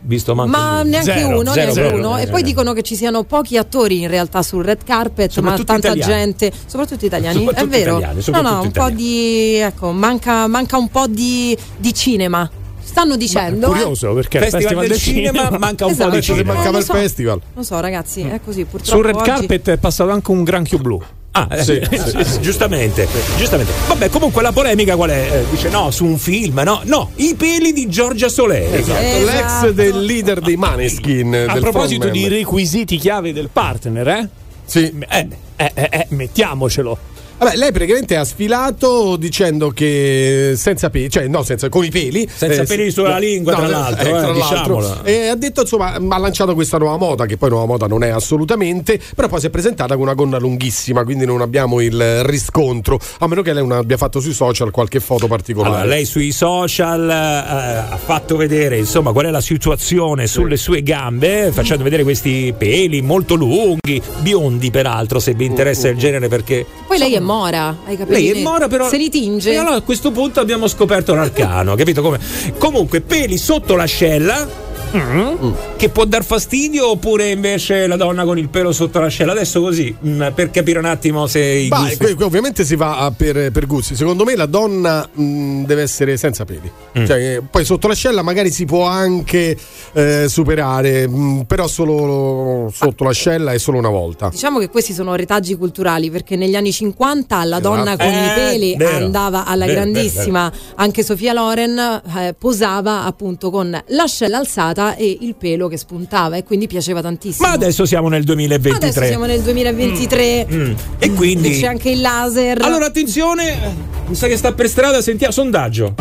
visto 0.00 0.34
manco 0.34 0.50
Ma 0.50 0.80
uno. 0.80 0.82
neanche 0.90 1.12
Zero, 1.12 1.28
uno, 1.38 1.52
zero, 1.52 1.54
neanche 1.54 1.72
zero, 1.72 1.96
uno. 1.96 2.16
zero. 2.16 2.26
E 2.28 2.30
poi 2.30 2.42
dicono 2.42 2.72
che 2.72 2.82
ci 2.82 2.96
siano 2.96 3.22
pochi 3.22 3.56
attori 3.56 4.00
in 4.00 4.08
realtà 4.08 4.42
sul 4.42 4.64
red 4.64 4.82
carpet, 4.84 5.38
ma 5.38 5.52
tanta 5.52 5.76
italiani. 5.92 6.00
gente, 6.12 6.52
soprattutto 6.66 7.04
italiani, 7.06 7.36
Soprattutto 7.38 7.64
è 7.64 7.68
vero. 7.78 7.90
italiani, 7.98 8.14
no, 8.16 8.20
soprattutto 8.22 8.52
no, 8.54 8.60
un 8.62 8.70
po' 8.70 8.88
italiani. 8.88 8.96
di 8.96 9.54
ecco, 9.56 9.90
manca, 9.92 10.46
manca 10.48 10.76
un 10.76 10.88
po' 10.88 11.06
di, 11.06 11.56
di 11.76 11.94
cinema. 11.94 12.50
Stanno 12.88 13.16
dicendo. 13.16 13.66
eh. 13.66 13.70
curioso 13.70 14.12
perché 14.14 14.38
Festival 14.40 14.84
il 14.84 14.88
Festival 14.88 14.88
del 14.88 14.98
cinema 14.98 15.50
manca 15.58 15.84
un 15.86 15.94
po' 15.94 16.02
Esatto. 16.02 16.16
di 16.16 16.22
cinema. 16.22 16.46
Non 16.54 16.54
Mancava 16.54 16.70
lo 16.72 16.78
il 16.78 16.84
so. 16.84 16.92
festival. 16.94 17.40
Non 17.54 17.64
so, 17.64 17.80
ragazzi, 17.80 18.20
è 18.22 18.40
così. 18.44 18.64
Purtroppo 18.64 18.96
Sul 18.96 19.04
red 19.04 19.14
oggi- 19.16 19.24
carpet 19.30 19.70
è 19.70 19.76
passato 19.78 20.10
anche 20.10 20.30
un 20.30 20.42
granchio 20.44 20.78
blu. 20.78 21.02
Ah, 21.32 21.46
eh, 21.50 21.62
Sì, 21.62 21.80
sì, 21.90 22.24
sì, 22.24 22.40
giustamente, 22.40 23.06
giustamente. 23.36 23.70
Vabbè, 23.86 24.08
comunque 24.08 24.42
la 24.42 24.50
polemica 24.50 24.96
qual 24.96 25.10
è? 25.10 25.28
Eh, 25.30 25.44
dice 25.50 25.68
no, 25.68 25.90
su 25.90 26.04
un 26.06 26.16
film, 26.18 26.60
no, 26.64 26.80
no, 26.84 27.10
i 27.16 27.34
peli 27.36 27.72
di 27.72 27.86
Giorgia 27.88 28.28
Soleri. 28.28 28.78
Esatto, 28.78 28.98
Esatto. 29.04 29.66
l'ex 29.66 29.70
del 29.74 30.00
leader 30.00 30.40
dei 30.40 30.56
Maneskin. 30.56 31.34
A 31.48 31.52
del 31.52 31.60
proposito 31.62 32.00
frontman. 32.06 32.28
di 32.30 32.36
requisiti 32.38 32.96
chiave 32.96 33.32
del 33.32 33.50
partner, 33.52 34.08
eh? 34.08 34.28
Sì. 34.64 34.92
Eh, 35.08 35.28
eh, 35.56 35.70
eh, 35.74 35.88
eh, 35.92 36.06
mettiamocelo. 36.10 36.98
Vabbè, 37.38 37.56
lei 37.56 37.70
praticamente 37.70 38.16
ha 38.16 38.24
sfilato 38.24 39.14
dicendo 39.16 39.70
che 39.70 40.54
senza 40.56 40.90
peli, 40.90 41.08
cioè 41.08 41.28
no, 41.28 41.44
senza, 41.44 41.68
con 41.68 41.84
i 41.84 41.90
peli. 41.90 42.28
Senza 42.32 42.64
peli 42.64 42.90
sulla 42.90 43.18
lingua, 43.18 43.54
tra 43.54 43.68
l'altro, 43.68 44.30
eh, 44.30 44.32
diciamolo. 44.32 45.04
E 45.04 45.28
ha 45.28 45.36
detto, 45.36 45.60
insomma, 45.60 45.92
ha 45.94 46.18
lanciato 46.18 46.54
questa 46.54 46.78
nuova 46.78 46.96
moda, 46.96 47.26
che 47.26 47.36
poi 47.36 47.50
nuova 47.50 47.66
moda 47.66 47.86
non 47.86 48.02
è 48.02 48.08
assolutamente, 48.08 49.00
però 49.14 49.28
poi 49.28 49.38
si 49.38 49.46
è 49.46 49.50
presentata 49.50 49.94
con 49.94 50.02
una 50.02 50.14
gonna 50.14 50.38
lunghissima, 50.38 51.04
quindi 51.04 51.26
non 51.26 51.40
abbiamo 51.40 51.80
il 51.80 52.24
riscontro, 52.24 52.98
a 53.20 53.28
meno 53.28 53.42
che 53.42 53.52
lei 53.52 53.64
non 53.64 53.78
abbia 53.78 53.96
fatto 53.96 54.18
sui 54.18 54.32
social 54.32 54.72
qualche 54.72 54.98
foto 54.98 55.28
particolare. 55.28 55.74
Allora, 55.76 55.88
lei 55.88 56.04
sui 56.04 56.32
social 56.32 57.08
eh, 57.08 57.92
ha 57.92 57.98
fatto 58.02 58.36
vedere 58.36 58.78
insomma 58.78 59.12
qual 59.12 59.26
è 59.26 59.30
la 59.30 59.40
situazione 59.40 60.26
sulle 60.26 60.56
sue 60.56 60.82
gambe, 60.82 61.52
facendo 61.52 61.84
vedere 61.84 62.02
questi 62.02 62.52
peli 62.58 63.00
molto 63.00 63.34
lunghi, 63.34 64.02
biondi 64.18 64.72
peraltro, 64.72 65.20
se 65.20 65.34
vi 65.34 65.44
interessa 65.44 65.86
il 65.88 65.96
genere, 65.96 66.26
perché 66.26 66.66
Poi 66.86 66.98
lei 66.98 67.14
è 67.14 67.20
mora, 67.28 67.76
hai 67.84 67.96
capito? 67.96 68.16
lei 68.18 68.30
è 68.30 68.42
mora 68.42 68.68
però 68.68 68.88
Se 68.88 68.96
li 68.96 69.10
tinge. 69.10 69.52
E 69.52 69.56
allora 69.56 69.76
a 69.76 69.80
questo 69.82 70.10
punto 70.10 70.40
abbiamo 70.40 70.66
scoperto 70.66 71.14
l'arcano, 71.14 71.74
capito 71.74 72.00
come? 72.00 72.18
Comunque 72.56 73.02
peli 73.02 73.36
sotto 73.36 73.76
l'ascella 73.76 74.48
mm, 74.96 75.50
che 75.76 75.90
può 75.90 76.04
dar 76.06 76.24
fastidio 76.24 76.88
oppure 76.90 77.28
invece 77.30 77.86
la 77.86 77.96
donna 77.96 78.24
con 78.24 78.38
il 78.38 78.48
pelo 78.48 78.72
sotto 78.72 78.98
l'ascella 79.00 79.32
adesso 79.32 79.60
così 79.60 79.94
mm, 80.04 80.28
per 80.34 80.50
capire 80.50 80.78
un 80.78 80.86
attimo 80.86 81.26
se 81.26 81.40
i 81.40 81.68
Bah, 81.68 81.80
gusti 81.80 81.96
qui- 81.98 82.14
qui 82.14 82.24
ovviamente 82.24 82.64
si 82.64 82.74
va 82.76 82.98
a 82.98 83.10
per, 83.10 83.52
per 83.52 83.66
gusti. 83.66 83.94
Secondo 83.94 84.24
me 84.24 84.34
la 84.34 84.46
donna 84.46 85.06
mh, 85.12 85.64
deve 85.64 85.82
essere 85.82 86.16
senza 86.16 86.44
peli. 86.46 86.70
Mm. 86.98 87.04
Cioè, 87.06 87.16
eh, 87.36 87.42
poi 87.48 87.64
sotto 87.64 87.86
l'ascella 87.88 88.22
magari 88.22 88.50
si 88.50 88.64
può 88.64 88.84
anche 88.84 89.56
eh, 89.92 90.26
superare, 90.28 91.06
mh, 91.08 91.44
però 91.46 91.66
solo 91.66 92.70
sotto 92.74 93.04
l'ascella 93.04 93.52
e 93.52 93.58
solo 93.58 93.78
una 93.78 93.88
volta. 93.90 94.28
Diciamo 94.30 94.58
che 94.58 94.68
questi 94.68 94.92
sono 94.92 95.14
retaggi 95.14 95.54
culturali 95.56 96.10
perché 96.10 96.36
negli 96.36 96.54
anni 96.56 96.72
50 96.72 97.44
la 97.44 97.60
donna 97.60 97.96
con 97.96 98.06
Eh, 98.06 98.26
i 98.26 98.30
peli 98.34 98.76
vero. 98.76 99.04
andava 99.04 99.44
alla 99.44 99.66
Vero, 99.66 99.80
grandissima, 99.80 100.50
anche 100.76 101.02
Sofia 101.02 101.32
Loren 101.32 101.78
eh, 101.78 102.34
posava 102.38 103.04
appunto 103.04 103.50
con 103.50 103.78
l'ascella 103.88 104.38
alzata 104.38 104.94
e 104.96 105.16
il 105.20 105.34
pelo 105.36 105.68
che 105.68 105.76
spuntava 105.76 106.36
e 106.36 106.44
quindi 106.44 106.66
piaceva 106.66 107.00
tantissimo. 107.02 107.46
ma 107.46 107.52
adesso 107.54 107.84
siamo 107.86 108.08
nel 108.08 108.24
2023 108.24 108.88
Adesso 108.88 109.04
siamo 109.06 109.24
nel 109.26 109.40
2023 109.42 110.46
Mm. 110.48 110.72
e 110.98 111.12
quindi 111.12 111.56
e 111.56 111.60
c'è 111.60 111.66
anche 111.66 111.90
il 111.90 112.00
laser. 112.00 112.60
allora 112.62 112.86
attenzione 112.86 113.74
mi 114.06 114.14
sa 114.14 114.26
che 114.26 114.36
sta 114.36 114.52
per 114.52 114.68
strada 114.68 115.00
sentiamo 115.02 115.32
sondaggio 115.32 115.94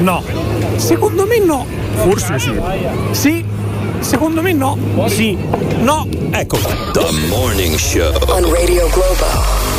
No, 0.00 0.22
secondo 0.76 1.26
me 1.26 1.38
no. 1.38 1.66
Forse 1.94 2.38
sì. 2.38 2.52
Sì, 3.12 3.44
secondo 4.00 4.42
me 4.42 4.52
no. 4.52 4.76
Sì, 5.06 5.36
no. 5.80 6.06
ecco 6.30 6.58
The 6.92 7.10
Morning 7.28 7.76
Show. 7.76 8.12
On 8.28 8.52
Radio 8.52 8.88
Globo. 8.88 9.77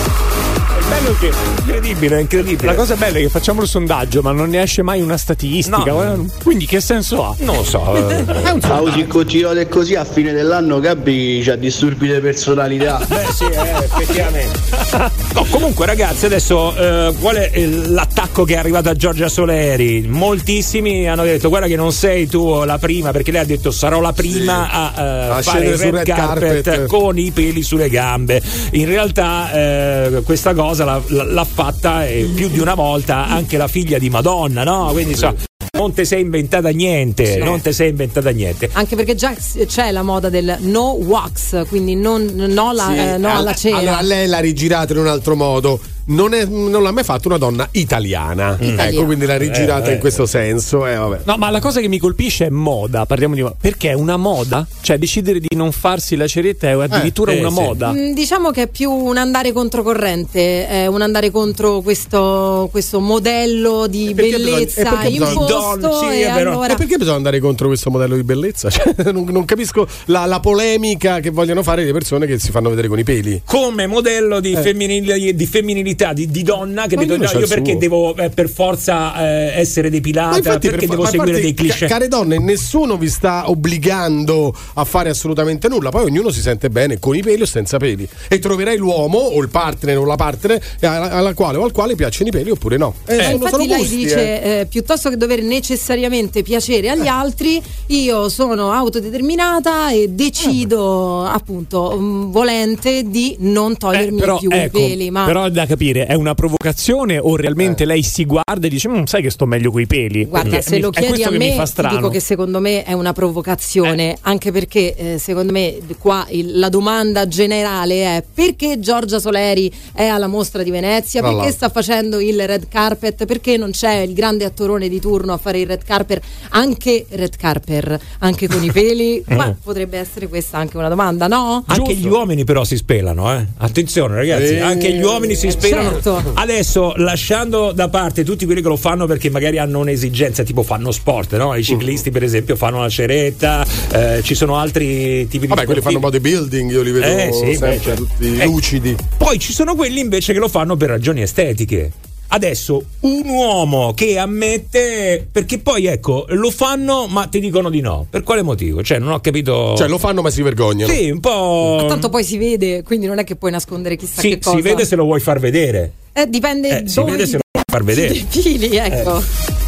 Bello 0.89 1.15
che 1.19 1.31
incredibile 1.57 2.19
incredibile 2.19 2.71
la 2.71 2.73
cosa 2.75 2.95
bella 2.95 3.19
è 3.19 3.21
che 3.21 3.29
facciamo 3.29 3.61
il 3.61 3.67
sondaggio, 3.67 4.21
ma 4.21 4.31
non 4.31 4.49
ne 4.49 4.61
esce 4.63 4.81
mai 4.81 5.01
una 5.01 5.17
statistica. 5.17 5.91
No. 5.91 6.25
Quindi 6.43 6.65
che 6.65 6.81
senso 6.81 7.23
ha? 7.23 7.35
non 7.39 7.57
lo 7.57 7.63
so 7.63 7.95
eh. 8.09 8.25
Ah, 8.61 8.79
così 8.79 9.05
continuate 9.05 9.67
così 9.67 9.95
a 9.95 10.03
fine 10.03 10.31
dell'anno 10.33 10.79
Gabri 10.79 11.41
c'ha 11.43 11.55
disturbi 11.55 12.11
di 12.11 12.19
personalità. 12.19 12.99
Beh 13.07 13.27
sì, 13.33 13.45
eh, 13.45 13.83
effettivamente. 13.83 15.17
No, 15.31 15.45
comunque 15.51 15.85
ragazzi, 15.85 16.25
adesso 16.25 16.75
eh, 16.75 17.13
qual 17.19 17.35
è 17.35 17.65
l'attacco 17.65 18.43
che 18.43 18.55
è 18.55 18.57
arrivato 18.57 18.89
a 18.89 18.95
Giorgia 18.95 19.29
Soleri? 19.29 20.07
Moltissimi 20.07 21.07
hanno 21.07 21.23
detto 21.23 21.49
guarda 21.49 21.67
che 21.67 21.75
non 21.75 21.91
sei 21.91 22.27
tu 22.27 22.63
la 22.63 22.79
prima, 22.79 23.11
perché 23.11 23.31
lei 23.31 23.41
ha 23.41 23.45
detto 23.45 23.69
sarò 23.69 24.01
la 24.01 24.11
prima 24.11 24.69
a, 24.71 24.93
eh, 24.97 25.29
A 25.29 25.41
fare 25.43 25.65
il 25.67 25.77
red 25.77 25.93
red 25.93 26.05
carpet, 26.05 26.63
carpet. 26.63 26.85
con 26.87 27.17
i 27.19 27.29
peli 27.29 27.61
sulle 27.61 27.89
gambe. 27.89 28.41
In 28.71 28.87
realtà 28.87 29.51
eh, 29.51 30.21
questa 30.25 30.53
cosa 30.55 30.78
l'ha, 30.83 31.01
l'ha 31.07 31.43
fatta 31.45 32.05
eh, 32.07 32.29
più 32.33 32.49
di 32.49 32.59
una 32.59 32.73
volta 32.75 33.27
anche 33.27 33.57
la 33.57 33.67
figlia 33.67 33.97
di 33.97 34.09
Madonna, 34.09 34.63
no? 34.63 34.89
Quindi 34.91 35.11
insomma, 35.11 35.35
non 35.73 35.93
ti 35.93 36.03
sei 36.05 36.21
inventata 36.21 36.69
niente, 36.69 37.33
Sì. 37.33 37.37
non 37.39 37.61
ti 37.61 37.71
sei 37.71 37.89
inventata 37.89 38.29
niente. 38.31 38.69
Anche 38.73 38.95
perché 38.95 39.15
già 39.15 39.33
c'è 39.33 39.91
la 39.91 40.03
moda 40.03 40.29
del 40.29 40.57
no 40.61 40.91
wax, 40.99 41.67
quindi 41.67 41.95
non, 41.95 42.25
no, 42.35 42.71
la- 42.73 42.89
Sì, 42.91 42.97
eh, 42.97 43.17
no 43.17 43.35
alla 43.35 43.53
cera. 43.53 43.77
Allora 43.77 44.01
lei 44.01 44.27
l'ha 44.27 44.39
rigirata 44.39 44.93
in 44.93 44.99
un 44.99 45.07
altro 45.07 45.35
modo. 45.35 45.79
Non, 46.09 46.33
è- 46.33 46.45
non 46.45 46.81
l'ha 46.83 46.91
mai 46.91 47.03
fatto 47.03 47.27
una 47.27 47.37
donna 47.37 47.67
italiana. 47.71 48.57
Ecco, 48.59 49.05
quindi 49.05 49.25
l'ha 49.25 49.37
rigirata 49.37 49.87
Eh, 49.87 49.91
eh, 49.91 49.93
in 49.93 49.99
questo 49.99 50.25
senso. 50.25 50.85
Eh, 50.87 50.95
vabbè. 50.95 51.19
No, 51.25 51.37
ma 51.37 51.49
la 51.49 51.59
cosa 51.59 51.79
che 51.81 51.87
mi 51.87 51.99
colpisce 51.99 52.47
è 52.47 52.49
moda, 52.49 53.05
parliamo 53.05 53.35
di 53.35 53.41
moda. 53.43 53.55
Perché 53.59 53.89
è 53.91 53.93
una 53.93 54.17
moda? 54.17 54.65
Cioè, 54.81 54.97
decidere 54.97 55.39
di 55.39 55.55
non 55.55 55.71
farsi 55.71 56.15
la 56.15 56.27
ceretta 56.27 56.67
è 56.67 56.71
addirittura 56.71 57.31
Eh, 57.31 57.39
una 57.39 57.49
sì. 57.49 57.59
moda. 57.61 57.91
Mm, 57.91 58.13
Diciamo 58.13 58.49
che 58.51 58.63
è 58.63 58.67
più 58.67 58.91
un 58.91 59.17
andare 59.17 59.51
controcorrente, 59.51 60.67
è 60.67 60.87
un 60.87 61.01
andare 61.01 61.29
contro 61.31 61.81
questo, 61.81 62.67
questo 62.71 62.99
modello 62.99 63.85
di 63.87 64.13
bellezza 64.15 64.89
bisogna- 64.97 65.29
imposto. 65.29 65.99
Sì, 66.09 66.21
e 66.21 66.25
allora 66.27 66.73
E 66.73 66.75
perché 66.75 66.97
bisogna 66.97 67.17
andare 67.17 67.39
contro 67.39 67.67
questo 67.67 67.89
modello 67.91 68.15
di 68.15 68.23
bellezza? 68.23 68.69
Cioè, 68.79 69.11
non, 69.11 69.25
non 69.29 69.45
capisco 69.45 69.87
la, 70.05 70.25
la 70.25 70.39
polemica 70.39 71.19
che 71.19 71.29
vogliono 71.29 71.61
fare 71.63 71.83
le 71.83 71.91
persone 71.91 72.25
che 72.25 72.39
si 72.39 72.49
fanno 72.51 72.69
vedere 72.69 72.87
con 72.87 72.97
i 72.97 73.03
peli. 73.03 73.41
come 73.45 73.85
modello 73.87 74.39
di, 74.39 74.55
femminili- 74.55 75.35
di 75.35 75.45
femminilità 75.45 75.97
di, 76.13 76.27
di 76.27 76.43
donna 76.43 76.87
che 76.87 76.95
vedo, 76.95 77.17
no, 77.17 77.23
io 77.23 77.47
perché 77.47 77.71
suo. 77.71 77.79
devo 77.79 78.15
eh, 78.15 78.29
per 78.29 78.49
forza 78.49 79.15
eh, 79.21 79.59
essere 79.59 79.89
depilata 79.89 80.39
perché 80.41 80.69
per 80.71 80.79
fa- 80.83 80.85
devo 80.87 81.05
seguire 81.05 81.37
infatti, 81.37 81.41
dei 81.41 81.53
cliché 81.53 81.85
ca- 81.85 81.87
care 81.87 82.07
donne, 82.07 82.39
nessuno 82.39 82.97
vi 82.97 83.09
sta 83.09 83.49
obbligando 83.49 84.53
a 84.75 84.83
fare 84.85 85.09
assolutamente 85.09 85.67
nulla. 85.67 85.89
Poi 85.89 86.05
ognuno 86.05 86.29
si 86.31 86.41
sente 86.41 86.69
bene 86.69 86.99
con 86.99 87.15
i 87.15 87.21
peli 87.21 87.41
o 87.41 87.45
senza 87.45 87.77
peli. 87.77 88.07
E 88.27 88.39
troverai 88.39 88.77
l'uomo 88.77 89.17
o 89.17 89.41
il 89.41 89.49
partner 89.49 89.97
o 89.97 90.05
la 90.05 90.15
partner 90.15 90.61
alla, 90.81 91.11
alla 91.11 91.33
quale 91.33 91.57
o 91.57 91.63
al 91.63 91.71
quale 91.71 91.95
piacciono 91.95 92.29
i 92.29 92.31
peli 92.31 92.49
oppure 92.51 92.77
no. 92.77 92.93
Eh, 93.05 93.15
Eh, 93.15 93.23
sono- 93.23 93.33
infatti 93.35 93.51
sono 93.51 93.65
lei 93.65 93.77
gusti, 93.77 93.95
dice 93.95 94.41
eh. 94.41 94.59
eh, 94.61 94.65
piuttosto 94.65 95.09
che 95.09 95.17
dover 95.17 95.41
necessariamente 95.43 96.41
piacere 96.43 96.89
agli 96.89 97.07
altri 97.07 97.61
io 97.87 98.29
sono 98.29 98.71
autodeterminata 98.71 99.91
e 99.91 100.07
decido 100.09 101.23
appunto 101.25 101.95
mm, 101.97 102.31
volente 102.31 103.03
di 103.09 103.35
non 103.39 103.77
togliermi 103.77 104.19
però, 104.19 104.37
più 104.37 104.49
ecco, 104.51 104.77
i 104.77 104.81
peli 104.81 105.09
ma 105.11 105.25
però 105.25 105.45
è 105.45 105.51
da 105.51 105.65
capire, 105.65 105.88
è 105.97 106.13
una 106.13 106.33
provocazione 106.35 107.17
o 107.17 107.35
realmente 107.35 107.85
lei 107.85 108.03
si 108.03 108.25
guarda 108.25 108.67
e 108.67 108.69
dice, 108.69 108.89
"Mm, 108.89 109.03
sai 109.03 109.21
che 109.21 109.29
sto 109.29 109.45
meglio 109.45 109.71
coi 109.71 109.87
peli? 109.87 110.25
Guarda, 110.25 110.49
Perché 110.49 110.63
se 110.65 110.75
mi- 110.75 110.81
lo 110.81 110.89
è 110.89 110.91
chiedi 110.91 111.07
questo 111.07 111.27
a 111.27 111.31
che 111.31 111.37
mi 111.37 111.49
me, 111.49 111.55
fa 111.55 111.63
ti 111.63 111.69
strano. 111.69 111.95
dico 111.95 112.09
che 112.09 112.19
secondo 112.19 112.59
me 112.59 112.83
è 112.83 112.93
una 112.93 113.13
provocazione, 113.13 114.17
anche 114.21 114.51
perché 114.51 114.95
eh, 114.95 115.17
secondo 115.19 115.51
me 115.51 115.77
qua 115.97 116.25
il- 116.29 116.57
la 116.59 116.69
domanda 116.69 117.27
generale 117.27 118.03
è 118.03 118.23
perché 118.33 118.79
Giorgia 118.79 119.19
Soleri 119.19 119.71
è 119.93 120.05
alla 120.05 120.27
mostra 120.27 120.63
di 120.63 120.71
Venezia, 120.71 121.21
Tra 121.21 121.33
perché 121.33 121.51
sta 121.51 121.69
facendo 121.69 122.19
il 122.19 122.45
red 122.47 122.67
carpet, 122.67 123.25
perché 123.25 123.57
non 123.57 123.71
c'è 123.71 123.97
il 123.99 124.13
grande 124.13 124.45
attorone 124.45 124.87
di 124.89 124.99
turno 124.99 125.33
a 125.33 125.37
fare 125.37 125.59
il 125.59 125.67
red 125.67 125.83
carpet, 125.83 126.21
anche 126.49 127.05
red 127.09 127.35
carpet, 127.35 127.99
anche 128.19 128.47
con 128.47 128.63
i 128.63 128.71
peli? 128.71 129.23
Ma 129.29 129.55
potrebbe 129.61 129.97
essere 129.97 130.27
questa 130.27 130.57
anche 130.57 130.77
una 130.77 130.89
domanda, 130.89 131.27
no? 131.27 131.63
anche 131.67 131.95
gli 131.95 132.07
uomini 132.07 132.43
però 132.43 132.63
si 132.63 132.75
spelano 132.77 133.33
eh. 133.33 133.45
attenzione 133.57 134.15
ragazzi 134.15 134.53
Eh, 134.53 134.59
anche 134.59 134.91
gli 134.93 135.01
uomini 135.01 135.35
si 135.35 135.49
spelano 135.51 135.68
certo. 135.69 136.21
adesso 136.35 136.93
lasciando 136.97 137.71
da 137.71 137.87
parte 137.89 138.23
tutti 138.23 138.45
quelli 138.45 138.61
che 138.61 138.67
lo 138.67 138.75
fanno 138.77 139.05
perché 139.05 139.29
magari 139.29 139.57
hanno 139.57 139.79
un'esigenza 139.79 140.43
tipo 140.43 140.63
fanno 140.63 140.91
sport 140.91 141.35
no? 141.37 141.55
i 141.55 141.63
ciclisti 141.63 142.11
per 142.11 142.23
esempio 142.23 142.55
fanno 142.55 142.79
la 142.81 142.89
ceretta 142.89 143.65
eh, 143.91 144.21
ci 144.23 144.35
sono 144.35 144.57
altri 144.57 145.27
tipi 145.27 145.39
di 145.41 145.47
Vabbè, 145.47 145.65
quelli 145.65 145.81
fanno 145.81 145.99
sportivi. 145.99 146.21
bodybuilding, 146.31 146.71
io 146.71 146.81
li 146.81 146.91
vedo 146.91 147.05
Eh, 147.05 147.29
sì, 147.31 147.51
sempre 147.55 147.69
beh, 147.69 147.81
certo. 147.81 148.03
tutti 148.05 148.37
Eh, 148.37 148.45
lucidi. 148.45 148.95
Poi 149.17 149.39
ci 149.39 149.53
sono 149.53 149.75
quelli 149.75 149.99
invece 149.99 150.33
che 150.33 150.39
lo 150.39 150.47
fanno 150.47 150.75
per 150.75 150.89
ragioni 150.89 151.21
estetiche. 151.21 151.91
Adesso 152.31 152.83
un 153.01 153.27
uomo 153.27 153.93
che 153.93 154.17
ammette 154.19 155.27
perché 155.31 155.57
poi 155.59 155.87
ecco 155.87 156.25
lo 156.29 156.51
fanno 156.51 157.07
ma 157.07 157.25
ti 157.25 157.39
dicono 157.39 157.69
di 157.69 157.81
no. 157.81 158.05
Per 158.09 158.21
quale 158.23 158.43
motivo? 158.43 158.83
Cioè 158.83 158.99
non 158.99 159.11
ho 159.13 159.19
capito. 159.19 159.75
Cioè, 159.75 159.87
lo 159.87 159.97
fanno 159.97 160.21
ma 160.21 160.29
si 160.29 160.41
vergognano. 160.43 160.93
sì 160.93 161.09
un 161.09 161.19
po' 161.19 161.85
Tanto 161.87 162.09
poi 162.09 162.23
si 162.23 162.37
vede, 162.37 162.83
quindi 162.83 163.07
non 163.07 163.17
è 163.17 163.23
che 163.23 163.35
puoi 163.35 163.51
nascondere 163.51 163.95
chissà 163.95 164.21
sì, 164.21 164.29
che 164.29 164.39
cosa. 164.39 164.55
si 164.55 164.61
vede 164.61 164.85
se 164.85 164.95
lo 164.95 165.05
vuoi 165.05 165.19
far 165.19 165.39
vedere. 165.39 165.91
Eh, 166.13 166.27
dipende 166.29 166.83
Eh, 166.83 166.87
si 166.87 166.95
dove 166.95 167.11
vede 167.11 167.23
ti 167.23 167.29
se 167.31 167.37
lo- 167.37 167.58
far 167.69 167.83
vedere. 167.83 168.13
Fili, 168.27 168.75
ecco. 168.75 169.21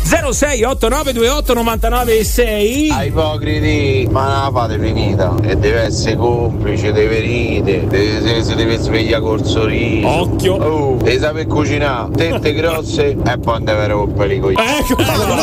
068928 0.03 1.53
996 1.53 2.89
Ai 2.91 3.07
ipocriti, 3.07 4.07
ma 4.11 4.27
la 4.27 4.49
fate 4.53 4.77
finita 4.77 5.35
e 5.41 5.55
deve 5.55 5.81
essere 5.83 6.15
complice, 6.17 6.91
deve 6.91 7.19
ride, 7.19 7.87
deve, 7.87 8.43
si 8.43 8.55
deve 8.55 8.77
svegliare 8.77 9.21
col 9.21 9.45
sorriso. 9.45 10.07
Occhio! 10.07 10.55
Oh, 10.55 10.97
devi 11.01 11.17
saper 11.19 11.47
cucinare, 11.47 12.11
tette 12.13 12.53
grosse 12.53 13.15
e 13.25 13.37
poi 13.37 13.63
deve 13.63 13.87
rompere 13.87 14.33
i 14.35 14.39
coglioni. 14.39 14.67
Ecco, 14.79 14.95
No, 15.01 15.35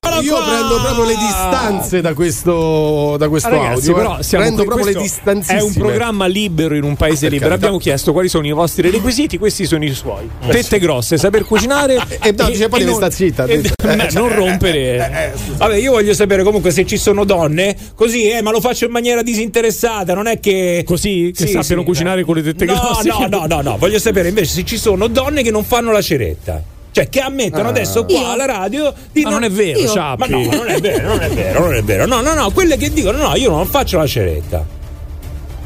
ma 0.00 0.09
io 0.22 0.36
prendo 0.44 0.80
proprio 0.80 1.04
le 1.04 1.16
distanze 1.16 2.00
da 2.00 2.14
questo, 2.14 3.16
da 3.18 3.28
questo 3.28 3.48
Ragazzi, 3.48 3.90
audio. 3.90 3.94
però 3.94 4.18
eh. 4.18 4.22
siamo 4.22 4.44
prendo 4.44 4.64
qui, 4.64 4.72
proprio 4.74 4.94
le 4.94 5.00
distanzissime. 5.02 5.58
È 5.58 5.62
un 5.62 5.72
programma 5.74 6.26
libero 6.26 6.74
in 6.74 6.82
un 6.84 6.96
paese 6.96 7.20
Per 7.22 7.30
libero. 7.32 7.48
carità. 7.50 7.66
Abbiamo 7.66 7.78
chiesto 7.82 8.12
quali 8.12 8.28
sono 8.28 8.46
i 8.46 8.52
vostri 8.52 8.90
requisiti, 8.90 9.38
questi 9.38 9.66
sono 9.66 9.84
i 9.84 9.92
suoi. 9.94 10.28
Eh, 10.46 10.48
Tette 10.48 10.78
grosse, 10.78 11.16
saper 11.18 11.44
cucinare 11.44 11.94
E 12.22 12.34
no, 12.36 12.48
dice, 12.48 12.68
poi 12.68 12.84
non- 12.84 12.94
sta 12.94 13.10
zitta, 13.10 13.44
e- 13.44 13.58
beh, 13.82 13.92
Eh, 13.92 13.96
non 13.96 14.08
cioè, 14.10 14.34
rompere. 14.34 15.32
Vabbè, 15.56 15.76
io 15.76 15.92
voglio 15.92 16.14
sapere 16.14 16.42
comunque 16.42 16.70
se 16.70 16.84
ci 16.86 16.96
sono 16.96 17.24
donne, 17.24 17.76
così, 17.94 18.28
eh, 18.30 18.42
ma 18.42 18.50
lo 18.50 18.60
faccio 18.60 18.84
in 18.84 18.90
maniera 18.92 19.22
disinteressata, 19.22 20.14
non 20.14 20.26
è 20.26 20.38
che. 20.40 20.82
Così 20.86 21.32
che 21.34 21.46
Sì, 21.46 21.52
sappiano 21.52 21.80
sì, 21.82 21.86
cucinare 21.86 22.24
con 22.24 22.36
le 22.36 22.42
tette 22.42 22.64
no, 22.64 22.74
grosse. 22.74 23.08
No, 23.08 23.26
no, 23.28 23.46
no, 23.46 23.60
no, 23.62 23.76
voglio 23.78 23.98
sapere 23.98 24.28
invece 24.28 24.52
se 24.54 24.64
ci 24.64 24.76
sono 24.76 25.06
donne 25.08 25.42
che 25.42 25.50
non 25.50 25.64
fanno 25.64 25.92
la 25.92 26.02
ceretta. 26.02 26.62
Cioè, 26.92 27.08
che 27.08 27.20
ammettono 27.20 27.68
Ah. 27.68 27.70
adesso 27.70 28.04
qua 28.04 28.18
Io? 28.18 28.30
alla 28.30 28.46
radio 28.46 28.92
di 29.12 29.22
Ma 29.22 29.30
non 29.30 29.44
è 29.44 29.50
vero. 29.50 29.78
Ma 30.18 30.26
no, 30.26 30.40
ma 30.44 30.54
non 30.56 30.68
è 30.68 30.80
vero, 30.80 31.08
non 31.08 31.20
è 31.22 31.28
vero, 31.30 31.60
non 31.60 31.74
è 31.74 31.82
vero. 31.82 32.06
No, 32.06 32.20
no, 32.20 32.34
no, 32.34 32.50
quelle 32.50 32.76
che 32.76 32.90
dicono 32.90 33.18
no, 33.18 33.36
io 33.36 33.50
non 33.50 33.66
faccio 33.66 33.98
la 33.98 34.06
ceretta. 34.06 34.78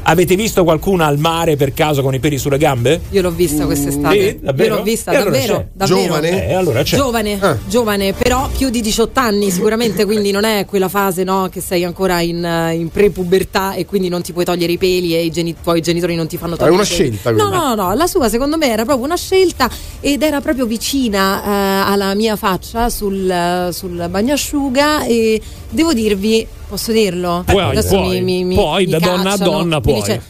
Avete 0.07 0.35
visto 0.35 0.63
qualcuna 0.63 1.07
al 1.07 1.17
mare 1.17 1.55
per 1.55 1.73
caso 1.73 2.03
con 2.03 2.13
i 2.13 2.19
peli 2.19 2.37
sulle 2.37 2.59
gambe? 2.59 3.01
Io 3.09 3.23
l'ho 3.23 3.31
vista 3.31 3.65
quest'estate. 3.65 4.29
Sì, 4.29 4.39
davvero? 4.39 4.73
Io 4.73 4.77
l'ho 4.77 4.83
vista, 4.83 5.11
E 5.11 5.15
allora 5.15 5.31
davvero. 5.31 5.57
c'è. 5.57 5.65
davvero. 5.73 6.01
Giovane? 6.03 6.47
Eh, 6.47 6.53
allora 6.53 6.83
c'è. 6.83 6.95
Giovane, 6.95 7.37
Ah. 7.41 7.57
giovane, 7.67 8.13
però 8.13 8.47
più 8.55 8.69
di 8.69 8.81
18 8.81 9.19
anni 9.19 9.49
sicuramente, 9.49 10.05
quindi 10.05 10.29
non 10.29 10.43
è 10.43 10.65
quella 10.65 10.89
fase 10.89 11.23
no, 11.23 11.49
che 11.51 11.59
sei 11.59 11.83
ancora 11.83 12.19
in, 12.21 12.45
eh, 12.45 12.75
in 12.75 12.89
pre-pubertà 12.89 13.73
e 13.73 13.87
quindi 13.87 14.07
non 14.09 14.21
ti 14.21 14.31
puoi 14.31 14.45
togliere 14.45 14.73
i 14.73 14.77
peli 14.77 15.15
e 15.15 15.23
i 15.25 15.31
geni- 15.31 15.55
tuoi 15.63 15.81
genitori 15.81 16.13
non 16.13 16.27
ti 16.27 16.37
fanno 16.37 16.53
È 16.53 16.57
togliere 16.57 16.75
una 16.75 16.83
i 16.83 16.87
peli. 16.87 17.01
scelta, 17.17 17.31
No, 17.31 17.35
quindi. 17.49 17.55
no, 17.57 17.73
no, 17.73 17.93
la 17.95 18.05
sua 18.07 18.29
secondo 18.29 18.57
me 18.57 18.69
era 18.69 18.83
proprio 18.85 19.05
una 19.05 19.17
scelta 19.17 19.67
ed 20.01 20.21
era 20.21 20.39
proprio 20.39 20.67
vicina 20.67 21.41
eh, 21.43 21.91
alla 21.91 22.13
mia 22.13 22.35
faccia 22.35 22.91
sul, 22.91 23.27
eh, 23.27 23.69
sul 23.71 24.05
bagnasciuga 24.07 25.03
e 25.05 25.41
devo 25.67 25.93
dirvi, 25.93 26.45
posso 26.67 26.91
dirlo? 26.91 27.43
Puoi, 27.45 27.81
puoi, 27.83 28.21
mi, 28.21 28.43
mi, 28.43 28.55
puoi, 28.55 28.85
mi 28.85 28.91
da 28.91 28.99
donna 28.99 29.21
a 29.21 29.23
cacciano, 29.37 29.49
donna 29.51 29.81
puoi. 29.81 29.95
dice, 29.95 30.21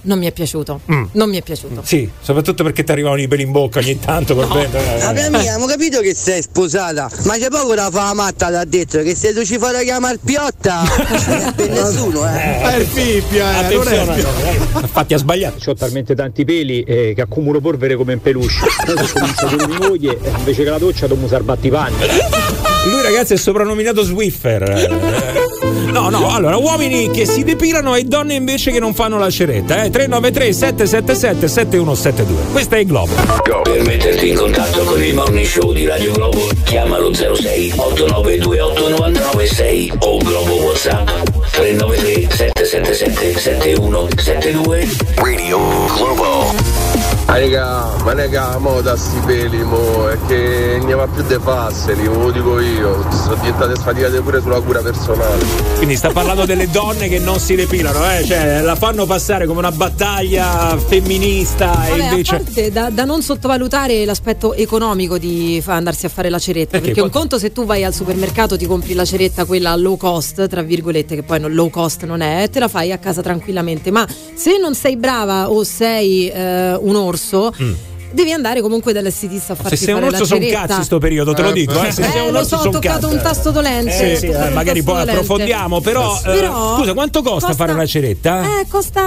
non 0.00 0.18
mi 0.20 0.26
è 0.26 0.32
piaciuto, 0.32 0.80
Mm. 0.90 1.04
non 1.12 1.28
mi 1.28 1.36
è 1.38 1.42
piaciuto. 1.42 1.82
Sì, 1.84 2.08
soprattutto 2.20 2.62
perché 2.62 2.84
ti 2.84 2.92
arrivano 2.92 3.16
i 3.20 3.26
peli 3.28 3.42
in 3.42 3.50
bocca 3.50 3.80
ogni 3.80 3.98
tanto. 3.98 4.34
col 4.34 4.46
vento. 4.48 4.76
Eh, 4.78 4.98
Vabbè 5.00 5.28
mia, 5.28 5.38
abbiamo 5.40 5.66
capito 5.66 6.00
che 6.00 6.14
sei 6.14 6.40
sposata, 6.40 7.10
ma 7.24 7.34
c'è 7.36 7.48
poco 7.48 7.74
da 7.74 7.90
fa 7.90 8.04
la 8.04 8.14
matta 8.14 8.48
da 8.48 8.64
dentro, 8.64 9.02
che 9.02 9.14
se 9.16 9.34
tu 9.34 9.44
ci 9.44 9.58
fai 9.58 9.72
la 9.72 9.82
chiamare 9.82 10.18
piotta, 10.24 10.82
non 11.26 11.40
è 11.40 11.52
per 11.54 11.68
nessuno, 11.70 12.24
eh. 12.26 12.60
Eh, 12.62 12.76
il 12.78 12.86
fippia, 12.86 13.68
eh, 13.68 13.74
non 13.74 13.88
è 13.88 13.98
Attenzione, 13.98 14.52
infatti 14.80 15.14
ha 15.14 15.18
sbagliato. 15.18 15.70
Ho 15.70 15.74
talmente 15.74 16.14
tanti 16.14 16.44
peli 16.44 16.82
eh, 16.84 17.12
che 17.14 17.20
accumulo 17.20 17.60
polvere 17.60 17.96
come 17.96 18.12
in 18.14 18.20
peluche. 18.22 18.54
Adesso 18.86 19.12
comincio 19.18 19.46
con 19.56 19.68
mia 19.68 19.78
moglie 19.88 20.18
e 20.22 20.30
invece 20.38 20.62
che 20.62 20.70
la 20.70 20.78
doccia 20.78 21.06
devo 21.08 21.24
usare 21.24 21.42
battipanni. 21.42 21.96
Lui, 22.86 23.02
ragazzi, 23.02 23.34
è 23.34 23.36
soprannominato 23.36 24.02
Swiffer. 24.02 25.36
No, 25.90 26.10
no, 26.10 26.30
allora, 26.30 26.56
uomini 26.56 27.10
che 27.10 27.26
si 27.26 27.44
depilano 27.44 27.94
e 27.94 28.04
donne 28.04 28.34
invece 28.34 28.70
che 28.70 28.78
non 28.78 28.94
fanno 28.94 29.18
la 29.18 29.30
ceretta. 29.30 29.82
Eh? 29.84 29.90
393 29.90 30.52
777 30.52 31.48
7172. 31.48 32.52
Questo 32.52 32.74
è 32.74 32.78
il 32.78 32.86
Globo. 32.86 33.12
Per 33.62 33.82
metterti 33.84 34.28
in 34.28 34.36
contatto 34.36 34.84
con 34.84 35.02
il 35.02 35.14
Morning 35.14 35.46
Show 35.46 35.72
di 35.72 35.86
Radio 35.86 36.12
Globo, 36.12 36.48
chiamalo 36.64 37.12
06 37.12 37.72
8928 37.76 38.88
996 38.88 39.92
o 40.00 40.18
Globo 40.18 40.54
WhatsApp 40.54 41.08
393 41.52 42.34
777 42.34 43.38
7172. 43.38 44.88
Radio 45.16 45.58
Globo. 45.96 46.77
Ah, 47.30 47.38
raga, 47.38 47.94
ma 48.04 48.14
raga, 48.14 48.56
mo 48.56 48.80
da 48.80 48.96
sti 48.96 49.18
peli, 49.26 49.62
mo, 49.62 50.08
è 50.08 50.16
che 50.26 50.80
ne 50.82 50.94
va 50.94 51.06
più 51.06 51.22
de 51.24 51.38
fasseli, 51.38 52.08
ve 52.08 52.16
lo 52.16 52.30
dico 52.30 52.58
io, 52.58 53.04
sono 53.10 53.34
diventate 53.34 53.76
sfaticate 53.76 54.22
pure 54.22 54.40
sulla 54.40 54.60
cura 54.62 54.80
personale. 54.80 55.44
Quindi 55.76 55.94
sta 55.94 56.08
parlando 56.10 56.46
delle 56.46 56.70
donne 56.70 57.06
che 57.06 57.18
non 57.18 57.38
si 57.38 57.54
depilano, 57.54 57.98
eh? 58.10 58.24
Cioè, 58.24 58.62
la 58.62 58.76
fanno 58.76 59.04
passare 59.04 59.44
come 59.44 59.58
una 59.58 59.70
battaglia 59.70 60.74
femminista 60.78 61.66
Vabbè, 61.66 61.92
e 61.92 62.02
invece. 62.08 62.34
a 62.34 62.38
parte 62.38 62.72
da, 62.72 62.88
da 62.88 63.04
non 63.04 63.20
sottovalutare 63.20 64.06
l'aspetto 64.06 64.54
economico 64.54 65.18
di 65.18 65.62
andarsi 65.66 66.06
a 66.06 66.08
fare 66.08 66.30
la 66.30 66.38
ceretta, 66.38 66.78
Perché 66.78 66.86
perché, 66.86 67.02
un 67.02 67.10
conto 67.10 67.38
se 67.38 67.52
tu 67.52 67.66
vai 67.66 67.84
al 67.84 67.92
supermercato 67.92 68.56
ti 68.56 68.64
compri 68.64 68.94
la 68.94 69.04
ceretta 69.04 69.44
quella 69.44 69.76
low 69.76 69.98
cost, 69.98 70.48
tra 70.48 70.62
virgolette, 70.62 71.14
che 71.14 71.22
poi 71.22 71.40
non 71.40 71.52
low 71.52 71.68
cost 71.68 72.04
non 72.06 72.22
è, 72.22 72.48
te 72.48 72.58
la 72.58 72.68
fai 72.68 72.90
a 72.90 72.96
casa 72.96 73.20
tranquillamente, 73.20 73.90
ma 73.90 74.08
se 74.34 74.56
non 74.56 74.74
sei 74.74 74.96
brava 74.96 75.50
o 75.50 75.62
sei 75.62 76.30
eh, 76.30 76.74
un 76.74 76.96
orso 76.96 77.16
Devi 78.10 78.32
andare 78.32 78.62
comunque 78.62 78.94
dall'estetista 78.94 79.52
a 79.52 79.56
farti 79.56 79.76
Se 79.76 79.84
sei 79.84 79.92
un 79.94 80.00
fare 80.00 80.12
orso 80.14 80.24
sono 80.24 80.40
ceretta. 80.40 80.66
cazzi 80.66 80.82
sto 80.82 80.96
periodo, 80.98 81.34
te 81.34 81.42
lo 81.42 81.50
Eh, 81.50 81.52
dico. 81.52 81.72
Eh. 81.82 81.92
Se 81.92 82.00
Eh, 82.06 82.10
sei 82.10 82.26
un 82.26 82.32
lo 82.32 82.38
orso 82.38 82.56
so, 82.56 82.68
ho 82.68 82.70
toccato 82.70 83.00
cazzi. 83.06 83.14
un 83.14 83.20
tasto 83.22 83.50
dolente. 83.50 84.12
Eh, 84.12 84.16
sì, 84.16 84.26
eh, 84.28 84.48
magari 84.48 84.82
poi 84.82 84.94
dolente. 84.94 85.10
approfondiamo, 85.12 85.80
però, 85.82 86.16
eh, 86.24 86.30
Però 86.32 86.76
scusa, 86.78 86.94
quanto 86.94 87.20
costa, 87.22 87.52
fare 87.52 87.72
una 87.72 87.84
ceretta? 87.84 88.60
Eh, 88.60 88.66
costa 88.66 89.02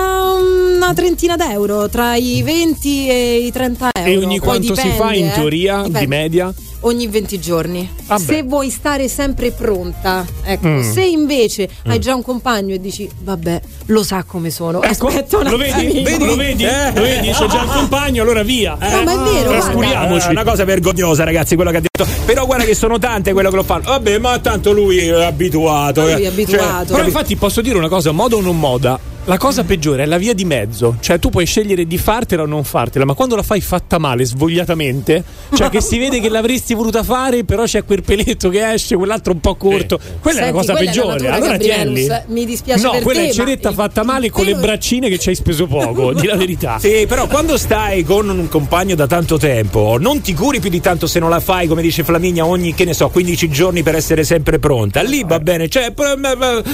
una 0.76 0.94
trentina 0.94 1.36
d'euro, 1.36 1.90
tra 1.90 2.14
i 2.16 2.44
20 2.44 3.10
e 3.10 3.38
i 3.38 3.52
30 3.52 3.90
euro. 3.92 4.08
E 4.12 4.18
ogni 4.18 4.38
Poi 4.38 4.48
quanto 4.48 4.76
si 4.76 4.82
dipende, 4.84 4.98
fa 5.04 5.14
in 5.14 5.26
eh. 5.26 5.32
teoria, 5.34 5.78
di 5.78 5.84
Dipende. 5.88 6.08
media? 6.08 6.54
Ogni 6.82 7.08
20 7.08 7.40
giorni. 7.40 7.90
Vabbè. 8.06 8.22
Se 8.22 8.44
vuoi 8.44 8.70
stare 8.70 9.08
sempre 9.08 9.52
pronta, 9.52 10.26
ecco. 10.44 10.68
Mm. 10.68 10.92
Se 10.92 11.04
invece 11.04 11.70
hai 11.86 12.00
già 12.00 12.16
un 12.16 12.24
compagno 12.24 12.74
e 12.74 12.80
dici, 12.80 13.10
vabbè, 13.20 13.62
lo 13.88 14.04
sa 14.04 14.24
come 14.24 14.50
sono. 14.50 14.80
Aspetta 14.80 15.38
un 15.38 15.50
Lo 15.50 15.58
vedi? 15.58 15.72
attimino. 15.72 16.26
Lo 16.26 16.36
vedi? 16.36 16.64
Eh. 16.64 16.92
Lo 16.94 17.02
vedi? 17.02 17.30
C'ho 17.30 17.48
già 17.48 17.64
il 17.64 17.70
compagno, 17.70 18.24
allora 18.24 18.42
via. 18.42 18.78
No, 18.80 19.04
ma 19.04 19.12
è 19.12 19.18
vero, 19.18 19.24
guarda. 19.24 19.50
Trascuriamoci. 19.50 20.28
È 20.28 20.32
una 20.32 20.44
cosa 20.44 20.66
vergognosa, 20.66 21.24
ragazzi, 21.24 21.56
quello 21.56 21.72
che 21.72 21.78
ha 21.78 21.82
detto. 21.82 22.08
Però 22.26 22.46
guarda 22.46 22.64
che 22.64 22.76
sono 22.76 22.98
tante 22.98 23.34
quello 23.34 23.50
che 23.50 23.56
lo 23.56 23.64
fanno. 23.64 23.84
Vabbè, 23.84 24.18
ma 24.18 24.40
tanto 24.40 24.72
lui 24.72 24.98
è 24.98 25.24
abituato. 25.24 26.02
Lui 26.02 26.12
eh. 26.12 26.22
è 26.22 26.26
abituato. 26.28 26.94
Però 26.94 27.06
infatti 27.06 27.36
posso 27.36 27.62
dire 27.62 27.78
una 27.78 27.90
cosa, 27.90 28.12
moda 28.12 28.36
o 28.36 28.42
non 28.42 28.58
moda, 28.58 29.00
la 29.26 29.38
cosa 29.38 29.64
peggiore 29.64 30.04
è 30.04 30.06
la 30.06 30.18
via 30.18 30.34
di 30.34 30.46
mezzo. 30.46 30.98
Cioè 31.00 31.20
tu 31.20 31.30
puoi 31.30 31.46
scegliere 31.46 31.86
di 31.86 31.98
fartela 31.98 32.44
o 32.44 32.46
non 32.46 32.64
fartela, 32.64 33.06
ma 33.06 33.14
quando 33.14 33.36
la 33.36 33.44
fai 33.44 33.62
fatta 33.62 33.98
male, 33.98 34.26
svogliatamente, 34.26 35.24
cioè 35.54 35.70
che 35.70 35.82
si 35.82 35.98
vede 35.98 36.20
che 36.20 36.30
l'avresti 36.30 36.74
voluta 36.74 37.04
fare, 37.04 37.44
però 37.44 37.64
c'è 37.64 37.84
quel 37.84 38.04
peletto 38.04 38.50
che 38.50 38.72
esce, 38.74 38.96
quell'altro 38.96 39.34
un 39.34 39.40
po' 39.40 39.56
corto. 39.56 40.00
Quella 40.20 40.40
è 40.40 40.52
la 40.52 40.52
Senti, 40.52 40.58
cosa 40.60 40.74
quella 40.74 40.92
è 40.92 40.94
la 40.96 41.02
peggiore. 41.02 41.14
natura, 41.30 41.34
allora 41.36 41.58
tienli. 41.58 42.08
Mi 42.28 42.46
dispiace 42.46 42.84
No, 42.84 42.92
per 42.92 43.04
quella 43.04 43.20
te, 43.20 43.26
è 43.26 43.28
ma 43.30 43.34
ceretta 43.34 43.70
il- 43.70 43.76
fatta 43.76 44.04
male 44.04 44.30
con 44.30 44.46
le 44.46 44.56
braccine 44.56 45.10
che 45.10 45.18
ci 45.20 45.30
hai 45.30 45.36
speso 45.36 45.68
poco, 45.68 46.14
di 46.14 46.26
la 46.28 46.36
verità. 46.36 46.80
Sì, 46.80 47.06
però 47.08 47.28
quando 47.28 47.58
stai 47.58 48.04
con 48.04 48.28
un 48.30 48.48
compagno 48.50 48.96
da 48.96 49.08
tanto 49.08 49.38
tempo, 49.38 49.98
non 50.00 50.22
ti 50.22 50.34
curi 50.34 50.60
più 50.60 50.70
di 50.70 50.82
tanto 50.82 51.08
se 51.08 51.20
non 51.20 51.30
la 51.30 51.40
fai, 51.40 51.68
come 51.68 51.82
dice 51.82 52.04
Flaminia, 52.04 52.46
ogni, 52.46 52.74
che 52.74 52.86
ne 52.86 52.94
so, 52.94 53.10
15 53.10 53.50
giorni 53.50 53.84
per 53.84 53.96
essere 53.96 54.24
sempre 54.24 54.60
pronta. 54.60 55.02
Lì 55.02 55.24
va 55.26 55.40
bene, 55.40 55.68
cioè, 55.70 55.94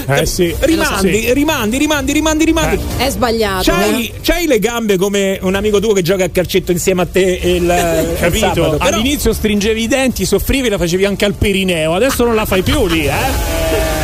Eh 0.07 0.25
sì. 0.25 0.55
rimandi, 0.59 1.21
Sì. 1.21 1.33
rimandi, 1.33 1.77
rimandi, 1.77 2.11
rimandi, 2.45 2.75
rimandi. 2.75 3.03
È 3.03 3.09
sbagliato. 3.09 3.71
C'hai, 3.71 4.07
eh. 4.07 4.19
c'hai 4.21 4.47
le 4.47 4.59
gambe 4.59 4.97
come 4.97 5.39
un 5.41 5.55
amico 5.55 5.79
tuo 5.79 5.93
che 5.93 6.01
gioca 6.01 6.25
a 6.25 6.29
calcetto 6.29 6.71
insieme 6.71 7.03
a 7.03 7.05
te 7.05 7.39
il, 7.43 7.63
il 7.63 8.17
Capito? 8.19 8.51
Però- 8.53 8.77
All'inizio 8.79 9.33
stringevi 9.33 9.83
i 9.83 9.87
denti, 9.87 10.25
soffrivi 10.25 10.67
e 10.67 10.69
la 10.69 10.77
facevi 10.77 11.05
anche 11.05 11.25
al 11.25 11.33
perineo, 11.33 11.93
adesso 11.93 12.23
non 12.23 12.35
la 12.35 12.45
fai 12.45 12.61
più 12.61 12.87
lì, 12.87 13.05
eh? 13.05 13.96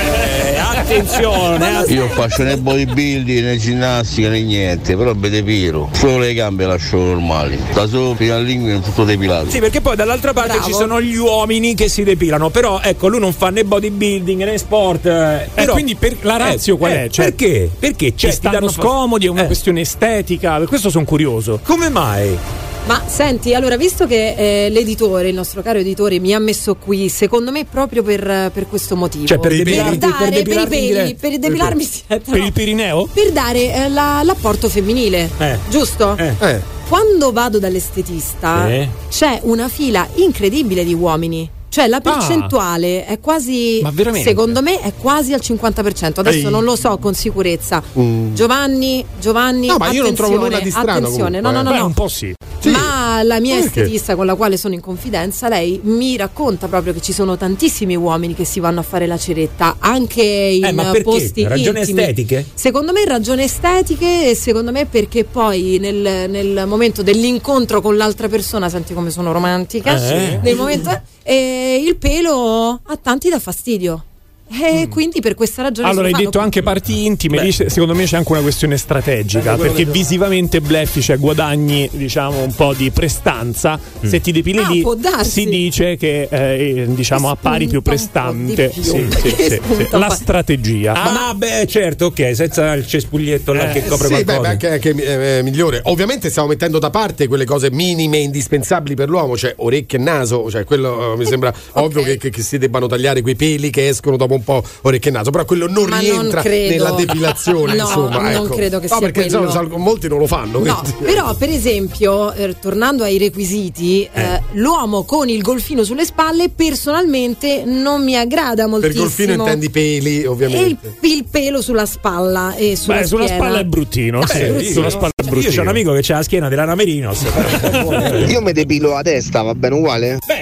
Eh, 0.88 1.00
attenzione, 1.00 1.86
eh. 1.86 1.94
Io 1.94 2.08
faccio 2.10 2.44
né 2.44 2.58
bodybuilding 2.58 3.44
né 3.44 3.58
ginnastica 3.58 4.30
né 4.30 4.42
niente, 4.42 4.96
però 4.96 5.14
mi 5.14 5.30
depilo. 5.30 5.90
Solo 5.94 6.20
le 6.20 6.34
gambe 6.34 6.66
lascio 6.66 6.98
normali. 6.98 7.58
Da 7.74 7.88
sopra 7.88 8.16
fino 8.16 8.36
all'inguine 8.36 8.82
tutto 8.82 9.04
depilato. 9.04 9.50
Sì, 9.50 9.60
perché 9.60 9.82
poi 9.82 9.96
dall'altra 9.96 10.34
parte 10.34 10.54
Bravo. 10.54 10.66
ci 10.68 10.74
sono 10.74 11.02
gli 11.02 11.16
uomini 11.16 11.74
che 11.76 11.88
si 11.90 12.04
depilano, 12.04 12.50
però 12.50 12.80
ecco, 12.82 13.08
lui 13.08 13.20
non 13.20 13.34
fa 13.34 13.50
né 13.50 13.64
bodybuilding 13.64 14.44
né 14.44 14.58
sport. 14.58 15.06
eh, 15.06 15.44
E 15.44 15.50
però- 15.54 15.74
quindi 15.74 15.96
per- 15.96 16.18
la 16.22 16.38
razio 16.38 16.76
eh, 16.76 16.78
qual 16.78 16.92
è? 16.92 17.04
eh, 17.04 17.10
Cioè, 17.10 17.26
perché? 17.34 17.70
Perché 17.80 18.06
Ci 18.12 18.14
cioè, 18.18 18.30
ti 18.32 18.36
stanno 18.38 18.60
danno 18.60 18.72
scomodi, 18.72 19.26
è 19.26 19.30
una 19.30 19.44
Eh, 19.44 19.46
questione 19.48 19.82
estetica, 19.82 20.58
per 20.58 20.68
questo 20.68 20.90
sono 20.90 21.06
curioso. 21.06 21.60
Come 21.64 21.90
mai? 21.90 22.38
Ma 22.86 23.02
senti, 23.08 23.54
allora, 23.54 23.78
visto 23.78 24.06
che 24.06 24.66
eh, 24.66 24.70
l'editore, 24.70 25.30
il 25.30 25.36
nostro 25.36 25.62
caro 25.62 25.80
editore, 25.80 26.20
mi 26.20 26.34
ha 26.34 26.40
messo 26.40 26.76
qui, 26.76 27.08
secondo 27.08 27.50
me 27.50 27.64
proprio 27.64 28.04
per, 28.04 28.52
per 28.54 28.68
questo 28.68 28.98
motivo. 28.98 29.26
Cioè, 29.26 29.40
per 29.40 29.52
per 29.56 29.64
depilarti- 29.64 29.98
dare, 30.00 30.32
per 30.32 30.44
per, 30.44 30.62
i 30.64 30.68
peli, 30.68 30.88
diretta. 30.88 31.28
per 31.30 31.40
depilarmi 31.40 31.84
sì, 31.84 32.02
Per 32.08 32.22
no, 32.26 32.36
il 32.36 32.52
perineo? 32.52 33.08
per 33.14 33.32
dare 33.32 33.74
eh, 33.74 33.90
la- 33.90 34.22
l'apporto 34.24 34.68
femminile, 34.68 35.30
Eh. 35.38 35.58
giusto? 35.70 36.18
Eh. 36.18 36.34
Eh. 36.40 36.62
Quando 36.90 37.32
vado 37.32 37.58
dall'estetista 37.58 38.70
Eh. 38.70 38.90
c'è 39.10 39.40
una 39.44 39.70
fila 39.70 40.06
incredibile 40.16 40.84
di 40.84 40.94
uomini. 40.94 41.50
Cioè 41.74 41.88
la 41.88 42.02
percentuale 42.02 43.04
è 43.04 43.20
quasi, 43.20 43.80
Ma 43.82 43.90
veramente? 43.92 44.28
secondo 44.30 44.62
me 44.62 44.80
è 44.80 44.94
quasi 44.96 45.34
al 45.34 45.40
50%. 45.44 46.20
Adesso 46.20 46.46
Ehi. 46.46 46.52
non 46.52 46.64
lo 46.64 46.76
so 46.76 47.00
con 47.00 47.16
sicurezza. 47.16 47.82
Mm. 47.98 48.36
Giovanni, 48.36 49.04
Giovanni, 49.20 49.66
No, 49.66 49.78
ma 49.78 49.90
io 49.90 50.04
non 50.04 50.14
trovo 50.14 50.38
nulla 50.38 50.60
di 50.60 50.70
strano 50.70 50.92
attenzione. 51.08 51.42
comunque, 51.42 51.42
no, 51.42 51.52
no, 51.52 51.60
eh. 51.62 51.64
no, 51.64 51.70
Beh, 51.72 51.78
no. 51.80 51.86
un 51.86 51.94
po' 51.94 52.08
sì. 52.08 52.32
Sì. 52.60 52.70
Ma 52.70 53.24
la 53.24 53.40
mia 53.40 53.56
Perché? 53.56 53.82
estetista 53.82 54.16
con 54.16 54.28
la 54.28 54.36
quale 54.36 54.56
sono 54.58 54.76
in 54.76 54.82
confidenza, 54.82 55.50
lei 55.50 55.80
mi 55.84 56.16
racconta 56.16 56.68
proprio 56.68 56.94
che 56.94 57.02
ci 57.02 57.12
sono 57.12 57.38
tantissimi 57.38 57.96
uomini 57.96 58.36
che 58.36 58.46
si 58.46 58.60
vanno 58.60 58.80
a 58.80 58.84
fare 58.84 59.08
la 59.08 59.18
ceretta, 59.18 59.78
anche 59.80 60.22
in 60.22 60.64
eh, 60.66 60.72
ma 60.74 60.84
perché? 60.84 61.02
posti 61.02 61.44
ragioni 61.48 61.80
intimi. 61.80 62.02
estetiche? 62.02 62.46
Secondo 62.54 62.92
me 62.92 63.04
ragioni 63.04 63.42
estetiche 63.44 64.30
e 64.30 64.36
secondo 64.36 64.72
me 64.72 64.86
perché 64.86 65.24
poi 65.24 65.78
nel, 65.80 66.30
nel 66.30 66.66
momento 66.68 67.02
dell'incontro 67.02 67.82
con 67.82 67.98
l'altra 67.98 68.30
persona, 68.30 68.70
senti 68.70 68.94
come 68.94 69.10
sono 69.10 69.32
romantica, 69.32 69.98
eh. 69.98 70.40
nel 70.44 70.56
momento 70.56 71.02
eh, 71.24 71.84
il 71.86 71.98
pelo 71.98 72.80
a 72.84 72.98
tanti 72.98 73.30
dà 73.30 73.40
fastidio. 73.40 74.04
E 74.50 74.86
mm. 74.86 74.89
quindi 74.89 75.20
per 75.20 75.36
questa 75.36 75.62
ragione. 75.62 75.89
Allora, 75.89 76.08
hai 76.08 76.14
detto 76.14 76.39
anche 76.39 76.62
parti 76.62 77.06
intime. 77.06 77.41
Lì, 77.41 77.52
secondo 77.52 77.96
me 77.96 78.06
c'è 78.06 78.18
anche 78.18 78.32
una 78.32 78.41
questione 78.41 78.78
strategica. 78.78 79.56
perché 79.56 79.86
visivamente 79.86 80.62
bleffi, 80.62 81.02
cioè 81.02 81.18
guadagni, 81.18 81.89
diciamo, 81.91 82.44
un 82.44 82.54
po' 82.54 82.74
di 82.74 82.91
prestanza. 82.91 83.80
Mm. 83.80 84.08
Se 84.08 84.22
ti 84.22 84.32
depili 84.32 84.60
ah, 84.60 84.70
lì, 84.70 84.86
si 85.24 85.46
dice 85.46 85.96
che 85.96 86.28
eh, 86.30 86.86
diciamo 86.89 87.30
appari 87.30 87.68
più 87.68 87.82
prestante. 87.82 88.70
Più. 88.70 88.84
Sì, 88.84 89.08
sì, 89.10 89.30
sì, 89.50 89.88
La 89.91 90.10
strategia. 90.10 90.94
Ah, 90.94 91.12
Ma... 91.12 91.34
beh, 91.34 91.66
certo, 91.68 92.06
ok, 92.06 92.36
senza 92.36 92.74
il 92.74 92.86
cespuglietto 92.86 93.54
là 93.54 93.70
eh, 93.70 93.74
che 93.74 93.88
copre 93.88 94.08
sì, 94.08 94.14
qualcosa. 94.14 94.39
Beh, 94.39 94.48
anche, 94.48 94.70
anche 94.70 95.38
eh, 95.38 95.44
migliore. 95.44 95.82
Ovviamente 95.86 96.30
stiamo 96.30 96.50
mettendo 96.50 96.80
da 96.80 96.89
parte 96.89 97.28
quelle 97.28 97.46
cose 97.46 97.72
minime 97.72 98.18
indispensabili 98.18 98.96
per 98.96 99.10
l'uomo, 99.10 99.38
cioè 99.38 99.54
orecchie 99.58 99.98
e 99.98 100.02
naso. 100.02 100.50
Cioè, 100.50 100.64
quello 100.64 101.16
mi 101.18 101.26
sembra 101.26 101.50
okay. 101.50 101.84
ovvio 101.84 102.04
che, 102.04 102.18
che, 102.18 102.30
che 102.30 102.41
si 102.41 102.58
debbano 102.58 102.88
tagliare 102.88 103.22
quei 103.22 103.36
peli 103.36 103.70
che 103.70 103.88
escono 103.88 104.18
dopo 104.18 104.33
un 104.36 104.44
un 104.44 104.44
po' 104.44 104.64
orecchie 104.82 105.10
e 105.10 105.14
naso, 105.14 105.32
però 105.32 105.46
quello 105.46 105.68
non 105.68 105.90
Ma 105.90 106.00
rientra 106.00 106.42
non 106.44 106.52
nella 106.52 106.92
depilazione. 106.92 107.74
no, 107.76 107.84
insomma, 107.84 108.32
non 108.32 108.46
ecco. 108.46 108.56
credo 108.56 108.80
che 108.80 108.88
no, 108.90 108.98
sia 108.98 109.12
perché 109.12 109.28
quello. 109.30 109.46
Insomma, 109.46 109.78
molti 109.78 110.08
non 110.08 110.20
lo 110.20 110.28
fanno. 110.28 110.60
No, 110.60 110.82
però, 111.00 111.34
per 111.36 111.50
esempio, 111.50 112.34
eh, 112.34 112.56
tornando 112.60 113.04
ai 113.04 113.18
requisiti, 113.18 114.08
eh. 114.12 114.22
Eh, 114.22 114.42
l'uomo 114.54 115.04
con 115.04 115.30
il 115.30 115.42
golfino 115.42 115.84
sulle 115.84 116.06
spalle, 116.06 116.50
personalmente 116.50 117.64
non 117.66 118.04
mi 118.04 118.16
aggrada 118.16 118.68
moltissimo. 118.68 119.06
Per 119.06 119.16
golfino 119.16 119.34
intendi 119.34 119.70
peli, 119.70 120.26
ovviamente. 120.26 120.98
Il, 121.02 121.10
il, 121.12 121.26
pelo 121.30 121.62
sulla 121.62 121.86
spalla 121.86 122.56
e 122.56 122.76
sulla 122.76 123.00
Beh, 123.00 123.06
sulla 123.06 123.28
spalla 123.28 123.60
è 123.60 123.66
bruttino. 123.66 124.20
Ah, 124.20 124.28
sì, 124.28 124.44
bruttino. 124.46 124.72
Sulla 124.72 124.90
spalla. 124.90 125.12
Io 125.40 125.60
ho 125.60 125.62
un 125.62 125.68
amico 125.68 125.94
che 125.94 126.14
ha 126.14 126.18
la 126.18 126.24
schiena 126.24 126.50
della 126.50 126.76
Merinos. 126.76 127.24
Io 128.28 128.42
mi 128.42 128.52
depilo 128.52 128.96
a 128.96 129.02
testa, 129.02 129.42
va 129.42 129.56
bene 129.56 129.76
uguale? 129.76 130.20
Beh, 130.26 130.42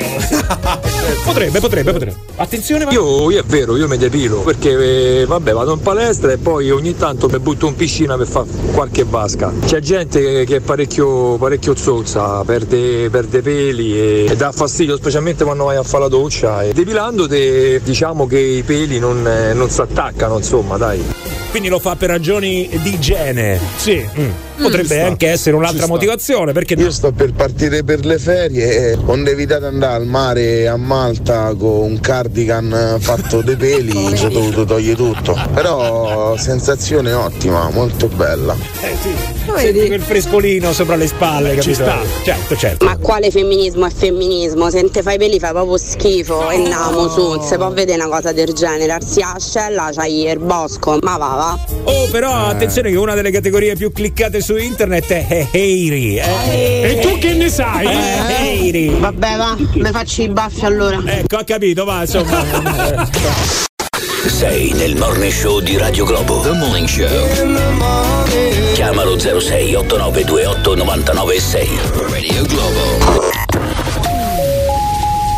potrebbe, 1.23 1.59
potrebbe, 1.59 1.91
potrebbe. 1.91 2.15
Attenzione, 2.35 2.85
ma... 2.85 2.91
io, 2.91 3.29
io 3.29 3.39
è 3.39 3.43
vero, 3.43 3.75
io 3.75 3.87
mi 3.87 3.97
depilo 3.97 4.41
perché 4.41 5.21
eh, 5.21 5.25
vabbè 5.25 5.51
vado 5.53 5.73
in 5.73 5.81
palestra 5.81 6.31
e 6.31 6.37
poi 6.37 6.71
ogni 6.71 6.95
tanto 6.95 7.27
mi 7.29 7.39
butto 7.39 7.67
in 7.67 7.75
piscina 7.75 8.17
per 8.17 8.27
fare 8.27 8.47
qualche 8.73 9.03
vasca. 9.03 9.51
C'è 9.65 9.79
gente 9.79 10.45
che 10.45 10.57
è 10.57 10.59
parecchio, 10.59 11.37
parecchio 11.37 11.75
zozza, 11.75 12.43
perde, 12.43 13.09
perde 13.09 13.41
peli 13.41 13.97
e, 13.97 14.25
e, 14.29 14.35
dà 14.35 14.51
fastidio, 14.51 14.97
specialmente 14.97 15.43
quando 15.43 15.65
vai 15.65 15.77
a 15.77 15.83
fare 15.83 16.03
la 16.03 16.09
doccia. 16.09 16.63
E 16.63 16.73
depilando 16.73 17.27
te, 17.27 17.81
diciamo 17.83 18.27
che 18.27 18.39
i 18.39 18.63
peli 18.63 18.99
non, 18.99 19.25
eh, 19.27 19.53
non 19.53 19.69
si 19.69 19.81
attaccano, 19.81 20.37
insomma, 20.37 20.77
dai. 20.77 21.03
Quindi 21.51 21.67
lo 21.67 21.79
fa 21.79 21.95
per 21.97 22.09
ragioni 22.09 22.69
di 22.81 22.93
igiene. 22.93 23.59
Sì. 23.75 24.07
Mm. 24.17 24.29
Potrebbe 24.61 24.80
anche 24.89 25.27
essere 25.27 25.55
un'altra 25.55 25.87
motivazione. 25.87 26.51
Perché 26.51 26.73
Io 26.75 26.91
sto 26.91 27.11
per 27.11 27.33
partire 27.33 27.83
per 27.83 28.05
le 28.05 28.17
ferie 28.17 28.91
e 28.91 28.97
ho 29.03 29.15
evitato 29.17 29.61
di 29.61 29.73
andare 29.73 29.95
al 29.95 30.05
mare 30.05 30.67
a 30.67 30.77
Malta 30.77 31.53
con 31.57 31.91
un 31.91 31.99
cardigan 31.99 32.97
fatto 32.99 33.41
dei 33.41 33.55
peli, 33.55 33.91
ci 34.15 34.25
ho 34.25 34.29
dovuto 34.29 34.65
togliere 34.65 34.95
tutto. 34.95 35.37
Però 35.53 36.35
sensazione 36.37 37.13
ottima, 37.13 37.69
molto 37.71 38.07
bella. 38.07 38.55
Eh 38.81 38.95
sì. 39.01 39.41
Senti 39.55 39.87
quel 39.87 40.01
frescolino 40.01 40.71
sopra 40.73 40.95
le 40.95 41.07
spalle, 41.07 41.59
Ci 41.59 41.73
sta. 41.73 41.99
Certo, 42.23 42.55
certo. 42.55 42.85
Ma 42.85 42.97
quale 42.97 43.31
femminismo 43.31 43.85
è 43.85 43.89
femminismo? 43.89 44.69
Se 44.69 44.89
te 44.89 45.01
fai 45.01 45.17
peli 45.17 45.39
fai 45.39 45.51
proprio 45.51 45.77
schifo 45.77 46.49
e 46.49 46.55
andiamo 46.55 47.09
su, 47.09 47.41
si 47.41 47.55
può 47.55 47.69
vedere 47.71 48.03
una 48.03 48.15
cosa 48.15 48.31
del 48.31 48.53
genere. 48.53 48.91
Arsi 48.91 49.21
ascella, 49.21 49.89
c'hai 49.93 50.27
il 50.27 50.39
bosco, 50.39 50.97
ma 51.01 51.17
va 51.17 51.27
va. 51.35 51.59
Oh, 51.83 52.07
però 52.09 52.31
attenzione 52.31 52.91
che 52.91 52.97
una 52.97 53.15
delle 53.15 53.31
categorie 53.31 53.75
più 53.75 53.91
cliccate 53.91 54.41
su 54.41 54.55
internet 54.55 54.70
è 54.75 55.47
Heiri. 55.51 56.17
Eh. 56.17 56.81
E 56.83 56.99
tu 57.01 57.17
che 57.17 57.33
ne 57.33 57.49
sai? 57.49 57.85
Eh, 57.85 58.33
Heiri. 58.39 58.95
Vabbè, 58.99 59.35
va, 59.35 59.55
mi 59.57 59.91
faccio 59.91 60.21
i 60.21 60.29
baffi 60.29 60.65
allora. 60.65 61.01
Ecco, 61.05 61.37
ho 61.37 61.43
capito, 61.43 61.85
va, 61.85 62.01
insomma. 62.01 63.09
Sei 64.27 64.71
nel 64.73 64.95
morning 64.95 65.31
show 65.31 65.59
di 65.59 65.77
Radio 65.77 66.05
Globo. 66.05 66.41
The 66.41 66.51
Morning 66.51 66.87
Show. 66.87 67.07
Chiamalo 68.73 69.17
06 69.17 69.75
8928 69.75 70.75
996. 70.75 71.79
Radio 72.09 72.45
Globo. 72.45 73.29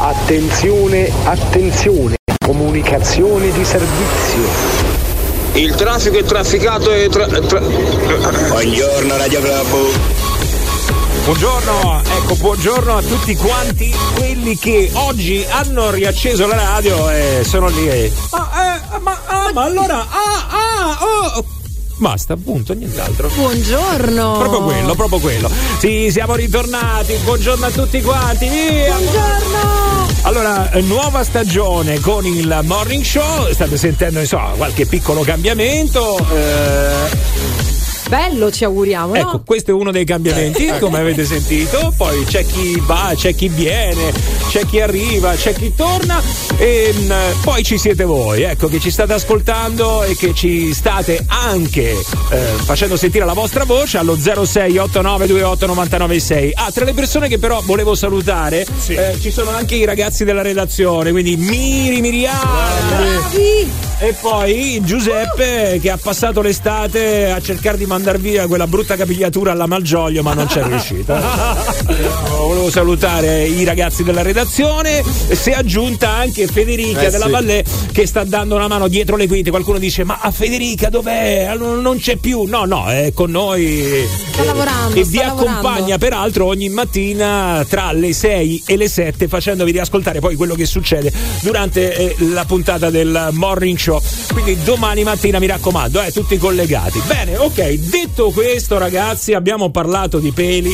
Attenzione, 0.02 1.12
attenzione. 1.24 2.16
Comunicazione 2.46 3.52
di 3.52 3.64
servizio. 3.64 4.93
Il 5.54 5.76
traffico 5.76 6.18
è 6.18 6.24
trafficato 6.24 6.92
e 6.92 7.10
tra, 7.10 7.28
tra... 7.28 7.60
Buongiorno 7.60 9.18
Radio 9.18 9.40
Globo. 9.40 9.92
Buongiorno, 11.26 12.02
ecco, 12.04 12.36
buongiorno 12.36 12.98
a 12.98 13.02
tutti 13.04 13.36
quanti 13.36 13.94
quelli 14.16 14.58
che 14.58 14.90
oggi 14.94 15.46
hanno 15.48 15.92
riacceso 15.92 16.48
la 16.48 16.56
radio 16.56 17.08
e 17.12 17.44
sono 17.46 17.68
lì 17.68 17.88
e. 17.88 18.12
Ah, 18.32 18.82
eh, 18.96 19.00
ma, 19.00 19.22
ah, 19.26 19.52
ma 19.54 19.64
allora. 19.64 20.00
Ah, 20.00 20.48
ah, 20.50 20.98
oh. 21.36 21.46
Basta, 21.98 22.34
appunto, 22.34 22.74
nient'altro. 22.74 23.30
Buongiorno. 23.30 24.38
Proprio 24.40 24.64
quello, 24.64 24.96
proprio 24.96 25.20
quello. 25.20 25.52
Sì, 25.78 26.10
siamo 26.12 26.34
ritornati. 26.34 27.14
Buongiorno 27.24 27.66
a 27.68 27.70
tutti 27.70 28.02
quanti. 28.02 28.48
Via. 28.48 28.96
Buongiorno. 28.96 30.03
Allora, 30.26 30.70
nuova 30.82 31.24
stagione 31.24 32.00
con 32.00 32.26
il 32.26 32.60
morning 32.64 33.04
show. 33.04 33.52
State 33.52 33.78
sentendo, 33.78 34.20
insomma, 34.20 34.52
qualche 34.56 34.86
piccolo 34.86 35.22
cambiamento. 35.22 36.18
Eh 36.18 37.43
bello 38.14 38.52
ci 38.52 38.64
auguriamo. 38.64 39.16
Ecco, 39.16 39.32
no? 39.32 39.42
questo 39.44 39.72
è 39.72 39.74
uno 39.74 39.90
dei 39.90 40.06
cambiamenti, 40.06 40.68
eh. 40.68 40.78
come 40.78 41.00
avete 41.00 41.26
sentito. 41.26 41.92
Poi 41.98 42.24
c'è 42.26 42.46
chi 42.46 42.80
va, 42.86 43.12
c'è 43.16 43.34
chi 43.34 43.48
viene, 43.48 44.14
c'è 44.50 44.68
chi 44.68 44.80
arriva, 44.80 45.34
c'è 45.34 45.56
chi 45.56 45.74
torna 45.74 46.22
e 46.58 46.94
mh, 46.94 47.06
mm, 47.06 47.42
poi 47.42 47.64
ci 47.64 47.80
siete 47.80 48.04
voi, 48.04 48.44
ecco, 48.44 48.68
che 48.68 48.80
ci 48.80 48.92
state 48.92 49.14
ascoltando 49.14 50.04
e 50.04 50.16
che 50.16 50.36
ci 50.36 50.76
state 50.76 51.26
anche 51.28 52.00
eh, 52.30 52.44
facendo 52.64 52.98
sentire 52.98 53.26
la 53.26 53.34
vostra 53.34 53.64
voce 53.64 53.98
allo 53.98 54.16
0689289996. 54.16 56.52
Ah, 56.54 56.70
tra 56.72 56.86
le 56.86 56.94
persone 56.94 57.28
che 57.28 57.40
però 57.40 57.64
volevo 57.66 57.96
salutare 57.96 58.64
sì. 58.78 58.94
eh, 58.94 59.18
ci 59.20 59.32
sono 59.32 59.50
anche 59.50 59.74
i 59.74 59.86
ragazzi 59.86 60.24
della 60.24 60.44
redazione, 60.44 61.10
quindi 61.10 61.36
Miri 61.36 62.00
Miriana. 62.00 63.72
E 64.00 64.14
poi 64.20 64.82
Giuseppe 64.84 65.80
che 65.82 65.90
ha 65.90 65.98
passato 65.98 66.42
l'estate 66.42 67.32
a 67.32 67.42
cercare 67.42 67.78
di 67.78 67.86
mandare 67.86 68.02
via 68.12 68.48
quella 68.48 68.68
brutta 68.68 68.96
capigliatura 68.96 69.52
alla 69.52 69.66
Malgioglio, 69.66 70.22
ma 70.22 70.34
non 70.34 70.46
c'è 70.46 70.64
riuscito. 70.68 71.16
Volevo 72.30 72.70
salutare 72.70 73.46
i 73.46 73.64
ragazzi 73.64 74.04
della 74.04 74.22
redazione. 74.22 75.04
Si 75.32 75.50
è 75.50 75.54
aggiunta 75.54 76.10
anche 76.10 76.48
Federica 76.48 77.02
eh, 77.02 77.10
della 77.10 77.26
sì. 77.26 77.32
Valle 77.32 77.64
che 77.92 78.06
sta 78.06 78.24
dando 78.24 78.56
una 78.56 78.68
mano 78.68 78.88
dietro 78.88 79.16
le 79.16 79.28
quinte. 79.28 79.50
Qualcuno 79.50 79.78
dice: 79.78 80.04
Ma 80.04 80.20
a 80.22 80.32
Federica 80.32 80.90
dov'è? 80.90 81.56
Non 81.58 81.98
c'è 81.98 82.18
più. 82.18 82.44
No, 82.44 82.66
no, 82.66 82.88
è 82.88 83.12
con 83.14 83.32
noi. 83.32 84.06
Sta 84.32 84.44
lavorando. 84.44 84.96
E 84.96 85.04
vi 85.04 85.20
accompagna 85.20 85.98
peraltro 85.98 86.46
ogni 86.46 86.70
mattina 86.70 87.66
tra 87.68 87.92
le 87.92 88.14
6 88.14 88.64
e 88.66 88.78
le 88.78 88.88
7 88.88 89.28
facendovi 89.28 89.72
riascoltare 89.72 90.20
poi 90.20 90.36
quello 90.36 90.56
che 90.56 90.66
succede 90.66 91.12
durante 91.42 91.96
eh, 91.96 92.16
la 92.30 92.46
puntata 92.46 92.90
del 92.90 93.30
morning 93.32 93.78
show. 93.78 94.02
Quindi 94.32 94.62
domani 94.64 95.04
mattina 95.04 95.40
mi 95.40 95.48
raccomando, 95.48 96.02
eh, 96.02 96.12
tutti 96.12 96.38
collegati. 96.38 97.02
Bene, 97.06 97.38
ok, 97.38 97.80
detto 97.90 98.32
questo, 98.32 98.78
ragazzi, 98.78 99.34
abbiamo 99.34 99.70
parlato 99.70 100.20
di 100.20 100.32
peli, 100.32 100.72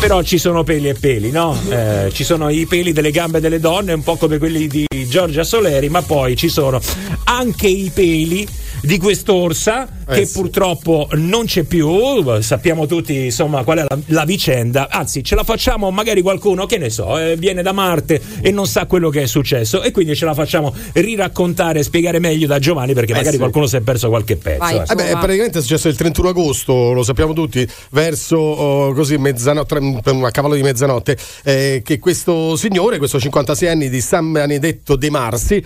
però 0.00 0.22
ci 0.22 0.38
sono 0.38 0.62
peli 0.62 0.88
e 0.88 0.94
peli, 0.94 1.30
no? 1.30 1.58
Eh, 1.68 2.10
ci 2.12 2.24
sono 2.24 2.48
i 2.48 2.66
peli 2.66 2.92
delle 2.92 3.10
gambe 3.10 3.40
delle 3.40 3.60
donne, 3.60 3.92
un 3.92 4.02
po' 4.02 4.16
come 4.16 4.38
quelli 4.38 4.66
di 4.66 4.86
Giorgia 5.08 5.44
Soleri, 5.44 5.88
ma 5.88 6.02
poi 6.02 6.36
ci 6.36 6.48
sono 6.48 6.80
anche 7.24 7.68
i 7.68 7.90
peli 7.92 8.46
di 8.82 8.98
quest'orsa 8.98 9.88
eh 10.08 10.14
che 10.14 10.26
sì. 10.26 10.38
purtroppo 10.38 11.08
non 11.12 11.46
c'è 11.46 11.62
più. 11.62 12.40
Sappiamo 12.40 12.86
tutti 12.86 13.24
insomma 13.24 13.64
qual 13.64 13.78
è 13.78 13.84
la, 13.88 13.98
la, 14.06 14.24
vicenda. 14.24 14.88
Anzi, 14.90 15.22
ce 15.22 15.34
la 15.34 15.44
facciamo 15.44 15.90
magari 15.90 16.20
qualcuno 16.22 16.66
che 16.66 16.78
ne 16.78 16.90
so, 16.90 17.18
eh, 17.18 17.36
viene 17.36 17.62
da 17.62 17.72
Marte 17.72 18.20
e 18.40 18.50
non 18.50 18.66
sa 18.66 18.86
quello 18.86 19.08
che 19.10 19.22
è 19.22 19.26
successo 19.26 19.82
e 19.82 19.90
quindi 19.90 20.14
ce 20.14 20.24
la 20.24 20.34
facciamo 20.34 20.74
riraccontare 20.92 21.80
e 21.80 21.82
spiegare 21.82 22.18
meglio 22.18 22.46
da 22.46 22.58
Giovanni 22.58 22.94
perché 22.94 23.12
eh 23.12 23.16
magari 23.16 23.34
sì. 23.34 23.38
qualcuno 23.38 23.66
si 23.66 23.76
è 23.76 23.80
perso 23.80 24.08
qualche 24.08 24.36
pezzo. 24.36 24.58
Vai, 24.58 24.76
eh. 24.76 24.94
beh, 24.94 25.10
praticamente 25.12 25.58
è 25.58 25.62
successo 25.62 25.88
il 25.88 25.96
31 25.96 26.28
agosto, 26.28 26.92
lo 26.92 27.02
sappiamo 27.02 27.32
tutti, 27.32 27.66
verso 27.90 28.36
oh, 28.36 28.92
così 28.92 29.16
mezzanotte, 29.16 29.76
a 29.76 30.30
cavallo 30.30 30.54
di 30.54 30.62
mezzanotte, 30.62 31.16
eh, 31.44 31.82
che 31.84 31.98
questo 31.98 32.56
signore, 32.56 32.98
questo 32.98 33.20
56 33.20 33.68
anni 33.68 33.88
di 33.88 34.00
San 34.00 34.32
Benedetto 34.32 34.96
De 34.96 35.10
Marsi, 35.10 35.64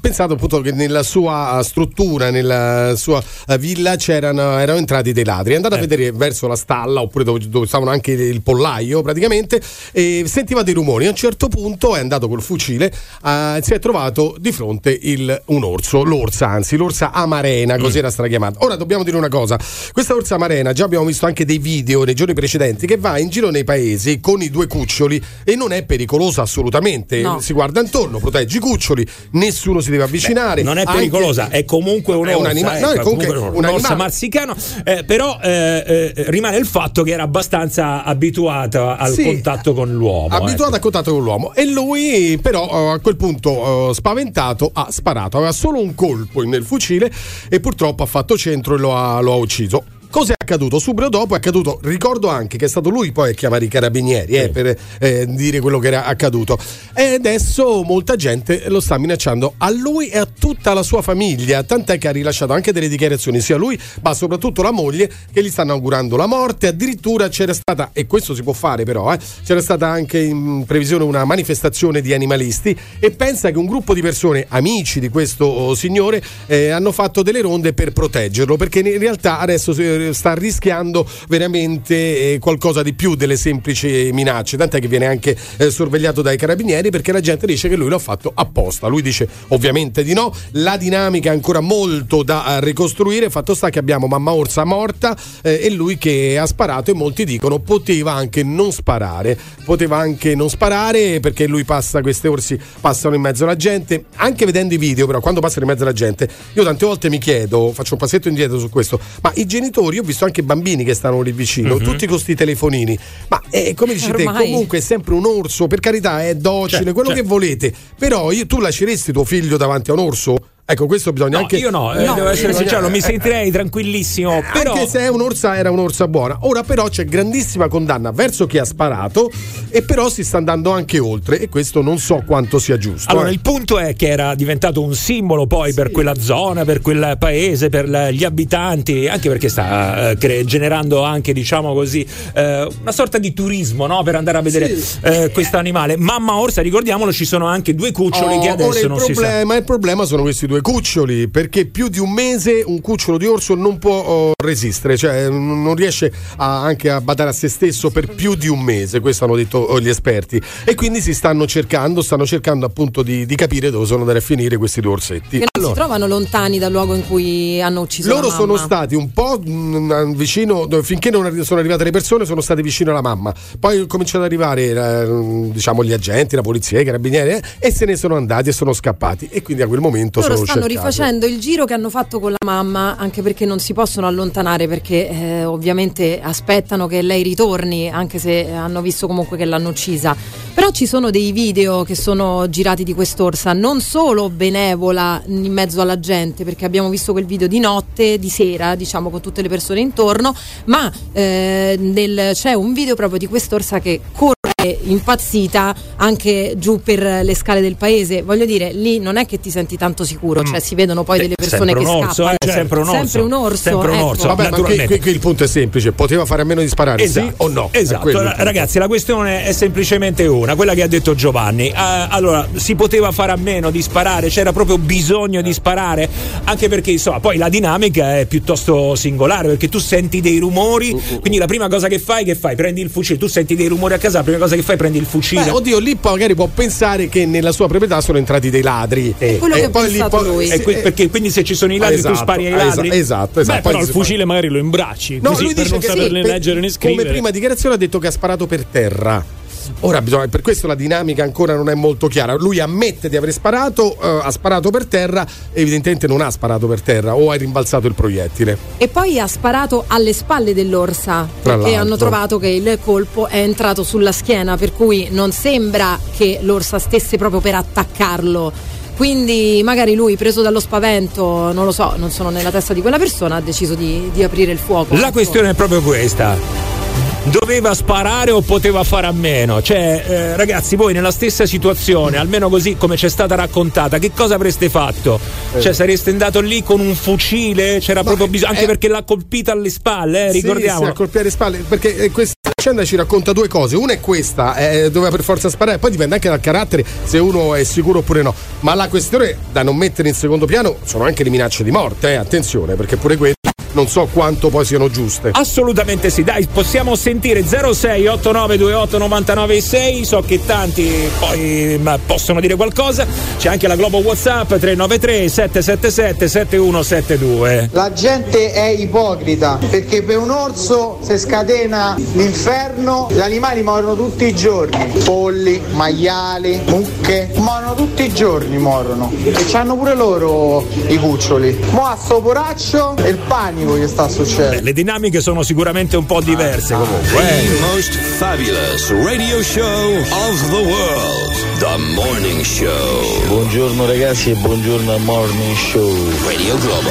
pensato 0.00 0.34
appunto 0.34 0.60
che 0.60 0.72
nella 0.72 1.02
sua 1.02 1.60
struttura, 1.62 2.30
nella 2.30 2.94
sua 2.96 3.22
eh, 3.48 3.58
villa 3.58 3.96
c'erano 3.96 4.58
erano 4.58 4.78
entrati 4.78 5.12
dei 5.12 5.24
ladri. 5.24 5.52
È 5.52 5.56
andato 5.56 5.74
eh. 5.74 5.78
a 5.78 5.80
vedere 5.80 6.12
verso 6.12 6.46
la 6.46 6.56
stalla 6.56 7.00
oppure 7.00 7.24
dove, 7.24 7.48
dove 7.48 7.66
stavano 7.66 7.90
anche 7.90 8.12
il 8.12 8.40
pollaio 8.42 9.02
praticamente 9.02 9.60
e 9.92 10.24
sentiva 10.26 10.62
dei 10.62 10.74
rumori. 10.74 11.06
A 11.06 11.10
un 11.10 11.14
certo 11.14 11.48
punto 11.48 11.94
è 11.94 12.00
andato 12.00 12.28
col 12.28 12.42
fucile, 12.42 12.92
eh, 13.24 13.60
si 13.62 13.72
è 13.72 13.78
trovato 13.78 14.36
di 14.38 14.52
fronte 14.52 14.96
il, 15.00 15.42
un 15.46 15.64
orso, 15.64 16.02
l'orsa 16.02 16.48
anzi, 16.48 16.76
l'orsa 16.76 17.12
amarena, 17.12 17.76
così 17.76 17.96
mm. 17.96 18.00
era 18.00 18.10
stata 18.10 18.28
chiamata. 18.28 18.64
Ora 18.64 18.76
dobbiamo 18.76 19.04
dire 19.04 19.16
una 19.16 19.28
cosa, 19.28 19.58
questa 19.92 20.14
orsa 20.14 20.36
amarena 20.36 20.72
già 20.72 20.84
abbiamo 20.84 21.04
visto 21.04 21.26
anche 21.26 21.44
dei 21.44 21.58
video 21.58 22.04
nei 22.04 22.14
giorni 22.14 22.34
precedenti 22.34 22.86
che 22.86 22.96
va 22.96 23.18
in 23.18 23.28
giro 23.28 23.50
nei 23.50 23.64
paesi 23.64 24.20
con 24.20 24.40
i 24.40 24.50
due 24.50 24.66
cuccioli 24.66 25.22
e 25.44 25.54
non 25.54 25.72
è 25.72 25.84
pericolosa 25.84 26.42
assolutamente. 26.42 27.20
No. 27.20 27.40
Si 27.40 27.52
guarda 27.52 27.80
intorno, 27.80 28.18
protegge 28.18 28.56
i 28.56 28.60
cuccioli, 28.60 29.06
nessuno 29.32 29.49
si 29.50 29.90
deve 29.90 30.04
avvicinare. 30.04 30.62
Beh, 30.62 30.66
non 30.66 30.78
è 30.78 30.84
pericolosa, 30.84 31.44
anche... 31.44 31.58
è 31.58 31.64
comunque 31.64 32.14
un, 32.14 32.28
un 32.28 32.46
animale. 32.46 32.78
Eh, 32.78 32.80
no, 32.80 32.90
è 32.90 32.98
comunque, 33.00 33.26
comunque 33.26 33.58
un, 33.58 33.64
un 33.64 33.70
orsa 33.70 33.94
marsicano, 33.94 34.54
eh, 34.84 35.04
però 35.04 35.38
eh, 35.42 36.12
eh, 36.14 36.24
rimane 36.28 36.56
il 36.56 36.66
fatto 36.66 37.02
che 37.02 37.12
era 37.12 37.22
abbastanza 37.22 38.04
abituata 38.04 38.96
al 38.96 39.12
sì, 39.12 39.24
contatto 39.24 39.74
con 39.74 39.92
l'uomo. 39.92 40.34
Abituata 40.34 40.64
ecco. 40.64 40.74
al 40.74 40.80
contatto 40.80 41.12
con 41.12 41.22
l'uomo. 41.22 41.54
E 41.54 41.66
lui, 41.66 42.38
però, 42.40 42.92
a 42.92 42.98
quel 42.98 43.16
punto, 43.16 43.92
spaventato, 43.92 44.70
ha 44.72 44.88
sparato. 44.90 45.36
Aveva 45.36 45.52
solo 45.52 45.80
un 45.80 45.94
colpo 45.94 46.42
nel 46.42 46.64
fucile 46.64 47.10
e 47.48 47.60
purtroppo 47.60 48.02
ha 48.02 48.06
fatto 48.06 48.36
centro 48.36 48.74
e 48.74 48.78
lo 48.78 48.96
ha, 48.96 49.20
lo 49.20 49.32
ha 49.32 49.36
ucciso. 49.36 49.84
Cos'è 50.10 50.34
accaduto? 50.36 50.80
Subito 50.80 51.08
dopo 51.08 51.34
è 51.34 51.36
accaduto, 51.36 51.78
ricordo 51.84 52.26
anche 52.28 52.58
che 52.58 52.64
è 52.64 52.68
stato 52.68 52.90
lui 52.90 53.12
poi 53.12 53.30
a 53.30 53.32
chiamare 53.32 53.66
i 53.66 53.68
carabinieri 53.68 54.32
eh, 54.32 54.48
per 54.48 54.76
eh, 54.98 55.24
dire 55.28 55.60
quello 55.60 55.78
che 55.78 55.86
era 55.86 56.04
accaduto. 56.04 56.58
E 56.92 57.14
adesso 57.14 57.84
molta 57.84 58.16
gente 58.16 58.64
lo 58.66 58.80
sta 58.80 58.98
minacciando 58.98 59.54
a 59.58 59.70
lui 59.70 60.08
e 60.08 60.18
a 60.18 60.26
tutta 60.26 60.74
la 60.74 60.82
sua 60.82 61.00
famiglia, 61.00 61.62
tant'è 61.62 61.96
che 61.96 62.08
ha 62.08 62.10
rilasciato 62.10 62.52
anche 62.52 62.72
delle 62.72 62.88
dichiarazioni 62.88 63.40
sia 63.40 63.56
lui, 63.56 63.78
ma 64.02 64.12
soprattutto 64.12 64.62
la 64.62 64.72
moglie, 64.72 65.08
che 65.32 65.44
gli 65.44 65.48
stanno 65.48 65.74
augurando 65.74 66.16
la 66.16 66.26
morte. 66.26 66.66
Addirittura 66.66 67.28
c'era 67.28 67.54
stata, 67.54 67.90
e 67.92 68.08
questo 68.08 68.34
si 68.34 68.42
può 68.42 68.52
fare 68.52 68.82
però, 68.82 69.12
eh, 69.12 69.18
c'era 69.44 69.62
stata 69.62 69.86
anche 69.86 70.18
in 70.18 70.64
previsione 70.66 71.04
una 71.04 71.24
manifestazione 71.24 72.00
di 72.00 72.12
animalisti 72.12 72.76
e 72.98 73.12
pensa 73.12 73.52
che 73.52 73.58
un 73.58 73.66
gruppo 73.66 73.94
di 73.94 74.00
persone, 74.00 74.44
amici 74.48 74.98
di 74.98 75.08
questo 75.08 75.44
oh, 75.44 75.74
signore, 75.76 76.20
eh, 76.46 76.70
hanno 76.70 76.90
fatto 76.90 77.22
delle 77.22 77.42
ronde 77.42 77.74
per 77.74 77.92
proteggerlo, 77.92 78.56
perché 78.56 78.80
in 78.80 78.98
realtà 78.98 79.38
adesso 79.38 79.72
sta 80.12 80.34
rischiando 80.34 81.06
veramente 81.28 82.34
eh, 82.34 82.38
qualcosa 82.38 82.82
di 82.82 82.94
più 82.94 83.14
delle 83.14 83.36
semplici 83.36 84.10
minacce, 84.12 84.56
tant'è 84.56 84.80
che 84.80 84.88
viene 84.88 85.06
anche 85.06 85.36
eh, 85.56 85.70
sorvegliato 85.70 86.22
dai 86.22 86.36
carabinieri 86.36 86.90
perché 86.90 87.12
la 87.12 87.20
gente 87.20 87.46
dice 87.46 87.68
che 87.68 87.76
lui 87.76 87.88
l'ha 87.88 87.98
fatto 87.98 88.32
apposta. 88.34 88.86
Lui 88.88 89.02
dice 89.02 89.28
ovviamente 89.48 90.02
di 90.02 90.12
no, 90.12 90.34
la 90.52 90.76
dinamica 90.76 91.30
è 91.30 91.34
ancora 91.34 91.60
molto 91.60 92.22
da 92.22 92.56
eh, 92.56 92.64
ricostruire, 92.64 93.30
fatto 93.30 93.54
sta 93.54 93.70
che 93.70 93.78
abbiamo 93.78 94.06
mamma 94.06 94.32
Orsa 94.32 94.64
morta 94.64 95.16
eh, 95.42 95.60
e 95.62 95.70
lui 95.70 95.98
che 95.98 96.38
ha 96.38 96.46
sparato 96.46 96.90
e 96.90 96.94
molti 96.94 97.24
dicono 97.24 97.58
poteva 97.58 98.12
anche 98.12 98.42
non 98.42 98.72
sparare, 98.72 99.38
poteva 99.64 99.98
anche 99.98 100.34
non 100.34 100.48
sparare 100.48 101.20
perché 101.20 101.46
lui 101.46 101.64
passa, 101.64 102.00
queste 102.00 102.28
orsi 102.28 102.58
passano 102.80 103.14
in 103.14 103.20
mezzo 103.20 103.44
alla 103.44 103.56
gente, 103.56 104.04
anche 104.16 104.44
vedendo 104.44 104.74
i 104.74 104.78
video 104.78 105.06
però 105.06 105.20
quando 105.20 105.40
passano 105.40 105.64
in 105.64 105.70
mezzo 105.70 105.82
alla 105.82 105.92
gente, 105.92 106.28
io 106.54 106.64
tante 106.64 106.86
volte 106.86 107.08
mi 107.08 107.18
chiedo, 107.18 107.72
faccio 107.72 107.94
un 107.94 107.98
passetto 108.00 108.28
indietro 108.28 108.58
su 108.58 108.68
questo, 108.68 109.00
ma 109.22 109.32
i 109.36 109.46
genitori, 109.46 109.89
ho 109.98 110.02
visto 110.02 110.24
anche 110.24 110.42
bambini 110.42 110.84
che 110.84 110.94
stanno 110.94 111.20
lì 111.20 111.32
vicino, 111.32 111.74
mm-hmm. 111.74 111.84
tutti 111.84 112.06
con 112.06 112.14
questi 112.14 112.34
telefonini. 112.34 112.98
Ma 113.28 113.42
eh, 113.50 113.74
come 113.74 113.94
dici 113.94 114.10
te, 114.12 114.24
comunque 114.24 114.78
è 114.78 114.80
sempre 114.80 115.14
un 115.14 115.26
orso, 115.26 115.66
per 115.66 115.80
carità, 115.80 116.26
è 116.26 116.34
docile, 116.34 116.84
cioè, 116.84 116.92
quello 116.92 117.10
cioè. 117.10 117.18
che 117.18 117.22
volete. 117.22 117.72
Però 117.98 118.30
io, 118.32 118.46
tu 118.46 118.60
lasceresti 118.60 119.12
tuo 119.12 119.24
figlio 119.24 119.56
davanti 119.56 119.90
a 119.90 119.94
un 119.94 120.00
orso? 120.00 120.36
Ecco, 120.70 120.86
questo 120.86 121.12
bisogna 121.12 121.38
no, 121.38 121.42
anche. 121.42 121.56
Io 121.56 121.70
no, 121.70 121.92
eh, 121.92 122.04
no 122.04 122.14
devo 122.14 122.28
essere 122.28 122.52
sincero, 122.52 122.80
non 122.80 122.92
mi 122.92 123.00
sentirei 123.00 123.50
tranquillissimo. 123.50 124.38
Eh, 124.38 124.44
però... 124.52 124.74
Anche 124.74 124.86
se 124.86 125.00
è 125.00 125.08
un'orsa, 125.08 125.56
era 125.56 125.72
un'orsa 125.72 126.06
buona. 126.06 126.38
Ora, 126.42 126.62
però, 126.62 126.88
c'è 126.88 127.04
grandissima 127.06 127.66
condanna 127.66 128.12
verso 128.12 128.46
chi 128.46 128.58
ha 128.58 128.64
sparato, 128.64 129.32
e 129.68 129.82
però 129.82 130.08
si 130.08 130.22
sta 130.22 130.36
andando 130.36 130.70
anche 130.70 131.00
oltre, 131.00 131.40
e 131.40 131.48
questo 131.48 131.82
non 131.82 131.98
so 131.98 132.22
quanto 132.24 132.60
sia 132.60 132.78
giusto. 132.78 133.10
Allora, 133.10 133.30
eh. 133.30 133.32
il 133.32 133.40
punto 133.40 133.80
è 133.80 133.96
che 133.96 134.06
era 134.06 134.36
diventato 134.36 134.80
un 134.80 134.94
simbolo 134.94 135.48
poi 135.48 135.70
sì. 135.70 135.74
per 135.74 135.90
quella 135.90 136.14
zona, 136.14 136.64
per 136.64 136.80
quel 136.82 137.16
paese, 137.18 137.68
per 137.68 137.88
gli 138.12 138.22
abitanti, 138.22 139.08
anche 139.08 139.28
perché 139.28 139.48
sta 139.48 140.10
eh, 140.10 140.16
cre- 140.18 140.44
generando 140.44 141.02
anche, 141.02 141.32
diciamo 141.32 141.74
così, 141.74 142.06
eh, 142.34 142.68
una 142.80 142.92
sorta 142.92 143.18
di 143.18 143.32
turismo 143.32 143.88
no? 143.88 144.04
per 144.04 144.14
andare 144.14 144.38
a 144.38 144.40
vedere 144.40 144.76
sì. 144.76 144.98
Eh, 145.02 145.30
questo 145.32 145.56
animale. 145.56 145.96
Mamma 145.96 146.36
Orsa, 146.36 146.62
ricordiamolo, 146.62 147.12
ci 147.12 147.24
sono 147.24 147.46
anche 147.46 147.74
due 147.74 147.90
cuccioli 147.90 148.36
oh, 148.36 148.40
che 148.40 148.48
adesso 148.50 148.86
non 148.86 148.98
problema, 148.98 149.40
si 149.40 149.46
sa. 149.48 149.56
Il 149.56 149.64
problema 149.64 150.04
sono 150.04 150.22
questi 150.22 150.46
due 150.46 150.59
cuccioli 150.60 151.28
perché 151.28 151.66
più 151.66 151.88
di 151.88 151.98
un 151.98 152.12
mese 152.12 152.62
un 152.64 152.80
cucciolo 152.80 153.18
di 153.18 153.26
orso 153.26 153.54
non 153.54 153.78
può 153.78 154.02
oh, 154.02 154.32
resistere, 154.42 154.96
cioè 154.96 155.28
non 155.28 155.74
riesce 155.74 156.12
a, 156.36 156.62
anche 156.62 156.90
a 156.90 157.00
badare 157.00 157.30
a 157.30 157.32
se 157.32 157.48
stesso 157.48 157.90
per 157.90 158.08
più 158.08 158.34
di 158.34 158.48
un 158.48 158.60
mese, 158.60 159.00
questo 159.00 159.24
hanno 159.24 159.36
detto 159.36 159.58
oh, 159.58 159.80
gli 159.80 159.88
esperti. 159.88 160.40
E 160.64 160.74
quindi 160.74 161.00
si 161.00 161.14
stanno 161.14 161.46
cercando, 161.46 162.02
stanno 162.02 162.26
cercando 162.26 162.66
appunto 162.66 163.02
di, 163.02 163.26
di 163.26 163.34
capire 163.34 163.70
dove 163.70 163.86
sono 163.86 164.00
andare 164.00 164.18
a 164.18 164.22
finire 164.22 164.56
questi 164.56 164.80
due 164.80 164.92
orsetti. 164.92 165.38
Che 165.38 165.38
non 165.38 165.48
allora, 165.52 165.72
si 165.72 165.78
trovano 165.78 166.06
lontani 166.06 166.58
dal 166.58 166.72
luogo 166.72 166.94
in 166.94 167.06
cui 167.06 167.60
hanno 167.62 167.80
ucciso 167.82 168.08
loro 168.08 168.30
sono 168.30 168.56
stati 168.56 168.94
un 168.94 169.12
po' 169.12 169.38
mh, 169.38 169.50
mm, 169.50 170.12
vicino, 170.12 170.68
finché 170.82 171.10
non 171.10 171.42
sono 171.44 171.60
arrivate 171.60 171.84
le 171.84 171.90
persone, 171.90 172.24
sono 172.24 172.40
stati 172.40 172.62
vicino 172.62 172.90
alla 172.90 173.02
mamma. 173.02 173.32
Poi 173.58 173.86
cominciano 173.86 174.24
ad 174.24 174.30
arrivare 174.30 174.62
eh, 174.70 175.50
diciamo 175.52 175.84
gli 175.84 175.92
agenti, 175.92 176.36
la 176.36 176.42
polizia, 176.42 176.80
i 176.80 176.84
carabinieri 176.84 177.30
eh, 177.30 177.42
e 177.58 177.72
se 177.72 177.84
ne 177.84 177.96
sono 177.96 178.16
andati 178.16 178.48
e 178.48 178.52
sono 178.52 178.72
scappati. 178.72 179.28
E 179.30 179.42
quindi 179.42 179.62
a 179.62 179.66
quel 179.66 179.80
momento 179.80 180.20
loro 180.20 180.34
sono 180.34 180.46
stanno 180.50 180.66
rifacendo 180.66 181.26
il 181.26 181.38
giro 181.38 181.64
che 181.64 181.74
hanno 181.74 181.90
fatto 181.90 182.18
con 182.18 182.32
la 182.32 182.44
mamma, 182.44 182.96
anche 182.96 183.22
perché 183.22 183.44
non 183.44 183.60
si 183.60 183.72
possono 183.72 184.06
allontanare 184.06 184.66
perché 184.66 185.08
eh, 185.08 185.44
ovviamente 185.44 186.20
aspettano 186.20 186.86
che 186.86 187.02
lei 187.02 187.22
ritorni, 187.22 187.88
anche 187.88 188.18
se 188.18 188.50
hanno 188.50 188.82
visto 188.82 189.06
comunque 189.06 189.36
che 189.36 189.44
l'hanno 189.44 189.68
uccisa. 189.68 190.16
Però 190.52 190.70
ci 190.70 190.86
sono 190.86 191.10
dei 191.10 191.32
video 191.32 191.84
che 191.84 191.94
sono 191.94 192.48
girati 192.48 192.82
di 192.82 192.94
quest'orsa, 192.94 193.52
non 193.52 193.80
solo 193.80 194.28
benevola 194.28 195.22
in 195.26 195.52
mezzo 195.52 195.80
alla 195.80 196.00
gente, 196.00 196.44
perché 196.44 196.64
abbiamo 196.64 196.88
visto 196.88 197.12
quel 197.12 197.26
video 197.26 197.46
di 197.46 197.60
notte, 197.60 198.18
di 198.18 198.28
sera, 198.28 198.74
diciamo 198.74 199.10
con 199.10 199.20
tutte 199.20 199.42
le 199.42 199.48
persone 199.48 199.80
intorno, 199.80 200.34
ma 200.64 200.92
eh, 201.12 201.76
nel, 201.78 202.32
c'è 202.34 202.54
un 202.54 202.72
video 202.72 202.96
proprio 202.96 203.18
di 203.18 203.26
quest'orsa 203.26 203.78
che 203.78 204.00
corre 204.12 204.39
impazzita 204.84 205.74
anche 205.96 206.54
giù 206.56 206.80
per 206.82 207.00
le 207.00 207.34
scale 207.34 207.60
del 207.60 207.76
paese. 207.76 208.22
Voglio 208.22 208.44
dire, 208.44 208.72
lì 208.72 208.98
non 208.98 209.16
è 209.16 209.26
che 209.26 209.40
ti 209.40 209.50
senti 209.50 209.76
tanto 209.76 210.04
sicuro, 210.04 210.42
cioè 210.42 210.60
si 210.60 210.74
vedono 210.74 211.04
poi 211.04 211.18
delle 211.20 211.34
persone 211.34 211.72
che 211.74 211.84
orso, 211.84 212.24
scappano. 212.24 212.36
Eh, 212.38 212.50
sempre 212.50 212.78
un 212.80 212.88
orso. 212.88 213.06
Sempre 213.06 213.20
un 213.20 213.32
orso. 213.32 213.62
Sempre 213.62 213.90
un 213.90 213.96
ecco. 213.96 214.06
orso. 214.06 214.26
Vabbè, 214.28 214.50
ma 214.50 214.56
qui, 214.60 214.84
qui, 214.86 215.00
qui, 215.00 215.10
il 215.10 215.18
punto 215.18 215.44
è 215.44 215.46
semplice: 215.46 215.92
poteva 215.92 216.24
fare 216.24 216.42
a 216.42 216.44
meno 216.44 216.60
di 216.60 216.68
sparare, 216.68 217.02
esatto. 217.02 217.26
sì 217.26 217.34
o 217.36 217.48
no? 217.48 217.68
Esatto. 217.72 218.10
Ragazzi, 218.10 218.78
la 218.78 218.86
questione 218.86 219.44
è 219.44 219.52
semplicemente 219.52 220.26
una, 220.26 220.54
quella 220.54 220.74
che 220.74 220.82
ha 220.82 220.88
detto 220.88 221.14
Giovanni. 221.14 221.68
Uh, 221.68 222.06
allora, 222.08 222.48
si 222.54 222.74
poteva 222.74 223.12
fare 223.12 223.32
a 223.32 223.36
meno 223.36 223.70
di 223.70 223.82
sparare, 223.82 224.28
c'era 224.28 224.52
proprio 224.52 224.78
bisogno 224.78 225.42
di 225.42 225.52
sparare, 225.52 226.08
anche 226.44 226.68
perché 226.68 226.90
insomma, 226.90 227.20
poi 227.20 227.36
la 227.36 227.48
dinamica 227.48 228.18
è 228.18 228.26
piuttosto 228.26 228.94
singolare, 228.94 229.48
perché 229.48 229.68
tu 229.68 229.78
senti 229.78 230.20
dei 230.20 230.38
rumori, 230.38 230.90
uh-uh. 230.90 231.20
quindi 231.20 231.38
la 231.38 231.46
prima 231.46 231.68
cosa 231.68 231.88
che 231.88 231.98
fai, 231.98 232.24
che 232.24 232.34
fai? 232.34 232.56
Prendi 232.56 232.80
il 232.80 232.90
fucile, 232.90 233.18
tu 233.18 233.26
senti 233.26 233.54
dei 233.54 233.66
rumori 233.66 233.94
a 233.94 233.98
casa, 233.98 234.18
la 234.18 234.24
prima 234.24 234.38
cosa 234.38 234.49
che 234.56 234.62
fai 234.62 234.76
prendi 234.76 234.98
il 234.98 235.06
fucile. 235.06 235.44
Beh, 235.44 235.50
oddio, 235.50 235.78
lì 235.78 235.98
magari 236.00 236.34
può 236.34 236.48
pensare 236.52 237.08
che 237.08 237.26
nella 237.26 237.52
sua 237.52 237.68
proprietà 237.68 238.00
sono 238.00 238.18
entrati 238.18 238.50
dei 238.50 238.62
ladri. 238.62 239.14
Eh, 239.18 239.38
quello 239.38 239.54
e 239.54 239.60
che 239.62 239.70
poi 239.70 239.90
lì 239.90 240.04
poi, 240.08 240.24
lui. 240.24 240.48
Eh, 240.48 240.60
perché 240.60 241.08
quindi 241.08 241.30
se 241.30 241.44
ci 241.44 241.54
sono 241.54 241.72
i 241.72 241.78
ladri 241.78 241.96
esatto, 241.96 242.14
tu 242.14 242.20
spari 242.20 242.46
ai 242.46 242.52
ladri. 242.52 242.88
Esatto, 242.90 243.40
esatto. 243.40 243.62
Beh, 243.62 243.68
però 243.68 243.82
il 243.82 243.88
fucile 243.88 244.20
fa... 244.20 244.26
magari 244.26 244.48
lo 244.48 244.58
imbracci. 244.58 245.20
No, 245.20 245.30
così 245.30 245.42
lui 245.44 245.54
per 245.54 245.64
dice 245.64 245.74
non 245.74 245.80
che 245.80 245.86
saperle 245.88 246.22
sì, 246.22 246.28
leggere 246.28 246.60
né 246.60 246.68
scrivere. 246.68 247.02
Come 247.02 247.10
prima 247.10 247.30
dichiarazione 247.30 247.74
ha 247.74 247.78
detto 247.78 247.98
che 247.98 248.06
ha 248.06 248.10
sparato 248.10 248.46
per 248.46 248.64
terra. 248.64 249.38
Ora 249.80 250.02
bisogna, 250.02 250.28
per 250.28 250.42
questo 250.42 250.66
la 250.66 250.74
dinamica 250.74 251.22
ancora 251.22 251.54
non 251.54 251.68
è 251.68 251.74
molto 251.74 252.06
chiara. 252.06 252.34
Lui 252.34 252.60
ammette 252.60 253.08
di 253.08 253.16
aver 253.16 253.32
sparato, 253.32 253.96
uh, 253.98 254.04
ha 254.22 254.30
sparato 254.30 254.70
per 254.70 254.86
terra, 254.86 255.26
evidentemente 255.52 256.06
non 256.06 256.20
ha 256.20 256.30
sparato 256.30 256.66
per 256.66 256.80
terra 256.80 257.14
o 257.14 257.30
ha 257.30 257.34
rimbalzato 257.34 257.86
il 257.86 257.94
proiettile. 257.94 258.56
E 258.76 258.88
poi 258.88 259.18
ha 259.18 259.26
sparato 259.26 259.84
alle 259.86 260.12
spalle 260.12 260.54
dell'orsa 260.54 261.28
l'altro. 261.42 261.74
hanno 261.74 261.96
trovato 261.96 262.38
che 262.38 262.48
il 262.48 262.78
colpo 262.82 263.26
è 263.26 263.38
entrato 263.38 263.82
sulla 263.82 264.12
schiena, 264.12 264.56
per 264.56 264.72
cui 264.72 265.08
non 265.10 265.32
sembra 265.32 265.98
che 266.16 266.38
l'orsa 266.42 266.78
stesse 266.78 267.16
proprio 267.16 267.40
per 267.40 267.54
attaccarlo. 267.54 268.52
Quindi 268.96 269.62
magari 269.64 269.94
lui, 269.94 270.16
preso 270.16 270.42
dallo 270.42 270.60
spavento, 270.60 271.52
non 271.52 271.64
lo 271.64 271.72
so, 271.72 271.94
non 271.96 272.10
sono 272.10 272.28
nella 272.28 272.50
testa 272.50 272.74
di 272.74 272.82
quella 272.82 272.98
persona, 272.98 273.36
ha 273.36 273.40
deciso 273.40 273.74
di, 273.74 274.10
di 274.12 274.22
aprire 274.22 274.52
il 274.52 274.58
fuoco. 274.58 274.94
La 274.96 275.10
questione 275.10 275.50
è 275.50 275.54
proprio 275.54 275.80
questa 275.80 276.79
doveva 277.24 277.74
sparare 277.74 278.30
o 278.30 278.40
poteva 278.40 278.84
fare 278.84 279.06
a 279.06 279.12
meno? 279.12 279.62
Cioè, 279.62 280.04
eh, 280.06 280.36
ragazzi, 280.36 280.76
voi 280.76 280.92
nella 280.92 281.10
stessa 281.10 281.46
situazione, 281.46 282.16
almeno 282.16 282.48
così 282.48 282.76
come 282.76 282.96
ci 282.96 283.06
è 283.06 283.08
stata 283.08 283.34
raccontata, 283.34 283.98
che 283.98 284.12
cosa 284.12 284.34
avreste 284.34 284.68
fatto? 284.68 285.20
Eh. 285.54 285.60
Cioè, 285.60 285.72
sareste 285.72 286.10
andato 286.10 286.40
lì 286.40 286.62
con 286.62 286.80
un 286.80 286.94
fucile? 286.94 287.78
C'era 287.80 288.00
Ma 288.00 288.06
proprio 288.06 288.28
bisogno, 288.28 288.52
anche 288.52 288.64
eh, 288.64 288.66
perché 288.66 288.88
l'ha 288.88 289.02
colpita 289.02 289.52
alle 289.52 289.70
spalle, 289.70 290.28
eh, 290.28 290.32
ricordiamo. 290.32 290.78
Sì, 290.78 290.84
sì, 290.84 290.90
a 290.90 290.94
colpire 290.94 291.20
alle 291.20 291.30
spalle, 291.30 291.58
perché 291.68 291.96
eh, 291.96 292.10
questa 292.10 292.34
vicenda 292.56 292.84
ci 292.84 292.96
racconta 292.96 293.32
due 293.32 293.48
cose. 293.48 293.76
Una 293.76 293.92
è 293.92 294.00
questa, 294.00 294.56
eh, 294.56 294.90
doveva 294.90 295.10
per 295.10 295.22
forza 295.22 295.48
sparare, 295.48 295.78
poi 295.78 295.90
dipende 295.90 296.14
anche 296.14 296.28
dal 296.28 296.40
carattere 296.40 296.84
se 297.04 297.18
uno 297.18 297.54
è 297.54 297.64
sicuro 297.64 297.98
oppure 298.00 298.22
no. 298.22 298.34
Ma 298.60 298.74
la 298.74 298.88
questione 298.88 299.36
da 299.52 299.62
non 299.62 299.76
mettere 299.76 300.08
in 300.08 300.14
secondo 300.14 300.46
piano 300.46 300.76
sono 300.84 301.04
anche 301.04 301.24
le 301.24 301.30
minacce 301.30 301.64
di 301.64 301.70
morte, 301.70 302.12
eh, 302.12 302.14
attenzione, 302.14 302.74
perché 302.74 302.96
pure 302.96 303.16
quelle 303.16 303.34
non 303.72 303.88
so 303.88 304.08
quanto 304.12 304.48
poi 304.48 304.64
siano 304.64 304.88
giuste. 304.90 305.30
Assolutamente 305.32 306.10
sì, 306.10 306.22
dai, 306.22 306.46
possiamo 306.52 306.94
sentire 306.96 307.44
06 307.44 308.06
8928 308.06 308.98
996. 308.98 310.04
So 310.04 310.22
che 310.26 310.44
tanti 310.44 311.08
poi 311.18 311.78
ma, 311.80 311.98
possono 312.04 312.40
dire 312.40 312.56
qualcosa. 312.56 313.06
C'è 313.38 313.48
anche 313.48 313.66
la 313.66 313.76
Globo 313.76 313.98
WhatsApp 313.98 314.48
393 314.48 315.28
777 315.28 316.28
7172. 316.28 317.70
La 317.72 317.92
gente 317.92 318.52
è 318.52 318.68
ipocrita 318.68 319.58
perché 319.68 320.02
per 320.02 320.18
un 320.18 320.30
orso 320.30 320.98
se 321.02 321.18
scatena 321.18 321.96
l'inferno, 322.12 323.08
gli 323.10 323.20
animali 323.20 323.62
morono 323.62 323.94
tutti 323.94 324.26
i 324.26 324.34
giorni. 324.34 324.92
Polli, 325.04 325.60
maiali, 325.72 326.60
mucche, 326.66 327.30
morono 327.36 327.74
tutti 327.74 328.04
i 328.04 328.12
giorni 328.12 328.58
morono. 328.58 329.12
E 329.24 329.34
hanno 329.52 329.76
pure 329.76 329.94
loro 329.94 330.64
i 330.86 330.96
cuccioli. 330.96 331.58
Mo 331.70 331.86
a 331.86 331.96
sto 331.96 332.20
poraccio 332.20 332.96
e 332.96 333.08
il 333.08 333.18
panico 333.60 333.74
che 333.78 333.86
sta 333.86 334.08
succedendo. 334.08 334.56
Beh, 334.56 334.62
le 334.62 334.72
dinamiche 334.72 335.20
sono 335.20 335.42
sicuramente 335.42 335.96
un 335.96 336.06
po' 336.06 336.20
diverse 336.20 336.74
comunque. 336.74 337.10
The 337.10 337.56
eh. 337.56 337.60
most 337.72 337.94
fabulous 337.94 338.90
radio 339.04 339.42
show 339.42 339.96
of 339.98 340.50
the 340.50 340.62
world. 340.62 341.58
The 341.58 341.76
Morning 341.94 342.42
Show. 342.42 343.26
Buongiorno 343.26 343.86
ragazzi 343.86 344.30
e 344.30 344.34
buongiorno 344.34 344.92
al 344.92 345.00
Morning 345.00 345.56
Show. 345.56 345.94
Radio 346.26 346.58
Globo. 346.58 346.90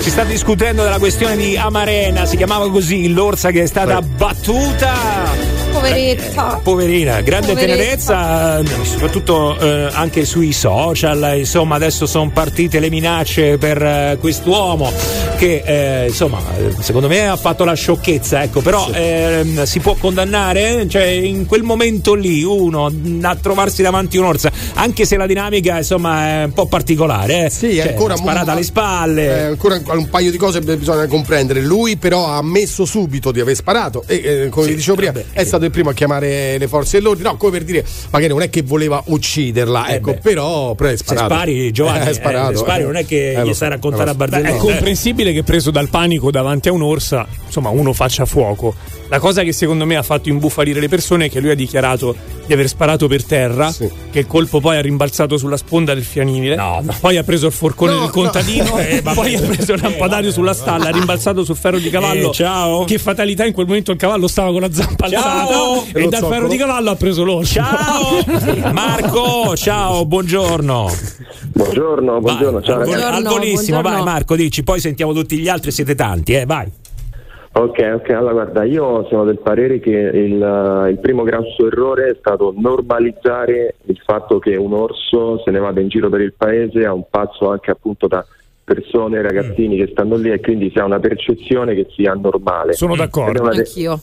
Si 0.00 0.10
sta 0.10 0.24
discutendo 0.24 0.82
della 0.82 0.98
questione 0.98 1.36
di 1.36 1.56
Amarena, 1.56 2.24
si 2.24 2.36
chiamava 2.36 2.70
così 2.70 3.12
l'orsa 3.12 3.50
che 3.50 3.62
è 3.62 3.66
stata 3.66 4.00
battuta. 4.00 5.49
Poveretta. 5.80 6.58
Eh, 6.58 6.60
Poverina, 6.62 7.20
grande 7.22 7.48
Poveretta. 7.54 7.74
tenerezza, 7.74 8.58
eh, 8.58 8.84
soprattutto 8.84 9.58
eh, 9.58 9.88
anche 9.92 10.24
sui 10.24 10.52
social. 10.52 11.34
Insomma, 11.38 11.76
adesso 11.76 12.06
sono 12.06 12.30
partite 12.30 12.78
le 12.80 12.90
minacce 12.90 13.56
per 13.58 13.82
eh, 13.82 14.16
quest'uomo 14.20 14.92
che 15.36 15.62
eh, 15.64 16.08
insomma, 16.08 16.38
eh, 16.58 16.74
secondo 16.80 17.08
me 17.08 17.26
ha 17.26 17.36
fatto 17.36 17.64
la 17.64 17.72
sciocchezza, 17.72 18.42
ecco, 18.42 18.60
però 18.60 18.88
ehm, 18.92 19.64
si 19.64 19.80
può 19.80 19.94
condannare, 19.94 20.86
cioè 20.86 21.04
in 21.04 21.46
quel 21.46 21.62
momento 21.62 22.12
lì 22.12 22.42
uno 22.42 22.90
mh, 22.90 23.20
a 23.22 23.36
trovarsi 23.36 23.80
davanti 23.80 24.18
a 24.18 24.20
un'orsa, 24.20 24.50
anche 24.74 25.06
se 25.06 25.16
la 25.16 25.26
dinamica 25.26 25.78
insomma 25.78 26.42
è 26.42 26.44
un 26.44 26.52
po' 26.52 26.66
particolare, 26.66 27.46
eh. 27.46 27.50
Sì, 27.50 27.76
Cioè, 27.76 27.88
ancora 27.88 28.16
sparata 28.16 28.52
alle 28.52 28.62
spalle. 28.62 29.24
Eh, 29.24 29.42
ancora 29.44 29.80
un 29.86 30.08
paio 30.10 30.30
di 30.30 30.36
cose 30.36 30.60
bisogna 30.60 31.06
comprendere. 31.06 31.62
Lui, 31.62 31.96
però, 31.96 32.26
ha 32.26 32.36
ammesso 32.36 32.84
subito 32.84 33.32
di 33.32 33.40
aver 33.40 33.54
sparato. 33.54 34.04
E 34.06 34.20
eh, 34.22 34.48
come 34.50 34.66
vi 34.66 34.74
dicevo 34.74 34.96
prima, 34.96 35.12
è 35.32 35.44
stato 35.44 35.64
il 35.70 35.76
primo 35.76 35.90
a 35.90 35.94
chiamare 35.94 36.58
le 36.58 36.68
forze 36.68 36.98
dell'ordine. 36.98 37.28
No, 37.30 37.36
come 37.36 37.52
per 37.52 37.64
dire, 37.64 37.84
magari 38.10 38.32
non 38.32 38.42
è 38.42 38.50
che 38.50 38.62
voleva 38.62 39.02
ucciderla, 39.06 39.86
Eh 39.86 39.94
ecco, 39.94 40.12
beh. 40.12 40.18
però, 40.18 40.74
però 40.74 40.90
è 40.90 40.96
Se 40.96 41.04
sparato. 41.04 41.26
spari, 41.34 41.70
Giovanni, 41.72 42.06
è 42.06 42.12
sparato. 42.12 42.52
eh, 42.52 42.56
spari 42.56 42.82
eh. 42.82 42.84
non 42.86 42.96
è 42.96 43.06
che 43.06 43.32
Eh, 43.32 43.42
gli 43.42 43.46
lo 43.46 43.52
sai 43.54 43.54
so, 43.54 43.68
raccontare 43.68 44.10
a 44.10 44.12
so. 44.12 44.18
Barzelletta. 44.18 44.50
Beh, 44.50 44.56
è 44.56 44.60
comprensibile 44.60 45.32
che 45.32 45.42
preso 45.42 45.70
dal 45.70 45.88
panico 45.88 46.30
davanti 46.30 46.68
a 46.68 46.72
un'orsa, 46.72 47.26
insomma, 47.46 47.68
uno 47.70 47.92
faccia 47.92 48.24
fuoco. 48.26 48.74
La 49.08 49.18
cosa 49.18 49.42
che 49.42 49.52
secondo 49.52 49.86
me 49.86 49.96
ha 49.96 50.02
fatto 50.04 50.28
imbufalire 50.28 50.78
le 50.78 50.88
persone 50.88 51.26
è 51.26 51.30
che 51.30 51.40
lui 51.40 51.50
ha 51.50 51.56
dichiarato 51.56 52.14
di 52.46 52.52
aver 52.52 52.68
sparato 52.68 53.08
per 53.08 53.24
terra, 53.24 53.72
che 54.10 54.18
il 54.20 54.26
colpo 54.28 54.60
poi 54.60 54.76
ha 54.76 54.80
rimbalzato 54.80 55.36
sulla 55.36 55.56
sponda 55.56 55.94
del 55.94 56.04
fianile, 56.04 56.56
poi 57.00 57.16
ha 57.16 57.22
preso 57.24 57.46
il 57.46 57.52
forcone 57.52 57.92
No, 57.94 58.00
del 58.00 58.10
contadino, 58.10 58.64
no. 58.70 58.78
Eh, 58.78 59.02
poi 59.02 59.34
ha 59.34 59.40
preso 59.40 59.72
il 59.72 59.80
lampadario 59.82 60.30
sulla 60.30 60.54
stalla, 60.54 60.86
ha 60.88 60.90
rimbalzato 60.92 61.42
sul 61.44 61.56
ferro 61.56 61.78
di 61.78 61.90
cavallo. 61.90 62.30
Eh, 62.30 62.34
ciao. 62.34 62.84
Che 62.84 62.98
fatalità 62.98 63.44
in 63.44 63.52
quel 63.52 63.66
momento 63.66 63.90
il 63.90 63.96
cavallo 63.98 64.28
stava 64.28 64.52
con 64.52 64.60
la 64.60 64.72
zampa 64.72 65.08
Ciao. 65.08 65.18
alzata 65.22 65.59
E 65.92 66.04
e 66.04 66.08
dal 66.08 66.24
ferro 66.24 66.48
di 66.48 66.56
cavallo 66.56 66.90
ha 66.90 66.96
preso 66.96 67.24
l'orso. 67.24 67.54
Ciao 67.54 68.20
Marco, 68.72 69.56
ciao, 69.56 70.04
buongiorno. 70.06 70.88
Buongiorno, 71.52 72.20
buongiorno, 72.20 72.62
ciao 72.62 72.78
Al, 72.78 72.84
vol- 72.84 72.94
ragazzi. 72.94 73.16
al 73.16 73.22
volissimo, 73.24 73.80
vai 73.82 74.02
Marco, 74.02 74.36
dici, 74.36 74.62
poi 74.62 74.80
sentiamo 74.80 75.12
tutti 75.12 75.36
gli 75.38 75.48
altri, 75.48 75.70
siete 75.70 75.94
tanti, 75.94 76.34
eh, 76.34 76.46
vai. 76.46 76.70
Ok, 77.52 77.92
ok, 77.94 78.10
allora 78.10 78.32
guarda, 78.32 78.64
io 78.64 79.06
sono 79.08 79.24
del 79.24 79.40
parere 79.40 79.80
che 79.80 79.90
il, 79.90 80.86
il 80.90 80.98
primo 81.00 81.24
grosso 81.24 81.66
errore 81.66 82.10
è 82.10 82.16
stato 82.18 82.54
normalizzare 82.56 83.74
il 83.86 84.00
fatto 84.04 84.38
che 84.38 84.54
un 84.54 84.72
orso 84.72 85.42
se 85.44 85.50
ne 85.50 85.58
vada 85.58 85.80
in 85.80 85.88
giro 85.88 86.08
per 86.08 86.20
il 86.20 86.32
paese 86.36 86.84
a 86.84 86.92
un 86.92 87.02
passo 87.10 87.50
anche 87.50 87.72
appunto 87.72 88.06
da 88.06 88.24
persone, 88.62 89.20
ragazzini 89.20 89.76
che 89.76 89.88
stanno 89.90 90.14
lì 90.14 90.30
e 90.30 90.38
quindi 90.38 90.70
si 90.70 90.78
ha 90.78 90.84
una 90.84 91.00
percezione 91.00 91.74
che 91.74 91.88
sia 91.96 92.12
normale. 92.14 92.74
Sono 92.74 92.94
d'accordo. 92.94 93.48
Te- 93.48 93.58
Anch'io. 93.58 94.00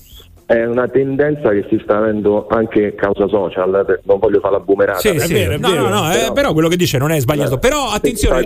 È 0.48 0.64
una 0.64 0.88
tendenza 0.88 1.49
che 1.49 1.65
si 1.69 1.78
sta 1.84 1.98
avendo 1.98 2.48
anche 2.48 2.95
causa 2.95 3.28
social, 3.28 3.86
eh, 3.86 3.99
non 4.06 4.18
voglio 4.18 4.40
fare 4.40 4.53
la 4.53 4.60
boomerata. 4.61 4.99
Sì, 4.99 5.19
sì, 5.19 5.45
no, 5.45 5.76
no, 5.76 5.90
no, 5.90 6.14
eh, 6.14 6.32
però 6.34 6.53
quello 6.53 6.69
che 6.69 6.78
dice 6.78 6.98
non 6.98 7.11
è 7.11 7.19
sbagliato. 7.19 7.57
Però 7.57 7.90
attenzione, 7.90 8.45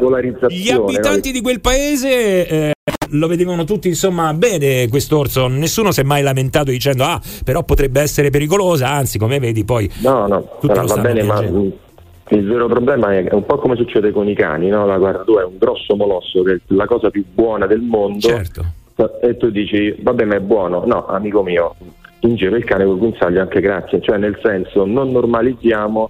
gli 0.49 0.72
abitanti 0.72 1.32
di 1.32 1.41
quel 1.41 1.61
paese 1.61 2.48
eh, 2.48 2.72
lo 3.11 3.28
vedevano 3.28 3.65
tutti 3.65 3.88
insomma 3.88 4.34
bene 4.34 4.88
quest'orso, 4.90 5.48
nessuno 5.48 5.91
si 5.91 6.02
è 6.02 6.03
mai 6.03 6.23
lamentato 6.23 6.72
dicendo 6.72 7.03
ah, 7.03 7.22
però 7.45 7.64
potrebbe 7.64 8.02
essere 8.02 8.32
pericolosa, 8.32 8.90
anzi 8.90 9.19
come 9.19 9.38
vedi 9.38 9.64
poi 9.64 9.88
No, 9.99 10.26
no, 10.26 10.41
tutti 10.60 10.68
però 10.73 10.82
lo 10.82 10.88
va 10.88 11.02
bene, 11.02 11.22
ma 11.22 11.40
il 11.41 12.48
vero 12.48 12.68
problema 12.68 13.14
è, 13.14 13.26
è 13.26 13.34
un 13.34 13.45
po' 13.45 13.57
come 13.57 13.76
succede 13.76 14.11
con 14.11 14.28
i 14.28 14.34
cani, 14.34 14.69
no? 14.69 14.86
La 14.86 14.98
guarda, 14.98 15.23
tu 15.23 15.38
è 15.38 15.44
un 15.44 15.57
grosso 15.57 15.95
molosso 15.95 16.41
che 16.44 16.53
è 16.53 16.60
la 16.68 16.86
cosa 16.86 17.10
più 17.10 17.23
buona 17.32 17.68
del 17.68 17.82
mondo. 17.82 18.28
Certo. 18.28 18.65
E 19.22 19.38
tu 19.38 19.49
dici, 19.49 19.95
vabbè, 19.99 20.26
ma 20.26 20.36
è 20.36 20.40
buono. 20.40 20.84
No, 20.86 21.06
amico 21.07 21.41
mio, 21.44 21.76
in 22.22 22.36
giro 22.36 22.56
il 22.56 22.64
cane 22.64 22.86
col 22.86 22.98
guinzaglio 22.98 23.41
anche 23.41 23.60
grazie. 23.61 24.02
Cioè, 24.02 24.18
nel 24.18 24.38
senso, 24.44 24.86
non 24.86 25.11
normalizziamo, 25.11 26.10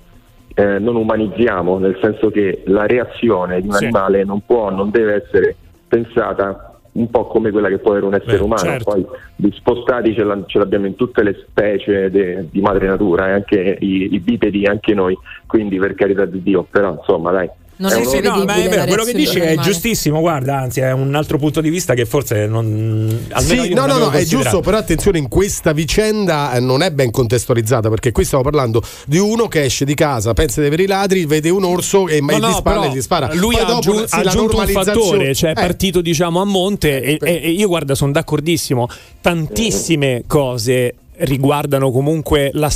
eh, 0.55 0.79
non 0.79 0.95
umanizziamo, 0.95 1.77
nel 1.77 1.97
senso 2.01 2.29
che 2.29 2.63
la 2.65 2.85
reazione 2.85 3.61
di 3.61 3.67
un 3.67 3.73
Sì. 3.73 3.83
animale 3.85 4.23
non 4.23 4.41
può, 4.45 4.69
non 4.69 4.89
deve 4.91 5.23
essere 5.23 5.55
pensata 5.87 6.65
un 6.93 7.09
po' 7.09 7.25
come 7.27 7.51
quella 7.51 7.69
che 7.69 7.77
può 7.77 7.91
avere 7.91 8.05
un 8.05 8.13
essere 8.15 8.37
Beh, 8.37 8.43
umano. 8.43 8.61
certo. 8.61 8.91
Poi 8.91 9.05
gli 9.37 9.49
spostati 9.53 10.13
ce, 10.13 10.25
ce 10.47 10.57
l'abbiamo 10.57 10.87
in 10.87 10.95
tutte 10.95 11.23
le 11.23 11.37
specie 11.47 12.09
de- 12.11 12.47
di 12.51 12.59
madre 12.59 12.87
natura, 12.87 13.29
eh, 13.29 13.31
anche 13.31 13.77
i, 13.79 14.13
i 14.13 14.19
bipedi, 14.19 14.65
anche 14.65 14.93
noi, 14.93 15.17
quindi 15.47 15.77
per 15.77 15.95
carità 15.95 16.25
di 16.25 16.43
Dio, 16.43 16.65
però 16.69 16.91
insomma 16.93 17.31
dai. 17.31 17.49
Non 17.81 17.91
un- 17.93 18.05
Sì, 18.05 18.19
no, 18.19 18.43
ma 18.45 18.53
è 18.55 18.69
vero, 18.69 18.85
quello 18.85 19.03
che 19.03 19.13
dici 19.13 19.39
è 19.39 19.57
giustissimo, 19.57 20.19
guarda, 20.19 20.57
anzi 20.59 20.81
è 20.81 20.91
un 20.91 21.15
altro 21.15 21.37
punto 21.39 21.61
di 21.61 21.69
vista 21.69 21.93
che 21.95 22.05
forse 22.05 22.45
non 22.45 23.25
Sì, 23.37 23.69
no, 23.73 23.85
non 23.87 23.97
no, 23.97 24.05
no, 24.05 24.11
è 24.11 24.23
giusto, 24.23 24.59
però 24.61 24.77
attenzione, 24.77 25.17
in 25.17 25.27
questa 25.27 25.71
vicenda 25.73 26.53
eh, 26.53 26.59
non 26.59 26.83
è 26.83 26.91
ben 26.91 27.09
contestualizzata 27.09 27.89
perché 27.89 28.11
qui 28.11 28.23
stiamo 28.23 28.43
parlando 28.43 28.83
di 29.07 29.17
uno 29.17 29.47
che 29.47 29.63
esce 29.63 29.83
di 29.83 29.95
casa, 29.95 30.33
pensa 30.33 30.61
di 30.61 30.67
avere 30.67 30.83
i 30.83 30.87
ladri, 30.87 31.25
vede 31.25 31.49
un 31.49 31.63
orso 31.63 32.07
e 32.07 32.21
ma 32.21 32.33
No, 32.33 32.37
gli 32.37 32.41
no, 32.41 32.51
spara 32.53 32.79
però 32.81 32.91
e 32.91 32.95
gli 32.95 33.01
spara. 33.01 33.29
Lui 33.33 33.55
Poi 33.55 33.63
ha 33.63 33.65
dopo, 33.65 33.77
aggiun- 33.79 34.07
sì, 34.07 34.15
ha 34.15 34.23
la 34.23 34.29
aggiunto 34.29 34.57
un 34.59 34.67
fattore, 34.67 35.33
cioè 35.35 35.49
è 35.49 35.51
Eh, 35.53 35.55
partito 35.61 36.01
diciamo 36.01 36.39
a 36.39 36.45
monte 36.45 37.01
e, 37.01 37.17
e- 37.19 37.39
e 37.43 37.49
io 37.49 37.67
guarda 37.67 37.95
sono 37.95 38.11
d'accordissimo, 38.11 38.87
tantissime 39.21 40.23
cose 40.27 40.93
riguardano 41.17 41.91
comunque 41.91 42.51
la 42.53 42.69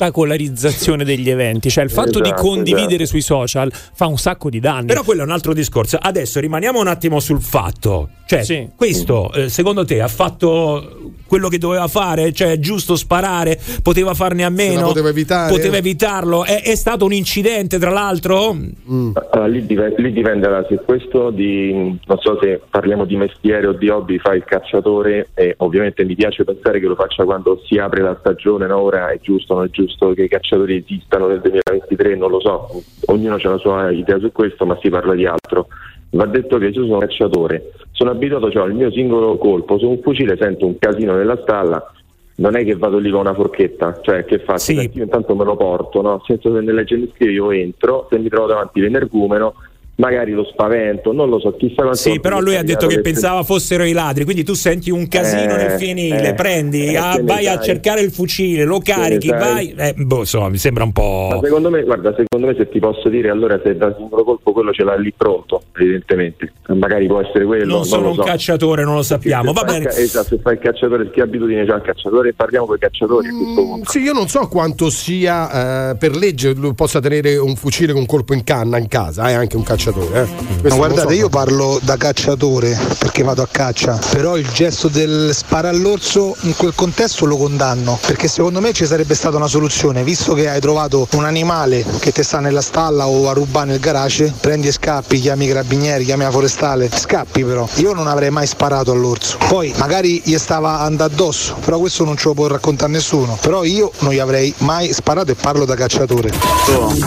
spettacolarizzazione 0.00 1.04
degli 1.04 1.28
eventi, 1.28 1.68
cioè 1.68 1.84
il 1.84 1.90
fatto 1.90 2.20
di 2.20 2.28
Esatto, 2.30 2.42
condividere 2.42 3.04
sui 3.04 3.20
social 3.20 3.70
fa 3.72 4.06
un 4.06 4.16
sacco 4.16 4.48
di 4.48 4.60
danni. 4.60 4.86
Però 4.86 5.02
quello 5.02 5.20
è 5.20 5.24
un 5.24 5.30
altro 5.30 5.52
discorso. 5.52 5.98
Adesso 6.00 6.40
rimaniamo 6.40 6.80
un 6.80 6.86
attimo 6.86 7.20
sul 7.20 7.42
fatto. 7.42 8.08
Cioè, 8.26 8.68
questo 8.76 9.32
eh, 9.32 9.48
secondo 9.48 9.84
te 9.84 10.00
ha 10.00 10.06
fatto 10.06 11.10
quello 11.26 11.48
che 11.48 11.58
doveva 11.58 11.88
fare? 11.88 12.32
Cioè, 12.32 12.52
è 12.52 12.58
giusto 12.60 12.94
sparare? 12.94 13.58
Poteva 13.82 14.14
farne 14.14 14.44
a 14.44 14.50
meno? 14.50 14.86
poteva 14.86 15.08
evitare? 15.08 15.52
Poteva 15.52 15.76
evitarlo? 15.78 16.44
È, 16.44 16.62
è 16.62 16.76
stato 16.76 17.04
un 17.04 17.12
incidente, 17.12 17.78
tra 17.78 17.90
l'altro? 17.90 18.56
Allora, 18.86 19.46
lì, 19.48 19.66
dive- 19.66 19.94
lì 19.98 20.12
dipende 20.12 20.48
da 20.48 20.64
se 20.68 20.76
questo 20.84 21.30
di 21.30 21.72
non 21.72 22.18
so 22.20 22.38
se 22.40 22.60
parliamo 22.70 23.04
di 23.04 23.16
mestiere 23.16 23.66
o 23.66 23.72
di 23.72 23.88
hobby 23.88 24.18
fa 24.18 24.34
il 24.34 24.44
cacciatore 24.44 25.30
e 25.34 25.54
ovviamente 25.58 26.04
mi 26.04 26.14
piace 26.14 26.44
pensare 26.44 26.78
che 26.78 26.86
lo 26.86 26.94
faccia 26.94 27.24
quando 27.24 27.60
si 27.64 27.78
apre 27.78 28.02
la 28.02 28.16
stagione, 28.20 28.68
no? 28.68 28.80
ora 28.80 29.10
è 29.10 29.18
giusto 29.20 29.54
o 29.54 29.56
non 29.56 29.66
è 29.66 29.70
giusto 29.70 29.89
che 30.14 30.24
i 30.24 30.28
cacciatori 30.28 30.76
esistano 30.76 31.26
nel 31.26 31.40
2023, 31.40 32.16
non 32.16 32.30
lo 32.30 32.40
so, 32.40 32.82
ognuno 33.06 33.34
ha 33.34 33.48
la 33.48 33.58
sua 33.58 33.90
idea 33.90 34.18
su 34.18 34.32
questo, 34.32 34.66
ma 34.66 34.78
si 34.80 34.88
parla 34.88 35.14
di 35.14 35.26
altro. 35.26 35.68
Va 36.10 36.26
detto 36.26 36.58
che 36.58 36.66
io 36.66 36.72
sono 36.72 36.94
un 36.94 36.98
cacciatore, 37.00 37.72
sono 37.92 38.10
abituato 38.10 38.50
cioè, 38.50 38.62
al 38.62 38.74
mio 38.74 38.90
singolo 38.90 39.36
colpo, 39.38 39.78
su 39.78 39.88
un 39.88 40.00
fucile 40.00 40.36
sento 40.36 40.66
un 40.66 40.78
casino 40.78 41.14
nella 41.14 41.38
stalla, 41.42 41.92
non 42.36 42.56
è 42.56 42.64
che 42.64 42.74
vado 42.74 42.98
lì 42.98 43.10
con 43.10 43.20
una 43.20 43.34
forchetta, 43.34 44.00
cioè 44.02 44.24
che 44.24 44.38
faccio? 44.40 44.58
Senti, 44.58 44.98
Io 44.98 45.04
intanto 45.04 45.36
me 45.36 45.44
lo 45.44 45.56
porto, 45.56 46.00
no? 46.00 46.22
senza 46.26 46.48
che 46.48 46.54
nelle 46.54 46.72
legge 46.72 47.10
scrive 47.14 47.32
io 47.32 47.50
entro, 47.50 48.08
se 48.10 48.18
mi 48.18 48.28
trovo 48.28 48.48
davanti 48.48 48.80
l'energumeno 48.80 49.54
magari 50.00 50.32
lo 50.32 50.44
spavento, 50.44 51.12
non 51.12 51.28
lo 51.28 51.38
so, 51.38 51.54
chissà 51.56 51.82
quanto 51.82 51.96
Sì, 51.96 52.18
però 52.20 52.40
lui 52.40 52.56
ha 52.56 52.62
detto 52.62 52.86
che 52.86 53.00
pensava 53.00 53.42
fossero 53.42 53.84
i 53.84 53.92
ladri, 53.92 54.24
quindi 54.24 54.42
tu 54.42 54.54
senti 54.54 54.90
un 54.90 55.06
casino 55.08 55.54
Eh, 55.54 55.56
nel 55.56 55.70
fienile, 55.78 56.30
eh, 56.30 56.34
prendi, 56.34 56.86
eh, 56.86 56.96
ah, 56.96 57.18
vai 57.22 57.46
a 57.46 57.60
cercare 57.60 58.00
il 58.00 58.10
fucile, 58.10 58.64
lo 58.64 58.80
carichi, 58.82 59.28
vai, 59.28 59.72
eh, 59.76 59.94
boh, 59.94 60.20
insomma, 60.20 60.48
mi 60.48 60.56
sembra 60.56 60.84
un 60.84 60.92
Ma 60.94 61.00
po'... 61.02 61.40
secondo 61.44 61.70
me, 61.70 61.82
guarda, 61.84 62.14
secondo 62.16 62.46
me 62.46 62.54
se 62.56 62.68
ti 62.70 62.78
posso 62.78 63.08
dire, 63.10 63.28
allora 63.28 63.60
se 63.62 63.76
da 63.76 63.94
singolo 63.96 64.24
colpo 64.24 64.52
quello 64.52 64.72
ce 64.72 64.84
l'ha 64.84 64.96
lì 64.96 65.12
pronto, 65.16 65.62
evidentemente. 65.76 66.52
Magari 66.68 67.06
può 67.06 67.20
essere 67.20 67.44
quello. 67.44 67.74
Non 67.76 67.84
sono 67.84 68.02
lo 68.04 68.08
un 68.10 68.14
so. 68.16 68.22
cacciatore, 68.22 68.84
non 68.84 68.94
lo 68.94 69.02
sappiamo, 69.02 69.52
va 69.52 69.64
bene. 69.64 69.84
ca- 69.86 69.96
Esatto, 69.96 70.28
se 70.28 70.38
fai 70.40 70.54
il 70.54 70.60
cacciatore, 70.60 71.10
che 71.10 71.20
abitudine 71.20 71.66
c'ha 71.66 71.74
il 71.76 71.82
cacciatore? 71.82 72.32
Parliamo 72.32 72.66
con 72.66 72.76
i 72.76 72.78
cacciatori 72.78 73.28
a 73.28 73.30
questo 73.32 73.62
punto. 73.62 73.90
Sì, 73.90 74.00
io 74.00 74.12
non 74.12 74.28
so 74.28 74.48
quanto 74.48 74.88
sia 74.88 75.90
eh, 75.90 75.96
per 75.96 76.16
legge 76.16 76.54
possa 76.74 77.00
tenere 77.00 77.36
un 77.36 77.56
fucile 77.56 77.92
con 77.92 78.06
colpo 78.06 78.32
in 78.34 78.44
canna 78.44 78.78
in 78.78 78.88
casa, 78.88 79.28
è 79.28 79.32
anche 79.34 79.56
un 79.56 79.62
cacciatore. 79.64 79.89
Eh. 79.98 80.28
Questo 80.60 80.62
Ma 80.62 80.68
non 80.68 80.78
guardate, 80.78 81.14
so. 81.14 81.20
io 81.20 81.28
parlo 81.28 81.78
da 81.82 81.96
cacciatore 81.96 82.78
perché 82.98 83.22
vado 83.22 83.42
a 83.42 83.48
caccia, 83.50 83.98
però 84.10 84.36
il 84.36 84.48
gesto 84.52 84.88
del 84.88 85.30
spara 85.34 85.68
all'orso 85.68 86.36
in 86.42 86.54
quel 86.56 86.74
contesto 86.74 87.24
lo 87.24 87.36
condanno, 87.36 87.98
perché 88.06 88.28
secondo 88.28 88.60
me 88.60 88.72
ci 88.72 88.86
sarebbe 88.86 89.14
stata 89.14 89.36
una 89.36 89.48
soluzione, 89.48 90.02
visto 90.04 90.34
che 90.34 90.48
hai 90.48 90.60
trovato 90.60 91.08
un 91.12 91.24
animale 91.24 91.84
che 91.98 92.12
ti 92.12 92.22
sta 92.22 92.40
nella 92.40 92.62
stalla 92.62 93.06
o 93.08 93.28
a 93.28 93.32
rubare 93.32 93.70
nel 93.70 93.80
garage, 93.80 94.32
prendi 94.40 94.68
e 94.68 94.72
scappi, 94.72 95.20
chiami 95.20 95.46
i 95.46 95.48
carabinieri, 95.48 96.04
chiami 96.04 96.22
la 96.22 96.30
forestale, 96.30 96.88
scappi 96.92 97.44
però. 97.44 97.68
Io 97.76 97.92
non 97.92 98.06
avrei 98.06 98.30
mai 98.30 98.46
sparato 98.46 98.92
all'orso. 98.92 99.38
Poi 99.48 99.72
magari 99.76 100.20
gli 100.24 100.36
stava 100.38 100.80
andando 100.80 101.04
addosso, 101.04 101.56
però 101.64 101.78
questo 101.78 102.04
non 102.04 102.16
ce 102.16 102.28
lo 102.28 102.34
può 102.34 102.46
raccontare 102.46 102.92
nessuno. 102.92 103.38
Però 103.40 103.64
io 103.64 103.90
non 104.00 104.12
gli 104.12 104.18
avrei 104.18 104.52
mai 104.58 104.92
sparato 104.92 105.30
e 105.30 105.34
parlo 105.34 105.64
da 105.64 105.74
cacciatore. 105.74 106.30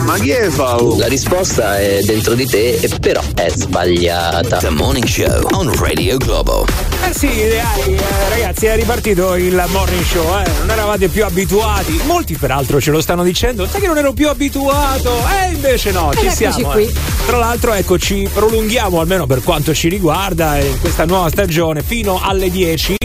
Ma 0.04 0.14
chi 0.18 0.30
è 0.30 0.48
Fau? 0.48 0.96
La 0.98 1.06
risposta 1.06 1.78
è 1.78 2.00
dentro 2.02 2.34
di 2.34 2.46
te, 2.46 2.73
e 2.80 2.88
però 3.00 3.20
è 3.34 3.48
sbagliata. 3.48 4.58
The 4.58 4.70
Morning 4.70 5.06
Show 5.06 5.46
on 5.52 5.72
Radio 5.78 6.16
Globo. 6.16 6.66
Eh 7.06 7.12
sì, 7.12 7.28
dai, 7.28 7.94
eh, 7.94 8.28
ragazzi, 8.30 8.66
è 8.66 8.74
ripartito 8.76 9.34
il 9.36 9.62
morning 9.68 10.04
show, 10.04 10.38
eh. 10.38 10.50
non 10.60 10.70
eravate 10.70 11.08
più 11.08 11.24
abituati. 11.24 12.00
Molti 12.06 12.34
peraltro 12.36 12.80
ce 12.80 12.90
lo 12.90 13.00
stanno 13.00 13.22
dicendo, 13.22 13.66
sai 13.66 13.80
che 13.80 13.86
non 13.86 13.98
ero 13.98 14.12
più 14.12 14.28
abituato. 14.28 15.12
E 15.42 15.52
invece 15.52 15.90
no, 15.92 16.10
ci 16.12 16.26
eccoci 16.26 16.34
siamo. 16.36 16.68
qui. 16.70 16.84
eh. 16.84 16.92
Tra 17.26 17.36
l'altro, 17.36 17.72
ecco, 17.74 17.98
ci 17.98 18.28
prolunghiamo 18.32 19.00
almeno 19.00 19.26
per 19.26 19.42
quanto 19.42 19.74
ci 19.74 19.88
riguarda 19.88 20.58
in 20.58 20.80
questa 20.80 21.04
nuova 21.04 21.28
stagione 21.28 21.82
fino 21.82 22.20
alle 22.22 22.50
10. 22.50 22.96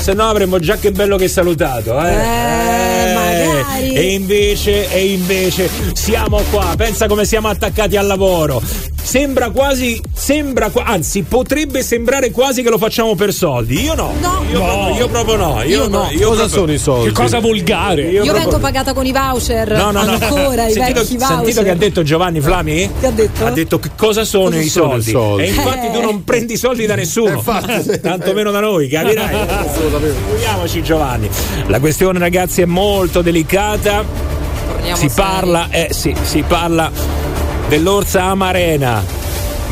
Se 0.00 0.12
no 0.12 0.28
avremmo 0.28 0.58
già 0.58 0.76
che 0.76 0.92
bello 0.92 1.16
che 1.16 1.28
salutato, 1.28 1.98
eh. 2.04 3.14
Magari. 3.66 3.94
E 3.94 4.12
invece, 4.14 4.90
e 4.92 5.06
invece 5.12 5.68
siamo 5.94 6.40
qua, 6.50 6.74
pensa 6.76 7.06
come 7.06 7.24
siamo 7.24 7.48
attaccati 7.48 7.96
al 7.96 8.06
lavoro. 8.06 8.62
Sembra 9.06 9.50
quasi, 9.50 10.00
sembra, 10.12 10.68
anzi, 10.82 11.22
potrebbe 11.22 11.84
sembrare 11.84 12.32
quasi 12.32 12.62
che 12.64 12.70
lo 12.70 12.76
facciamo 12.76 13.14
per 13.14 13.32
soldi. 13.32 13.80
Io 13.80 13.94
no. 13.94 14.12
No. 14.20 14.44
Io, 14.50 14.58
Proprio, 14.60 14.94
io 14.96 15.08
proprio 15.08 15.36
no. 15.36 15.62
Io, 15.62 15.82
Io 15.82 15.88
no. 15.88 16.08
io 16.10 16.28
Cosa 16.28 16.40
proprio- 16.40 16.48
sono 16.48 16.72
i 16.72 16.78
soldi? 16.78 17.06
Che 17.06 17.12
cosa 17.14 17.38
volgare? 17.38 18.02
Io, 18.02 18.24
proprio- 18.24 18.42
vengo 18.44 18.58
pagata 18.58 18.92
con 18.94 19.06
i 19.06 19.12
voucher, 19.12 19.70
No, 19.70 19.92
no, 19.92 20.02
no. 20.02 20.10
ancora 20.20 20.66
i 20.66 20.72
Sentito, 20.72 21.00
vecchi 21.02 21.16
voucher. 21.18 21.36
sentito 21.36 21.62
che 21.62 21.70
ha 21.70 21.74
detto 21.76 22.02
Giovanni 22.02 22.40
Flami? 22.40 22.90
Che 23.00 23.06
ha 23.06 23.10
detto? 23.12 23.46
Ha 23.46 23.50
detto 23.52 23.78
che 23.78 23.90
cosa 23.96 24.24
sono, 24.24 24.46
Cosa 24.46 24.58
i, 24.58 24.68
sono 24.68 24.88
soldi. 24.90 25.08
i 25.08 25.12
soldi? 25.12 25.42
E 25.44 25.46
infatti 25.50 25.86
Eh. 25.86 25.90
tu 25.92 26.00
non 26.00 26.24
prendi 26.24 26.52
i 26.54 26.56
soldi 26.56 26.86
da 26.86 26.94
nessuno. 26.96 27.30
Infatti. 27.34 28.00
Tanto 28.02 28.32
meno 28.32 28.50
da 28.50 28.58
noi, 28.60 28.88
capirai? 28.88 29.34
Assolutamente. 29.48 30.16
Figuriamoci 30.24 30.82
Giovanni. 30.82 31.28
La 31.68 31.78
questione 31.78 32.18
ragazzi 32.18 32.60
è 32.62 32.64
molto 32.66 33.22
delicata. 33.22 33.54
Torniamo 33.56 34.96
Si 34.96 35.08
parla, 35.14 35.68
eh 35.70 35.88
sì, 35.90 36.14
si 36.22 36.42
parla 36.46 36.90
dell'orsa 37.68 38.24
amarena. 38.24 39.02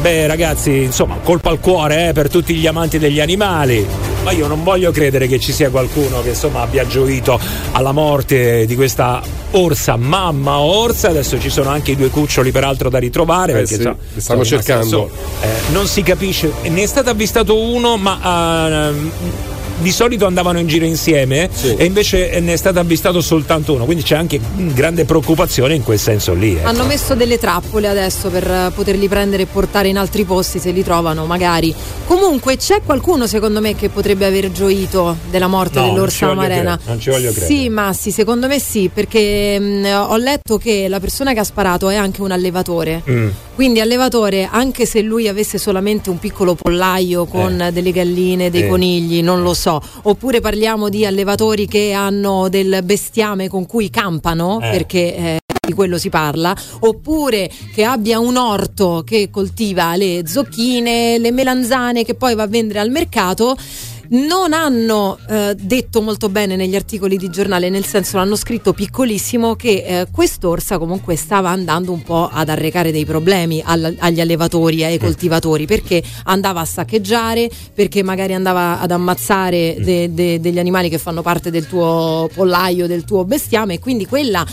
Beh, 0.00 0.26
ragazzi, 0.26 0.84
insomma, 0.84 1.16
colpa 1.22 1.50
al 1.50 1.60
cuore 1.60 2.08
eh, 2.08 2.12
per 2.12 2.30
tutti 2.30 2.54
gli 2.54 2.66
amanti 2.66 2.98
degli 2.98 3.20
animali. 3.20 3.86
Ma 4.24 4.30
io 4.32 4.46
non 4.46 4.64
voglio 4.64 4.90
credere 4.90 5.28
che 5.28 5.38
ci 5.38 5.52
sia 5.52 5.68
qualcuno 5.68 6.22
che 6.22 6.30
insomma 6.30 6.62
abbia 6.62 6.86
gioito 6.86 7.38
alla 7.72 7.92
morte 7.92 8.64
di 8.64 8.74
questa 8.74 9.20
orsa, 9.50 9.96
mamma 9.96 10.60
orsa. 10.60 11.10
Adesso 11.10 11.38
ci 11.38 11.50
sono 11.50 11.68
anche 11.68 11.90
i 11.90 11.96
due 11.96 12.08
cuccioli, 12.08 12.50
peraltro, 12.50 12.88
da 12.88 12.98
ritrovare. 12.98 13.52
Eh 13.52 13.54
perché 13.56 13.74
sì, 13.74 13.92
li 14.14 14.20
stanno 14.20 14.44
cercando. 14.46 14.86
soli. 14.86 15.10
Eh, 15.42 15.72
non 15.72 15.86
si 15.86 16.02
capisce, 16.02 16.50
ne 16.62 16.82
è 16.82 16.86
stato 16.86 17.10
avvistato 17.10 17.60
uno, 17.60 17.98
ma. 17.98 18.88
ehm, 18.88 19.10
di 19.80 19.90
solito 19.90 20.26
andavano 20.26 20.58
in 20.58 20.66
giro 20.66 20.84
insieme 20.84 21.48
Sì. 21.52 21.74
e 21.74 21.84
invece 21.84 22.40
ne 22.40 22.52
è 22.52 22.56
stato 22.56 22.78
avvistato 22.78 23.20
soltanto 23.20 23.72
uno, 23.74 23.84
quindi 23.84 24.02
c'è 24.02 24.16
anche 24.16 24.38
mm, 24.40 24.70
grande 24.72 25.04
preoccupazione 25.04 25.74
in 25.74 25.82
quel 25.82 25.98
senso 25.98 26.32
lì. 26.34 26.54
ecco. 26.54 26.68
Hanno 26.68 26.84
messo 26.84 27.14
delle 27.14 27.38
trappole 27.38 27.88
adesso 27.88 28.28
per 28.28 28.44
eh, 28.50 28.70
poterli 28.74 29.08
prendere 29.08 29.42
e 29.42 29.46
portare 29.46 29.88
in 29.88 29.98
altri 29.98 30.24
posti 30.24 30.58
se 30.58 30.70
li 30.70 30.82
trovano, 30.82 31.26
magari. 31.26 31.74
Comunque 32.06 32.56
c'è 32.56 32.80
qualcuno 32.84 33.26
secondo 33.26 33.60
me 33.60 33.74
che 33.74 33.88
potrebbe 33.88 34.24
aver 34.26 34.50
gioito 34.52 35.16
della 35.30 35.46
morte 35.48 35.80
No, 35.80 35.86
dell'orsa 35.86 36.34
credere, 36.34 36.78
non 36.86 37.00
ci 37.00 37.10
voglio 37.10 37.30
credere. 37.32 37.46
Sì, 37.46 37.68
ma 37.68 37.92
sì, 37.92 38.10
secondo 38.10 38.46
me 38.46 38.58
sì, 38.58 38.90
perché 38.92 39.58
mh, 39.58 39.86
ho 40.08 40.16
letto 40.16 40.56
che 40.58 40.86
la 40.88 41.00
persona 41.00 41.32
che 41.32 41.40
ha 41.40 41.44
sparato 41.44 41.88
è 41.88 41.96
anche 41.96 42.22
un 42.22 42.30
allevatore. 42.30 43.02
Mm. 43.08 43.28
Quindi 43.54 43.80
allevatore, 43.80 44.48
anche 44.50 44.84
se 44.86 45.00
lui 45.00 45.28
avesse 45.28 45.58
solamente 45.58 46.10
un 46.10 46.18
piccolo 46.18 46.54
pollaio 46.54 47.24
con 47.26 47.68
delle 47.72 47.92
galline, 47.92 48.50
dei 48.50 48.62
Eh. 48.62 48.66
conigli, 48.68 49.22
non 49.22 49.42
lo 49.42 49.54
so. 49.54 49.63
Oppure 50.02 50.40
parliamo 50.40 50.88
di 50.88 51.06
allevatori 51.06 51.66
che 51.66 51.92
hanno 51.92 52.48
del 52.48 52.80
bestiame 52.84 53.48
con 53.48 53.66
cui 53.66 53.90
campano, 53.90 54.60
Eh. 54.60 54.70
perché 54.70 55.16
eh, 55.16 55.38
di 55.66 55.72
quello 55.72 55.96
si 55.96 56.10
parla, 56.10 56.54
oppure 56.80 57.50
che 57.72 57.84
abbia 57.84 58.18
un 58.18 58.36
orto 58.36 59.02
che 59.04 59.30
coltiva 59.30 59.96
le 59.96 60.22
zocchine, 60.26 61.16
le 61.18 61.30
melanzane 61.30 62.04
che 62.04 62.14
poi 62.14 62.34
va 62.34 62.42
a 62.42 62.46
vendere 62.46 62.80
al 62.80 62.90
mercato. 62.90 63.56
Non 64.14 64.52
hanno 64.52 65.18
eh, 65.28 65.56
detto 65.58 66.00
molto 66.00 66.28
bene 66.28 66.54
negli 66.54 66.76
articoli 66.76 67.16
di 67.16 67.30
giornale, 67.30 67.68
nel 67.68 67.84
senso 67.84 68.16
l'hanno 68.16 68.36
scritto 68.36 68.72
piccolissimo 68.72 69.56
che 69.56 69.82
eh, 69.84 70.06
quest'orsa 70.08 70.78
comunque 70.78 71.16
stava 71.16 71.48
andando 71.50 71.90
un 71.90 72.00
po' 72.04 72.30
ad 72.32 72.48
arrecare 72.48 72.92
dei 72.92 73.04
problemi 73.04 73.60
al- 73.64 73.96
agli 73.98 74.20
allevatori 74.20 74.82
e 74.82 74.84
ai 74.84 74.98
coltivatori 74.98 75.66
perché 75.66 76.00
andava 76.26 76.60
a 76.60 76.64
saccheggiare, 76.64 77.50
perché 77.74 78.04
magari 78.04 78.34
andava 78.34 78.78
ad 78.78 78.92
ammazzare 78.92 79.78
de- 79.80 80.14
de- 80.14 80.38
degli 80.38 80.60
animali 80.60 80.88
che 80.88 80.98
fanno 80.98 81.22
parte 81.22 81.50
del 81.50 81.66
tuo 81.66 82.30
pollaio, 82.32 82.86
del 82.86 83.02
tuo 83.02 83.24
bestiame 83.24 83.74
e 83.74 83.78
quindi 83.80 84.06
quella 84.06 84.46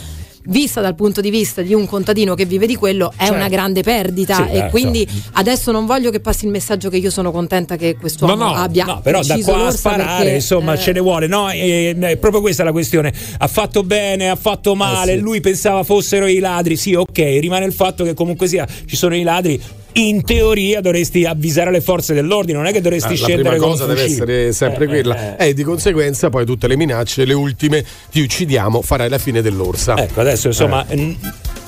vista 0.45 0.81
dal 0.81 0.95
punto 0.95 1.22
di 1.22 1.30
vista 1.30 1.61
di 1.61 1.73
un 1.73 1.85
contadino 1.88 2.34
che 2.35 2.45
vive 2.45 2.65
di 2.65 2.76
quello 2.76 3.11
è 3.15 3.19
Certo. 3.26 3.34
una 3.34 3.47
grande 3.47 3.84
perdita 3.84 4.47
Sì, 4.47 4.53
e 4.53 4.57
eh, 4.57 4.69
quindi 4.69 5.07
so. 5.09 5.30
adesso 5.34 5.72
non 5.72 5.85
voglio 5.85 6.09
che 6.11 6.19
passi 6.19 6.45
il 6.45 6.51
messaggio 6.51 6.89
che 6.89 6.97
io 6.97 7.09
sono 7.09 7.31
contenta 7.31 7.76
che 7.76 7.95
quest'uomo 7.95 8.35
No, 8.35 8.45
no, 8.49 8.53
abbia 8.55 8.85
no, 8.85 9.01
però 9.01 9.22
da 9.22 9.38
qua 9.43 9.68
a 9.68 9.72
sparare, 9.72 10.23
perché, 10.23 10.35
insomma, 10.35 10.73
eh, 10.73 10.77
ce 10.80 10.91
ne 10.93 10.99
vuole, 10.99 11.27
no? 11.27 11.49
E, 11.49 11.95
è 11.99 12.18
proprio 12.18 12.41
questa 12.41 12.63
è 12.63 12.65
la 12.65 12.72
questione. 12.72 13.13
Ha 13.38 13.47
fatto 13.47 13.84
bene, 13.84 14.30
ha 14.30 14.35
fatto 14.35 14.76
male, 14.76 15.13
Eh 15.13 15.15
sì. 15.18 15.22
lui 15.22 15.41
pensava 15.41 15.84
fossero 15.84 16.26
i 16.27 16.39
ladri, 16.39 16.76
sì, 16.77 16.93
ok, 16.93 17.18
rimane 17.39 17.65
il 17.65 17.73
fatto 17.73 18.03
che 18.03 18.13
comunque 18.13 18.47
sia, 18.47 18.68
ci 18.85 18.95
sono 18.95 19.15
i 19.15 19.23
ladri. 19.23 19.61
In 19.93 20.23
teoria 20.23 20.80
dovresti 20.80 21.26
avvisare 21.26 21.69
le 21.69 21.81
forze 21.81 22.13
dell'ordine, 22.13 22.57
non 22.57 22.65
è 22.68 22.72
che 22.72 22.80
dovresti 22.81 23.07
Ah, 23.07 23.11
la 23.11 23.15
scendere 23.18 23.49
prima 23.49 23.57
con 23.57 23.72
cosa 23.72 23.84
un 23.84 23.89
deve 23.89 24.03
essere 24.03 24.53
sempre 24.53 24.85
Eh, 24.85 24.88
quella 24.88 25.35
eh, 25.38 25.45
eh. 25.45 25.49
e 25.49 25.53
di 25.53 25.63
conseguenza 25.63 26.30
poi 26.30 26.45
tutte 26.45 26.68
le 26.68 26.77
minacce 26.77 27.26
le 27.26 27.34
ultime 27.34 27.84
ti 28.09 28.22
uccidiamo 28.22 28.81
farai 28.81 29.09
la 29.09 29.18
fine 29.18 29.41
dell'orsa 29.41 29.97
Ecco, 29.97 30.22
adesso 30.22 30.47
insomma. 30.47 30.85
Eh. 30.88 30.95
n- 30.95 31.18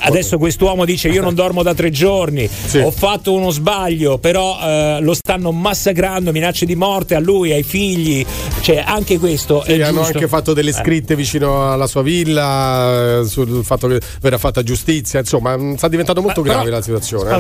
Adesso 0.06 0.38
quest'uomo 0.38 0.84
dice 0.84 1.08
io 1.08 1.22
non 1.22 1.34
dormo 1.34 1.64
da 1.64 1.74
tre 1.74 1.90
giorni, 1.90 2.46
Sì. 2.66 2.78
ho 2.80 2.92
fatto 2.92 3.32
uno 3.32 3.52
sbaglio, 3.52 4.18
però 4.18 4.58
eh, 4.62 4.98
lo 5.00 5.14
stanno 5.14 5.54
massacrando, 5.54 6.34
minacce 6.34 6.66
di 6.66 6.76
morte 6.76 7.16
a 7.16 7.20
lui, 7.20 7.54
ai 7.54 7.64
figli, 7.64 8.26
cioè 8.60 8.84
anche 8.86 9.18
questo 9.18 9.64
Sì, 9.66 9.82
hanno 9.82 10.00
giusto. 10.00 10.14
anche 10.18 10.28
fatto 10.28 10.52
delle 10.54 10.72
Eh. 10.72 10.74
scritte 10.74 11.16
vicino 11.16 11.72
alla 11.72 11.88
sua 11.88 12.02
villa 12.02 13.22
eh, 13.22 13.26
sul 13.26 13.64
fatto 13.64 13.88
che 13.88 14.02
verrà 14.20 14.38
fatta 14.38 14.62
giustizia 14.62 15.20
insomma 15.20 15.56
mh, 15.56 15.78
sta 15.78 15.88
diventando 15.88 16.22
molto 16.22 16.42
Eh, 16.42 16.44
però 16.44 16.56
grave 16.56 16.70
la 16.70 16.82
situazione 16.82 17.30
eh. 17.30 17.34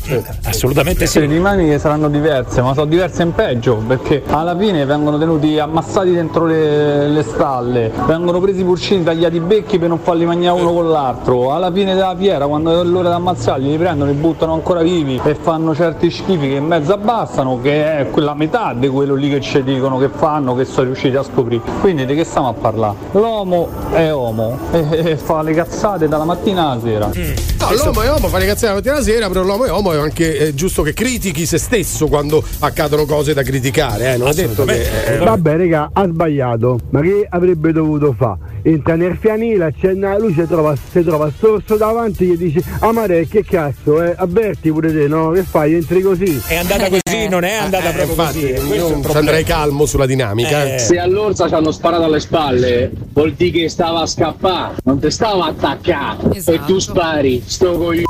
Spaventoso. 0.00 0.48
Assolutamente 0.48 1.00
Le 1.00 1.06
sì. 1.06 1.26
dinamiche 1.26 1.78
saranno 1.78 2.08
diverse, 2.08 2.62
ma 2.62 2.72
sono 2.72 2.86
diverse 2.86 3.22
in 3.22 3.32
peggio, 3.32 3.76
perché 3.76 4.22
alla 4.28 4.56
fine 4.56 4.84
vengono 4.84 5.18
tenuti 5.18 5.58
ammassati 5.58 6.12
dentro 6.12 6.46
le, 6.46 7.08
le 7.08 7.22
stalle, 7.22 7.92
vengono 8.06 8.40
presi 8.40 8.60
i 8.60 8.64
pulcini, 8.64 9.04
tagliati 9.04 9.36
i 9.36 9.40
becchi 9.40 9.78
per 9.78 9.88
non 9.88 9.98
farli 9.98 10.24
mangiare 10.24 10.58
uno 10.60 10.72
con 10.72 10.88
l'altro. 10.88 11.52
Alla 11.52 11.70
fine 11.70 11.94
della 11.94 12.14
fiera, 12.16 12.46
quando 12.46 12.80
è 12.80 12.84
l'ora 12.84 13.08
di 13.08 13.14
ammazzarli, 13.14 13.70
li 13.70 13.76
prendono, 13.76 14.10
li 14.10 14.16
buttano 14.16 14.54
ancora 14.54 14.80
vivi 14.80 15.20
e 15.22 15.34
fanno 15.34 15.74
certi 15.74 16.10
schifi 16.10 16.48
che 16.48 16.54
in 16.54 16.64
mezzo 16.64 16.92
abbassano, 16.92 17.60
che 17.60 17.98
è 17.98 18.10
quella 18.10 18.34
metà 18.34 18.74
di 18.74 18.88
quello 18.88 19.14
lì 19.14 19.28
che 19.28 19.40
ci 19.40 19.62
dicono 19.62 19.98
che 19.98 20.08
fa 20.08 20.34
anno 20.34 20.54
che 20.54 20.64
sono 20.64 20.86
riusciti 20.86 21.16
a 21.16 21.22
scoprire. 21.22 21.62
Quindi 21.80 22.06
di 22.06 22.14
che 22.14 22.24
stiamo 22.24 22.48
a 22.48 22.52
parlare? 22.54 22.96
L'uomo 23.12 23.68
è 23.92 24.10
uomo 24.10 24.58
e, 24.72 24.86
e 24.90 25.16
fa 25.16 25.42
le 25.42 25.52
cazzate 25.52 26.08
dalla 26.08 26.24
mattina 26.24 26.70
alla 26.70 26.80
sera. 26.80 27.06
No, 27.06 27.74
l'uomo 27.74 28.02
è 28.02 28.10
uomo, 28.10 28.28
fa 28.28 28.38
le 28.38 28.46
cazzate 28.46 28.68
la 28.68 28.74
mattina 28.74 28.94
alla 28.94 29.02
sera, 29.02 29.28
però 29.28 29.42
l'uomo 29.42 29.64
è 29.64 29.70
uomo 29.70 29.87
è 29.92 29.96
anche 29.98 30.38
eh, 30.38 30.54
giusto 30.54 30.82
che 30.82 30.92
critichi 30.92 31.46
se 31.46 31.58
stesso 31.58 32.06
quando 32.08 32.42
accadono 32.60 33.04
cose 33.04 33.34
da 33.34 33.42
criticare, 33.42 34.14
eh. 34.14 34.16
non 34.16 34.28
è 34.28 34.34
detto 34.34 34.64
che. 34.64 35.14
eh, 35.14 35.18
Vabbè, 35.18 35.56
raga, 35.56 35.90
ha 35.92 36.06
sbagliato. 36.06 36.78
Ma 36.90 37.00
che 37.00 37.26
avrebbe 37.28 37.72
dovuto 37.72 38.14
fare? 38.16 38.56
Entra 38.62 38.96
nel 38.96 39.16
fianile, 39.18 39.64
accenna 39.66 40.10
la 40.12 40.18
luce, 40.18 40.46
trova, 40.46 40.74
si 40.90 41.02
trova 41.02 41.30
storso 41.34 41.76
davanti 41.76 42.24
e 42.24 42.26
gli 42.34 42.36
dice 42.36 42.62
Amare, 42.80 43.26
che 43.26 43.44
cazzo, 43.44 44.02
eh? 44.02 44.14
Avverti 44.16 44.70
pure 44.70 44.92
te, 44.92 45.06
no? 45.08 45.30
Che 45.30 45.42
fai? 45.42 45.74
Entri 45.74 46.00
così. 46.02 46.40
È 46.46 46.56
andata 46.56 46.88
così, 46.88 47.28
non 47.28 47.44
è 47.44 47.54
andata 47.54 47.90
Eh, 47.90 47.92
proprio 47.92 48.14
infatti, 48.14 48.52
così. 48.54 48.70
È 48.72 48.76
io 48.76 49.00
andrei 49.14 49.44
calmo 49.44 49.86
sulla 49.86 50.06
dinamica. 50.06 50.74
eh. 50.74 50.78
Se 50.78 50.98
all'orsa 50.98 51.48
ci 51.48 51.54
hanno 51.54 51.70
sparato 51.70 52.04
alle 52.04 52.20
spalle, 52.20 52.90
vuol 53.12 53.32
dire 53.32 53.60
che 53.60 53.68
stava 53.68 54.00
a 54.00 54.06
scappare, 54.06 54.74
non 54.84 54.98
te 54.98 55.10
stava 55.10 55.46
attaccato. 55.46 56.32
E 56.32 56.60
tu 56.66 56.78
spari, 56.78 57.42
sto 57.46 57.72
coglione, 57.72 58.04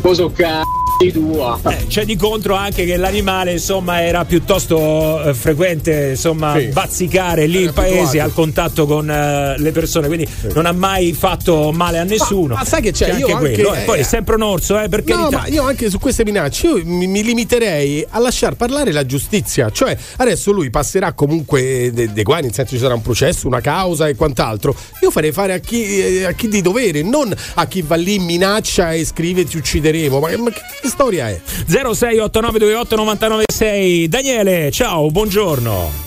cosa 0.00 0.30
cazzo. 0.34 0.77
Eh, 1.00 1.86
c'è 1.86 2.04
di 2.04 2.16
contro 2.16 2.54
anche 2.56 2.84
che 2.84 2.96
l'animale 2.96 3.52
insomma 3.52 4.02
era 4.02 4.24
piuttosto 4.24 5.22
eh, 5.22 5.32
frequente 5.34 6.08
insomma 6.10 6.58
Sì. 6.58 6.66
bazzicare 6.66 7.46
lì 7.46 7.62
in 7.62 7.72
paese 7.72 7.98
abituato. 8.18 8.24
al 8.28 8.32
contatto 8.34 8.86
con 8.86 9.08
eh, 9.08 9.54
le 9.58 9.70
persone 9.70 10.08
quindi 10.08 10.26
non 10.54 10.66
ha 10.66 10.72
mai 10.72 11.12
fatto 11.12 11.70
male 11.72 11.98
a 12.00 12.02
nessuno 12.02 12.54
Ma- 12.54 12.60
ma 12.60 12.64
sai 12.64 12.82
che 12.82 12.90
c'è? 12.90 13.10
anche 13.10 13.20
Io 13.30 13.36
anche- 13.36 13.52
quello 13.52 13.74
eh. 13.74 13.80
poi 13.82 13.98
eh, 13.98 14.00
è 14.00 14.02
sempre 14.02 14.34
un 14.34 14.42
orso 14.42 14.76
eh, 14.80 14.88
per 14.88 15.04
No, 15.06 15.30
ma 15.30 15.46
io 15.46 15.62
anche 15.62 15.88
su 15.88 16.00
queste 16.00 16.24
minacce 16.24 16.66
io 16.66 16.80
mi, 16.84 17.06
mi 17.06 17.22
limiterei 17.22 18.04
a 18.08 18.18
lasciar 18.18 18.54
parlare 18.56 18.90
la 18.90 19.06
giustizia. 19.06 19.70
Cioè, 19.70 19.96
adesso 20.16 20.50
lui 20.50 20.68
passerà 20.70 21.12
comunque 21.12 21.90
dei 21.92 22.12
de 22.12 22.22
guai, 22.24 22.42
nel 22.42 22.52
senso 22.52 22.74
ci 22.74 22.80
sarà 22.80 22.94
un 22.94 23.02
processo, 23.02 23.46
una 23.46 23.60
causa 23.60 24.08
e 24.08 24.16
quant'altro. 24.16 24.74
Io 25.02 25.10
farei 25.12 25.30
fare 25.32 25.52
a 25.54 25.58
chi, 25.58 25.84
eh, 26.18 26.24
a 26.24 26.32
chi 26.32 26.48
di 26.48 26.60
dovere, 26.60 27.02
non 27.02 27.32
a 27.54 27.66
chi 27.66 27.82
va 27.82 27.94
lì, 27.96 28.18
minaccia 28.18 28.92
e 28.92 29.04
scrive 29.04 29.44
ti 29.44 29.56
uccideremo. 29.56 30.18
Ma, 30.18 30.36
ma 30.36 30.50
che, 30.50 30.60
che 30.88 30.90
storia 30.94 31.28
è? 31.28 31.38
0689289996 31.44 34.06
Daniele 34.06 34.70
ciao 34.70 35.10
buongiorno 35.10 36.06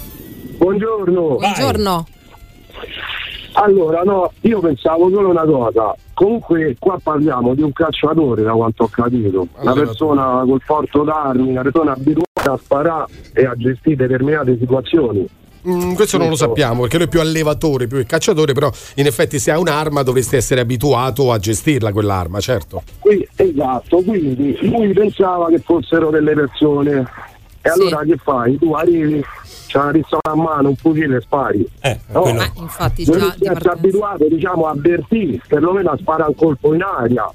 Buongiorno. 0.57 1.37
Buongiorno. 1.37 2.05
Allora, 3.53 4.01
no, 4.03 4.31
io 4.41 4.59
pensavo 4.59 5.09
solo 5.09 5.29
una 5.29 5.43
cosa. 5.43 5.95
Comunque 6.13 6.75
qua 6.77 6.99
parliamo 7.01 7.55
di 7.55 7.63
un 7.63 7.73
cacciatore, 7.73 8.43
da 8.43 8.51
quanto 8.51 8.83
ho 8.83 8.87
capito. 8.87 9.47
Una 9.57 9.73
persona 9.73 10.43
col 10.45 10.61
porto 10.63 11.01
d'armi, 11.03 11.49
una 11.49 11.63
persona 11.63 11.93
abituata 11.93 12.51
a 12.51 12.57
sparare 12.57 13.07
e 13.33 13.43
a 13.45 13.55
gestire 13.55 13.95
determinate 13.95 14.55
situazioni. 14.59 15.27
Mm, 15.67 15.93
questo 15.93 16.17
non 16.17 16.29
lo 16.29 16.35
sappiamo 16.35 16.81
perché 16.81 16.97
lui 16.97 17.05
è 17.05 17.09
più 17.09 17.19
allevatore, 17.19 17.87
più 17.87 17.97
che 17.97 18.05
cacciatore, 18.05 18.53
però 18.53 18.71
in 18.95 19.05
effetti 19.05 19.37
se 19.37 19.51
ha 19.51 19.59
un'arma 19.59 20.01
dovresti 20.01 20.35
essere 20.35 20.61
abituato 20.61 21.31
a 21.31 21.37
gestirla 21.37 21.91
quell'arma, 21.91 22.39
certo. 22.39 22.81
Qui- 22.99 23.27
esatto, 23.35 24.01
quindi 24.01 24.57
lui 24.61 24.91
pensava 24.93 25.47
che 25.47 25.59
fossero 25.59 26.09
delle 26.09 26.33
persone. 26.33 27.05
E 27.63 27.69
allora 27.69 28.01
che 28.03 28.17
fai? 28.17 28.57
Tu 28.57 28.73
arrivi, 28.73 29.23
c'è 29.67 29.77
una 29.77 29.91
pistola 29.91 30.21
a 30.23 30.35
mano, 30.35 30.69
un 30.69 30.75
fucile 30.75 31.17
e 31.17 31.21
spari. 31.21 31.67
no? 32.11 32.23
Ma 32.33 32.51
infatti 32.55 33.03
già 33.03 33.11
essere 33.11 33.35
partenza- 33.53 33.71
abituato 33.73 34.27
diciamo, 34.27 34.65
a 34.65 34.71
avvertire, 34.71 35.39
perlomeno 35.47 35.91
a 35.91 35.97
sparare 35.97 36.29
un 36.29 36.35
colpo 36.35 36.73
in 36.73 36.81
aria. 36.81 37.31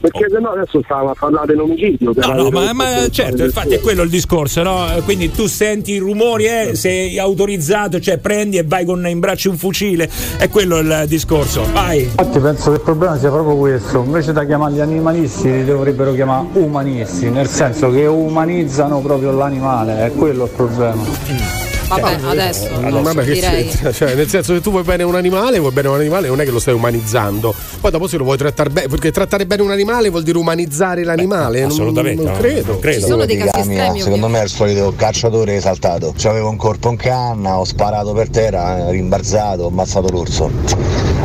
Perché 0.00 0.26
se 0.30 0.38
no 0.38 0.50
adesso 0.50 0.80
stava 0.82 1.10
a 1.10 1.14
parlare 1.18 1.48
dell'omicidio. 1.48 2.12
No, 2.14 2.32
no, 2.32 2.48
ma, 2.48 2.72
ma 2.72 3.08
certo, 3.10 3.44
infatti 3.44 3.74
è 3.74 3.80
quello 3.80 4.02
il 4.02 4.08
discorso, 4.08 4.62
no? 4.62 4.86
Quindi 5.04 5.30
tu 5.30 5.46
senti 5.46 5.92
i 5.92 5.98
rumori, 5.98 6.46
eh, 6.46 6.74
sei 6.74 7.18
autorizzato, 7.18 8.00
cioè 8.00 8.16
prendi 8.16 8.56
e 8.56 8.64
vai 8.64 8.86
con 8.86 9.06
in 9.06 9.18
braccio 9.20 9.50
un 9.50 9.58
fucile, 9.58 10.08
è 10.38 10.48
quello 10.48 10.78
il 10.78 11.04
discorso. 11.06 11.64
Vai. 11.72 12.04
Infatti 12.04 12.38
penso 12.38 12.70
che 12.70 12.76
il 12.76 12.82
problema 12.82 13.18
sia 13.18 13.30
proprio 13.30 13.56
questo, 13.56 14.02
invece 14.02 14.32
da 14.32 14.44
chiamarli 14.46 14.80
animalisti 14.80 15.50
li 15.50 15.64
dovrebbero 15.64 16.14
chiamare 16.14 16.46
umanisti, 16.52 17.28
nel 17.28 17.48
senso 17.48 17.90
che 17.90 18.06
umanizzano 18.06 19.00
proprio 19.00 19.32
l'animale, 19.32 20.06
è 20.06 20.12
quello 20.14 20.44
il 20.44 20.50
problema. 20.50 21.69
Vabbè, 21.90 22.18
adesso, 22.24 22.66
Eh, 22.66 22.90
vabbè, 22.90 23.24
che 23.24 23.32
direi. 23.32 23.66
c'entra? 23.68 23.90
Cioè, 24.00 24.14
nel 24.14 24.28
senso 24.28 24.52
che 24.52 24.60
tu 24.60 24.70
vuoi 24.70 24.84
bene 24.84 25.02
un 25.02 25.16
animale, 25.16 25.58
vuoi 25.58 25.72
bene 25.72 25.88
un 25.88 25.96
animale, 25.96 26.28
non 26.28 26.40
è 26.40 26.44
che 26.44 26.50
lo 26.52 26.60
stai 26.60 26.72
umanizzando. 26.74 27.52
Poi 27.80 27.90
dopo 27.90 28.06
se 28.06 28.16
lo 28.16 28.22
vuoi 28.24 28.36
trattare 28.36 28.70
bene, 28.70 28.86
perché 28.88 29.10
trattare 29.10 29.44
bene 29.46 29.62
un 29.62 29.70
animale 29.72 30.08
vuol 30.08 30.22
dire 30.22 30.38
umanizzare 30.38 31.02
l'animale. 31.02 31.60
Non- 31.62 31.70
assolutamente, 31.70 32.22
Non, 32.22 32.32
no, 32.32 32.38
credo. 32.38 32.72
non 32.72 32.78
credo. 32.80 33.00
Ci 33.00 33.06
sono 33.06 33.24
dei 33.26 33.36
casi 33.36 33.50
Gamia, 33.50 33.78
estremi, 33.82 34.00
secondo 34.02 34.28
me 34.28 34.40
è 34.40 34.44
il 34.44 34.48
solito 34.50 34.92
cacciatore 34.96 35.56
esaltato. 35.56 36.14
C'avevo 36.16 36.48
un 36.48 36.56
corpo 36.56 36.90
in 36.90 36.96
canna, 36.96 37.58
ho 37.58 37.64
sparato 37.64 38.12
per 38.12 38.28
terra, 38.30 38.86
eh, 38.86 38.90
rimbalzato, 38.92 39.64
ho 39.64 39.68
ammazzato 39.68 40.08
l'orso. 40.10 40.48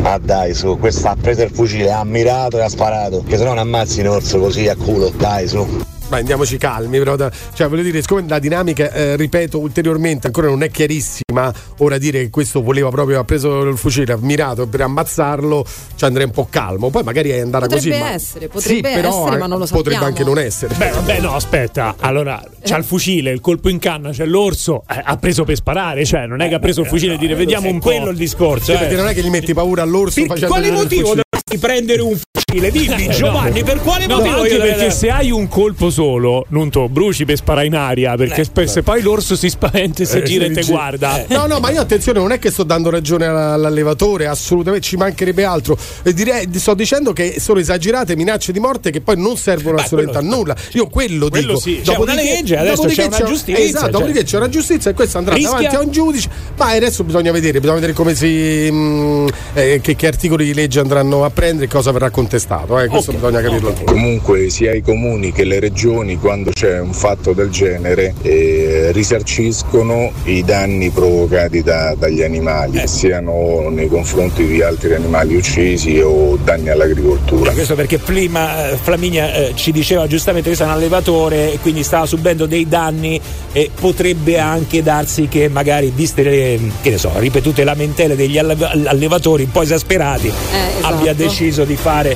Ah 0.02 0.20
dai, 0.22 0.54
su, 0.56 0.78
questa 0.80 1.12
ha 1.12 1.16
preso 1.20 1.44
il 1.44 1.52
fucile, 1.54 1.92
ha 1.92 2.04
mirato 2.04 2.58
e 2.58 2.62
ha 2.64 2.70
sparato. 2.70 3.24
Che 3.28 3.38
se 3.38 3.44
no 3.44 3.50
non 3.50 3.60
ammazzi 3.60 4.00
un 4.02 4.08
orso 4.08 4.40
così 4.40 4.68
a 4.68 4.76
culo. 4.76 5.12
Dai, 5.16 5.48
su. 5.48 5.66
Ma 6.10 6.18
andiamoci 6.18 6.58
calmi, 6.58 6.98
però. 7.00 7.16
da- 7.16 7.32
cioè, 7.54 7.68
voglio 7.68 7.82
dire, 7.82 8.00
siccome 8.02 8.26
la 8.28 8.38
dinamica, 8.40 8.92
eh, 8.92 9.16
ripeto 9.16 9.58
ulteriormente, 9.58 10.28
ancora 10.28 10.48
non 10.48 10.62
è 10.62 10.70
chiarissima. 10.70 11.52
Ora 11.80 11.98
dire 11.98 12.22
che 12.22 12.30
questo 12.30 12.62
voleva 12.62 12.90
proprio, 12.90 13.20
ha 13.20 13.24
preso 13.24 13.62
il 13.64 13.78
fucile, 13.78 14.14
ha 14.14 14.18
mirato 14.20 14.68
per 14.68 14.82
ammazzarlo, 14.82 15.66
ci 15.96 16.06
andrei 16.06 16.26
un 16.26 16.32
po' 16.32 16.48
calmo. 16.50 16.90
Poi 16.92 17.04
magari 17.04 17.30
è 17.32 17.40
andata 17.40 17.66
Potrebbe 17.66 17.90
così. 17.90 18.02
ma- 18.04 18.12
essere, 18.14 18.48
potrebbe 18.48 18.76
sì, 18.76 18.82
però, 18.96 19.10
essere, 19.22 19.36
eh, 19.36 19.40
ma 19.40 19.48
non 19.48 19.58
lo 19.60 19.66
Potrebbe 19.66 19.84
sappiamo. 19.96 20.06
anche 20.06 20.24
non 20.24 20.38
essere. 20.38 20.76
Beh, 20.76 20.90
vabbè, 20.92 21.20
no, 21.22 21.34
aspetta. 21.34 21.96
Allora, 22.00 22.44
c'ha 22.64 22.78
il 22.78 22.84
fucile, 22.84 23.32
il 23.32 23.42
colpo 23.42 23.70
in 23.70 23.80
canna, 23.80 24.12
c'è 24.12 24.26
l'orso. 24.26 24.84
eh, 24.88 25.02
ha 25.04 25.18
preso 25.18 25.44
per 25.44 25.56
sparare, 25.56 26.06
cioè, 26.06 26.28
non 26.28 26.42
è 26.42 26.48
che 26.50 26.56
ha 26.56 26.60
preso 26.60 26.82
il 26.82 26.88
fucile 26.88 27.16
e 27.16 27.18
dire 27.18 27.34
vediamo 27.36 27.68
un 27.68 27.80
po'. 27.80 27.90
quello 27.90 28.12
il 28.12 28.18
discorso. 28.18 28.66
Sì, 28.66 28.72
eh. 28.74 28.78
perché 28.78 28.96
non 28.96 29.08
è 29.08 29.14
che 29.14 29.22
gli 29.24 29.30
metti 29.30 29.54
paura 29.56 29.82
all'orso 29.82 30.20
Per 30.22 30.28
facendo 30.30 30.54
quale 30.54 30.70
motivo 30.72 31.14
dovresti 31.56 31.58
prendere 31.58 32.02
un 32.02 32.18
fucile? 32.32 32.72
Dimmi, 32.72 33.08
Eh, 33.08 33.10
Giovanni, 33.12 33.60
no. 33.60 33.66
per 33.66 33.80
quale 33.82 34.06
No, 34.06 34.18
motivo? 34.18 34.36
anche 34.42 34.54
io- 34.54 34.62
perché 34.62 34.92
se 34.92 35.10
hai 35.10 35.32
un 35.32 35.48
colpo 35.48 35.90
solo, 35.90 36.46
non 36.50 36.70
to 36.70 36.88
bruci 36.90 37.26
per 37.26 37.36
sparare 37.38 37.66
in 37.68 37.76
aria, 37.76 38.16
perché 38.16 38.42
Eh, 38.42 38.44
spe- 38.46 38.68
se 38.68 38.82
poi 38.82 39.02
l'orso 39.02 39.36
si 39.36 39.50
spaventa 39.50 40.04
e 40.04 40.06
si 40.06 40.18
Eh, 40.18 40.24
gira 40.24 40.46
e 40.46 40.52
te 40.52 40.64
guarda. 40.64 41.26
No, 41.30 41.48
no, 41.48 41.60
ma 41.60 41.72
io 41.72 41.82
attenzione, 41.82 42.20
non 42.20 42.32
è 42.32 42.40
che 42.40 42.52
sto 42.52 42.64
dando 42.64 42.90
ragione 42.90 43.26
all- 43.26 43.36
all'allevatore, 43.54 44.28
assolutamente 44.28 44.86
ci 44.88 44.96
mancherebbe 44.96 45.44
altro. 45.44 45.78
E 46.04 46.14
direi, 46.14 46.48
sto 46.54 46.74
dicendo 46.74 47.14
che 47.14 47.40
sono 47.40 47.60
esagerate 47.60 48.16
minacce 48.16 48.52
di 48.52 48.60
morte 48.60 48.90
che 48.92 49.02
poi 49.02 49.18
non 49.18 49.38
servono 49.38 49.78
assolutamente 49.78 50.18
a 50.26 50.36
nulla. 50.36 50.56
Io 50.74 50.88
quello, 50.88 51.30
Quello 51.30 51.48
dico. 51.48 51.60
sì, 51.60 51.82
c'è 51.84 51.96
una 51.98 52.14
legge, 52.14 52.58
adesso 52.58 52.84
c'è 52.88 53.06
una 53.06 53.24
giustizia, 53.24 53.64
Esatto, 53.64 53.82
cioè. 53.84 53.92
dopodiché 53.92 54.24
c'è 54.24 54.38
una 54.38 54.50
giustizia 54.50 54.92
e 54.92 54.94
questo 54.94 55.18
andrà 55.18 55.36
Rischia- 55.36 55.56
davanti 55.56 55.76
a 55.76 55.80
un 55.82 55.92
giudice. 55.92 56.30
Ma 56.58 56.70
adesso 56.72 57.04
bisogna 57.04 57.32
vedere, 57.32 57.60
bisogna 57.60 57.76
vedere 57.80 57.94
come 57.94 58.16
si. 58.16 58.70
mh, 58.72 59.28
eh, 59.54 59.80
che, 59.82 59.96
che 59.96 60.08
articoli 60.08 60.46
di 60.46 60.54
legge 60.54 60.80
andranno 60.80 61.24
a 61.26 61.30
prendere 61.30 61.45
e 61.50 61.68
cosa 61.68 61.92
verrà 61.92 62.10
contestato. 62.10 62.80
Eh, 62.80 62.88
questo 62.88 63.12
bisogna 63.12 63.42
capirlo. 63.42 63.74
Comunque 63.86 64.50
sia 64.50 64.74
i 64.74 64.82
comuni 64.82 65.32
che 65.32 65.44
le 65.44 65.60
regioni 65.60 66.18
quando 66.18 66.52
c'è 66.52 66.80
un 66.80 66.94
fatto 66.94 67.34
del 67.34 67.50
genere 67.50 68.14
eh, 68.22 68.90
risarciscono 68.92 70.12
i 70.24 70.44
danni 70.44 70.90
provocati 70.90 71.62
da- 71.62 71.94
dagli 71.98 72.24
animali, 72.24 72.80
Eh. 72.80 72.88
siano 72.88 73.70
nei 73.70 73.88
confronti 73.88 74.46
di 74.46 74.62
altri 74.62 74.94
animali 74.96 75.36
uccisi 75.36 76.00
o 76.00 76.38
danni 76.44 76.70
all'agricoltura. 76.70 77.52
Questo 77.52 77.76
perché 77.76 77.98
prima 78.00 78.70
eh, 78.72 78.78
Flaminia 78.78 79.34
eh, 79.34 79.52
ci 79.56 79.72
diceva 79.72 80.08
giustamente 80.08 80.50
che 80.50 80.56
sei 80.56 80.66
un 80.66 80.74
allevatore 80.74 81.54
e 81.54 81.60
quindi 81.60 81.84
stava 81.84 82.06
subendo 82.06 82.46
dei 82.46 82.68
danni 82.68 83.20
e 83.52 83.70
potrebbe 83.80 84.40
anche 84.40 84.82
darsi 84.82 85.28
che 85.28 85.48
magari 85.50 85.92
viste 85.94 86.24
le 86.24 86.60
che 86.82 86.90
ne 86.90 86.98
so, 86.98 87.12
ripetute 87.18 87.64
lamentele 87.64 88.16
degli 88.16 88.38
alle- 88.38 88.56
allevatori 88.86 89.44
un 89.44 89.52
po' 89.52 89.62
esasperati 89.62 90.28
esatto. 90.28 90.94
abbia 90.94 91.14
deciso 91.14 91.34
di 91.66 91.76
fare 91.76 92.16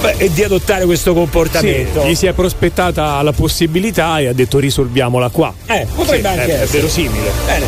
beh, 0.00 0.14
e 0.18 0.30
di 0.32 0.42
adottare 0.44 0.84
questo 0.84 1.12
comportamento. 1.14 2.02
Sì, 2.02 2.08
gli 2.08 2.14
si 2.14 2.26
è 2.26 2.32
prospettata 2.32 3.20
la 3.22 3.32
possibilità 3.32 4.18
e 4.18 4.26
ha 4.28 4.32
detto 4.32 4.58
risolviamola 4.58 5.28
qua. 5.30 5.52
Eh, 5.66 5.86
potrebbe 5.94 6.20
Sì, 6.22 6.26
anche 6.38 6.44
è, 6.44 6.58
è 6.58 6.62
essere. 6.62 6.78
verosimile. 6.78 7.30
Bene. 7.46 7.66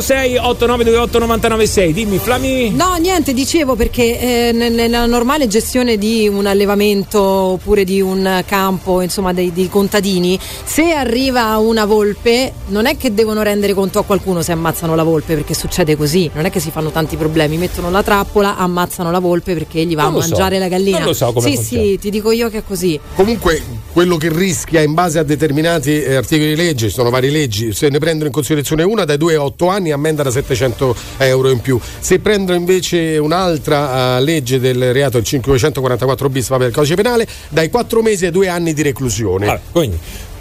06 0.00 0.36
8928 0.36 1.18
996 1.18 1.92
dimmi 1.92 2.18
Flami 2.18 2.70
No, 2.70 2.96
niente, 2.96 3.32
dicevo 3.32 3.74
perché 3.76 4.18
eh, 4.48 4.52
ne- 4.52 4.68
nella 4.68 5.06
normale 5.06 5.46
gestione 5.46 5.96
di 5.96 6.28
un 6.28 6.46
allevamento 6.46 7.20
oppure 7.22 7.84
di 7.84 8.00
un 8.00 8.42
campo, 8.46 9.00
insomma, 9.00 9.32
dei, 9.32 9.52
dei 9.52 9.68
contadini, 9.68 10.38
se 10.64 10.92
arriva 10.92 11.56
una 11.58 11.84
volpe, 11.84 12.52
non 12.68 12.86
è 12.86 12.96
che 12.96 13.14
devono 13.14 13.42
rendere 13.42 13.74
conto 13.74 13.98
a 13.98 14.04
qualcuno 14.04 14.42
se 14.42 14.52
ammazzano 14.52 14.94
la 14.94 15.02
volpe, 15.02 15.34
perché 15.34 15.54
succede 15.54 15.96
così, 15.96 16.28
non 16.34 16.44
è 16.44 16.50
che 16.50 16.60
si 16.60 16.70
fanno 16.70 16.90
tanti 16.90 17.16
problemi, 17.16 17.56
mettono 17.56 17.90
la 17.90 18.02
trappola, 18.02 18.56
ammazzano 18.56 19.10
la 19.10 19.18
volpe 19.20 19.54
perché 19.54 19.84
gli 19.84 19.94
va 19.94 20.02
Non 20.04 20.12
a 20.12 20.14
lo 20.16 20.22
so. 20.22 20.28
mangiare 20.30 20.58
la 20.58 20.68
gallina. 20.68 20.98
Non 20.98 21.06
lo 21.08 21.12
so 21.14 21.32
come 21.32 21.47
sì, 21.50 21.56
funziona. 21.56 21.84
sì, 21.84 21.98
ti 21.98 22.10
dico 22.10 22.30
io 22.30 22.48
che 22.48 22.58
è 22.58 22.62
così. 22.66 22.98
Comunque, 23.14 23.62
quello 23.92 24.16
che 24.16 24.28
rischia 24.30 24.80
in 24.80 24.94
base 24.94 25.18
a 25.18 25.22
determinati 25.22 26.02
eh, 26.02 26.14
articoli 26.14 26.50
di 26.50 26.56
legge, 26.56 26.88
ci 26.88 26.94
sono 26.94 27.10
varie 27.10 27.30
leggi, 27.30 27.72
se 27.72 27.88
ne 27.88 27.98
prendono 27.98 28.26
in 28.26 28.32
considerazione 28.32 28.82
una 28.82 29.04
dai 29.04 29.16
2 29.16 29.34
a 29.34 29.44
8 29.44 29.68
anni 29.68 29.90
ammenda 29.92 30.22
da 30.22 30.30
700 30.30 30.96
euro 31.18 31.50
in 31.50 31.60
più. 31.60 31.78
Se 31.98 32.18
prendono 32.18 32.58
invece 32.58 33.18
un'altra 33.18 34.18
eh, 34.18 34.22
legge 34.22 34.58
del 34.60 34.92
reato, 34.92 35.18
il 35.18 35.24
544 35.24 36.28
bis, 36.28 36.48
vabbè, 36.48 36.66
il 36.66 36.72
codice 36.72 36.94
penale, 36.94 37.26
dai 37.48 37.70
4 37.70 38.02
mesi 38.02 38.26
ai 38.26 38.30
2 38.30 38.48
anni 38.48 38.72
di 38.72 38.82
reclusione. 38.82 39.44
Allora, 39.44 39.60
quindi 39.70 39.98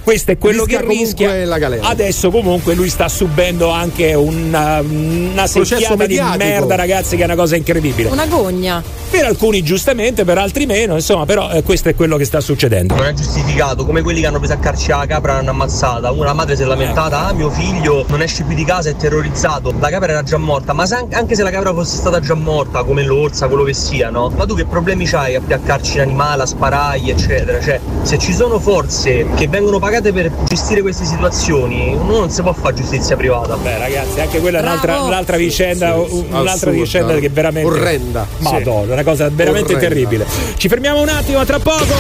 questo 0.08 0.32
è 0.32 0.38
quello 0.38 0.64
Rischia 0.64 0.80
che 0.80 0.88
rischia. 0.88 1.46
la 1.46 1.58
galera. 1.58 1.86
Adesso 1.90 2.32
comunque 2.32 2.76
lui 2.76 2.88
sta 2.88 3.10
subendo 3.10 3.72
anche 3.72 4.14
una, 4.14 4.80
una 4.80 5.48
secchiata 5.48 6.06
di 6.06 6.18
merda, 6.38 6.76
ragazzi, 6.76 7.18
che 7.18 7.24
è 7.24 7.26
una 7.26 7.36
cosa 7.36 7.58
incredibile. 7.58 8.08
Una 8.08 8.26
gogna. 8.26 8.82
Per 9.10 9.26
alcuni 9.26 9.62
giustamente, 9.64 10.24
per 10.24 10.38
altri 10.38 10.66
meno, 10.66 10.94
insomma, 10.94 11.26
però 11.26 11.52
eh, 11.52 11.62
questo 11.62 11.90
è 11.90 11.96
quello 11.96 12.16
che 12.16 12.24
sta 12.24 12.40
succedendo. 12.40 12.96
Non 12.96 13.04
è 13.04 13.14
giustificato, 13.14 13.86
come 13.86 14.02
quelli 14.02 14.22
che 14.22 14.28
hanno 14.28 14.38
preso 14.38 14.54
a 14.54 14.58
carci 14.58 14.88
la 14.92 15.06
capra 15.06 15.34
l'hanno 15.34 15.50
ammazzata. 15.50 16.10
Una 16.12 16.32
madre 16.32 16.56
si 16.56 16.62
è 16.62 16.66
lamentata, 16.66 17.26
ah 17.28 17.34
mio 17.34 17.50
figlio 17.50 18.06
non 18.08 18.22
esce 18.22 18.44
più 18.44 18.56
di 18.56 18.64
casa, 18.64 18.90
è 18.90 18.96
terrorizzato. 18.96 19.74
La 19.78 19.90
capra 19.90 20.12
era 20.14 20.24
già 20.24 20.38
morta, 20.38 20.72
ma 20.72 20.86
se 20.86 20.96
an- 20.96 21.08
anche 21.12 21.36
se 21.36 21.44
la 21.44 21.52
capra 21.52 21.74
fosse 21.74 21.98
stata 21.98 22.22
già 22.22 22.34
morta, 22.34 22.84
come 22.86 23.04
l'orsa, 23.04 23.48
quello 23.48 23.64
che 23.64 23.74
sia, 23.74 24.10
no? 24.10 24.32
Ma 24.34 24.46
tu 24.46 24.56
che 24.56 24.66
problemi 24.66 25.06
c'hai 25.06 25.36
a 25.36 25.42
piaccarci 25.42 25.98
l'animale, 25.98 26.44
a 26.44 26.46
sparargli, 26.46 27.10
eccetera? 27.10 27.60
Cioè, 27.62 27.80
se 28.04 28.18
ci 28.18 28.34
sono 28.34 28.58
forze 28.58 29.26
che 29.36 29.50
vengono 29.50 29.80
pagate 29.80 29.96
per 30.02 30.32
gestire 30.48 30.82
queste 30.82 31.06
situazioni, 31.06 31.94
uno 31.94 32.20
non 32.20 32.30
si 32.30 32.42
può 32.42 32.54
fare 32.54 32.74
giustizia 32.76 33.16
privata. 33.16 33.56
Beh, 33.56 33.78
ragazzi, 33.78 34.20
anche 34.20 34.40
quella 34.40 34.60
è 34.60 34.62
un'altra, 34.62 35.02
un'altra 35.02 35.38
vicenda, 35.38 35.96
un- 35.96 36.26
un'altra 36.30 36.52
assurda, 36.54 36.72
vicenda 36.72 37.16
che 37.20 37.30
veramente. 37.30 37.68
orrenda. 37.70 38.28
Madonna, 38.40 38.94
una 38.94 39.04
cosa 39.04 39.30
veramente 39.32 39.74
Orrenda. 39.74 39.96
terribile. 39.96 40.26
Ci 40.58 40.68
fermiamo 40.68 41.02
un 41.02 41.10
attimo, 41.10 41.44
tra 41.46 41.60
poco. 41.60 41.96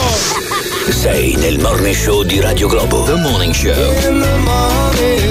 Sei 0.90 1.36
nel 1.36 1.60
morning 1.60 1.94
show 1.95 2.24
di 2.24 2.40
Radio 2.40 2.68
Globo. 2.68 3.03
The 3.03 3.15
Morning 3.15 3.53
Show. 3.53 3.74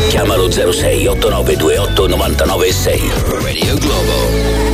Chiamalo 0.09 0.51
06 0.51 1.07
8928 1.07 2.07
996. 2.09 3.11
Radio 3.43 3.75
Globo. 3.79 4.66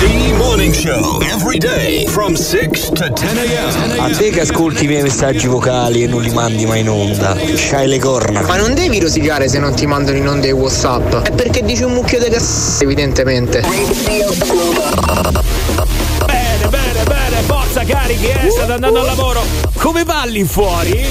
The 0.00 0.34
Morning 0.36 0.72
Show 0.74 1.20
every 1.22 1.58
day 1.58 2.06
from 2.06 2.34
6 2.36 2.90
to 2.90 3.08
10 3.08 3.38
a.m. 3.38 4.00
A 4.00 4.10
te 4.10 4.30
che 4.30 4.40
ascolti 4.42 4.84
i 4.84 4.88
miei 4.88 5.02
messaggi 5.02 5.46
vocali 5.46 6.02
e 6.02 6.06
non 6.06 6.20
li 6.20 6.30
mandi 6.30 6.66
mai 6.66 6.80
in 6.80 6.88
onda, 6.90 7.34
c'hai 7.36 7.88
le 7.88 7.98
corna. 7.98 8.42
Ma 8.42 8.56
non 8.56 8.74
devi 8.74 9.00
rosicare 9.00 9.48
se 9.48 9.58
non 9.58 9.74
ti 9.74 9.86
mandano 9.86 10.18
in 10.18 10.28
onda 10.28 10.46
i 10.46 10.52
Whatsapp. 10.52 11.14
È 11.22 11.30
perché 11.32 11.62
dici 11.64 11.82
un 11.82 11.92
mucchio 11.92 12.18
di 12.18 12.28
cazzo, 12.28 12.82
evidentemente. 12.84 13.62
Bene, 16.26 16.68
bene, 16.68 17.02
bene, 17.04 17.36
forza 17.46 17.82
carichi, 17.84 18.26
eh, 18.26 18.50
state 18.50 18.72
andando 18.72 19.00
al 19.00 19.06
lavoro. 19.06 19.42
Come 19.76 20.04
va 20.04 20.24
lì 20.26 20.44
fuori? 20.44 21.06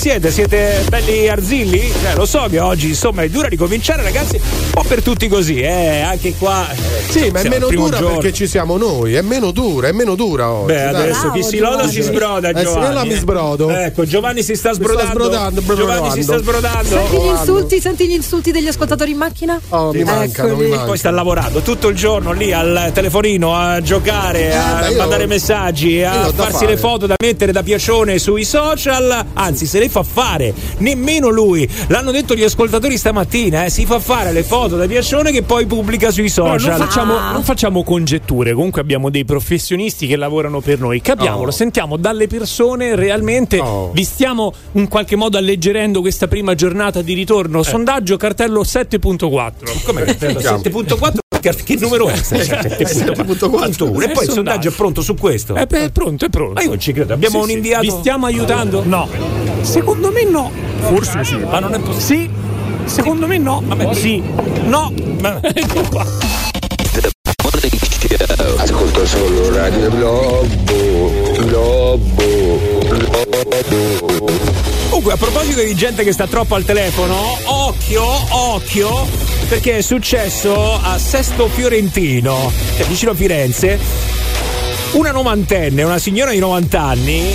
Siete, 0.00 0.30
siete 0.30 0.82
belli 0.88 1.28
arzilli? 1.28 1.78
Eh, 1.80 2.14
lo 2.14 2.24
so 2.24 2.46
che 2.48 2.58
oggi 2.58 2.88
insomma 2.88 3.20
è 3.22 3.28
dura 3.28 3.48
ricominciare 3.48 4.02
ragazzi, 4.02 4.36
un 4.36 4.70
po' 4.70 4.82
per 4.82 5.02
tutti 5.02 5.28
così, 5.28 5.60
eh, 5.60 6.00
anche 6.00 6.32
qua. 6.38 6.66
eh, 6.72 6.76
Sì, 7.10 7.28
ma 7.30 7.40
è 7.40 7.48
meno 7.48 7.68
dura 7.68 7.98
giorno. 7.98 8.16
perché 8.16 8.32
ci 8.32 8.46
siamo 8.46 8.78
noi, 8.78 9.12
è 9.14 9.20
meno 9.20 9.50
dura, 9.50 9.88
è 9.88 9.92
meno 9.92 10.14
dura 10.14 10.50
oggi. 10.52 10.72
Beh, 10.72 10.90
dai. 10.90 10.94
adesso 11.02 11.30
chi 11.32 11.42
si 11.42 11.58
loda 11.58 11.86
si 11.86 12.00
sbroda, 12.00 12.48
Eh 12.48 12.56
sì, 12.56 12.62
Giovanni. 12.64 12.86
allora 12.86 13.04
mi 13.04 13.12
sbrodo. 13.14 13.68
Ecco, 13.70 14.04
Giovanni 14.06 14.42
si 14.42 14.54
sta 14.54 14.70
Mi 14.70 14.74
sta 14.76 14.84
sbrodando. 14.84 15.10
sbrodando, 15.60 15.74
Giovanni 15.74 16.10
si 16.12 16.22
sta 16.22 16.38
sbrodando. 16.38 16.88
Senti 16.88 17.16
gli 17.18 17.26
insulti, 17.26 17.80
senti 17.80 18.06
gli 18.08 18.12
insulti 18.14 18.50
degli 18.52 18.68
ascoltatori 18.68 19.10
in 19.10 19.18
macchina? 19.18 19.60
Oh, 19.68 19.92
mi 19.92 20.02
mancano, 20.02 20.56
mi 20.56 20.66
mancano. 20.68 20.86
Poi 20.86 20.96
sta 20.98 21.10
lavorando 21.10 21.60
tutto 21.60 21.88
il 21.88 21.94
giorno 21.96 22.32
lì 22.32 22.52
al 22.54 22.90
telefonino 22.94 23.54
a 23.54 23.82
giocare, 23.82 24.56
a 24.56 24.78
beh, 24.80 24.90
io- 24.92 24.96
mandare 24.96 25.26
messaggi, 25.26 26.02
a 26.02 26.30
farsi 26.34 26.52
fare. 26.52 26.66
le 26.68 26.76
foto 26.78 27.06
da 27.06 27.16
mettere 27.22 27.52
da 27.52 27.62
piacione 27.62 28.18
sui 28.18 28.44
social. 28.44 29.26
Anzi, 29.34 29.66
se 29.66 29.78
le 29.78 29.88
fa 29.90 30.02
fare 30.02 30.54
nemmeno 30.78 31.28
lui. 31.28 31.68
L'hanno 31.88 32.10
detto 32.12 32.34
gli 32.34 32.42
ascoltatori 32.44 32.96
stamattina, 32.96 33.64
eh, 33.64 33.70
si 33.70 33.84
fa 33.84 33.98
fare 34.00 34.32
le 34.32 34.42
foto 34.42 34.76
da 34.76 34.86
piacione 34.86 35.32
che 35.32 35.42
poi 35.42 35.66
pubblica 35.66 36.10
sui 36.10 36.28
social. 36.30 36.78
non, 36.78 36.86
facciamo, 36.86 37.16
Ah. 37.18 37.32
non 37.32 37.42
facciamo 37.42 37.82
congetture, 37.82 38.52
comunque 38.54 38.80
abbiamo 38.80 39.10
dei 39.10 39.24
professionisti 39.24 40.06
che 40.06 40.16
lavorano 40.16 40.60
per 40.60 40.78
noi. 40.78 41.00
Capiamolo, 41.02 41.48
Oh. 41.48 41.52
sentiamo 41.52 41.96
dalle 41.96 42.26
persone 42.28 42.94
realmente. 42.94 43.58
Oh. 43.58 43.90
Vi 43.92 44.04
stiamo 44.04 44.52
in 44.72 44.88
qualche 44.88 45.16
modo 45.16 45.36
alleggerendo 45.36 46.00
questa 46.00 46.28
prima 46.28 46.54
giornata 46.54 47.02
di 47.02 47.12
ritorno. 47.14 47.62
Sondaggio 47.62 48.16
cartello 48.16 48.62
7.4. 48.64 49.72
Come 49.84 50.04
7.4? 50.04 51.18
Che 51.40 51.54
che 51.64 51.76
numero 51.80 52.08
è? 52.08 52.14
7.4. 52.14 54.02
E 54.02 54.10
poi 54.10 54.24
il 54.24 54.30
sondaggio 54.30 54.68
è 54.68 54.72
pronto 54.72 55.00
su 55.00 55.14
questo. 55.14 55.56
Eh, 55.56 55.66
è 55.66 55.90
pronto, 55.90 56.26
è 56.26 56.28
pronto. 56.28 56.54
Ma 56.54 56.62
io 56.62 56.68
non 56.68 56.80
ci 56.80 56.92
credo. 56.92 57.14
Abbiamo 57.14 57.42
un 57.42 57.50
inviato. 57.50 57.82
Vi 57.82 57.90
stiamo 57.90 58.26
aiutando? 58.26 58.82
No. 58.84 59.08
Secondo 59.62 60.10
me 60.10 60.24
no. 60.24 60.50
Forse 60.80 61.24
sì. 61.24 61.36
Ma 61.36 61.58
non 61.58 61.74
è 61.74 61.78
possibile. 61.78 62.28
Sì. 62.84 62.94
Secondo 62.94 63.26
me 63.26 63.38
no. 63.38 63.62
Vabbè, 63.64 63.94
sì. 63.94 64.22
No. 64.64 64.92
Ecco 65.40 65.80
qua. 65.88 66.49
Ascolto 69.00 69.06
solo 69.06 69.54
Radio 69.54 69.88
Globo, 69.90 70.46
Globo, 71.38 72.60
Globo. 72.86 74.32
Comunque, 74.88 75.12
a 75.12 75.16
proposito 75.16 75.62
di 75.62 75.74
gente 75.74 76.04
che 76.04 76.12
sta 76.12 76.26
troppo 76.26 76.54
al 76.54 76.64
telefono, 76.64 77.38
occhio, 77.44 78.04
occhio, 78.30 79.06
perché 79.48 79.78
è 79.78 79.80
successo 79.80 80.78
a 80.82 80.98
Sesto 80.98 81.48
Fiorentino, 81.48 82.52
cioè 82.76 82.86
vicino 82.86 83.12
a 83.12 83.14
Firenze, 83.14 83.78
una 84.92 85.12
novantenne, 85.12 85.82
una 85.82 85.98
signora 85.98 86.32
di 86.32 86.38
90 86.38 86.80
anni, 86.80 87.34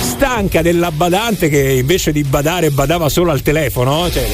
stanca 0.00 0.62
della 0.62 0.90
badante 0.90 1.48
che 1.48 1.74
invece 1.74 2.10
di 2.12 2.24
badare 2.24 2.70
badava 2.70 3.08
solo 3.08 3.30
al 3.30 3.42
telefono, 3.42 4.10
cioè 4.10 4.26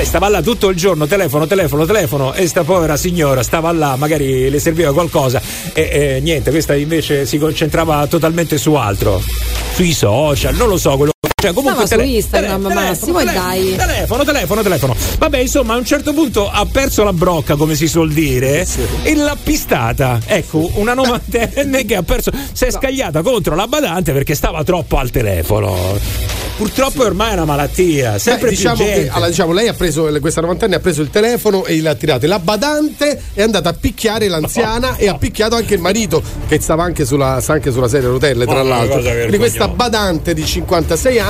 lei 0.00 0.08
stava 0.08 0.28
là 0.30 0.40
tutto 0.40 0.70
il 0.70 0.76
giorno, 0.76 1.06
telefono, 1.06 1.46
telefono, 1.46 1.84
telefono, 1.84 2.32
e 2.32 2.46
sta 2.46 2.64
povera 2.64 2.96
signora 2.96 3.42
stava 3.42 3.70
là, 3.70 3.96
magari 3.96 4.48
le 4.48 4.58
serviva 4.58 4.94
qualcosa 4.94 5.42
e, 5.74 5.88
e 5.92 6.20
niente, 6.22 6.50
questa 6.50 6.74
invece 6.74 7.26
si 7.26 7.36
concentrava 7.36 8.06
totalmente 8.06 8.56
su 8.56 8.72
altro, 8.74 9.22
sui 9.74 9.92
social, 9.92 10.54
non 10.54 10.68
lo 10.68 10.78
so, 10.78 10.96
quello 10.96 11.12
cioè, 11.40 11.52
comunque 11.52 11.86
Stava 11.86 12.02
su 12.02 12.08
tele- 12.08 12.16
Instagram, 12.16 12.62
tele- 12.62 12.74
Massimo, 12.74 13.20
e 13.20 13.24
telefono, 13.24 13.48
dai. 13.48 13.76
Telefono, 13.76 14.24
telefono, 14.24 14.62
telefono. 14.62 14.96
Vabbè, 15.18 15.38
insomma, 15.38 15.74
a 15.74 15.76
un 15.76 15.84
certo 15.84 16.12
punto 16.12 16.48
ha 16.50 16.66
perso 16.70 17.02
la 17.04 17.12
brocca, 17.12 17.56
come 17.56 17.74
si 17.74 17.86
suol 17.88 18.12
dire, 18.12 18.66
e 19.02 19.14
l'ha 19.14 19.36
pistata. 19.42 20.20
Ecco, 20.26 20.70
una 20.74 20.94
novantenne 20.94 21.84
che 21.86 21.96
ha 21.96 22.02
perso, 22.02 22.30
si 22.52 22.64
è 22.64 22.70
scagliata 22.70 23.22
contro 23.22 23.54
la 23.54 23.66
badante 23.66 24.12
perché 24.12 24.34
stava 24.34 24.62
troppo 24.64 24.98
al 24.98 25.10
telefono. 25.10 25.98
Purtroppo 26.56 27.04
ormai 27.04 27.30
è 27.30 27.32
una 27.34 27.46
malattia, 27.46 28.18
sempre 28.18 28.48
Beh, 28.50 28.54
diciamo 28.54 28.84
che 28.84 29.08
allora, 29.10 29.28
diciamo, 29.30 29.52
lei 29.52 29.68
ha 29.68 29.72
preso 29.72 30.02
questa 30.20 30.42
novantenne 30.42 30.74
ha 30.76 30.80
preso 30.80 31.00
il 31.00 31.08
telefono 31.08 31.64
e 31.64 31.80
l'ha 31.80 31.94
tirato. 31.94 32.26
La 32.26 32.38
badante 32.38 33.18
è 33.32 33.40
andata 33.40 33.70
a 33.70 33.72
picchiare 33.72 34.28
l'anziana 34.28 34.96
e 34.96 35.08
ha 35.08 35.14
picchiato 35.16 35.54
anche 35.56 35.72
il 35.72 35.80
marito 35.80 36.22
che 36.48 36.60
stava 36.60 36.82
anche 36.82 37.06
sulla, 37.06 37.40
sta 37.40 37.54
anche 37.54 37.70
sulla 37.72 37.88
sedia 37.88 38.08
a 38.08 38.12
rotelle, 38.12 38.44
tra 38.44 38.60
Oh, 38.60 38.64
l'altro. 38.64 39.00
Quindi 39.00 39.38
questa 39.38 39.68
badante 39.68 40.34
di 40.34 40.44
56 40.44 41.18
anni 41.18 41.28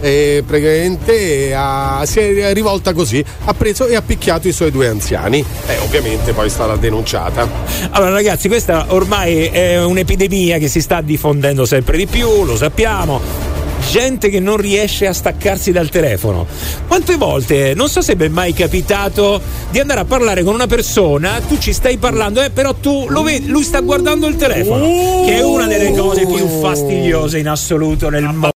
eh, 0.00 0.42
praticamente 0.46 1.52
ha- 1.54 2.02
si 2.04 2.18
è 2.18 2.52
rivolta 2.52 2.92
così, 2.92 3.24
ha 3.44 3.54
preso 3.54 3.86
e 3.86 3.96
ha 3.96 4.02
picchiato 4.02 4.48
i 4.48 4.52
suoi 4.52 4.70
due 4.70 4.88
anziani. 4.88 5.44
E 5.66 5.78
ovviamente 5.78 6.32
poi 6.32 6.46
è 6.46 6.50
stata 6.50 6.76
denunciata. 6.76 7.48
Allora, 7.90 8.12
ragazzi, 8.12 8.48
questa 8.48 8.86
ormai 8.88 9.46
è 9.46 9.82
un'epidemia 9.82 10.58
che 10.58 10.68
si 10.68 10.80
sta 10.80 11.00
diffondendo 11.00 11.64
sempre 11.64 11.96
di 11.96 12.06
più, 12.06 12.44
lo 12.44 12.56
sappiamo. 12.56 13.49
Gente 13.88 14.28
che 14.28 14.40
non 14.40 14.56
riesce 14.56 15.06
a 15.06 15.12
staccarsi 15.12 15.72
dal 15.72 15.88
telefono. 15.88 16.46
Quante 16.86 17.16
volte, 17.16 17.74
non 17.74 17.88
so 17.88 18.00
se 18.02 18.14
vi 18.14 18.24
è 18.24 18.28
mai 18.28 18.52
capitato 18.52 19.40
di 19.70 19.80
andare 19.80 20.00
a 20.00 20.04
parlare 20.04 20.42
con 20.44 20.54
una 20.54 20.66
persona, 20.66 21.40
tu 21.46 21.58
ci 21.58 21.72
stai 21.72 21.96
parlando, 21.96 22.42
eh, 22.42 22.50
però 22.50 22.74
tu 22.74 23.06
lo 23.08 23.22
vedi, 23.22 23.48
lui 23.48 23.64
sta 23.64 23.80
guardando 23.80 24.26
il 24.28 24.36
telefono, 24.36 25.24
che 25.24 25.36
è 25.36 25.42
una 25.42 25.66
delle 25.66 25.92
cose 25.92 26.26
più 26.26 26.46
fastidiose 26.60 27.38
in 27.38 27.48
assoluto 27.48 28.08
nel 28.10 28.24
mondo. 28.24 28.52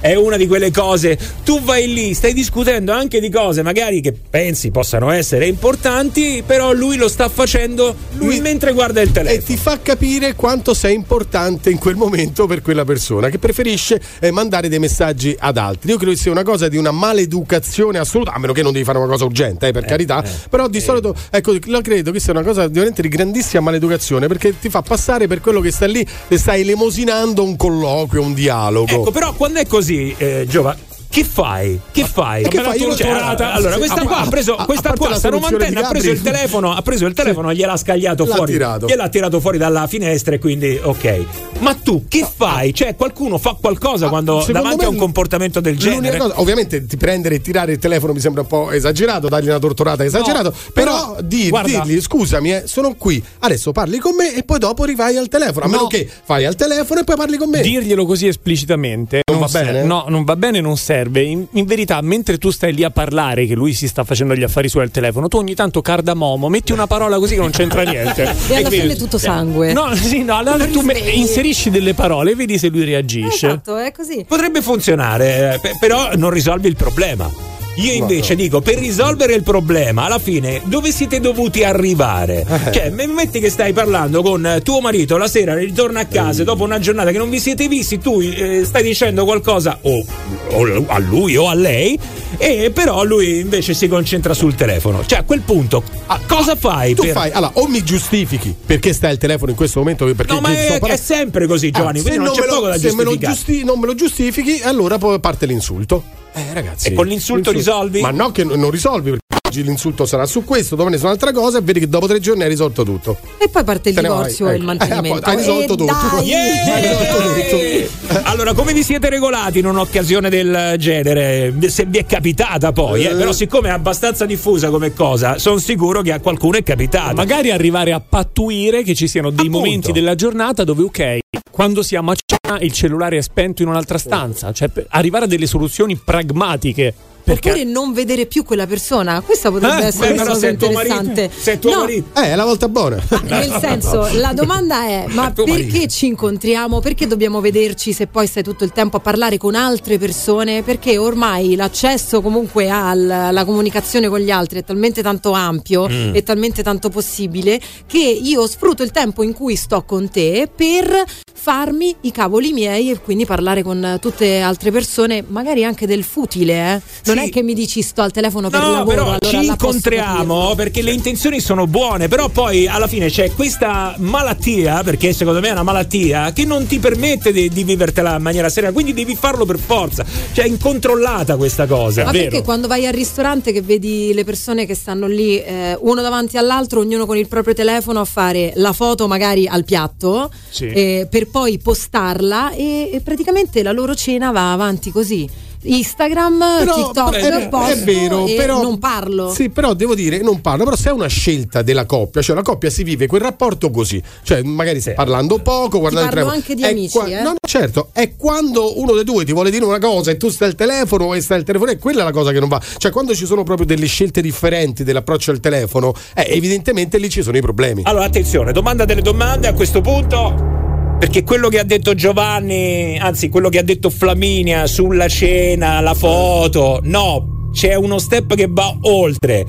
È 0.00 0.14
una 0.14 0.36
di 0.36 0.46
quelle 0.46 0.70
cose, 0.70 1.18
tu 1.44 1.60
vai 1.62 1.92
lì, 1.92 2.12
stai 2.12 2.34
discutendo 2.34 2.92
anche 2.92 3.20
di 3.20 3.30
cose 3.30 3.62
magari 3.62 4.00
che 4.00 4.12
pensi 4.12 4.70
possano 4.70 5.10
essere 5.10 5.46
importanti, 5.46 6.42
però 6.44 6.72
lui 6.72 6.96
lo 6.96 7.08
sta 7.08 7.28
facendo 7.28 7.94
lui 8.14 8.40
mentre 8.40 8.72
guarda 8.72 9.00
il 9.00 9.12
telefono. 9.12 9.40
E 9.40 9.42
ti 9.42 9.56
fa 9.56 9.78
capire 9.80 10.34
quanto 10.34 10.74
sei 10.74 10.94
importante 10.94 11.70
in 11.70 11.78
quel 11.78 11.96
momento 11.96 12.46
per 12.46 12.62
quella 12.62 12.84
persona 12.84 13.28
che 13.28 13.38
preferisce 13.38 14.00
eh, 14.20 14.30
mandare 14.30 14.55
dei 14.60 14.78
messaggi 14.78 15.36
ad 15.38 15.56
altri. 15.56 15.90
Io 15.90 15.96
credo 15.96 16.12
che 16.12 16.18
sia 16.18 16.30
una 16.30 16.42
cosa 16.42 16.68
di 16.68 16.76
una 16.76 16.90
maleducazione 16.90 17.98
assoluta, 17.98 18.32
a 18.32 18.38
meno 18.38 18.52
che 18.52 18.62
non 18.62 18.72
devi 18.72 18.84
fare 18.84 18.98
una 18.98 19.06
cosa 19.06 19.24
urgente, 19.24 19.68
eh, 19.68 19.72
per 19.72 19.84
carità. 19.84 20.24
Però 20.48 20.68
di 20.68 20.80
solito, 20.80 21.14
ecco, 21.30 21.54
lo 21.66 21.80
credo 21.80 22.10
che 22.10 22.20
sia 22.20 22.32
una 22.32 22.42
cosa 22.42 22.66
veramente 22.68 23.02
di 23.02 23.08
grandissima 23.08 23.62
maleducazione 23.62 24.26
perché 24.26 24.58
ti 24.58 24.70
fa 24.70 24.82
passare 24.82 25.26
per 25.26 25.40
quello 25.40 25.60
che 25.60 25.70
sta 25.70 25.86
lì 25.86 26.06
e 26.28 26.38
stai 26.38 26.62
elemosinando 26.62 27.42
un 27.42 27.56
colloquio, 27.56 28.22
un 28.22 28.34
dialogo. 28.34 28.92
Ecco, 28.92 29.10
però 29.10 29.34
quando 29.34 29.60
è 29.60 29.66
così, 29.66 30.14
eh, 30.16 30.46
Giova, 30.48 30.76
che 31.08 31.24
fai? 31.24 31.80
Che 31.90 32.04
fai? 32.04 32.42
Che 32.44 32.60
fai? 32.62 32.80
Io 32.80 32.94
Cioè, 32.94 33.08
allora, 33.08 33.76
questa 33.76 34.02
qua 34.02 34.18
ha 34.18 34.28
preso, 34.28 34.54
questa 34.66 34.92
qua, 34.92 35.14
sta 35.14 35.30
di 35.30 35.74
ha 35.76 35.88
preso 35.88 36.10
il 36.10 36.20
telefono, 36.22 36.72
ha 36.74 36.82
preso 36.82 37.06
il 37.06 37.14
telefono, 37.14 37.52
gliel'ha 37.52 37.76
scagliato 37.76 38.24
L'ha 38.24 38.34
fuori, 38.34 38.52
tirato. 38.52 38.86
gliel'ha 38.86 39.08
tirato 39.08 39.40
fuori 39.40 39.58
dalla 39.58 39.86
finestra 39.86 40.34
e 40.34 40.38
quindi 40.38 40.78
ok. 40.82 41.24
Ma 41.60 41.74
tu 41.74 42.04
che 42.08 42.26
fai? 42.36 42.74
Cioè, 42.74 42.96
qualcuno 42.96 43.38
fa 43.38 43.56
qualcosa 43.58 44.08
quando 44.08 44.40
Secondo 44.40 44.60
davanti 44.62 44.84
a 44.84 44.88
un 44.88 44.96
comportamento 44.96 45.60
del 45.60 45.78
genere? 45.78 46.18
cosa- 46.18 46.40
ovviamente 46.40 46.84
ti 46.86 46.96
prendere 46.96 47.36
e 47.36 47.40
tirare 47.40 47.72
il 47.72 47.78
telefono 47.78 48.12
mi 48.12 48.20
sembra 48.20 48.42
un 48.42 48.48
po' 48.48 48.70
esagerato, 48.72 49.28
dargli 49.28 49.48
una 49.48 49.58
torturata 49.58 50.02
è 50.02 50.06
esagerato, 50.06 50.52
però, 50.74 51.16
però, 51.16 51.48
guarda- 51.48 51.80
dirgli 51.84 52.00
scusami, 52.00 52.52
eh, 52.52 52.62
sono 52.66 52.94
qui, 52.94 53.22
adesso 53.40 53.72
parli 53.72 53.98
con 53.98 54.14
me 54.14 54.34
e 54.34 54.42
poi 54.42 54.58
dopo 54.58 54.84
rivai 54.84 55.16
al 55.16 55.28
telefono, 55.28 55.64
a 55.64 55.68
meno 55.68 55.82
No. 55.82 55.86
che 55.88 56.06
fai 56.24 56.44
al 56.44 56.56
telefono 56.56 57.00
e 57.00 57.04
poi 57.04 57.16
parli 57.16 57.36
con 57.38 57.48
me. 57.48 57.60
Dirglielo 57.62 58.04
così 58.04 58.26
esplicitamente 58.26 59.20
Non 59.30 59.40
va 59.40 59.48
ser- 59.48 59.64
bene? 59.64 59.82
No, 59.84 60.04
non 60.08 60.24
va 60.24 60.36
bene, 60.36 60.60
non 60.60 60.76
serve. 60.76 60.95
Serve, 60.96 61.22
in, 61.22 61.46
in, 61.50 61.64
verità, 61.66 62.00
mentre 62.00 62.38
tu 62.38 62.50
stai 62.50 62.72
lì 62.72 62.82
a 62.82 62.90
parlare, 62.90 63.46
che 63.46 63.54
lui 63.54 63.74
si 63.74 63.86
sta 63.86 64.04
facendo 64.04 64.34
gli 64.34 64.42
affari 64.42 64.68
suoi 64.68 64.84
al 64.84 64.90
telefono, 64.90 65.28
tu 65.28 65.36
ogni 65.36 65.54
tanto 65.54 65.82
cardamomo, 65.82 66.48
metti 66.48 66.72
una 66.72 66.86
parola 66.86 67.18
così 67.18 67.34
che 67.34 67.40
non 67.40 67.50
c'entra 67.50 67.82
niente. 67.88 68.22
e 68.48 68.56
alla 68.56 68.70
fine 68.70 68.92
è 68.92 68.96
tutto 68.96 69.18
sangue. 69.18 69.72
No, 69.72 69.94
sì, 69.96 70.22
no, 70.22 70.36
allora 70.36 70.66
tu 70.66 70.82
inserisci 71.12 71.70
delle 71.70 71.94
parole 71.94 72.32
e 72.32 72.34
vedi 72.34 72.58
se 72.58 72.68
lui 72.68 72.84
reagisce. 72.84 73.46
Esatto, 73.46 73.76
è 73.76 73.92
così. 73.92 74.24
Potrebbe 74.26 74.62
funzionare, 74.62 75.60
eh, 75.62 75.70
però 75.78 76.10
non 76.16 76.30
risolvi 76.30 76.68
il 76.68 76.76
problema. 76.76 77.55
Io 77.76 77.92
invece 77.92 78.34
dico, 78.34 78.60
per 78.60 78.78
risolvere 78.78 79.34
il 79.34 79.42
problema, 79.42 80.04
alla 80.04 80.18
fine, 80.18 80.62
dove 80.64 80.90
siete 80.92 81.20
dovuti 81.20 81.62
arrivare? 81.62 82.44
Eh. 82.46 82.72
Cioè, 82.72 82.90
metti 82.90 83.38
che 83.38 83.50
stai 83.50 83.72
parlando 83.72 84.22
con 84.22 84.60
tuo 84.62 84.80
marito 84.80 85.16
la 85.16 85.28
sera, 85.28 85.54
ritorna 85.54 86.00
a 86.00 86.06
casa, 86.06 86.42
eh. 86.42 86.44
dopo 86.44 86.64
una 86.64 86.78
giornata 86.78 87.10
che 87.10 87.18
non 87.18 87.28
vi 87.28 87.38
siete 87.38 87.68
visti, 87.68 87.98
tu 87.98 88.20
eh, 88.20 88.64
stai 88.64 88.82
dicendo 88.82 89.24
qualcosa 89.24 89.78
o, 89.82 90.04
o, 90.50 90.84
a 90.86 90.98
lui 90.98 91.36
o 91.36 91.48
a 91.48 91.54
lei, 91.54 91.98
e 92.38 92.70
però 92.72 93.04
lui 93.04 93.40
invece 93.40 93.74
si 93.74 93.88
concentra 93.88 94.32
sul 94.32 94.54
telefono. 94.54 95.04
Cioè, 95.04 95.18
a 95.18 95.22
quel 95.24 95.40
punto, 95.40 95.82
ah, 96.06 96.20
cosa 96.26 96.56
fai? 96.56 96.94
Tu 96.94 97.02
per... 97.02 97.12
fai, 97.12 97.30
allora, 97.30 97.52
o 97.54 97.66
mi 97.68 97.82
giustifichi 97.82 98.54
perché 98.64 98.92
stai 98.92 99.10
al 99.10 99.18
telefono 99.18 99.50
in 99.50 99.56
questo 99.56 99.80
momento? 99.80 100.06
Perché 100.14 100.32
no, 100.32 100.40
ma 100.40 100.52
è, 100.52 100.78
è, 100.78 100.96
sempre 100.96 101.46
così, 101.46 101.70
Giovanni, 101.70 101.98
ah, 101.98 102.02
quindi 102.02 102.18
non, 102.18 102.28
non 102.28 102.36
c'è 102.36 102.46
lo, 102.46 102.54
poco 102.54 102.66
da 102.68 102.72
se 102.74 102.88
giustificare. 102.88 103.18
Me 103.18 103.34
giusti- 103.34 103.64
non 103.64 103.78
me 103.78 103.86
lo 103.86 103.94
giustifichi, 103.94 104.60
allora 104.62 104.98
poi 104.98 105.20
parte 105.20 105.46
l'insulto. 105.46 106.24
Eh, 106.36 106.52
ragazzi. 106.52 106.88
E 106.88 106.92
con 106.92 107.06
l'insulto, 107.06 107.50
risolvi? 107.50 108.02
Ma 108.02 108.10
no, 108.10 108.30
che 108.30 108.44
non 108.44 108.70
risolvi. 108.70 109.16
Oggi 109.56 109.64
l'insulto 109.64 110.04
sarà 110.04 110.26
su 110.26 110.44
questo, 110.44 110.76
domani 110.76 110.98
su 110.98 111.06
un'altra 111.06 111.32
cosa 111.32 111.56
e 111.56 111.60
vedi 111.62 111.80
che 111.80 111.88
dopo 111.88 112.06
tre 112.06 112.20
giorni 112.20 112.42
hai 112.42 112.48
risolto 112.50 112.84
tutto. 112.84 113.16
E 113.38 113.48
poi 113.48 113.64
parte 113.64 113.88
il 113.88 113.94
Te 113.94 114.02
divorzio 114.02 114.48
e 114.48 114.50
il 114.50 114.56
ecco. 114.56 114.64
mantenimento. 114.66 115.26
Eh, 115.26 115.30
hai 115.30 115.36
risolto 115.36 115.74
tutto. 115.76 115.94
Yeah! 116.22 116.74
Hai 116.74 116.82
risolto 116.82 117.96
tutto. 118.06 118.20
Allora, 118.24 118.52
come 118.52 118.74
vi 118.74 118.82
siete 118.82 119.08
regolati 119.08 119.60
in 119.60 119.66
un'occasione 119.66 120.28
del 120.28 120.74
genere? 120.76 121.54
Se 121.68 121.86
vi 121.86 121.96
è 121.96 122.04
capitata 122.04 122.72
poi, 122.72 123.06
eh, 123.06 123.14
però 123.14 123.32
siccome 123.32 123.68
è 123.68 123.72
abbastanza 123.72 124.26
diffusa 124.26 124.68
come 124.68 124.92
cosa, 124.92 125.38
sono 125.38 125.56
sicuro 125.56 126.02
che 126.02 126.12
a 126.12 126.20
qualcuno 126.20 126.58
è 126.58 126.62
capitata. 126.62 127.14
Magari 127.14 127.50
arrivare 127.50 127.94
a 127.94 128.00
pattuire 128.00 128.82
che 128.82 128.94
ci 128.94 129.08
siano 129.08 129.30
dei 129.30 129.46
Appunto. 129.46 129.58
momenti 129.58 129.92
della 129.92 130.14
giornata 130.14 130.64
dove 130.64 130.82
ok, 130.82 131.18
quando 131.50 131.82
siamo 131.82 132.10
a 132.10 132.14
cena 132.14 132.58
il 132.60 132.72
cellulare 132.72 133.16
è 133.16 133.22
spento 133.22 133.62
in 133.62 133.68
un'altra 133.68 133.96
stanza, 133.96 134.52
cioè 134.52 134.70
arrivare 134.90 135.24
a 135.24 135.28
delle 135.28 135.46
soluzioni 135.46 135.96
pragmatiche 135.96 136.92
perché... 137.26 137.50
Oppure 137.50 137.64
non 137.64 137.92
vedere 137.92 138.26
più 138.26 138.44
quella 138.44 138.68
persona. 138.68 139.20
Questa 139.20 139.50
potrebbe 139.50 139.82
eh, 139.82 139.86
essere 139.86 140.12
una 140.12 140.24
cosa 140.24 140.46
interessante. 140.46 141.28
Sei 141.36 141.58
tuo 141.58 141.72
no. 141.72 141.78
marito. 141.80 142.20
Eh, 142.20 142.26
è 142.26 142.36
la 142.36 142.44
volta 142.44 142.68
buona. 142.68 143.02
Nel 143.24 143.50
senso, 143.60 144.08
la 144.12 144.32
domanda 144.32 144.86
è: 144.86 145.06
ma 145.08 145.32
perché 145.32 145.50
marito. 145.50 145.86
ci 145.88 146.06
incontriamo? 146.06 146.78
Perché 146.78 147.08
dobbiamo 147.08 147.40
vederci 147.40 147.92
se 147.92 148.06
poi 148.06 148.28
stai 148.28 148.44
tutto 148.44 148.62
il 148.62 148.70
tempo 148.70 148.98
a 148.98 149.00
parlare 149.00 149.38
con 149.38 149.56
altre 149.56 149.98
persone? 149.98 150.62
Perché 150.62 150.98
ormai 150.98 151.56
l'accesso 151.56 152.20
comunque 152.20 152.68
alla 152.68 153.44
comunicazione 153.44 154.08
con 154.08 154.20
gli 154.20 154.30
altri 154.30 154.60
è 154.60 154.64
talmente 154.64 155.02
tanto 155.02 155.32
ampio 155.32 155.88
mm. 155.88 156.14
e 156.14 156.22
talmente 156.22 156.62
tanto 156.62 156.90
possibile 156.90 157.60
che 157.88 157.98
io 157.98 158.46
sfrutto 158.46 158.84
il 158.84 158.92
tempo 158.92 159.24
in 159.24 159.32
cui 159.32 159.56
sto 159.56 159.82
con 159.82 160.08
te 160.08 160.48
per 160.54 161.04
farmi 161.32 161.94
i 162.02 162.10
cavoli 162.10 162.52
miei 162.52 162.90
e 162.90 163.00
quindi 163.00 163.24
parlare 163.24 163.62
con 163.62 163.98
tutte 164.00 164.40
altre 164.40 164.70
persone, 164.70 165.24
magari 165.26 165.64
anche 165.64 165.86
del 165.86 166.02
futile, 166.02 166.74
eh? 166.74 166.80
Non 167.04 167.15
non 167.16 167.24
è 167.26 167.30
che 167.30 167.42
mi 167.42 167.54
dici 167.54 167.82
sto 167.82 168.02
al 168.02 168.12
telefono 168.12 168.50
per 168.50 168.60
no, 168.60 168.72
lavoro. 168.72 168.84
Però 168.86 169.02
allora 169.02 169.18
ci 169.20 169.46
incontriamo 169.46 170.54
perché 170.54 170.82
le 170.82 170.92
intenzioni 170.92 171.40
sono 171.40 171.66
buone, 171.66 172.08
però 172.08 172.28
poi 172.28 172.66
alla 172.66 172.86
fine 172.86 173.08
c'è 173.08 173.32
questa 173.32 173.94
malattia, 173.98 174.82
perché 174.82 175.12
secondo 175.12 175.40
me 175.40 175.48
è 175.48 175.52
una 175.52 175.62
malattia, 175.62 176.32
che 176.32 176.44
non 176.44 176.66
ti 176.66 176.78
permette 176.78 177.32
di, 177.32 177.48
di 177.48 177.64
vivertela 177.64 178.16
in 178.16 178.22
maniera 178.22 178.48
serena, 178.48 178.72
quindi 178.72 178.92
devi 178.92 179.14
farlo 179.14 179.44
per 179.44 179.58
forza. 179.58 180.04
Cioè 180.32 180.44
è 180.44 180.48
incontrollata 180.48 181.36
questa 181.36 181.66
cosa. 181.66 182.04
Ma 182.04 182.10
perché 182.10 182.42
quando 182.42 182.68
vai 182.68 182.86
al 182.86 182.92
ristorante 182.92 183.52
che 183.52 183.62
vedi 183.62 184.12
le 184.14 184.24
persone 184.24 184.66
che 184.66 184.74
stanno 184.74 185.06
lì 185.06 185.40
eh, 185.42 185.76
uno 185.80 186.00
davanti 186.02 186.36
all'altro, 186.36 186.80
ognuno 186.80 187.06
con 187.06 187.16
il 187.16 187.28
proprio 187.28 187.54
telefono 187.54 188.00
a 188.00 188.04
fare 188.04 188.52
la 188.56 188.72
foto 188.72 189.06
magari 189.08 189.46
al 189.46 189.64
piatto 189.64 190.30
sì. 190.50 190.68
eh, 190.68 191.06
per 191.10 191.28
poi 191.28 191.58
postarla 191.58 192.52
e, 192.52 192.90
e 192.92 193.00
praticamente 193.00 193.62
la 193.62 193.72
loro 193.72 193.94
cena 193.94 194.30
va 194.30 194.52
avanti 194.52 194.90
così. 194.90 195.28
Instagram, 195.66 196.38
però, 196.58 196.74
TikTok, 196.74 197.14
è, 197.14 197.48
è 197.72 197.84
vero, 197.84 198.24
però 198.36 198.62
non 198.62 198.78
parlo. 198.78 199.32
Sì, 199.32 199.50
però 199.50 199.74
devo 199.74 199.94
dire 199.94 200.20
non 200.22 200.40
parlo, 200.40 200.64
però 200.64 200.76
se 200.76 200.90
è 200.90 200.92
una 200.92 201.06
scelta 201.06 201.62
della 201.62 201.86
coppia, 201.86 202.22
cioè 202.22 202.36
la 202.36 202.42
coppia 202.42 202.70
si 202.70 202.82
vive 202.82 203.06
quel 203.06 203.20
rapporto 203.20 203.70
così, 203.70 204.02
cioè 204.22 204.42
magari 204.42 204.80
sì. 204.80 204.92
parlando 204.92 205.38
poco, 205.38 205.78
guardando 205.78 206.10
telefono. 206.10 206.32
anche 206.32 206.54
di 206.54 206.64
amici, 206.64 206.96
qua- 206.98 207.06
eh? 207.06 207.22
No, 207.22 207.34
certo, 207.46 207.90
è 207.92 208.14
quando 208.16 208.78
uno 208.80 208.94
dei 208.94 209.04
due 209.04 209.24
ti 209.24 209.32
vuole 209.32 209.50
dire 209.50 209.64
una 209.64 209.78
cosa 209.78 210.10
e 210.10 210.16
tu 210.16 210.28
stai 210.28 210.48
al 210.48 210.54
telefono 210.54 211.14
e 211.14 211.20
stai 211.20 211.38
al 211.38 211.44
telefono 211.44 211.70
e 211.70 211.78
quella 211.78 212.02
è 212.02 212.04
la 212.04 212.12
cosa 212.12 212.32
che 212.32 212.40
non 212.40 212.48
va. 212.48 212.60
Cioè 212.78 212.90
quando 212.90 213.14
ci 213.14 213.26
sono 213.26 213.42
proprio 213.42 213.66
delle 213.66 213.86
scelte 213.86 214.20
differenti 214.20 214.84
dell'approccio 214.84 215.30
al 215.30 215.40
telefono, 215.40 215.92
eh, 216.14 216.26
evidentemente 216.30 216.98
lì 216.98 217.08
ci 217.08 217.22
sono 217.22 217.36
i 217.36 217.40
problemi. 217.40 217.82
Allora, 217.84 218.04
attenzione, 218.04 218.52
domanda 218.52 218.84
delle 218.84 219.02
domande 219.02 219.48
a 219.48 219.54
questo 219.54 219.80
punto. 219.80 220.55
Perché 220.98 221.24
quello 221.24 221.48
che 221.48 221.58
ha 221.58 221.64
detto 221.64 221.94
Giovanni, 221.94 222.98
anzi 222.98 223.28
quello 223.28 223.50
che 223.50 223.58
ha 223.58 223.62
detto 223.62 223.90
Flaminia 223.90 224.66
sulla 224.66 225.08
cena, 225.08 225.80
la 225.80 225.92
foto, 225.92 226.80
no, 226.82 227.50
c'è 227.52 227.74
uno 227.74 227.98
step 227.98 228.34
che 228.34 228.46
va 228.48 228.74
oltre. 228.82 229.44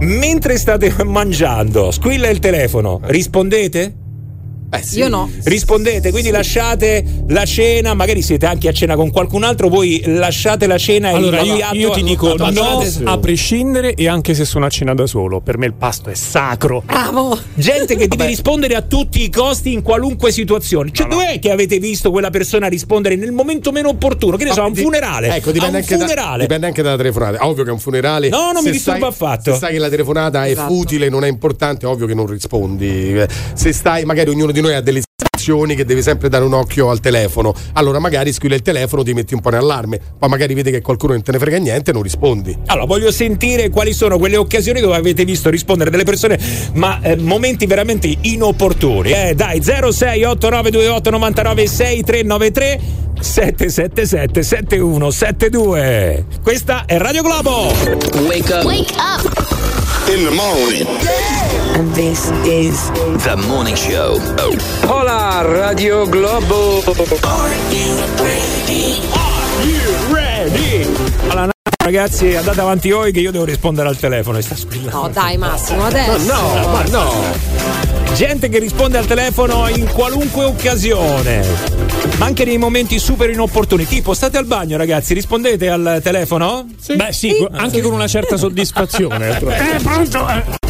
Mentre 0.00 0.58
state 0.58 0.92
mangiando, 1.04 1.90
squilla 1.90 2.28
il 2.28 2.38
telefono, 2.38 3.00
rispondete? 3.02 4.03
Eh 4.76 4.82
sì. 4.82 4.98
Io 4.98 5.08
no. 5.08 5.30
Rispondete, 5.44 6.10
quindi 6.10 6.28
sì. 6.28 6.34
lasciate 6.34 7.04
la 7.28 7.44
cena, 7.44 7.94
magari 7.94 8.22
siete 8.22 8.46
anche 8.46 8.68
a 8.68 8.72
cena 8.72 8.96
con 8.96 9.10
qualcun 9.10 9.44
altro, 9.44 9.68
voi 9.68 10.02
lasciate 10.04 10.66
la 10.66 10.78
cena 10.78 11.10
e 11.10 11.14
allora, 11.14 11.40
io, 11.40 11.56
io 11.72 11.90
ti 11.90 12.02
dico 12.02 12.34
no 12.34 12.82
a 13.04 13.18
prescindere 13.18 13.94
e 13.94 14.08
anche 14.08 14.34
se 14.34 14.44
sono 14.44 14.66
a 14.66 14.68
cena 14.68 14.94
da 14.94 15.06
solo, 15.06 15.40
per 15.40 15.58
me 15.58 15.66
il 15.66 15.74
pasto 15.74 16.10
è 16.10 16.14
sacro. 16.14 16.82
Bravo! 16.84 17.38
Gente 17.54 17.96
che 17.96 18.08
deve 18.08 18.26
rispondere 18.26 18.74
a 18.74 18.82
tutti 18.82 19.22
i 19.22 19.30
costi 19.30 19.72
in 19.72 19.82
qualunque 19.82 20.32
situazione. 20.32 20.90
Cioè, 20.92 21.06
no, 21.06 21.14
no. 21.14 21.20
dov'è 21.20 21.38
che 21.38 21.50
avete 21.50 21.78
visto 21.78 22.10
quella 22.10 22.30
persona 22.30 22.66
rispondere 22.66 23.16
nel 23.16 23.32
momento 23.32 23.72
meno 23.72 23.90
opportuno? 23.90 24.36
Che 24.36 24.44
ne 24.44 24.52
so, 24.52 24.62
a 24.62 24.66
un 24.66 24.74
funerale. 24.74 25.34
Ecco, 25.34 25.50
dipende, 25.50 25.78
anche, 25.78 25.96
funerale. 25.96 26.36
Da, 26.36 26.42
dipende 26.42 26.66
anche 26.66 26.82
dalla 26.82 26.96
telefonata. 26.96 27.46
Ovvio 27.46 27.64
che 27.64 27.70
è 27.70 27.72
un 27.72 27.78
funerale. 27.78 28.28
No, 28.28 28.50
non 28.52 28.64
mi 28.64 28.70
disturba 28.70 29.08
affatto. 29.08 29.52
Se 29.52 29.58
sai 29.58 29.72
che 29.72 29.78
la 29.78 29.88
telefonata 29.88 30.48
esatto. 30.48 30.72
è 30.72 30.74
futile, 30.74 31.08
non 31.08 31.24
è 31.24 31.28
importante, 31.28 31.86
ovvio 31.86 32.06
che 32.06 32.14
non 32.14 32.26
rispondi. 32.26 33.22
Se 33.54 33.72
stai, 33.72 34.04
magari 34.04 34.30
ognuno 34.30 34.52
di 34.52 34.60
noi 34.60 34.63
ha 34.72 34.80
delle 34.80 35.02
che 35.52 35.84
devi 35.84 36.00
sempre 36.00 36.30
dare 36.30 36.44
un 36.44 36.54
occhio 36.54 36.88
al 36.88 37.00
telefono. 37.00 37.54
Allora 37.74 37.98
magari 37.98 38.32
squilla 38.32 38.54
il 38.54 38.62
telefono, 38.62 39.02
ti 39.02 39.12
metti 39.12 39.34
un 39.34 39.40
po' 39.40 39.50
in 39.50 39.56
allarme, 39.56 40.00
poi 40.18 40.28
magari 40.28 40.54
vedi 40.54 40.70
che 40.70 40.80
qualcuno 40.80 41.12
non 41.12 41.22
te 41.22 41.32
ne 41.32 41.38
frega 41.38 41.58
niente 41.58 41.90
e 41.90 41.92
non 41.92 42.02
rispondi. 42.02 42.56
Allora, 42.66 42.86
voglio 42.86 43.10
sentire 43.12 43.68
quali 43.68 43.92
sono 43.92 44.18
quelle 44.18 44.38
occasioni 44.38 44.80
dove 44.80 44.96
avete 44.96 45.24
visto 45.24 45.50
rispondere 45.50 45.90
delle 45.90 46.04
persone, 46.04 46.38
ma 46.74 46.98
eh, 47.02 47.16
momenti 47.16 47.66
veramente 47.66 48.12
inopportuni. 48.22 49.10
Eh, 49.10 49.34
dai, 49.34 49.60
068928 49.62 51.10
99 51.10 51.66
6393 51.66 52.80
777 53.20 54.42
7172. 54.42 56.26
Questa 56.42 56.84
è 56.86 56.96
Radio 56.96 57.22
Globo. 57.22 57.70
Wake 58.26 58.52
up. 58.52 58.64
Wake 58.64 58.94
up. 58.96 59.22
In 60.08 60.24
the 60.24 60.30
morning. 60.30 61.53
And 61.74 61.92
this 61.92 62.30
is 62.44 62.88
The 63.24 63.34
Morning 63.48 63.74
Show. 63.74 64.20
Hola, 64.86 65.42
Radio 65.44 66.06
Globo. 66.06 66.78
Are 67.24 67.54
you 67.70 67.96
ready? 68.22 69.00
Are 69.12 69.66
you 69.66 70.14
ready? 70.14 70.86
Allora, 71.30 71.50
ragazzi, 71.84 72.36
andate 72.36 72.60
avanti 72.60 72.90
voi 72.90 73.10
che 73.10 73.18
io 73.18 73.32
devo 73.32 73.44
rispondere 73.44 73.88
al 73.88 73.96
telefono 73.96 74.38
e 74.38 74.42
sta 74.42 74.54
squillando. 74.54 74.96
No, 74.96 75.08
dai, 75.08 75.36
Massimo, 75.36 75.84
adesso. 75.84 76.32
No, 76.32 76.54
no, 76.54 76.68
ma 76.68 76.82
no. 76.90 77.12
Gente 78.14 78.48
che 78.48 78.60
risponde 78.60 78.98
al 78.98 79.06
telefono 79.06 79.66
in 79.68 79.88
qualunque 79.88 80.44
occasione, 80.44 81.44
ma 82.18 82.26
anche 82.26 82.44
nei 82.44 82.58
momenti 82.58 82.98
super 82.98 83.30
inopportuni. 83.30 83.86
Tipo, 83.86 84.14
state 84.14 84.36
al 84.36 84.46
bagno, 84.46 84.76
ragazzi, 84.76 85.14
rispondete 85.14 85.68
al 85.68 86.00
telefono? 86.02 86.66
Sì. 86.80 86.96
Beh, 86.96 87.12
sì, 87.12 87.30
sì. 87.30 87.46
anche 87.52 87.80
con 87.80 87.92
una 87.92 88.08
certa 88.08 88.36
soddisfazione. 88.36 89.38
eh, 89.38 89.80
pronto? 89.82 90.62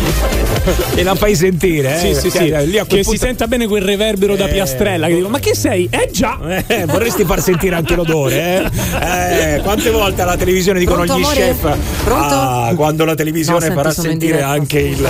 e 0.94 1.02
la 1.02 1.14
fai 1.14 1.34
sentire, 1.34 1.94
eh? 1.94 2.14
Sì, 2.14 2.20
sì, 2.20 2.30
sì. 2.30 2.44
Lì 2.44 2.72
che 2.72 2.84
punto... 2.86 3.10
si 3.10 3.16
senta 3.18 3.46
bene 3.46 3.66
quel 3.66 3.82
reverbero 3.82 4.34
eh... 4.34 4.36
da 4.36 4.46
piastrella. 4.46 5.06
Che 5.06 5.14
dico, 5.16 5.28
ma 5.28 5.38
che 5.38 5.54
sei? 5.54 5.88
Eh 5.90 6.10
già! 6.12 6.38
Eh, 6.66 6.86
vorresti 6.86 7.24
far 7.24 7.40
sentire 7.42 7.74
anche 7.74 7.94
l'odore, 7.94 8.70
eh? 8.72 9.56
eh 9.56 9.60
quante 9.62 9.90
volte 9.90 10.22
alla 10.22 10.36
televisione 10.36 10.78
dicono 10.78 11.04
Pronto, 11.04 11.18
gli 11.18 11.24
amore? 11.24 11.40
chef? 11.40 11.76
Pronto? 12.04 12.34
Ah, 12.34 12.72
quando 12.74 13.04
la 13.04 13.14
televisione 13.14 13.68
no, 13.68 13.74
farà 13.74 13.92
sentire 13.92 14.42
anche 14.42 14.78
il. 14.78 15.08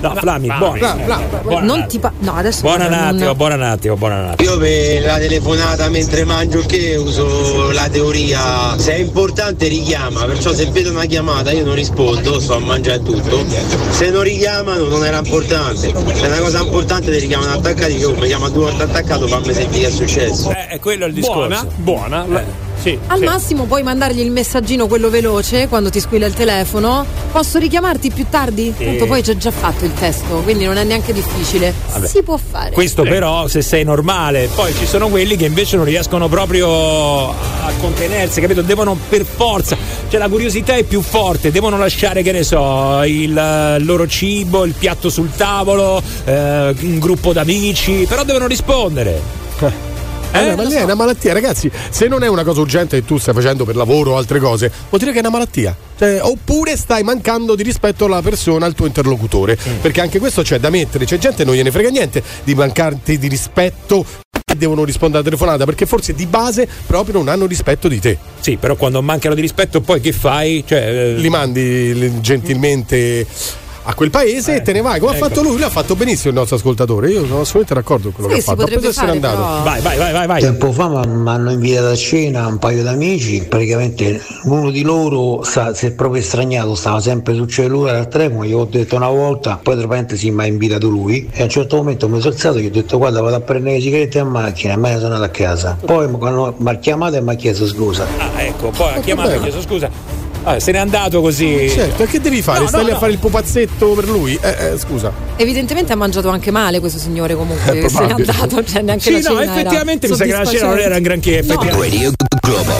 No, 0.00 0.14
Flami, 0.16 0.48
buono. 0.56 1.60
Non 1.60 1.86
ti 1.88 1.98
pa- 1.98 2.12
No, 2.20 2.34
adesso. 2.34 2.62
Buona 2.62 2.86
un 2.86 2.92
attimo, 2.92 3.34
buona 3.34 3.54
un 3.54 3.62
attimo, 3.62 3.96
buona 3.96 4.20
un 4.20 4.28
attimo. 4.30 4.50
Io 4.50 4.58
per 4.58 5.02
la 5.02 5.18
telefonata 5.18 5.61
mentre 5.88 6.24
mangio 6.24 6.60
che 6.60 6.96
uso 6.96 7.70
la 7.70 7.88
teoria. 7.88 8.76
Se 8.78 8.94
è 8.94 8.98
importante 8.98 9.68
richiama, 9.68 10.24
perciò 10.24 10.52
se 10.52 10.66
vedo 10.66 10.90
una 10.90 11.04
chiamata 11.04 11.50
io 11.52 11.64
non 11.64 11.74
rispondo, 11.74 12.40
sto 12.40 12.56
a 12.56 12.58
mangiare 12.58 13.02
tutto. 13.02 13.44
Se 13.90 14.10
non 14.10 14.22
richiamano 14.22 14.86
non 14.86 15.04
era 15.04 15.18
importante. 15.18 15.92
Se 15.92 15.92
è 15.92 16.26
una 16.26 16.38
cosa 16.38 16.60
importante 16.60 17.10
ti 17.10 17.18
richiamano 17.18 17.52
attaccati, 17.52 17.96
io 17.96 18.14
mi 18.14 18.26
chiamo 18.26 18.48
due 18.48 18.64
volte 18.64 18.84
attaccato, 18.84 19.26
fammi 19.26 19.52
sentire 19.52 19.82
che 19.82 19.86
è 19.88 19.90
successo. 19.90 20.50
Eh, 20.50 20.66
è 20.68 20.78
quello 20.78 21.06
il 21.06 21.12
discorso. 21.12 21.66
Buona, 21.76 22.24
buona. 22.24 22.40
Eh. 22.40 22.71
Sì, 22.82 22.98
Al 23.06 23.18
sì. 23.18 23.24
massimo 23.24 23.64
puoi 23.64 23.84
mandargli 23.84 24.18
il 24.18 24.32
messaggino 24.32 24.88
quello 24.88 25.08
veloce 25.08 25.68
quando 25.68 25.88
ti 25.88 26.00
squilla 26.00 26.26
il 26.26 26.34
telefono. 26.34 27.06
Posso 27.30 27.58
richiamarti 27.58 28.10
più 28.10 28.26
tardi? 28.28 28.74
Sì. 28.76 28.84
Tanto 28.84 29.06
poi 29.06 29.22
c'è 29.22 29.36
già 29.36 29.52
fatto 29.52 29.84
il 29.84 29.94
testo, 29.94 30.40
quindi 30.42 30.64
non 30.64 30.76
è 30.76 30.84
neanche 30.84 31.12
difficile. 31.12 31.72
Vabbè. 31.92 32.06
Si 32.08 32.22
può 32.22 32.36
fare. 32.36 32.72
Questo 32.72 33.04
però 33.04 33.46
se 33.46 33.62
sei 33.62 33.84
normale, 33.84 34.48
poi 34.52 34.74
ci 34.74 34.86
sono 34.86 35.08
quelli 35.08 35.36
che 35.36 35.44
invece 35.44 35.76
non 35.76 35.84
riescono 35.84 36.28
proprio 36.28 37.30
a 37.30 37.70
contenersi, 37.78 38.40
capito? 38.40 38.62
Devono 38.62 38.98
per 39.08 39.24
forza, 39.24 39.76
cioè 40.08 40.18
la 40.18 40.28
curiosità 40.28 40.74
è 40.74 40.82
più 40.82 41.02
forte, 41.02 41.52
devono 41.52 41.78
lasciare, 41.78 42.22
che 42.22 42.32
ne 42.32 42.42
so, 42.42 43.02
il 43.04 43.32
loro 43.32 44.08
cibo, 44.08 44.64
il 44.64 44.74
piatto 44.76 45.08
sul 45.08 45.30
tavolo, 45.30 46.02
eh, 46.24 46.74
un 46.80 46.98
gruppo 46.98 47.32
d'amici, 47.32 48.06
però 48.08 48.24
devono 48.24 48.48
rispondere. 48.48 49.20
Eh, 50.32 50.56
ma 50.56 50.62
lì 50.62 50.72
so. 50.72 50.78
è 50.78 50.82
una 50.82 50.94
malattia, 50.94 51.32
ragazzi. 51.32 51.70
Se 51.90 52.08
non 52.08 52.22
è 52.22 52.28
una 52.28 52.44
cosa 52.44 52.60
urgente 52.60 53.00
che 53.00 53.04
tu 53.04 53.18
stai 53.18 53.34
facendo 53.34 53.64
per 53.64 53.76
lavoro 53.76 54.12
o 54.12 54.16
altre 54.16 54.38
cose, 54.38 54.70
vuol 54.88 55.00
dire 55.00 55.12
che 55.12 55.18
è 55.18 55.20
una 55.20 55.30
malattia. 55.30 55.76
Cioè, 55.98 56.20
oppure 56.22 56.76
stai 56.76 57.02
mancando 57.02 57.54
di 57.54 57.62
rispetto 57.62 58.06
alla 58.06 58.22
persona, 58.22 58.66
al 58.66 58.74
tuo 58.74 58.86
interlocutore. 58.86 59.56
Mm. 59.56 59.80
Perché 59.80 60.00
anche 60.00 60.18
questo 60.18 60.42
c'è 60.42 60.58
da 60.58 60.70
mettere. 60.70 61.04
C'è 61.04 61.18
gente 61.18 61.38
che 61.38 61.44
non 61.44 61.54
gliene 61.54 61.70
frega 61.70 61.90
niente 61.90 62.22
di 62.44 62.54
mancarti 62.54 63.18
di 63.18 63.28
rispetto 63.28 64.04
devono 64.62 64.84
rispondere 64.84 65.20
alla 65.20 65.28
telefonata 65.28 65.64
perché 65.64 65.86
forse 65.86 66.14
di 66.14 66.26
base 66.26 66.68
proprio 66.86 67.14
non 67.16 67.28
hanno 67.28 67.46
rispetto 67.46 67.88
di 67.88 67.98
te. 67.98 68.16
Sì, 68.40 68.56
però 68.56 68.76
quando 68.76 69.02
mancano 69.02 69.34
di 69.34 69.40
rispetto 69.40 69.80
poi 69.80 70.00
che 70.00 70.12
fai? 70.12 70.62
Cioè, 70.66 70.78
eh... 70.78 71.14
Li 71.14 71.28
mandi 71.28 72.20
gentilmente 72.20 73.26
a 73.84 73.94
quel 73.94 74.10
paese 74.10 74.54
eh, 74.54 74.56
e 74.56 74.62
te 74.62 74.72
ne 74.72 74.80
vai. 74.80 75.00
Come 75.00 75.16
ecco. 75.16 75.24
ha 75.24 75.28
fatto 75.28 75.42
lui? 75.42 75.52
Lui 75.52 75.62
ha 75.62 75.70
fatto 75.70 75.96
benissimo 75.96 76.30
il 76.30 76.36
nostro 76.36 76.56
ascoltatore. 76.56 77.10
Io 77.10 77.26
sono 77.26 77.40
assolutamente 77.40 77.74
d'accordo 77.74 78.10
con 78.10 78.24
quello 78.24 78.28
sì, 78.28 78.34
che 78.34 78.40
ha 78.40 78.54
fatto. 78.54 78.70
Dopo 78.70 78.88
essere 78.88 79.10
andato. 79.10 79.36
Però... 79.36 79.62
Vai, 79.62 79.80
vai, 79.80 79.98
vai, 79.98 80.12
vai, 80.12 80.26
vai. 80.26 80.40
Tempo 80.40 80.72
fa 80.72 80.88
mi 80.88 81.28
hanno 81.28 81.50
invitato 81.50 81.88
a 81.88 81.96
cena 81.96 82.46
un 82.46 82.58
paio 82.58 82.82
d'amici. 82.82 83.44
Praticamente 83.48 84.20
uno 84.44 84.70
di 84.70 84.82
loro 84.82 85.42
sta, 85.42 85.74
si 85.74 85.86
è 85.86 85.92
proprio 85.92 86.20
estraniato, 86.22 86.74
stava 86.74 87.00
sempre 87.00 87.34
sul 87.34 87.48
cellulare 87.48 87.98
al 87.98 88.08
telefono. 88.08 88.44
Gli 88.44 88.52
ho 88.52 88.64
detto 88.64 88.96
una 88.96 89.08
volta, 89.08 89.58
poi 89.62 89.76
tra 89.76 89.86
parentesi 89.86 90.30
mi 90.30 90.42
ha 90.42 90.46
invitato 90.46 90.88
lui. 90.88 91.28
E 91.32 91.40
a 91.40 91.44
un 91.44 91.50
certo 91.50 91.76
momento 91.76 92.08
mi 92.08 92.20
sono 92.20 92.32
alzato 92.32 92.58
e 92.58 92.62
gli 92.62 92.66
ho 92.66 92.70
detto: 92.70 92.98
Guarda, 92.98 93.20
vado 93.20 93.36
a 93.36 93.40
prendere 93.40 93.76
le 93.76 93.82
sigarette 93.82 94.18
in 94.18 94.28
macchina. 94.28 94.74
E 94.74 94.76
me 94.76 94.90
ne 94.90 95.00
sono 95.00 95.14
andato 95.14 95.24
a 95.24 95.28
casa. 95.28 95.76
Poi 95.84 96.10
quando 96.10 96.54
mi 96.58 96.70
ha 96.70 96.76
chiamato 96.76 97.16
e 97.16 97.20
mi 97.20 97.30
ha 97.30 97.34
chiesto 97.34 97.66
scusa. 97.66 98.06
Ah, 98.18 98.42
ecco, 98.42 98.70
poi 98.70 98.94
ha 98.94 99.00
chiamato 99.00 99.30
e 99.30 99.32
mi 99.32 99.38
ha 99.38 99.42
chiesto 99.42 99.60
scusa. 99.60 100.21
Ah, 100.44 100.58
se 100.58 100.72
n'è 100.72 100.78
andato 100.78 101.20
così. 101.20 101.68
Certo, 101.70 102.02
e 102.02 102.06
che 102.06 102.20
devi 102.20 102.42
fare? 102.42 102.60
No, 102.60 102.66
Stai 102.68 102.86
no, 102.86 102.94
a 102.94 102.98
fare 102.98 103.12
il 103.12 103.18
pupazzetto 103.18 103.90
per 103.90 104.08
lui? 104.08 104.38
Eh, 104.40 104.72
eh, 104.72 104.78
scusa. 104.78 105.12
Evidentemente 105.36 105.92
ha 105.92 105.96
mangiato 105.96 106.28
anche 106.30 106.50
male 106.50 106.80
questo 106.80 106.98
signore 106.98 107.34
comunque. 107.34 107.60
Eh, 107.82 107.88
se 107.88 108.04
n'è 108.04 108.12
andato, 108.12 108.62
cioè 108.64 108.82
neanche 108.82 109.02
sì, 109.02 109.22
la 109.22 109.30
no, 109.30 109.40
effettivamente 109.40 110.08
mi 110.08 110.14
sa 110.14 110.24
che 110.24 110.32
la 110.32 110.44
cena 110.44 110.68
non 110.68 110.78
era 110.78 110.96
un 110.96 111.02
granché. 111.02 111.38
Effettivamente. 111.38 111.96
Radio 111.96 112.12
Globo. 112.40 112.72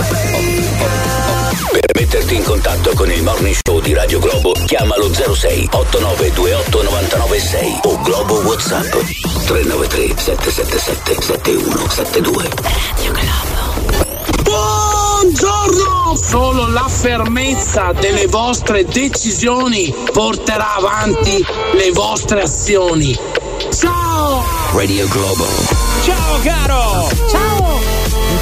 Per 1.71 1.91
metterti 1.95 2.35
in 2.35 2.43
contatto 2.43 2.93
con 2.95 3.11
il 3.11 3.23
morning 3.23 3.57
show 3.65 3.81
di 3.81 3.95
Radio 3.95 4.19
Globo, 4.19 4.53
chiamalo 4.67 5.13
06 5.13 5.69
8928 5.71 6.83
996 6.83 7.79
o 7.83 8.01
Globo 8.03 8.35
WhatsApp 8.43 8.91
393 9.47 10.15
777 10.17 11.23
7172. 11.23 12.43
Radio 12.43 13.13
Globo. 13.13 13.52
Solo 16.15 16.69
la 16.69 16.87
fermezza 16.89 17.93
delle 17.93 18.27
vostre 18.27 18.85
decisioni 18.85 19.95
porterà 20.13 20.75
avanti 20.77 21.45
le 21.73 21.91
vostre 21.93 22.43
azioni. 22.43 23.19
Ciao! 23.71 24.45
Radio 24.73 25.09
Globo. 25.09 25.47
Ciao 26.03 26.39
caro! 26.43 27.09
Ciao! 27.31 27.91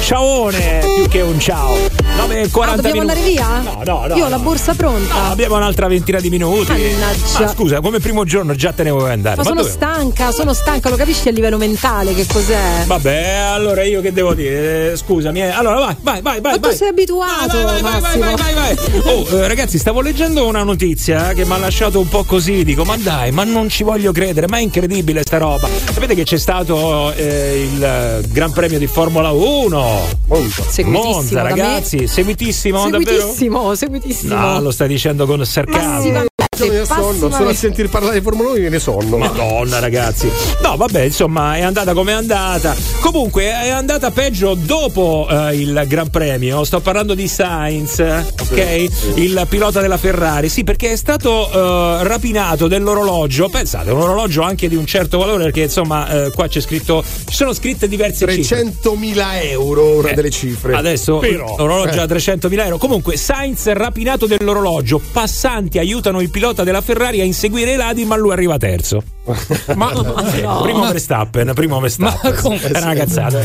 Ciaone 0.01 0.79
più 0.95 1.07
che 1.07 1.21
un 1.21 1.39
ciao. 1.39 1.75
9 2.17 2.49
40 2.49 2.61
ah, 2.61 2.75
dobbiamo 2.81 3.13
minuti. 3.13 3.37
andare 3.37 3.61
via? 3.61 3.71
No, 3.71 3.81
no, 3.85 4.07
no. 4.07 4.15
Io 4.15 4.25
ho 4.25 4.29
la 4.29 4.39
borsa 4.39 4.73
pronta. 4.73 5.13
No, 5.13 5.31
abbiamo 5.31 5.55
un'altra 5.55 5.87
ventina 5.87 6.19
di 6.19 6.29
minuti. 6.29 6.71
Mannaggia. 6.71 7.39
Ma 7.39 7.47
scusa, 7.47 7.79
come 7.81 7.99
primo 7.99 8.25
giorno 8.25 8.53
già 8.55 8.73
te 8.73 8.83
ne 8.83 8.89
vuoi 8.89 9.11
andare. 9.11 9.37
Ma, 9.37 9.43
Ma 9.43 9.47
sono 9.47 9.61
dove? 9.61 9.71
stanca, 9.71 10.31
sono 10.31 10.53
stanca, 10.53 10.89
lo 10.89 10.95
capisci 10.95 11.27
a 11.27 11.31
livello 11.31 11.57
mentale 11.57 12.13
che 12.13 12.25
cos'è? 12.25 12.83
Vabbè, 12.85 13.27
allora 13.53 13.83
io 13.83 14.01
che 14.01 14.11
devo 14.11 14.33
dire? 14.33 14.91
Eh, 14.91 14.97
scusami, 14.97 15.41
eh. 15.41 15.49
allora 15.49 15.79
vai, 15.79 15.95
vai, 16.01 16.21
vai, 16.21 16.41
vai. 16.41 16.53
Ma 16.53 16.57
vai. 16.59 16.71
tu 16.71 16.75
sei 16.75 16.89
abituato. 16.89 17.61
Vai, 17.61 17.81
vai, 17.81 18.01
vai, 18.01 18.19
vai, 18.19 18.35
vai, 18.35 18.53
vai, 18.53 18.77
Oh, 19.05 19.27
eh, 19.37 19.47
ragazzi, 19.47 19.77
stavo 19.77 20.01
leggendo 20.01 20.45
una 20.47 20.63
notizia 20.63 21.33
che 21.33 21.45
mi 21.45 21.53
ha 21.53 21.57
lasciato 21.57 21.99
un 21.99 22.07
po' 22.07 22.23
così. 22.23 22.63
Dico, 22.63 22.83
ma 22.83 22.97
dai, 22.97 23.31
ma 23.31 23.43
non 23.43 23.69
ci 23.69 23.83
voglio 23.83 24.11
credere, 24.11 24.47
ma 24.47 24.57
è 24.57 24.61
incredibile 24.61 25.21
sta 25.23 25.37
roba. 25.37 25.67
Sapete 25.91 26.15
che 26.15 26.23
c'è 26.23 26.37
stato 26.37 27.11
eh, 27.13 27.67
il 27.71 28.25
Gran 28.29 28.51
Premio 28.51 28.79
di 28.79 28.87
Formula 28.87 29.29
1? 29.31 29.90
Molto. 30.27 30.65
Monza, 30.85 31.41
ragazzi, 31.41 32.07
seguitissimo, 32.07 32.81
seguitissimo, 32.83 33.59
davvero? 33.61 33.75
seguitissimo. 33.75 34.35
No, 34.35 34.61
lo 34.61 34.71
stai 34.71 34.87
dicendo 34.87 35.25
con 35.25 35.45
sarcasmo. 35.45 36.30
Io 36.59 36.83
sonno, 36.83 37.31
solo 37.31 37.49
a 37.49 37.53
sentir 37.53 37.87
parlare 37.87 38.15
di 38.15 38.21
Formula 38.21 38.49
1 38.49 38.59
viene 38.59 38.77
sonno. 38.77 39.17
Madonna, 39.17 39.79
ragazzi. 39.79 40.29
No, 40.61 40.75
vabbè, 40.75 41.03
insomma, 41.03 41.55
è 41.55 41.61
andata 41.61 41.93
come 41.93 42.11
è 42.11 42.15
andata. 42.15 42.75
Comunque, 42.99 43.45
è 43.45 43.69
andata 43.69 44.11
peggio 44.11 44.53
dopo 44.53 45.27
uh, 45.29 45.53
il 45.53 45.85
Gran 45.87 46.09
Premio. 46.09 46.65
Sto 46.65 46.81
parlando 46.81 47.13
di 47.13 47.29
Sainz, 47.29 47.99
ok? 47.99 48.87
Sì. 48.91 49.23
Il 49.23 49.45
pilota 49.47 49.79
della 49.79 49.95
Ferrari. 49.95 50.49
Sì, 50.49 50.65
perché 50.65 50.91
è 50.91 50.97
stato 50.97 51.49
uh, 51.49 52.03
rapinato 52.03 52.67
dell'orologio. 52.67 53.47
Pensate, 53.47 53.91
un 53.91 54.01
orologio 54.01 54.41
anche 54.41 54.67
di 54.67 54.75
un 54.75 54.85
certo 54.85 55.19
valore, 55.19 55.45
perché 55.45 55.61
insomma, 55.61 56.25
uh, 56.25 56.31
qua 56.31 56.49
c'è 56.49 56.59
scritto. 56.59 57.01
Ci 57.01 57.33
sono 57.33 57.53
scritte 57.53 57.87
diverse 57.87 58.25
300.000 58.25 59.43
euro 59.51 59.83
ora 59.83 60.09
eh, 60.09 60.13
delle 60.15 60.29
cifre. 60.29 60.75
Adesso 60.75 61.17
Però, 61.19 61.55
l'orologio 61.57 61.99
eh. 61.99 62.01
a 62.01 62.05
300.000 62.05 62.65
euro. 62.65 62.77
Comunque, 62.77 63.15
Sainz 63.15 63.71
rapinato 63.71 64.25
dell'orologio. 64.25 65.01
Passanti 65.13 65.79
aiutano 65.79 66.19
il 66.19 66.29
pilota 66.29 66.39
della 66.63 66.81
Ferrari 66.81 67.21
a 67.21 67.23
inseguire 67.23 67.73
i 67.73 67.75
ladri, 67.75 68.03
ma 68.03 68.15
lui 68.15 68.31
arriva 68.31 68.57
terzo. 68.57 69.03
ma 69.75 69.91
no. 69.91 70.61
primo 70.63 70.91
Verstappen, 70.91 71.51
primo 71.53 71.79
Verstappen. 71.79 72.31
Ma 72.33 72.41
come 72.41 72.61
Era 72.61 72.85
una 72.85 72.95
cazzata. 72.95 73.39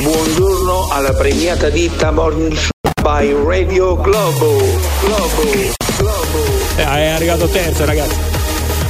Buongiorno 0.00 0.88
alla 0.90 1.12
premiata 1.12 1.68
ditta 1.68 2.10
Morning 2.10 2.54
Show 2.54 2.70
by 3.02 3.34
Radio 3.44 3.96
Globo. 3.96 4.56
Globo. 5.00 5.42
Globo. 5.98 6.38
Eh, 6.76 6.84
è 6.84 7.06
arrivato 7.08 7.46
terzo, 7.48 7.84
ragazzi. 7.84 8.16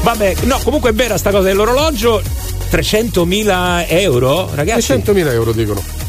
Vabbè, 0.03 0.37
no, 0.43 0.61
comunque 0.63 0.91
è 0.91 0.93
vera 0.95 1.19
sta 1.19 1.31
cosa 1.31 1.49
dell'orologio. 1.49 2.23
300.000 2.71 3.87
euro, 3.89 4.49
ragazzi. 4.55 4.93
300.000 4.93 5.33
euro 5.33 5.53
dicono. 5.53 6.04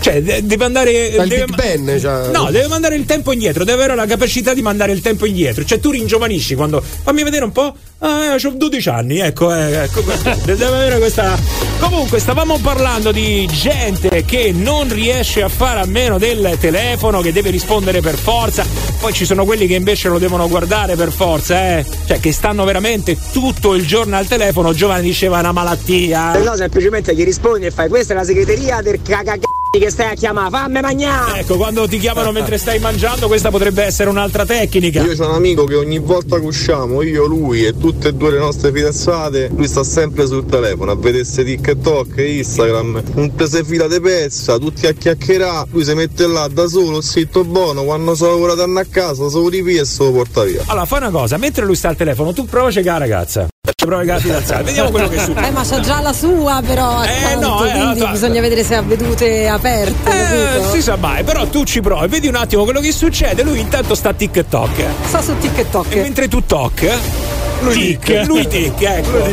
Cioè, 0.00 0.22
deve 0.42 0.64
andare. 0.64 1.10
Dal 1.14 1.28
deve, 1.28 1.46
Ben, 1.54 1.98
cioè. 2.00 2.30
No, 2.30 2.50
deve 2.50 2.68
mandare 2.68 2.96
il 2.96 3.04
tempo 3.04 3.32
indietro, 3.32 3.64
deve 3.64 3.82
avere 3.82 3.94
la 3.94 4.06
capacità 4.06 4.54
di 4.54 4.62
mandare 4.62 4.92
il 4.92 5.00
tempo 5.00 5.26
indietro. 5.26 5.64
Cioè, 5.64 5.78
tu 5.78 5.90
ringiovanisci 5.90 6.54
quando. 6.54 6.82
Fammi 6.82 7.22
vedere 7.22 7.44
un 7.44 7.52
po'. 7.52 7.74
Ah, 7.98 8.34
ho 8.34 8.50
12 8.50 8.88
anni, 8.90 9.18
ecco, 9.20 9.54
eh, 9.54 9.84
ecco 9.84 10.02
questa. 10.98 11.38
Comunque, 11.80 12.18
stavamo 12.18 12.58
parlando 12.58 13.10
di 13.10 13.48
gente 13.50 14.24
che 14.24 14.52
non 14.52 14.92
riesce 14.92 15.42
a 15.42 15.48
fare 15.48 15.80
a 15.80 15.86
meno 15.86 16.18
del 16.18 16.58
telefono, 16.60 17.20
che 17.20 17.32
deve 17.32 17.50
rispondere 17.50 18.00
per 18.00 18.16
forza. 18.16 18.64
Poi 19.00 19.12
ci 19.14 19.24
sono 19.24 19.44
quelli 19.46 19.66
che 19.66 19.74
invece 19.74 20.08
lo 20.08 20.18
devono 20.18 20.46
guardare 20.48 20.94
per 20.94 21.10
forza, 21.10 21.78
eh. 21.78 21.86
Cioè, 22.06 22.20
che 22.20 22.32
stanno 22.32 22.64
veramente 22.64 23.16
tutto 23.32 23.74
il 23.74 23.86
giorno 23.86 24.16
al 24.16 24.26
telefono. 24.26 24.74
Giovanni 24.74 25.06
diceva 25.06 25.38
una 25.38 25.52
malattia. 25.52 26.36
No, 26.38 26.54
semplicemente 26.54 27.14
gli 27.14 27.24
rispondi 27.24 27.66
e 27.66 27.70
fai 27.70 27.88
questa 27.88 28.12
è 28.12 28.16
la 28.16 28.24
segreteria 28.24 28.82
del 28.82 29.00
caga 29.02 29.38
che 29.78 29.90
stai 29.90 30.12
a 30.12 30.14
chiamare, 30.14 30.50
fammi 30.50 30.80
mangiare! 30.80 31.40
Ecco, 31.40 31.56
quando 31.56 31.86
ti 31.86 31.98
chiamano 31.98 32.32
mentre 32.32 32.58
stai 32.58 32.78
mangiando, 32.78 33.26
questa 33.26 33.50
potrebbe 33.50 33.82
essere 33.82 34.10
un'altra 34.10 34.44
tecnica. 34.44 35.02
Io 35.02 35.12
ho 35.12 35.28
un 35.28 35.34
amico 35.34 35.64
che 35.64 35.74
ogni 35.74 35.98
volta 35.98 36.38
che 36.38 36.46
usciamo, 36.46 37.02
io, 37.02 37.26
lui 37.26 37.64
e 37.64 37.76
tutte 37.76 38.08
e 38.08 38.12
due 38.14 38.32
le 38.32 38.38
nostre 38.38 38.72
fidanzate, 38.72 39.50
lui 39.54 39.66
sta 39.68 39.84
sempre 39.84 40.26
sul 40.26 40.46
telefono 40.46 40.92
a 40.92 40.96
vedersi 40.96 41.44
TikTok 41.44 42.16
e 42.18 42.36
Instagram, 42.38 43.02
un 43.14 43.34
prese 43.34 43.64
fila 43.64 43.86
di 43.88 44.00
pezza, 44.00 44.58
tutti 44.58 44.86
a 44.86 44.92
chiacchierare, 44.92 45.68
lui 45.70 45.84
si 45.84 45.94
mette 45.94 46.26
là 46.26 46.48
da 46.48 46.66
solo, 46.66 47.00
zitto 47.00 47.44
buono, 47.44 47.84
quando 47.84 48.14
sono 48.14 48.36
ora 48.36 48.52
a 48.52 48.84
casa, 48.88 49.28
solo 49.28 49.50
di 49.50 49.62
via 49.62 49.82
e 49.82 49.84
se 49.84 50.02
lo 50.02 50.12
porta 50.12 50.44
via. 50.44 50.62
Allora, 50.66 50.86
fai 50.86 50.98
una 51.00 51.10
cosa, 51.10 51.36
mentre 51.36 51.64
lui 51.64 51.74
sta 51.74 51.88
al 51.88 51.96
telefono, 51.96 52.32
tu 52.32 52.44
prova 52.46 52.68
a 52.68 52.72
cercare 52.72 52.98
la 52.98 53.04
ragazza. 53.04 53.48
Prova 53.76 54.14
a 54.14 54.18
fidanzata, 54.18 54.62
vediamo 54.62 54.90
quello 54.90 55.06
che 55.06 55.18
succede. 55.18 55.48
Eh, 55.48 55.50
ma 55.50 55.62
c'ha 55.62 55.80
già 55.80 56.00
la 56.00 56.14
sua, 56.14 56.62
però. 56.64 57.04
Eh, 57.04 57.36
no, 57.36 57.62
eh, 57.62 57.70
quindi 57.72 58.00
no, 58.00 58.10
bisogna 58.10 58.40
vedere 58.40 58.64
se 58.64 58.74
ha 58.74 58.80
vedute 58.80 59.46
aperte. 59.48 60.60
Eh, 60.60 60.70
si 60.72 60.80
sa 60.80 60.96
mai, 60.96 61.22
però 61.24 61.46
tu 61.46 61.62
ci 61.64 61.82
provi, 61.82 62.08
vedi 62.08 62.26
un 62.26 62.36
attimo 62.36 62.64
quello 62.64 62.80
che 62.80 62.90
succede. 62.90 63.42
Lui 63.42 63.60
intanto 63.60 63.94
sta 63.94 64.08
a 64.08 64.12
TikTok. 64.14 64.84
Sta 65.08 65.20
su 65.20 65.36
TikTok. 65.38 65.94
E 65.94 66.00
mentre 66.00 66.26
tu 66.26 66.42
toc 66.46 66.90
Lui 67.60 67.98
tic, 67.98 68.24
lui 68.26 68.46
tic, 68.46 68.80
ecco. 68.82 69.24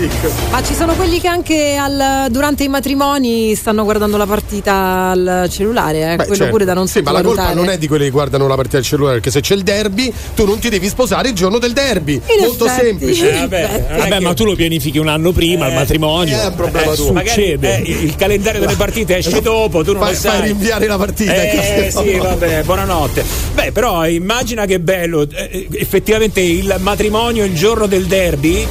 Ma 0.49 0.63
ci 0.63 0.73
sono 0.73 0.93
quelli 0.95 1.19
che 1.19 1.27
anche 1.27 1.75
al, 1.75 2.27
durante 2.31 2.63
i 2.63 2.67
matrimoni 2.67 3.53
stanno 3.53 3.83
guardando 3.83 4.17
la 4.17 4.25
partita 4.25 5.09
al 5.11 5.47
cellulare, 5.49 5.99
eh? 6.13 6.15
Beh, 6.15 6.23
quello 6.25 6.35
certo. 6.35 6.51
pure 6.51 6.65
da 6.65 6.73
non 6.73 6.87
Sì, 6.87 7.01
ma 7.01 7.11
la 7.11 7.21
colpa 7.21 7.53
non 7.53 7.69
è 7.69 7.77
di 7.77 7.87
quelli 7.87 8.05
che 8.05 8.09
guardano 8.11 8.47
la 8.47 8.55
partita 8.55 8.77
del 8.77 8.85
cellulare, 8.85 9.15
perché 9.15 9.29
se 9.29 9.41
c'è 9.41 9.53
il 9.55 9.63
derby, 9.63 10.11
tu 10.35 10.45
non 10.45 10.57
ti 10.59 10.69
devi 10.69 10.87
sposare 10.87 11.27
il 11.29 11.35
giorno 11.35 11.59
del 11.59 11.73
derby. 11.73 12.13
In 12.13 12.21
Molto 12.47 12.65
effetti. 12.65 12.85
semplice. 12.87 13.29
Eh, 13.29 13.39
vabbè, 13.41 13.85
Vabbè, 13.97 14.09
che- 14.17 14.19
ma 14.21 14.33
tu 14.33 14.45
lo 14.45 14.55
pianifichi 14.55 14.97
un 14.97 15.09
anno 15.09 15.31
prima, 15.31 15.67
il 15.67 15.73
matrimonio. 15.73 16.39
è 16.39 16.45
un 16.47 16.55
problema 16.55 16.91
Eh, 16.93 16.95
tuo. 16.95 17.11
magari, 17.11 17.29
Succede. 17.29 17.81
eh, 17.83 17.91
il 17.91 18.15
calendario 18.15 18.59
delle 18.61 18.75
partite 18.75 19.17
esce 19.17 19.41
dopo, 19.41 19.83
tu 19.83 19.91
non 19.91 20.01
Fai- 20.01 20.13
lo 20.13 20.19
sai. 20.19 20.37
fai 20.39 20.47
rinviare 20.47 20.87
la 20.87 20.97
partita, 20.97 21.33
Eh 21.33 21.91
sì, 21.91 22.17
vabbè, 22.17 22.63
buonanotte. 22.63 23.23
Beh, 23.53 23.71
però 23.71 24.07
immagina 24.07 24.65
che 24.65 24.79
bello, 24.79 25.27
eh, 25.29 25.67
effettivamente 25.73 26.39
il 26.41 26.73
matrimonio 26.79 27.43
il 27.43 27.53
giorno 27.53 27.85
del 27.85 28.05
derby 28.05 28.12
derby 28.13 28.67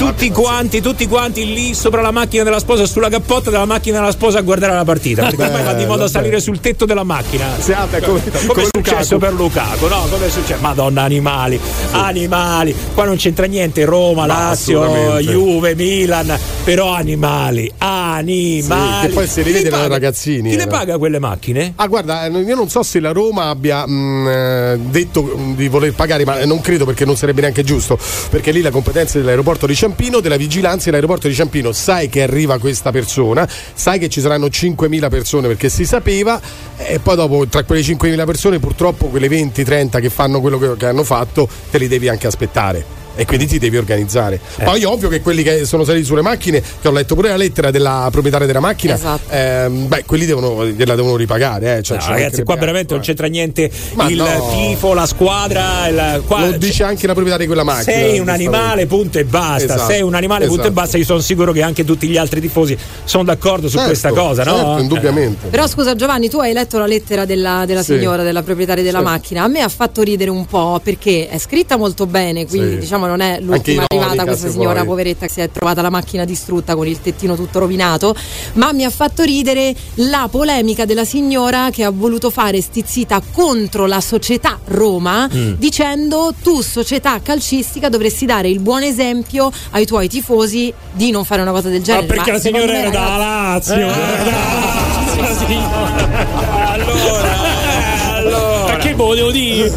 tutti 0.00 0.30
quanti, 0.30 0.80
tutti 0.80 1.06
quanti 1.06 1.52
lì 1.52 1.74
sopra 1.74 2.00
la 2.00 2.10
macchina 2.10 2.42
della 2.42 2.58
sposa, 2.58 2.86
sulla 2.86 3.10
cappotta 3.10 3.50
della 3.50 3.66
macchina 3.66 3.98
della 3.98 4.10
sposa 4.12 4.38
a 4.38 4.40
guardare 4.40 4.72
la 4.72 4.82
partita. 4.84 5.26
Perché 5.26 5.42
ormai 5.42 5.62
va 5.62 5.74
di 5.74 5.82
moda 5.84 5.96
Bello, 5.96 6.08
salire 6.08 6.40
sul 6.40 6.58
tetto 6.58 6.86
della 6.86 7.04
macchina. 7.04 7.44
Sì, 7.58 7.72
vabbè, 7.72 8.00
come, 8.00 8.22
Come 8.46 8.62
è 8.62 8.68
successo 8.74 9.14
Lukaku. 9.16 9.18
per 9.18 9.32
Lukaku, 9.34 9.86
no? 9.88 10.06
Come 10.10 10.26
è 10.26 10.30
successo? 10.30 10.60
Madonna, 10.62 11.02
animali, 11.02 11.60
animali. 11.90 12.74
Qua 12.94 13.04
non 13.04 13.16
c'entra 13.16 13.44
niente. 13.44 13.84
Roma, 13.84 14.22
No, 14.22 14.26
Lazio. 14.28 15.18
Juve, 15.20 15.74
Milan. 15.74 16.34
Però 16.64 16.94
animali, 16.94 17.70
animali. 17.76 19.00
Sì, 19.02 19.06
che 19.06 19.12
poi 19.12 19.26
si 19.26 19.42
rivede 19.42 19.68
paga? 19.68 19.86
ragazzini, 19.88 20.48
Chi 20.50 20.56
le 20.56 20.62
eh. 20.62 20.66
paga 20.66 20.96
quelle 20.96 21.18
macchine? 21.18 21.74
Ah, 21.76 21.86
guarda, 21.88 22.24
eh, 22.24 22.30
io 22.30 22.54
non 22.56 22.70
so 22.70 22.82
se 22.82 23.00
la 23.00 23.12
Roma 23.12 23.48
abbia 23.50 23.86
mh, 23.86 24.28
eh, 24.28 24.78
detto 24.80 25.22
mh, 25.22 25.56
di 25.56 25.68
voler 25.68 25.92
pagare, 25.92 26.24
ma 26.24 26.42
non 26.46 26.60
credo 26.62 26.86
perché 26.86 27.04
non 27.04 27.16
sarebbe 27.16 27.42
neanche 27.42 27.64
giusto. 27.64 27.98
Perché 28.30 28.50
lì 28.50 28.62
la 28.62 28.70
competenza 28.70 29.18
dell'aeroporto 29.18 29.66
di 29.66 29.74
Ciampino, 29.90 30.20
della 30.20 30.36
vigilanza 30.36 30.84
dell'aeroporto 30.84 31.26
di 31.26 31.34
Ciampino. 31.34 31.72
Sai 31.72 32.08
che 32.08 32.22
arriva 32.22 32.58
questa 32.58 32.92
persona, 32.92 33.48
sai 33.74 33.98
che 33.98 34.08
ci 34.08 34.20
saranno 34.20 34.46
5.000 34.46 35.10
persone 35.10 35.48
perché 35.48 35.68
si 35.68 35.84
sapeva, 35.84 36.40
e 36.76 37.00
poi 37.00 37.16
dopo 37.16 37.46
tra 37.48 37.64
quelle 37.64 37.82
5.000 37.82 38.24
persone, 38.24 38.58
purtroppo 38.60 39.06
quelle 39.06 39.26
20-30 39.26 40.00
che 40.00 40.08
fanno 40.08 40.40
quello 40.40 40.76
che 40.76 40.86
hanno 40.86 41.02
fatto, 41.02 41.48
te 41.70 41.78
li 41.78 41.88
devi 41.88 42.08
anche 42.08 42.28
aspettare. 42.28 42.99
E 43.16 43.26
quindi 43.26 43.46
ti 43.46 43.58
devi 43.58 43.76
organizzare. 43.76 44.40
Eh. 44.56 44.64
Poi 44.64 44.84
ovvio 44.84 45.08
che 45.08 45.20
quelli 45.20 45.42
che 45.42 45.64
sono 45.66 45.84
saliti 45.84 46.04
sulle 46.06 46.22
macchine, 46.22 46.62
che 46.80 46.88
ho 46.88 46.90
letto 46.92 47.14
pure 47.14 47.28
la 47.28 47.36
lettera 47.36 47.70
della 47.70 48.08
proprietaria 48.10 48.46
della 48.46 48.60
macchina, 48.60 48.94
Esatto. 48.94 49.30
ehm, 49.30 49.88
beh, 49.88 50.04
quelli 50.06 50.24
devono, 50.26 50.66
gliela 50.66 50.94
devono 50.94 51.16
ripagare. 51.16 51.78
Eh. 51.78 51.82
Cioè, 51.82 51.96
No, 51.98 52.02
ci 52.02 52.08
ragazzi, 52.10 52.42
qua 52.42 52.54
altro, 52.54 52.66
veramente 52.66 52.92
non 52.94 53.02
eh. 53.02 53.06
c'entra 53.06 53.26
niente 53.26 53.70
Ma 53.94 54.08
il 54.08 54.16
no. 54.16 54.48
tifo, 54.52 54.94
la 54.94 55.06
squadra. 55.06 55.88
il- 55.88 56.22
qua- 56.26 56.46
Lo 56.46 56.56
dice 56.56 56.82
anche 56.84 57.06
la 57.06 57.12
proprietaria 57.12 57.46
di 57.46 57.52
quella 57.52 57.64
macchina. 57.64 57.92
Sei 57.96 58.18
un 58.18 58.28
animale, 58.28 58.86
punto 58.86 59.18
e 59.18 59.24
basta. 59.24 59.74
Esatto, 59.74 59.90
Sei 59.90 60.02
un 60.02 60.14
animale, 60.14 60.46
punto 60.46 60.62
e 60.62 60.64
esatto. 60.66 60.80
basta. 60.80 60.96
Io 60.96 61.04
sono 61.04 61.20
sicuro 61.20 61.52
che 61.52 61.62
anche 61.62 61.84
tutti 61.84 62.06
gli 62.08 62.16
altri 62.16 62.40
tifosi 62.40 62.76
sono 63.04 63.24
d'accordo 63.24 63.66
su 63.68 63.74
Certo, 63.76 63.86
questa 63.90 64.10
cosa, 64.12 64.44
no? 64.44 64.54
certo, 64.56 64.78
indubbiamente. 64.78 65.48
Però 65.48 65.66
scusa 65.66 65.94
Giovanni, 65.94 66.28
tu 66.28 66.38
hai 66.38 66.52
letto 66.52 66.78
la 66.78 66.86
lettera 66.86 67.24
della, 67.24 67.64
della 67.66 67.82
Sì. 67.82 67.94
signora, 67.94 68.22
della 68.22 68.42
proprietaria 68.42 68.82
della 68.82 68.98
Sì. 68.98 69.04
macchina. 69.04 69.42
A 69.44 69.48
me 69.48 69.60
ha 69.60 69.68
fatto 69.68 70.02
ridere 70.02 70.30
un 70.30 70.46
po' 70.46 70.80
perché 70.82 71.28
è 71.28 71.38
scritta 71.38 71.76
molto 71.76 72.06
bene, 72.06 72.46
quindi 72.46 72.72
Sì. 72.74 72.78
diciamo 72.78 72.99
non 73.06 73.20
è 73.20 73.38
l'ultima 73.40 73.84
arrivata 73.88 74.24
questa 74.24 74.48
signora 74.50 74.74
vuoi. 74.82 74.86
poveretta 74.86 75.26
che 75.26 75.32
si 75.32 75.40
è 75.40 75.50
trovata 75.50 75.82
la 75.82 75.90
macchina 75.90 76.24
distrutta 76.24 76.74
con 76.74 76.86
il 76.86 77.00
tettino 77.00 77.34
tutto 77.36 77.58
rovinato, 77.60 78.14
ma 78.54 78.72
mi 78.72 78.84
ha 78.84 78.90
fatto 78.90 79.22
ridere 79.22 79.74
la 79.94 80.28
polemica 80.30 80.84
della 80.84 81.04
signora 81.04 81.68
che 81.70 81.84
ha 81.84 81.90
voluto 81.90 82.30
fare 82.30 82.60
stizzita 82.60 83.20
contro 83.32 83.86
la 83.86 84.00
società 84.00 84.58
Roma 84.66 85.28
Mm. 85.32 85.52
dicendo 85.58 86.32
tu 86.42 86.60
società 86.62 87.20
calcistica 87.22 87.88
dovresti 87.88 88.26
dare 88.26 88.48
il 88.48 88.60
buon 88.60 88.82
esempio 88.82 89.50
ai 89.70 89.84
tuoi 89.86 90.08
tifosi 90.08 90.72
di 90.92 91.10
non 91.10 91.24
fare 91.24 91.42
una 91.42 91.50
cosa 91.52 91.68
del 91.68 91.78
Ma 91.80 91.84
genere. 91.84 92.06
perché 92.06 92.32
la 92.32 92.38
secondo 92.38 92.66
signora 92.66 92.78
era 92.80 92.90
da 92.90 93.16
Lazio? 93.16 93.74
era 93.74 94.22
da 94.22 94.24
Lazio, 94.24 95.22
la 95.22 95.34
signora. 95.46 96.70
allora, 96.72 97.34
eh, 97.34 98.16
allora. 98.16 98.72
Ma 98.72 98.76
che 98.78 98.94
volevo 98.94 99.30
dire? 99.30 99.72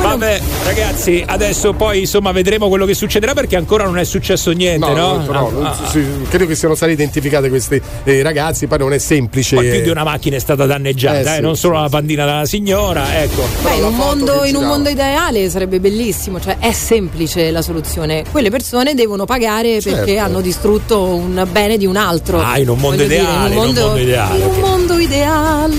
Vabbè, 0.00 0.40
ragazzi, 0.64 1.22
adesso 1.26 1.72
poi 1.72 2.00
insomma 2.00 2.30
vedremo 2.32 2.68
quello 2.68 2.84
che 2.86 2.94
succederà 2.94 3.32
perché 3.34 3.56
ancora 3.56 3.84
non 3.84 3.98
è 3.98 4.04
successo 4.04 4.50
niente, 4.52 4.92
no? 4.92 5.16
No, 5.16 5.24
però, 5.24 5.50
Ah, 5.62 5.70
ah, 5.70 5.88
sì, 5.88 6.04
credo 6.28 6.46
che 6.46 6.54
siano 6.54 6.74
stati 6.74 6.92
identificati 6.92 7.48
questi 7.48 7.80
eh, 8.04 8.22
ragazzi, 8.22 8.66
poi 8.66 8.78
non 8.78 8.92
è 8.92 8.98
semplice. 8.98 9.56
Poi 9.56 9.68
più 9.70 9.80
di 9.82 9.88
una 9.88 10.04
macchina 10.04 10.36
è 10.36 10.38
stata 10.38 10.64
danneggiata, 10.66 11.18
Eh, 11.18 11.32
eh, 11.32 11.36
sì, 11.36 11.40
non 11.40 11.56
solo 11.56 11.76
sì, 11.76 11.82
la 11.82 11.88
pandina 11.88 12.24
della 12.24 12.44
signora, 12.44 13.20
ecco. 13.22 13.42
Beh, 13.62 13.74
in, 13.74 13.84
un 13.84 13.94
mondo, 13.94 14.44
in 14.44 14.56
un 14.56 14.64
mondo 14.66 14.88
ideale 14.88 15.48
sarebbe 15.50 15.80
bellissimo, 15.80 16.40
cioè 16.40 16.58
è 16.58 16.72
semplice 16.72 17.50
la 17.50 17.62
soluzione. 17.62 18.24
Quelle 18.30 18.50
persone 18.50 18.94
devono 18.94 19.24
pagare 19.24 19.80
perché 19.82 20.06
Certo. 20.06 20.20
hanno 20.24 20.40
distrutto 20.40 21.02
un 21.02 21.46
bene 21.50 21.76
di 21.78 21.86
un 21.86 21.96
altro. 21.96 22.40
Ah, 22.40 22.58
in 22.58 22.68
un 22.68 22.78
mondo 22.78 22.96
Voglio 23.04 23.08
dire, 23.08 23.22
ideale, 23.22 23.54
in 23.54 23.58
un 23.58 23.64
mondo 23.64 23.98
ideale, 23.98 24.38
In 24.38 24.44
un 24.46 24.58
mondo 24.60 24.98
ideale. 24.98 25.74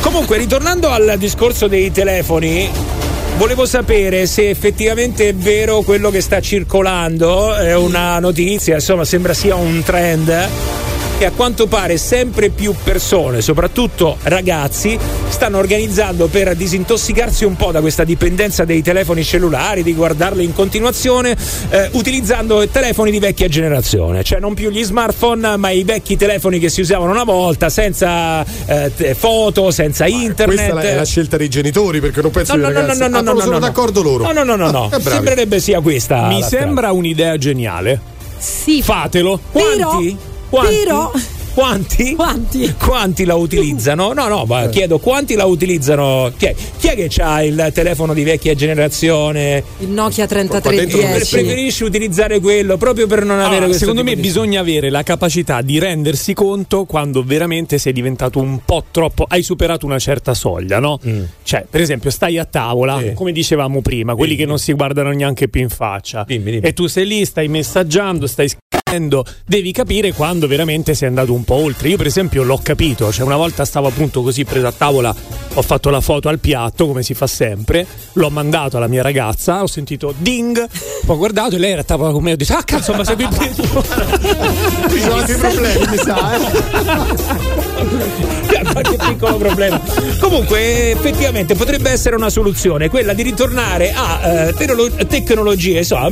Comunque, 0.00 0.36
ritornando 0.38 0.88
al 0.88 1.14
discorso 1.18 1.68
dei 1.68 1.92
telefoni, 1.92 2.68
volevo 3.36 3.66
sapere 3.66 4.26
se 4.26 4.50
effettivamente 4.50 5.28
è 5.30 5.34
vero 5.34 5.82
quello 5.82 6.10
che 6.10 6.20
sta 6.20 6.40
circolando, 6.40 7.54
è 7.54 7.74
una 7.74 8.18
notizia, 8.18 8.74
insomma, 8.74 9.04
sembra 9.04 9.34
sia 9.34 9.54
un 9.54 9.82
trend. 9.82 10.81
Che 11.18 11.28
a 11.28 11.30
quanto 11.30 11.68
pare 11.68 11.98
sempre 11.98 12.48
più 12.48 12.74
persone, 12.82 13.42
soprattutto 13.42 14.16
ragazzi, 14.24 14.98
stanno 15.28 15.58
organizzando 15.58 16.26
per 16.26 16.56
disintossicarsi 16.56 17.44
un 17.44 17.54
po' 17.54 17.70
da 17.70 17.80
questa 17.80 18.02
dipendenza 18.02 18.64
dei 18.64 18.82
telefoni 18.82 19.22
cellulari, 19.22 19.84
di 19.84 19.94
guardarli 19.94 20.42
in 20.42 20.52
continuazione, 20.52 21.36
eh, 21.70 21.90
utilizzando 21.92 22.66
telefoni 22.68 23.12
di 23.12 23.20
vecchia 23.20 23.46
generazione, 23.46 24.24
cioè 24.24 24.40
non 24.40 24.54
più 24.54 24.70
gli 24.70 24.82
smartphone, 24.82 25.56
ma 25.58 25.70
i 25.70 25.84
vecchi 25.84 26.16
telefoni 26.16 26.58
che 26.58 26.68
si 26.68 26.80
usavano 26.80 27.12
una 27.12 27.24
volta, 27.24 27.68
senza 27.70 28.44
eh, 28.66 29.14
foto, 29.14 29.70
senza 29.70 30.06
internet. 30.06 30.70
Questa 30.72 30.80
è 30.80 30.94
la, 30.96 31.04
scelta 31.04 31.36
dei 31.36 31.48
genitori 31.48 32.00
perché 32.00 32.20
non 32.20 32.32
penso 32.32 32.56
No, 32.56 32.58
che 32.58 32.64
no, 32.64 32.70
i 32.70 32.72
no, 32.72 32.80
ragazzi 32.80 33.00
no, 33.00 33.06
no, 33.06 33.18
Ah, 33.18 33.32
no, 33.32 33.38
sono 33.40 33.52
no. 33.52 33.58
d'accordo 33.60 34.02
loro. 34.02 34.24
No, 34.24 34.32
no, 34.32 34.42
no, 34.42 34.56
no, 34.56 34.70
no. 34.72 34.88
Ah. 34.90 35.00
Sembrerebbe 35.00 35.60
sia 35.60 35.80
questa. 35.80 36.26
Mi 36.26 36.42
sembra 36.42 36.90
un'idea 36.90 37.36
geniale. 37.38 38.00
Sì. 38.38 38.82
Fatelo. 38.82 39.38
Quanti? 39.52 40.30
Quanti? 40.52 40.76
Però- 40.84 41.10
Quanti? 41.54 42.14
Quanti? 42.14 42.74
Quanti 42.78 43.24
la 43.26 43.34
utilizzano? 43.34 44.14
No, 44.14 44.26
no, 44.28 44.42
Eh. 44.44 44.46
ma 44.46 44.68
chiedo 44.68 44.98
quanti 44.98 45.34
la 45.34 45.44
utilizzano? 45.44 46.32
Chi 46.34 46.46
è, 46.46 46.54
chi 46.78 46.88
è 46.88 46.94
che 46.94 47.22
ha 47.22 47.42
il 47.42 47.70
telefono 47.74 48.14
di 48.14 48.22
vecchia 48.22 48.54
generazione? 48.54 49.62
Il 49.80 49.88
Nokia 49.90 50.26
Qua 50.26 50.36
dentro 50.36 50.60
Pre- 50.60 50.76
3310. 50.76 51.30
Preferisci 51.34 51.84
utilizzare 51.84 52.40
quello 52.40 52.78
proprio 52.78 53.06
per 53.06 53.24
non 53.26 53.38
avere 53.38 53.64
Allora, 53.64 53.78
secondo 53.78 54.02
me 54.02 54.14
di- 54.14 54.20
bisogna 54.22 54.60
avere 54.60 54.88
la 54.88 55.02
capacità 55.02 55.60
di 55.60 55.78
rendersi 55.78 56.32
conto 56.32 56.84
quando 56.86 57.22
veramente 57.22 57.76
sei 57.76 57.92
diventato 57.92 58.38
un 58.38 58.60
po' 58.64 58.84
troppo, 58.90 59.26
hai 59.28 59.42
superato 59.42 59.84
una 59.84 59.98
certa 59.98 60.32
soglia, 60.32 60.78
no? 60.80 60.98
Mm. 61.06 61.22
Cioè, 61.42 61.66
per 61.68 61.82
esempio, 61.82 62.08
stai 62.10 62.38
a 62.38 62.46
tavola, 62.46 62.98
Sì. 62.98 63.12
come 63.12 63.30
dicevamo 63.32 63.82
prima, 63.82 64.14
quelli 64.14 64.36
che 64.36 64.46
non 64.46 64.58
si 64.58 64.72
guardano 64.72 65.10
neanche 65.10 65.48
più 65.48 65.60
in 65.60 65.68
faccia. 65.68 66.24
Dimmi, 66.26 66.50
dimmi. 66.50 66.66
E 66.66 66.72
tu 66.72 66.86
sei 66.86 67.06
lì, 67.06 67.24
stai 67.26 67.48
messaggiando, 67.48 68.26
stai 68.26 68.48
scrivendo, 68.48 68.70
devi 69.46 69.72
capire 69.72 70.12
quando 70.12 70.46
veramente 70.46 70.94
sei 70.94 71.08
andato 71.08 71.32
un 71.32 71.44
po' 71.44 71.54
oltre. 71.54 71.88
Io, 71.88 71.96
per 71.96 72.06
esempio, 72.06 72.42
l'ho 72.42 72.60
capito, 72.62 73.10
cioè 73.10 73.24
una 73.24 73.36
volta 73.36 73.64
stavo 73.64 73.86
appunto 73.88 74.20
così 74.22 74.44
preso 74.44 74.66
a 74.66 74.72
tavola, 74.72 75.14
ho 75.54 75.62
fatto 75.62 75.88
la 75.88 76.00
foto 76.02 76.28
al 76.28 76.38
piatto, 76.38 76.86
come 76.86 77.02
si 77.02 77.14
fa 77.14 77.26
sempre, 77.26 77.86
l'ho 78.14 78.28
mandato 78.28 78.76
alla 78.76 78.88
mia 78.88 79.00
ragazza, 79.02 79.62
ho 79.62 79.66
sentito 79.66 80.12
ding, 80.18 80.66
poi 81.06 81.14
ho 81.14 81.18
guardato 81.18 81.56
e 81.56 81.58
lei 81.58 81.70
era 81.72 81.80
a 81.80 81.84
tavola 81.84 82.12
con 82.12 82.22
me, 82.22 82.32
ho 82.32 82.36
detto, 82.36 82.52
ah 82.52 82.62
cazzo, 82.64 82.92
ma 82.92 83.02
sei 83.04 83.16
qui 83.16 83.26
Ci 83.30 85.00
sono 85.00 85.14
altri 85.14 85.36
problemi, 85.36 85.86
mi 85.88 85.96
sa. 85.96 86.36
Eh? 86.36 86.40
Qualche 88.72 88.96
piccolo 88.96 89.36
problema. 89.38 89.80
Comunque, 90.20 90.90
effettivamente 90.92 91.54
potrebbe 91.54 91.90
essere 91.90 92.14
una 92.16 92.30
soluzione 92.30 92.88
quella 92.90 93.12
di 93.14 93.22
ritornare 93.22 93.92
a 93.94 94.20
eh, 94.48 94.52
tecnolo- 94.54 94.90
tecnologie 95.06 95.78
insomma, 95.78 96.08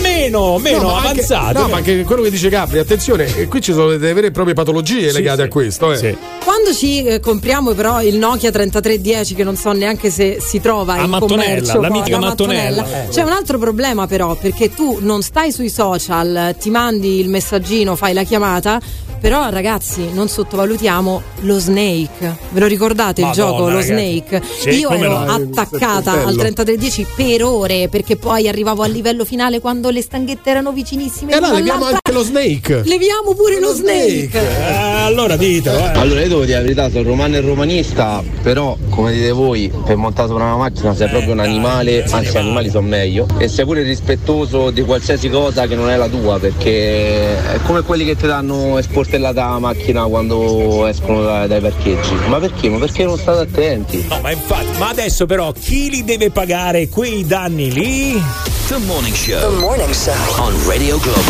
meno, 0.00 0.58
meno 0.58 0.78
No, 0.80 0.86
ma 0.88 0.94
anche- 0.96 1.08
avanzate. 1.24 1.58
no, 1.58 1.68
ma 1.68 1.76
anche 1.76 2.02
quello 2.04 2.21
che 2.22 2.30
dice 2.30 2.48
Capri, 2.48 2.78
attenzione, 2.78 3.26
eh, 3.36 3.46
qui 3.46 3.60
ci 3.60 3.72
sono 3.72 3.88
delle 3.88 4.12
vere 4.12 4.28
e 4.28 4.30
proprie 4.30 4.54
patologie 4.54 5.12
legate 5.12 5.42
a 5.42 5.48
questo. 5.48 5.92
Eh. 5.92 6.16
Quando 6.44 6.72
ci 6.72 7.04
eh, 7.04 7.20
compriamo 7.20 7.72
però 7.72 8.02
il 8.02 8.16
Nokia 8.16 8.50
3310 8.50 9.34
che 9.34 9.44
non 9.44 9.56
so 9.56 9.72
neanche 9.72 10.10
se 10.10 10.38
si 10.40 10.60
trova 10.60 10.94
A 10.94 11.04
in 11.04 11.10
Mattonella, 11.10 11.42
commercio, 11.42 11.72
poi, 11.72 11.82
l'amica 11.82 12.16
a 12.16 12.20
Mattonella. 12.20 12.86
C'è 13.10 13.22
un 13.22 13.32
altro 13.32 13.58
problema 13.58 14.06
però 14.06 14.34
perché 14.34 14.72
tu 14.74 14.98
non 15.00 15.22
stai 15.22 15.52
sui 15.52 15.70
social, 15.70 16.54
ti 16.58 16.70
mandi 16.70 17.20
il 17.20 17.28
messaggino, 17.28 17.96
fai 17.96 18.12
la 18.12 18.22
chiamata, 18.22 18.80
Però 19.22 19.48
ragazzi, 19.50 20.12
non 20.12 20.26
sottovalutiamo 20.26 21.22
lo 21.42 21.58
Snake. 21.60 22.36
Ve 22.50 22.58
lo 22.58 22.66
ricordate 22.66 23.20
Madonna, 23.22 23.30
il 23.30 23.50
gioco, 23.50 23.62
lo 23.62 23.78
ragazzi. 23.78 23.86
Snake? 23.86 24.42
Sì, 24.58 24.70
Io 24.80 24.90
ero 24.90 25.18
no? 25.18 25.30
attaccata 25.30 26.24
al 26.24 26.34
3310 26.34 27.06
per 27.14 27.44
ore 27.44 27.88
perché 27.88 28.16
poi 28.16 28.48
arrivavo 28.48 28.82
al 28.82 28.90
livello 28.90 29.24
finale 29.24 29.60
quando 29.60 29.90
le 29.90 30.02
stanghette 30.02 30.50
erano 30.50 30.72
vicinissime. 30.72 31.30
E 31.30 31.34
allora 31.36 31.52
l'una 31.52 31.60
leviamo 31.60 31.84
anche 31.84 32.12
lo 32.12 32.22
Snake. 32.24 32.82
Leviamo 32.84 33.34
pure 33.34 33.60
lo 33.60 33.72
Snake. 33.72 34.30
Eh, 34.32 35.02
allora 35.04 35.36
ditelo, 35.36 35.78
eh. 35.78 35.98
Allora 35.98 36.20
io 36.20 36.28
devo 36.28 36.44
dire 36.44 36.56
la 36.56 36.62
verità, 36.62 36.90
sono 36.90 37.04
romano 37.04 37.36
e 37.36 37.40
romanista, 37.42 38.24
però 38.42 38.76
come 38.88 39.12
dite 39.12 39.30
voi, 39.30 39.70
per 39.84 39.94
montare 39.94 40.26
sopra 40.26 40.42
una 40.46 40.56
macchina 40.56 40.96
sei 40.96 41.08
proprio 41.08 41.30
un 41.30 41.38
animale, 41.38 42.02
anzi 42.10 42.32
gli 42.32 42.36
animali 42.38 42.70
sono 42.70 42.88
meglio, 42.88 43.28
e 43.38 43.46
sei 43.46 43.64
pure 43.64 43.82
rispettoso 43.82 44.70
di 44.70 44.82
qualsiasi 44.82 45.28
cosa 45.28 45.68
che 45.68 45.76
non 45.76 45.90
è 45.90 45.96
la 45.96 46.08
tua, 46.08 46.40
perché 46.40 47.52
è 47.52 47.60
come 47.64 47.82
quelli 47.82 48.04
che 48.04 48.16
ti 48.16 48.26
danno 48.26 48.78
esportellata 49.12 49.50
la 49.50 49.58
macchina 49.58 50.04
quando 50.04 50.86
escono 50.86 51.22
da- 51.22 51.46
dai 51.46 51.60
parcheggi. 51.60 52.14
Ma 52.28 52.38
perché? 52.38 52.68
Ma 52.70 52.78
perché 52.78 53.04
non 53.04 53.18
state 53.18 53.40
attenti? 53.40 54.06
No, 54.08 54.20
ma 54.22 54.30
infatti, 54.30 54.78
ma 54.78 54.88
adesso 54.88 55.26
però 55.26 55.52
chi 55.52 55.90
li 55.90 56.02
deve 56.04 56.30
pagare 56.30 56.88
quei 56.88 57.26
danni 57.26 57.70
lì? 57.70 58.22
The 58.68 58.76
Morning 58.78 59.14
Show. 59.14 59.38
The 59.38 59.60
Morning 59.60 59.90
Show. 59.92 60.14
On 60.42 60.54
Radio 60.66 60.98
Globo. 60.98 61.20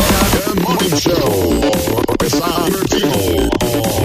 The 0.45 0.61
Morning 0.61 0.95
Show. 0.95 1.71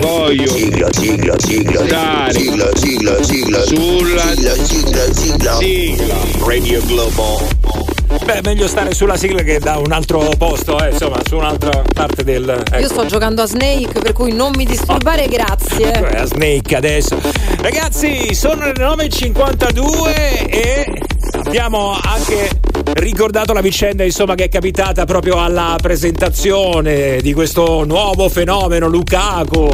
Voglio 0.02 0.48
sigla, 0.48 0.88
sigla, 0.92 1.36
sigla, 1.38 1.86
stare 1.86 2.34
sigla, 2.34 2.70
sigla, 2.76 3.24
sigla, 3.24 3.62
sulla 3.64 4.22
sigla, 4.34 4.54
sigla, 4.66 5.14
sigla, 5.14 5.58
sigla 5.58 6.16
Radio 6.46 6.82
Globo. 6.86 7.97
Beh, 8.24 8.42
meglio 8.44 8.68
stare 8.68 8.94
sulla 8.94 9.18
sigla 9.18 9.42
che 9.42 9.60
da 9.60 9.78
un 9.78 9.92
altro 9.92 10.30
posto, 10.38 10.84
eh, 10.84 10.92
insomma, 10.92 11.20
su 11.28 11.36
un'altra 11.36 11.84
parte 11.94 12.24
del. 12.24 12.50
Ecco. 12.50 12.78
Io 12.78 12.88
sto 12.88 13.06
giocando 13.06 13.42
a 13.42 13.46
Snake, 13.48 14.00
per 14.00 14.14
cui 14.14 14.34
non 14.34 14.52
mi 14.56 14.66
disturbare, 14.66 15.28
grazie. 15.28 15.66
Cioè, 15.98 16.20
a 16.20 16.26
Snake 16.26 16.76
adesso. 16.76 17.20
Ragazzi, 17.62 18.34
sono 18.34 18.66
le 18.66 18.74
9.52 18.74 20.50
e 20.50 21.02
abbiamo 21.34 21.98
anche 22.02 22.50
ricordato 22.94 23.54
la 23.54 23.62
vicenda 23.62 24.04
insomma 24.04 24.36
che 24.36 24.46
è 24.46 24.50
capitata 24.50 25.06
proprio 25.06 25.42
alla 25.42 25.78
presentazione 25.82 27.20
di 27.22 27.34
questo 27.34 27.84
nuovo 27.86 28.30
fenomeno 28.30 28.88
Lukaku. 28.88 29.70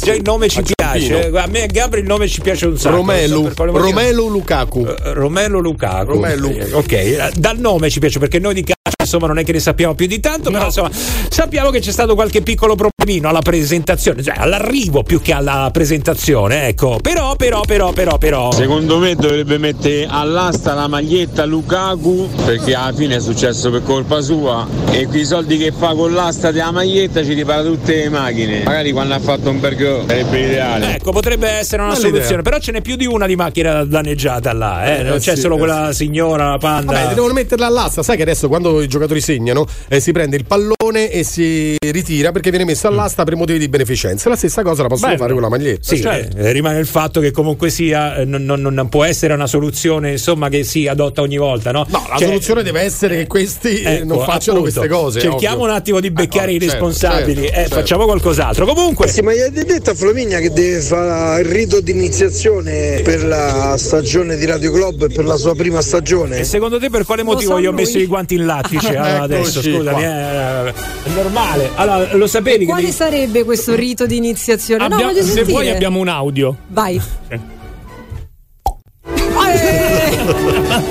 Già 0.00 0.14
il 0.14 0.22
nome 0.22 0.48
ci 0.48 0.62
piace. 0.62 1.30
A 1.34 1.46
me 1.46 1.64
e 1.64 1.66
Gabri 1.66 2.00
il 2.00 2.06
nome 2.06 2.28
ci 2.28 2.40
piace 2.40 2.66
un 2.66 2.78
sacco. 2.78 2.96
Non 2.96 3.04
so 3.04 3.12
Romelu. 3.54 3.78
Romelu 3.78 4.28
Lukaku. 4.28 4.86
Eh, 4.86 5.12
Romelu 5.14 5.60
Lukaku. 5.60 6.10
Romelu. 6.12 6.48
Eh, 6.50 6.72
Ok, 6.72 6.92
eh, 6.92 7.30
dal 7.34 7.58
nome 7.58 7.90
ci 7.90 7.98
piace 7.98 8.18
perché 8.18 8.38
noi 8.38 8.54
di 8.54 8.62
calcio 8.64 8.97
insomma 9.08 9.26
non 9.26 9.38
è 9.38 9.44
che 9.44 9.52
ne 9.52 9.60
sappiamo 9.60 9.94
più 9.94 10.06
di 10.06 10.20
tanto, 10.20 10.50
però 10.50 10.66
insomma 10.66 10.90
sappiamo 10.92 11.70
che 11.70 11.80
c'è 11.80 11.90
stato 11.90 12.14
qualche 12.14 12.42
piccolo 12.42 12.74
problemino 12.74 13.28
alla 13.28 13.40
presentazione, 13.40 14.22
cioè 14.22 14.34
all'arrivo 14.36 15.02
più 15.02 15.22
che 15.22 15.32
alla 15.32 15.70
presentazione, 15.72 16.68
ecco. 16.68 16.98
Però, 17.00 17.34
però, 17.36 17.62
però, 17.62 17.92
però, 17.92 18.18
però. 18.18 18.52
Secondo 18.52 18.98
me 18.98 19.14
dovrebbe 19.14 19.56
mettere 19.56 20.06
all'asta 20.08 20.74
la 20.74 20.86
maglietta 20.88 21.46
Lukaku 21.46 22.28
perché 22.44 22.74
alla 22.74 22.92
fine 22.92 23.16
è 23.16 23.20
successo 23.20 23.70
per 23.70 23.82
colpa 23.82 24.20
sua 24.20 24.66
e 24.90 25.06
quei 25.06 25.24
soldi 25.24 25.56
che 25.56 25.72
fa 25.76 25.94
con 25.94 26.12
l'asta 26.12 26.50
della 26.50 26.70
maglietta 26.70 27.24
ci 27.24 27.32
ripara 27.32 27.62
tutte 27.62 27.94
le 27.96 28.08
macchine. 28.10 28.62
Magari 28.64 28.92
quando 28.92 29.14
ha 29.14 29.20
fatto 29.20 29.48
un 29.48 29.58
burger 29.58 30.04
sarebbe 30.06 30.40
ideale. 30.40 30.94
Ecco, 30.96 31.12
potrebbe 31.12 31.48
essere 31.48 31.82
una 31.82 31.92
Bella 31.94 32.08
soluzione, 32.08 32.42
però 32.42 32.58
ce 32.58 32.72
n'è 32.72 32.82
più 32.82 32.96
di 32.96 33.06
una 33.06 33.26
di 33.26 33.36
macchina 33.36 33.84
danneggiata 33.84 34.52
là, 34.52 34.84
eh? 34.96 35.02
non 35.02 35.14
Eh, 35.14 35.18
c'è 35.18 35.34
sì, 35.34 35.40
solo 35.40 35.54
eh, 35.54 35.58
quella 35.58 35.92
signora, 35.92 36.50
la 36.50 36.58
panda. 36.58 36.92
Vabbè, 36.92 37.14
devono 37.14 37.32
metterla 37.32 37.66
all'asta. 37.66 38.02
Sai 38.02 38.16
che 38.16 38.22
adesso 38.22 38.48
quando 38.48 38.80
i 38.82 38.86
giocatori 38.86 38.96
segnano 39.20 39.66
eh, 39.88 40.00
si 40.00 40.12
prende 40.12 40.36
il 40.36 40.44
pallone 40.44 41.10
e 41.10 41.22
si 41.24 41.76
ritira 41.78 42.32
perché 42.32 42.50
viene 42.50 42.64
messo 42.64 42.86
all'asta 42.88 43.24
per 43.24 43.36
motivi 43.36 43.58
di 43.58 43.68
beneficenza. 43.68 44.28
La 44.28 44.36
stessa 44.36 44.62
cosa 44.62 44.82
la 44.82 44.88
possono 44.88 45.08
Bello. 45.08 45.20
fare 45.22 45.32
con 45.32 45.42
la 45.42 45.48
maglietta. 45.48 45.94
Sì, 45.94 46.00
Cioè, 46.00 46.28
eh, 46.36 46.52
rimane 46.52 46.78
il 46.78 46.86
fatto 46.86 47.20
che 47.20 47.30
comunque 47.30 47.70
sia 47.70 48.16
eh, 48.16 48.24
non, 48.24 48.44
non- 48.44 48.60
non 48.60 48.88
può 48.88 49.04
essere 49.04 49.34
una 49.34 49.46
soluzione 49.46 50.12
insomma 50.12 50.48
che 50.48 50.64
si 50.64 50.86
adotta 50.86 51.20
ogni 51.22 51.36
volta, 51.36 51.70
no? 51.72 51.86
No, 51.88 52.06
la 52.08 52.16
Cioè, 52.16 52.26
soluzione 52.28 52.62
deve 52.62 52.80
essere 52.80 53.16
che 53.16 53.26
questi 53.26 53.80
eh, 53.82 53.98
non 54.04 54.16
ecco, 54.18 54.24
facciano 54.24 54.58
appunto, 54.58 54.80
queste 54.80 54.88
cose. 54.88 55.20
Cerchiamo 55.20 55.56
ovvio. 55.56 55.68
un 55.70 55.74
attimo 55.76 56.00
di 56.00 56.10
beccare 56.10 56.50
Eh, 56.52 56.54
i 56.54 56.58
certo, 56.60 56.72
responsabili, 56.74 57.34
certo, 57.42 57.52
eh, 57.52 57.60
certo. 57.60 57.74
facciamo 57.74 58.04
qualcos'altro. 58.04 58.66
Comunque, 58.66 59.08
Sì, 59.08 59.20
ma 59.20 59.32
gli 59.34 59.38
hai 59.40 59.50
detto 59.50 59.90
a 59.90 59.94
Flaminia 59.94 60.38
che 60.40 60.50
deve 60.50 60.80
fare 60.80 61.40
il 61.42 61.46
rito 61.48 61.80
di 61.80 61.90
iniziazione 61.92 63.00
per 63.02 63.24
la 63.24 63.74
stagione 63.78 64.36
di 64.36 64.44
Radio 64.44 64.70
Club 64.72 65.04
e 65.04 65.08
per 65.12 65.24
la 65.24 65.36
sua 65.36 65.54
prima 65.54 65.80
stagione? 65.80 66.38
E 66.38 66.44
secondo 66.44 66.78
te 66.78 66.90
per 66.90 67.04
quale 67.04 67.22
motivo 67.22 67.60
gli 67.60 67.66
ho 67.66 67.72
messo 67.72 67.98
i 67.98 68.06
guanti 68.06 68.34
in 68.34 68.44
lattice 68.46 68.87
allora, 68.96 69.22
adesso? 69.22 69.62
Scusami, 69.62 69.82
qua. 69.84 70.00
eh, 70.00 70.68
è 71.04 71.08
normale. 71.14 71.70
Allora, 71.74 72.14
lo 72.16 72.26
sapevi 72.26 72.58
che 72.60 72.64
Quale 72.66 72.80
devi- 72.82 72.92
sarebbe 72.94 73.44
questo 73.44 73.74
rito 73.74 74.06
di 74.06 74.16
iniziazione? 74.16 74.86
no, 74.86 74.94
Abbiamo- 74.94 75.12
voglio 75.12 75.24
se 75.24 75.32
sentire. 75.32 75.52
vuoi 75.52 75.70
abbiamo 75.70 75.98
un 76.00 76.08
audio. 76.08 76.56
Vai. 76.68 77.00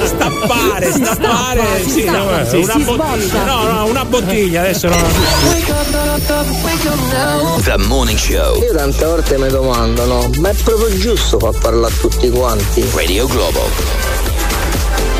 stappare, 0.03 0.91
Si 0.91 1.03
stappare, 1.03 1.61
stappa, 1.61 1.89
si 1.89 2.01
stappa, 2.01 2.37
no, 2.41 2.45
si- 2.45 2.55
una 2.57 2.73
si 2.73 2.83
bottiglia. 2.83 3.43
No, 3.45 3.71
no, 3.71 3.85
una 3.85 4.05
bottiglia, 4.05 4.61
adesso 4.61 4.87
no. 4.89 4.95
The 7.63 7.77
Morning 7.77 8.17
Show. 8.17 8.61
Io 8.61 8.73
tante 8.75 9.05
volte 9.05 9.37
mi 9.37 9.49
domando, 9.49 10.05
no? 10.05 10.29
Ma 10.39 10.49
è 10.49 10.53
proprio 10.63 10.95
giusto 10.97 11.39
far 11.39 11.57
parlare 11.59 11.93
a 11.93 11.97
tutti 11.99 12.29
quanti? 12.29 12.83
Radio 12.93 13.27
Globo. 13.27 14.06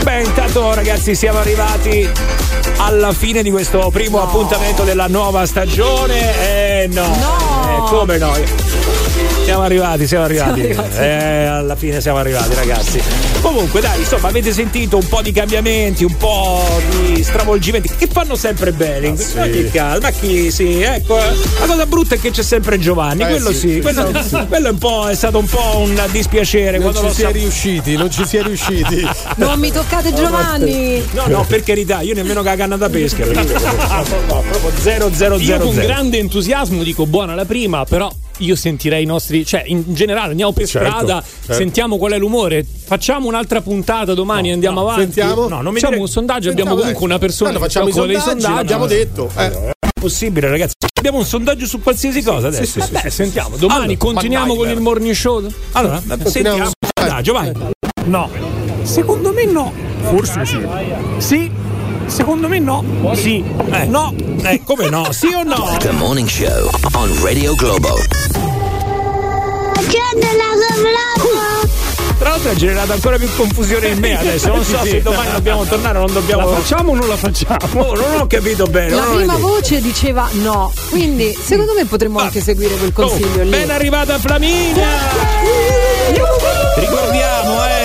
Beh, 0.07 0.21
intanto 0.23 0.73
ragazzi 0.73 1.15
siamo 1.15 1.39
arrivati 1.39 2.09
alla 2.77 3.11
fine 3.11 3.43
di 3.43 3.51
questo 3.51 3.89
primo 3.91 4.21
appuntamento 4.21 4.83
della 4.85 5.07
nuova 5.07 5.45
stagione. 5.45 6.83
Eh 6.83 6.87
no, 6.93 7.03
Eh, 7.03 7.89
come 7.89 8.17
no? 8.17 8.31
Siamo 9.47 9.63
arrivati, 9.63 10.07
siamo 10.07 10.25
arrivati. 10.25 10.59
Siamo 10.61 10.81
arrivati. 10.81 10.97
Eh, 11.05 11.45
alla 11.45 11.75
fine 11.77 12.01
siamo 12.01 12.17
arrivati, 12.17 12.53
ragazzi. 12.53 13.01
Comunque, 13.39 13.79
dai, 13.79 13.99
insomma, 13.99 14.27
avete 14.27 14.51
sentito 14.51 14.97
un 14.97 15.07
po' 15.07 15.21
di 15.21 15.31
cambiamenti, 15.31 16.03
un 16.03 16.17
po' 16.17 16.65
di 16.89 17.23
stravolgimenti 17.23 17.89
che 17.97 18.09
fanno 18.11 18.35
sempre 18.35 18.73
bene. 18.73 19.11
Ma 19.37 19.43
che 19.43 19.69
calma, 19.71 19.99
ma 20.01 20.09
chi 20.11 20.51
sì, 20.51 20.81
ecco. 20.81 21.17
eh. 21.17 21.33
La 21.61 21.65
cosa 21.65 21.85
brutta 21.85 22.15
è 22.15 22.19
che 22.19 22.31
c'è 22.31 22.43
sempre 22.43 22.77
Giovanni, 22.77 23.23
Eh, 23.23 23.27
quello 23.27 23.53
sì, 23.53 23.75
sì, 23.75 23.79
quello, 23.81 24.11
sì. 24.21 24.37
quello 24.49 24.67
è, 24.67 24.71
un 24.71 24.77
po', 24.79 25.07
è 25.07 25.15
stato 25.15 25.37
un 25.37 25.45
po' 25.45 25.77
un 25.77 25.97
dispiacere 26.11 26.77
Non 26.77 26.93
ci 26.93 27.09
si 27.09 27.23
è 27.23 27.31
riusciti, 27.31 27.95
non 27.95 28.11
ci 28.11 28.25
si 28.25 28.35
è 28.35 28.43
riusciti. 28.43 29.07
Non 29.37 29.57
mi 29.59 29.71
toccate 29.71 30.13
Giovanni. 30.13 31.01
No, 31.11 31.27
no, 31.27 31.45
per 31.47 31.63
carità, 31.63 32.01
io 32.01 32.13
nemmeno 32.13 32.41
che 32.41 32.49
la 32.49 32.55
canna 32.57 32.75
da 32.75 32.89
pesca. 32.89 33.23
No, 33.87 34.03
no, 34.27 34.43
proprio 34.49 34.71
0 34.77 35.09
0 35.13 35.35
Io 35.37 35.45
0 35.45 35.63
con 35.63 35.73
0. 35.73 35.85
grande 35.87 36.17
entusiasmo 36.17 36.83
dico 36.83 37.05
buona 37.05 37.33
la 37.33 37.45
prima, 37.45 37.85
però 37.85 38.11
io 38.37 38.55
sentirei 38.55 39.03
i 39.03 39.05
nostri, 39.05 39.45
cioè 39.45 39.63
in 39.65 39.83
generale 39.93 40.31
andiamo 40.31 40.51
per 40.53 40.67
Certo, 40.67 40.87
strada, 40.89 41.21
certo. 41.23 41.53
sentiamo 41.53 41.97
qual 41.97 42.11
è 42.13 42.17
l'umore, 42.17 42.65
facciamo 42.65 43.27
un'altra 43.27 43.61
puntata 43.61 44.13
domani, 44.13 44.51
andiamo 44.51 44.81
avanti. 44.81 45.01
sentiamo? 45.03 45.47
No, 45.47 45.61
non 45.61 45.73
mi 45.73 45.79
Facciamo 45.79 45.91
dire... 45.93 46.01
un 46.03 46.07
sondaggio, 46.07 46.49
abbiamo 46.49 46.69
Sentiamo, 46.71 46.75
comunque 46.75 46.99
dai. 46.99 47.09
una 47.09 47.19
persona 47.19 47.51
che 47.51 47.59
facciamo 47.59 47.87
i 47.87 47.91
sondaggi, 47.91 48.19
sondaggi. 48.21 48.53
l'abbiamo 48.53 48.85
detto. 48.87 49.31
Eh. 49.37 49.71
Possibile, 49.99 50.49
ragazzi. 50.49 50.73
Abbiamo 50.99 51.17
un 51.17 51.25
sondaggio 51.25 51.65
su 51.65 51.81
qualsiasi 51.81 52.21
cosa 52.21 52.47
adesso. 52.47 52.79
Vabbè, 52.79 53.09
sentiamo. 53.09 53.57
Domani 53.57 53.83
Allora, 53.83 53.97
continuiamo 53.97 54.55
con 54.55 54.69
il 54.69 54.79
morning 54.79 55.13
show. 55.13 55.45
Allora, 55.71 56.01
sentiamo 56.25 56.57
il 56.63 56.69
sondaggio, 56.95 57.33
vai. 57.33 57.51
No. 58.05 58.29
Secondo 58.83 59.33
me 59.33 59.45
no. 59.45 59.73
Forse 60.03 60.45
sì. 60.45 60.59
Sì. 61.17 61.51
Secondo 62.07 62.47
me 62.47 62.59
no. 62.59 62.83
Sì. 63.13 63.43
Eh, 63.71 63.85
no, 63.85 64.13
eh, 64.43 64.61
come 64.63 64.89
no? 64.89 65.11
Sì 65.11 65.27
o 65.27 65.43
no? 65.43 65.75
The 65.79 65.91
Morning 65.91 66.27
Show 66.27 66.69
on 66.93 67.21
Radio 67.23 67.53
Globo. 67.55 67.95
Tra 72.17 72.29
l'altro 72.29 72.49
ha 72.49 72.55
generato 72.55 72.93
ancora 72.93 73.17
più 73.17 73.29
confusione 73.35 73.89
in 73.89 73.99
me 73.99 74.17
adesso. 74.17 74.47
Non 74.47 74.63
so 74.63 74.81
Sì, 74.81 74.89
se 74.89 75.01
domani 75.01 75.31
dobbiamo 75.31 75.65
tornare 75.65 75.97
o 75.99 76.01
non 76.01 76.13
dobbiamo. 76.13 76.49
La 76.49 76.55
facciamo 76.57 76.91
o 76.91 76.95
non 76.95 77.07
la 77.07 77.15
facciamo? 77.15 77.57
Oh, 77.79 77.95
non 77.95 78.21
ho 78.21 78.27
capito 78.27 78.65
bene. 78.65 78.95
La 78.95 79.03
prima 79.03 79.35
voce 79.35 79.79
diceva 79.81 80.27
no, 80.33 80.73
quindi 80.89 81.37
secondo 81.39 81.73
me 81.73 81.85
potremmo 81.85 82.19
anche 82.19 82.41
seguire 82.41 82.75
quel 82.75 82.91
consiglio 82.91 83.43
lì. 83.43 83.49
Ben 83.49 83.69
arrivata 83.69 84.17
Flaminia! 84.17 84.87
Ricordiamo, 86.75 87.65
eh, 87.65 87.76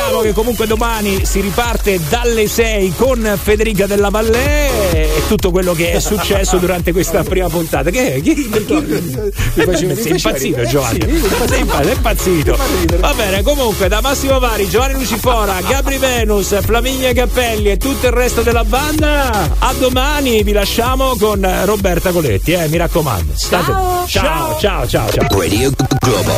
ricordiamo 0.00 0.20
che 0.20 0.32
comunque 0.32 0.66
domani 0.66 1.26
si 1.26 1.40
riparte 1.40 2.00
dalle 2.08 2.48
6 2.48 2.94
con 2.96 3.38
Federica 3.40 3.86
Della 3.86 4.08
Vallée 4.08 4.89
e 5.20 5.26
tutto 5.28 5.50
quello 5.50 5.72
che 5.74 5.92
è 5.92 6.00
successo 6.00 6.56
durante 6.58 6.92
questa 6.92 7.22
prima 7.22 7.48
puntata. 7.48 7.90
Che 7.90 8.14
è? 8.14 8.20
Chi- 8.20 8.34
sei 8.50 9.66
mi 9.66 9.72
faceva 9.72 9.92
impazzito 9.92 10.32
ridere. 10.38 10.66
Giovanni? 10.66 11.00
Sì, 11.00 11.06
mi 11.10 11.18
fa 11.18 11.46
sei 11.48 11.60
impa- 11.60 11.82
sei 11.82 11.92
impazzito. 11.94 12.58
Va 12.98 13.12
bene, 13.14 13.42
comunque 13.42 13.88
da 13.88 14.00
Massimo 14.00 14.38
Vari, 14.38 14.68
Giovanni 14.68 14.94
Lucifora, 14.94 15.60
Gabri 15.66 15.98
Venus, 15.98 16.58
Flaminia 16.62 17.12
Cappelli 17.12 17.70
e 17.70 17.76
tutto 17.76 18.06
il 18.06 18.12
resto 18.12 18.42
della 18.42 18.64
banda. 18.64 19.48
A 19.58 19.72
domani 19.78 20.42
vi 20.42 20.52
lasciamo 20.52 21.16
con 21.16 21.46
Roberta 21.64 22.10
Coletti, 22.10 22.52
eh, 22.52 22.68
mi 22.68 22.76
raccomando. 22.76 23.32
State- 23.34 23.64
Ciao. 23.70 24.06
ciao, 24.06 24.58
ciao, 24.58 24.86
ciao, 24.88 25.10
ciao. 25.10 25.38
Radio 25.38 25.70
Globo. 26.00 26.32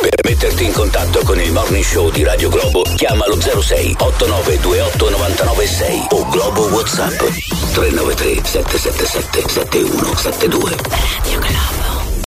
Per 0.00 0.20
metterti 0.24 0.64
in 0.64 0.72
contatto 0.72 1.20
con 1.24 1.40
il 1.40 1.52
Morning 1.52 1.84
Show 1.84 2.10
di 2.10 2.22
Radio 2.24 2.48
Globo, 2.48 2.82
chiamalo 2.96 3.38
06 3.40 3.94
8928 3.98 5.10
996 5.10 6.06
o 6.10 6.28
Globo 6.28 6.68
WhatsApp 7.00 7.32
393 7.72 8.44
777 8.44 9.48
7172. 9.48 10.60
Radio 10.90 11.40
Globo. 11.40 11.79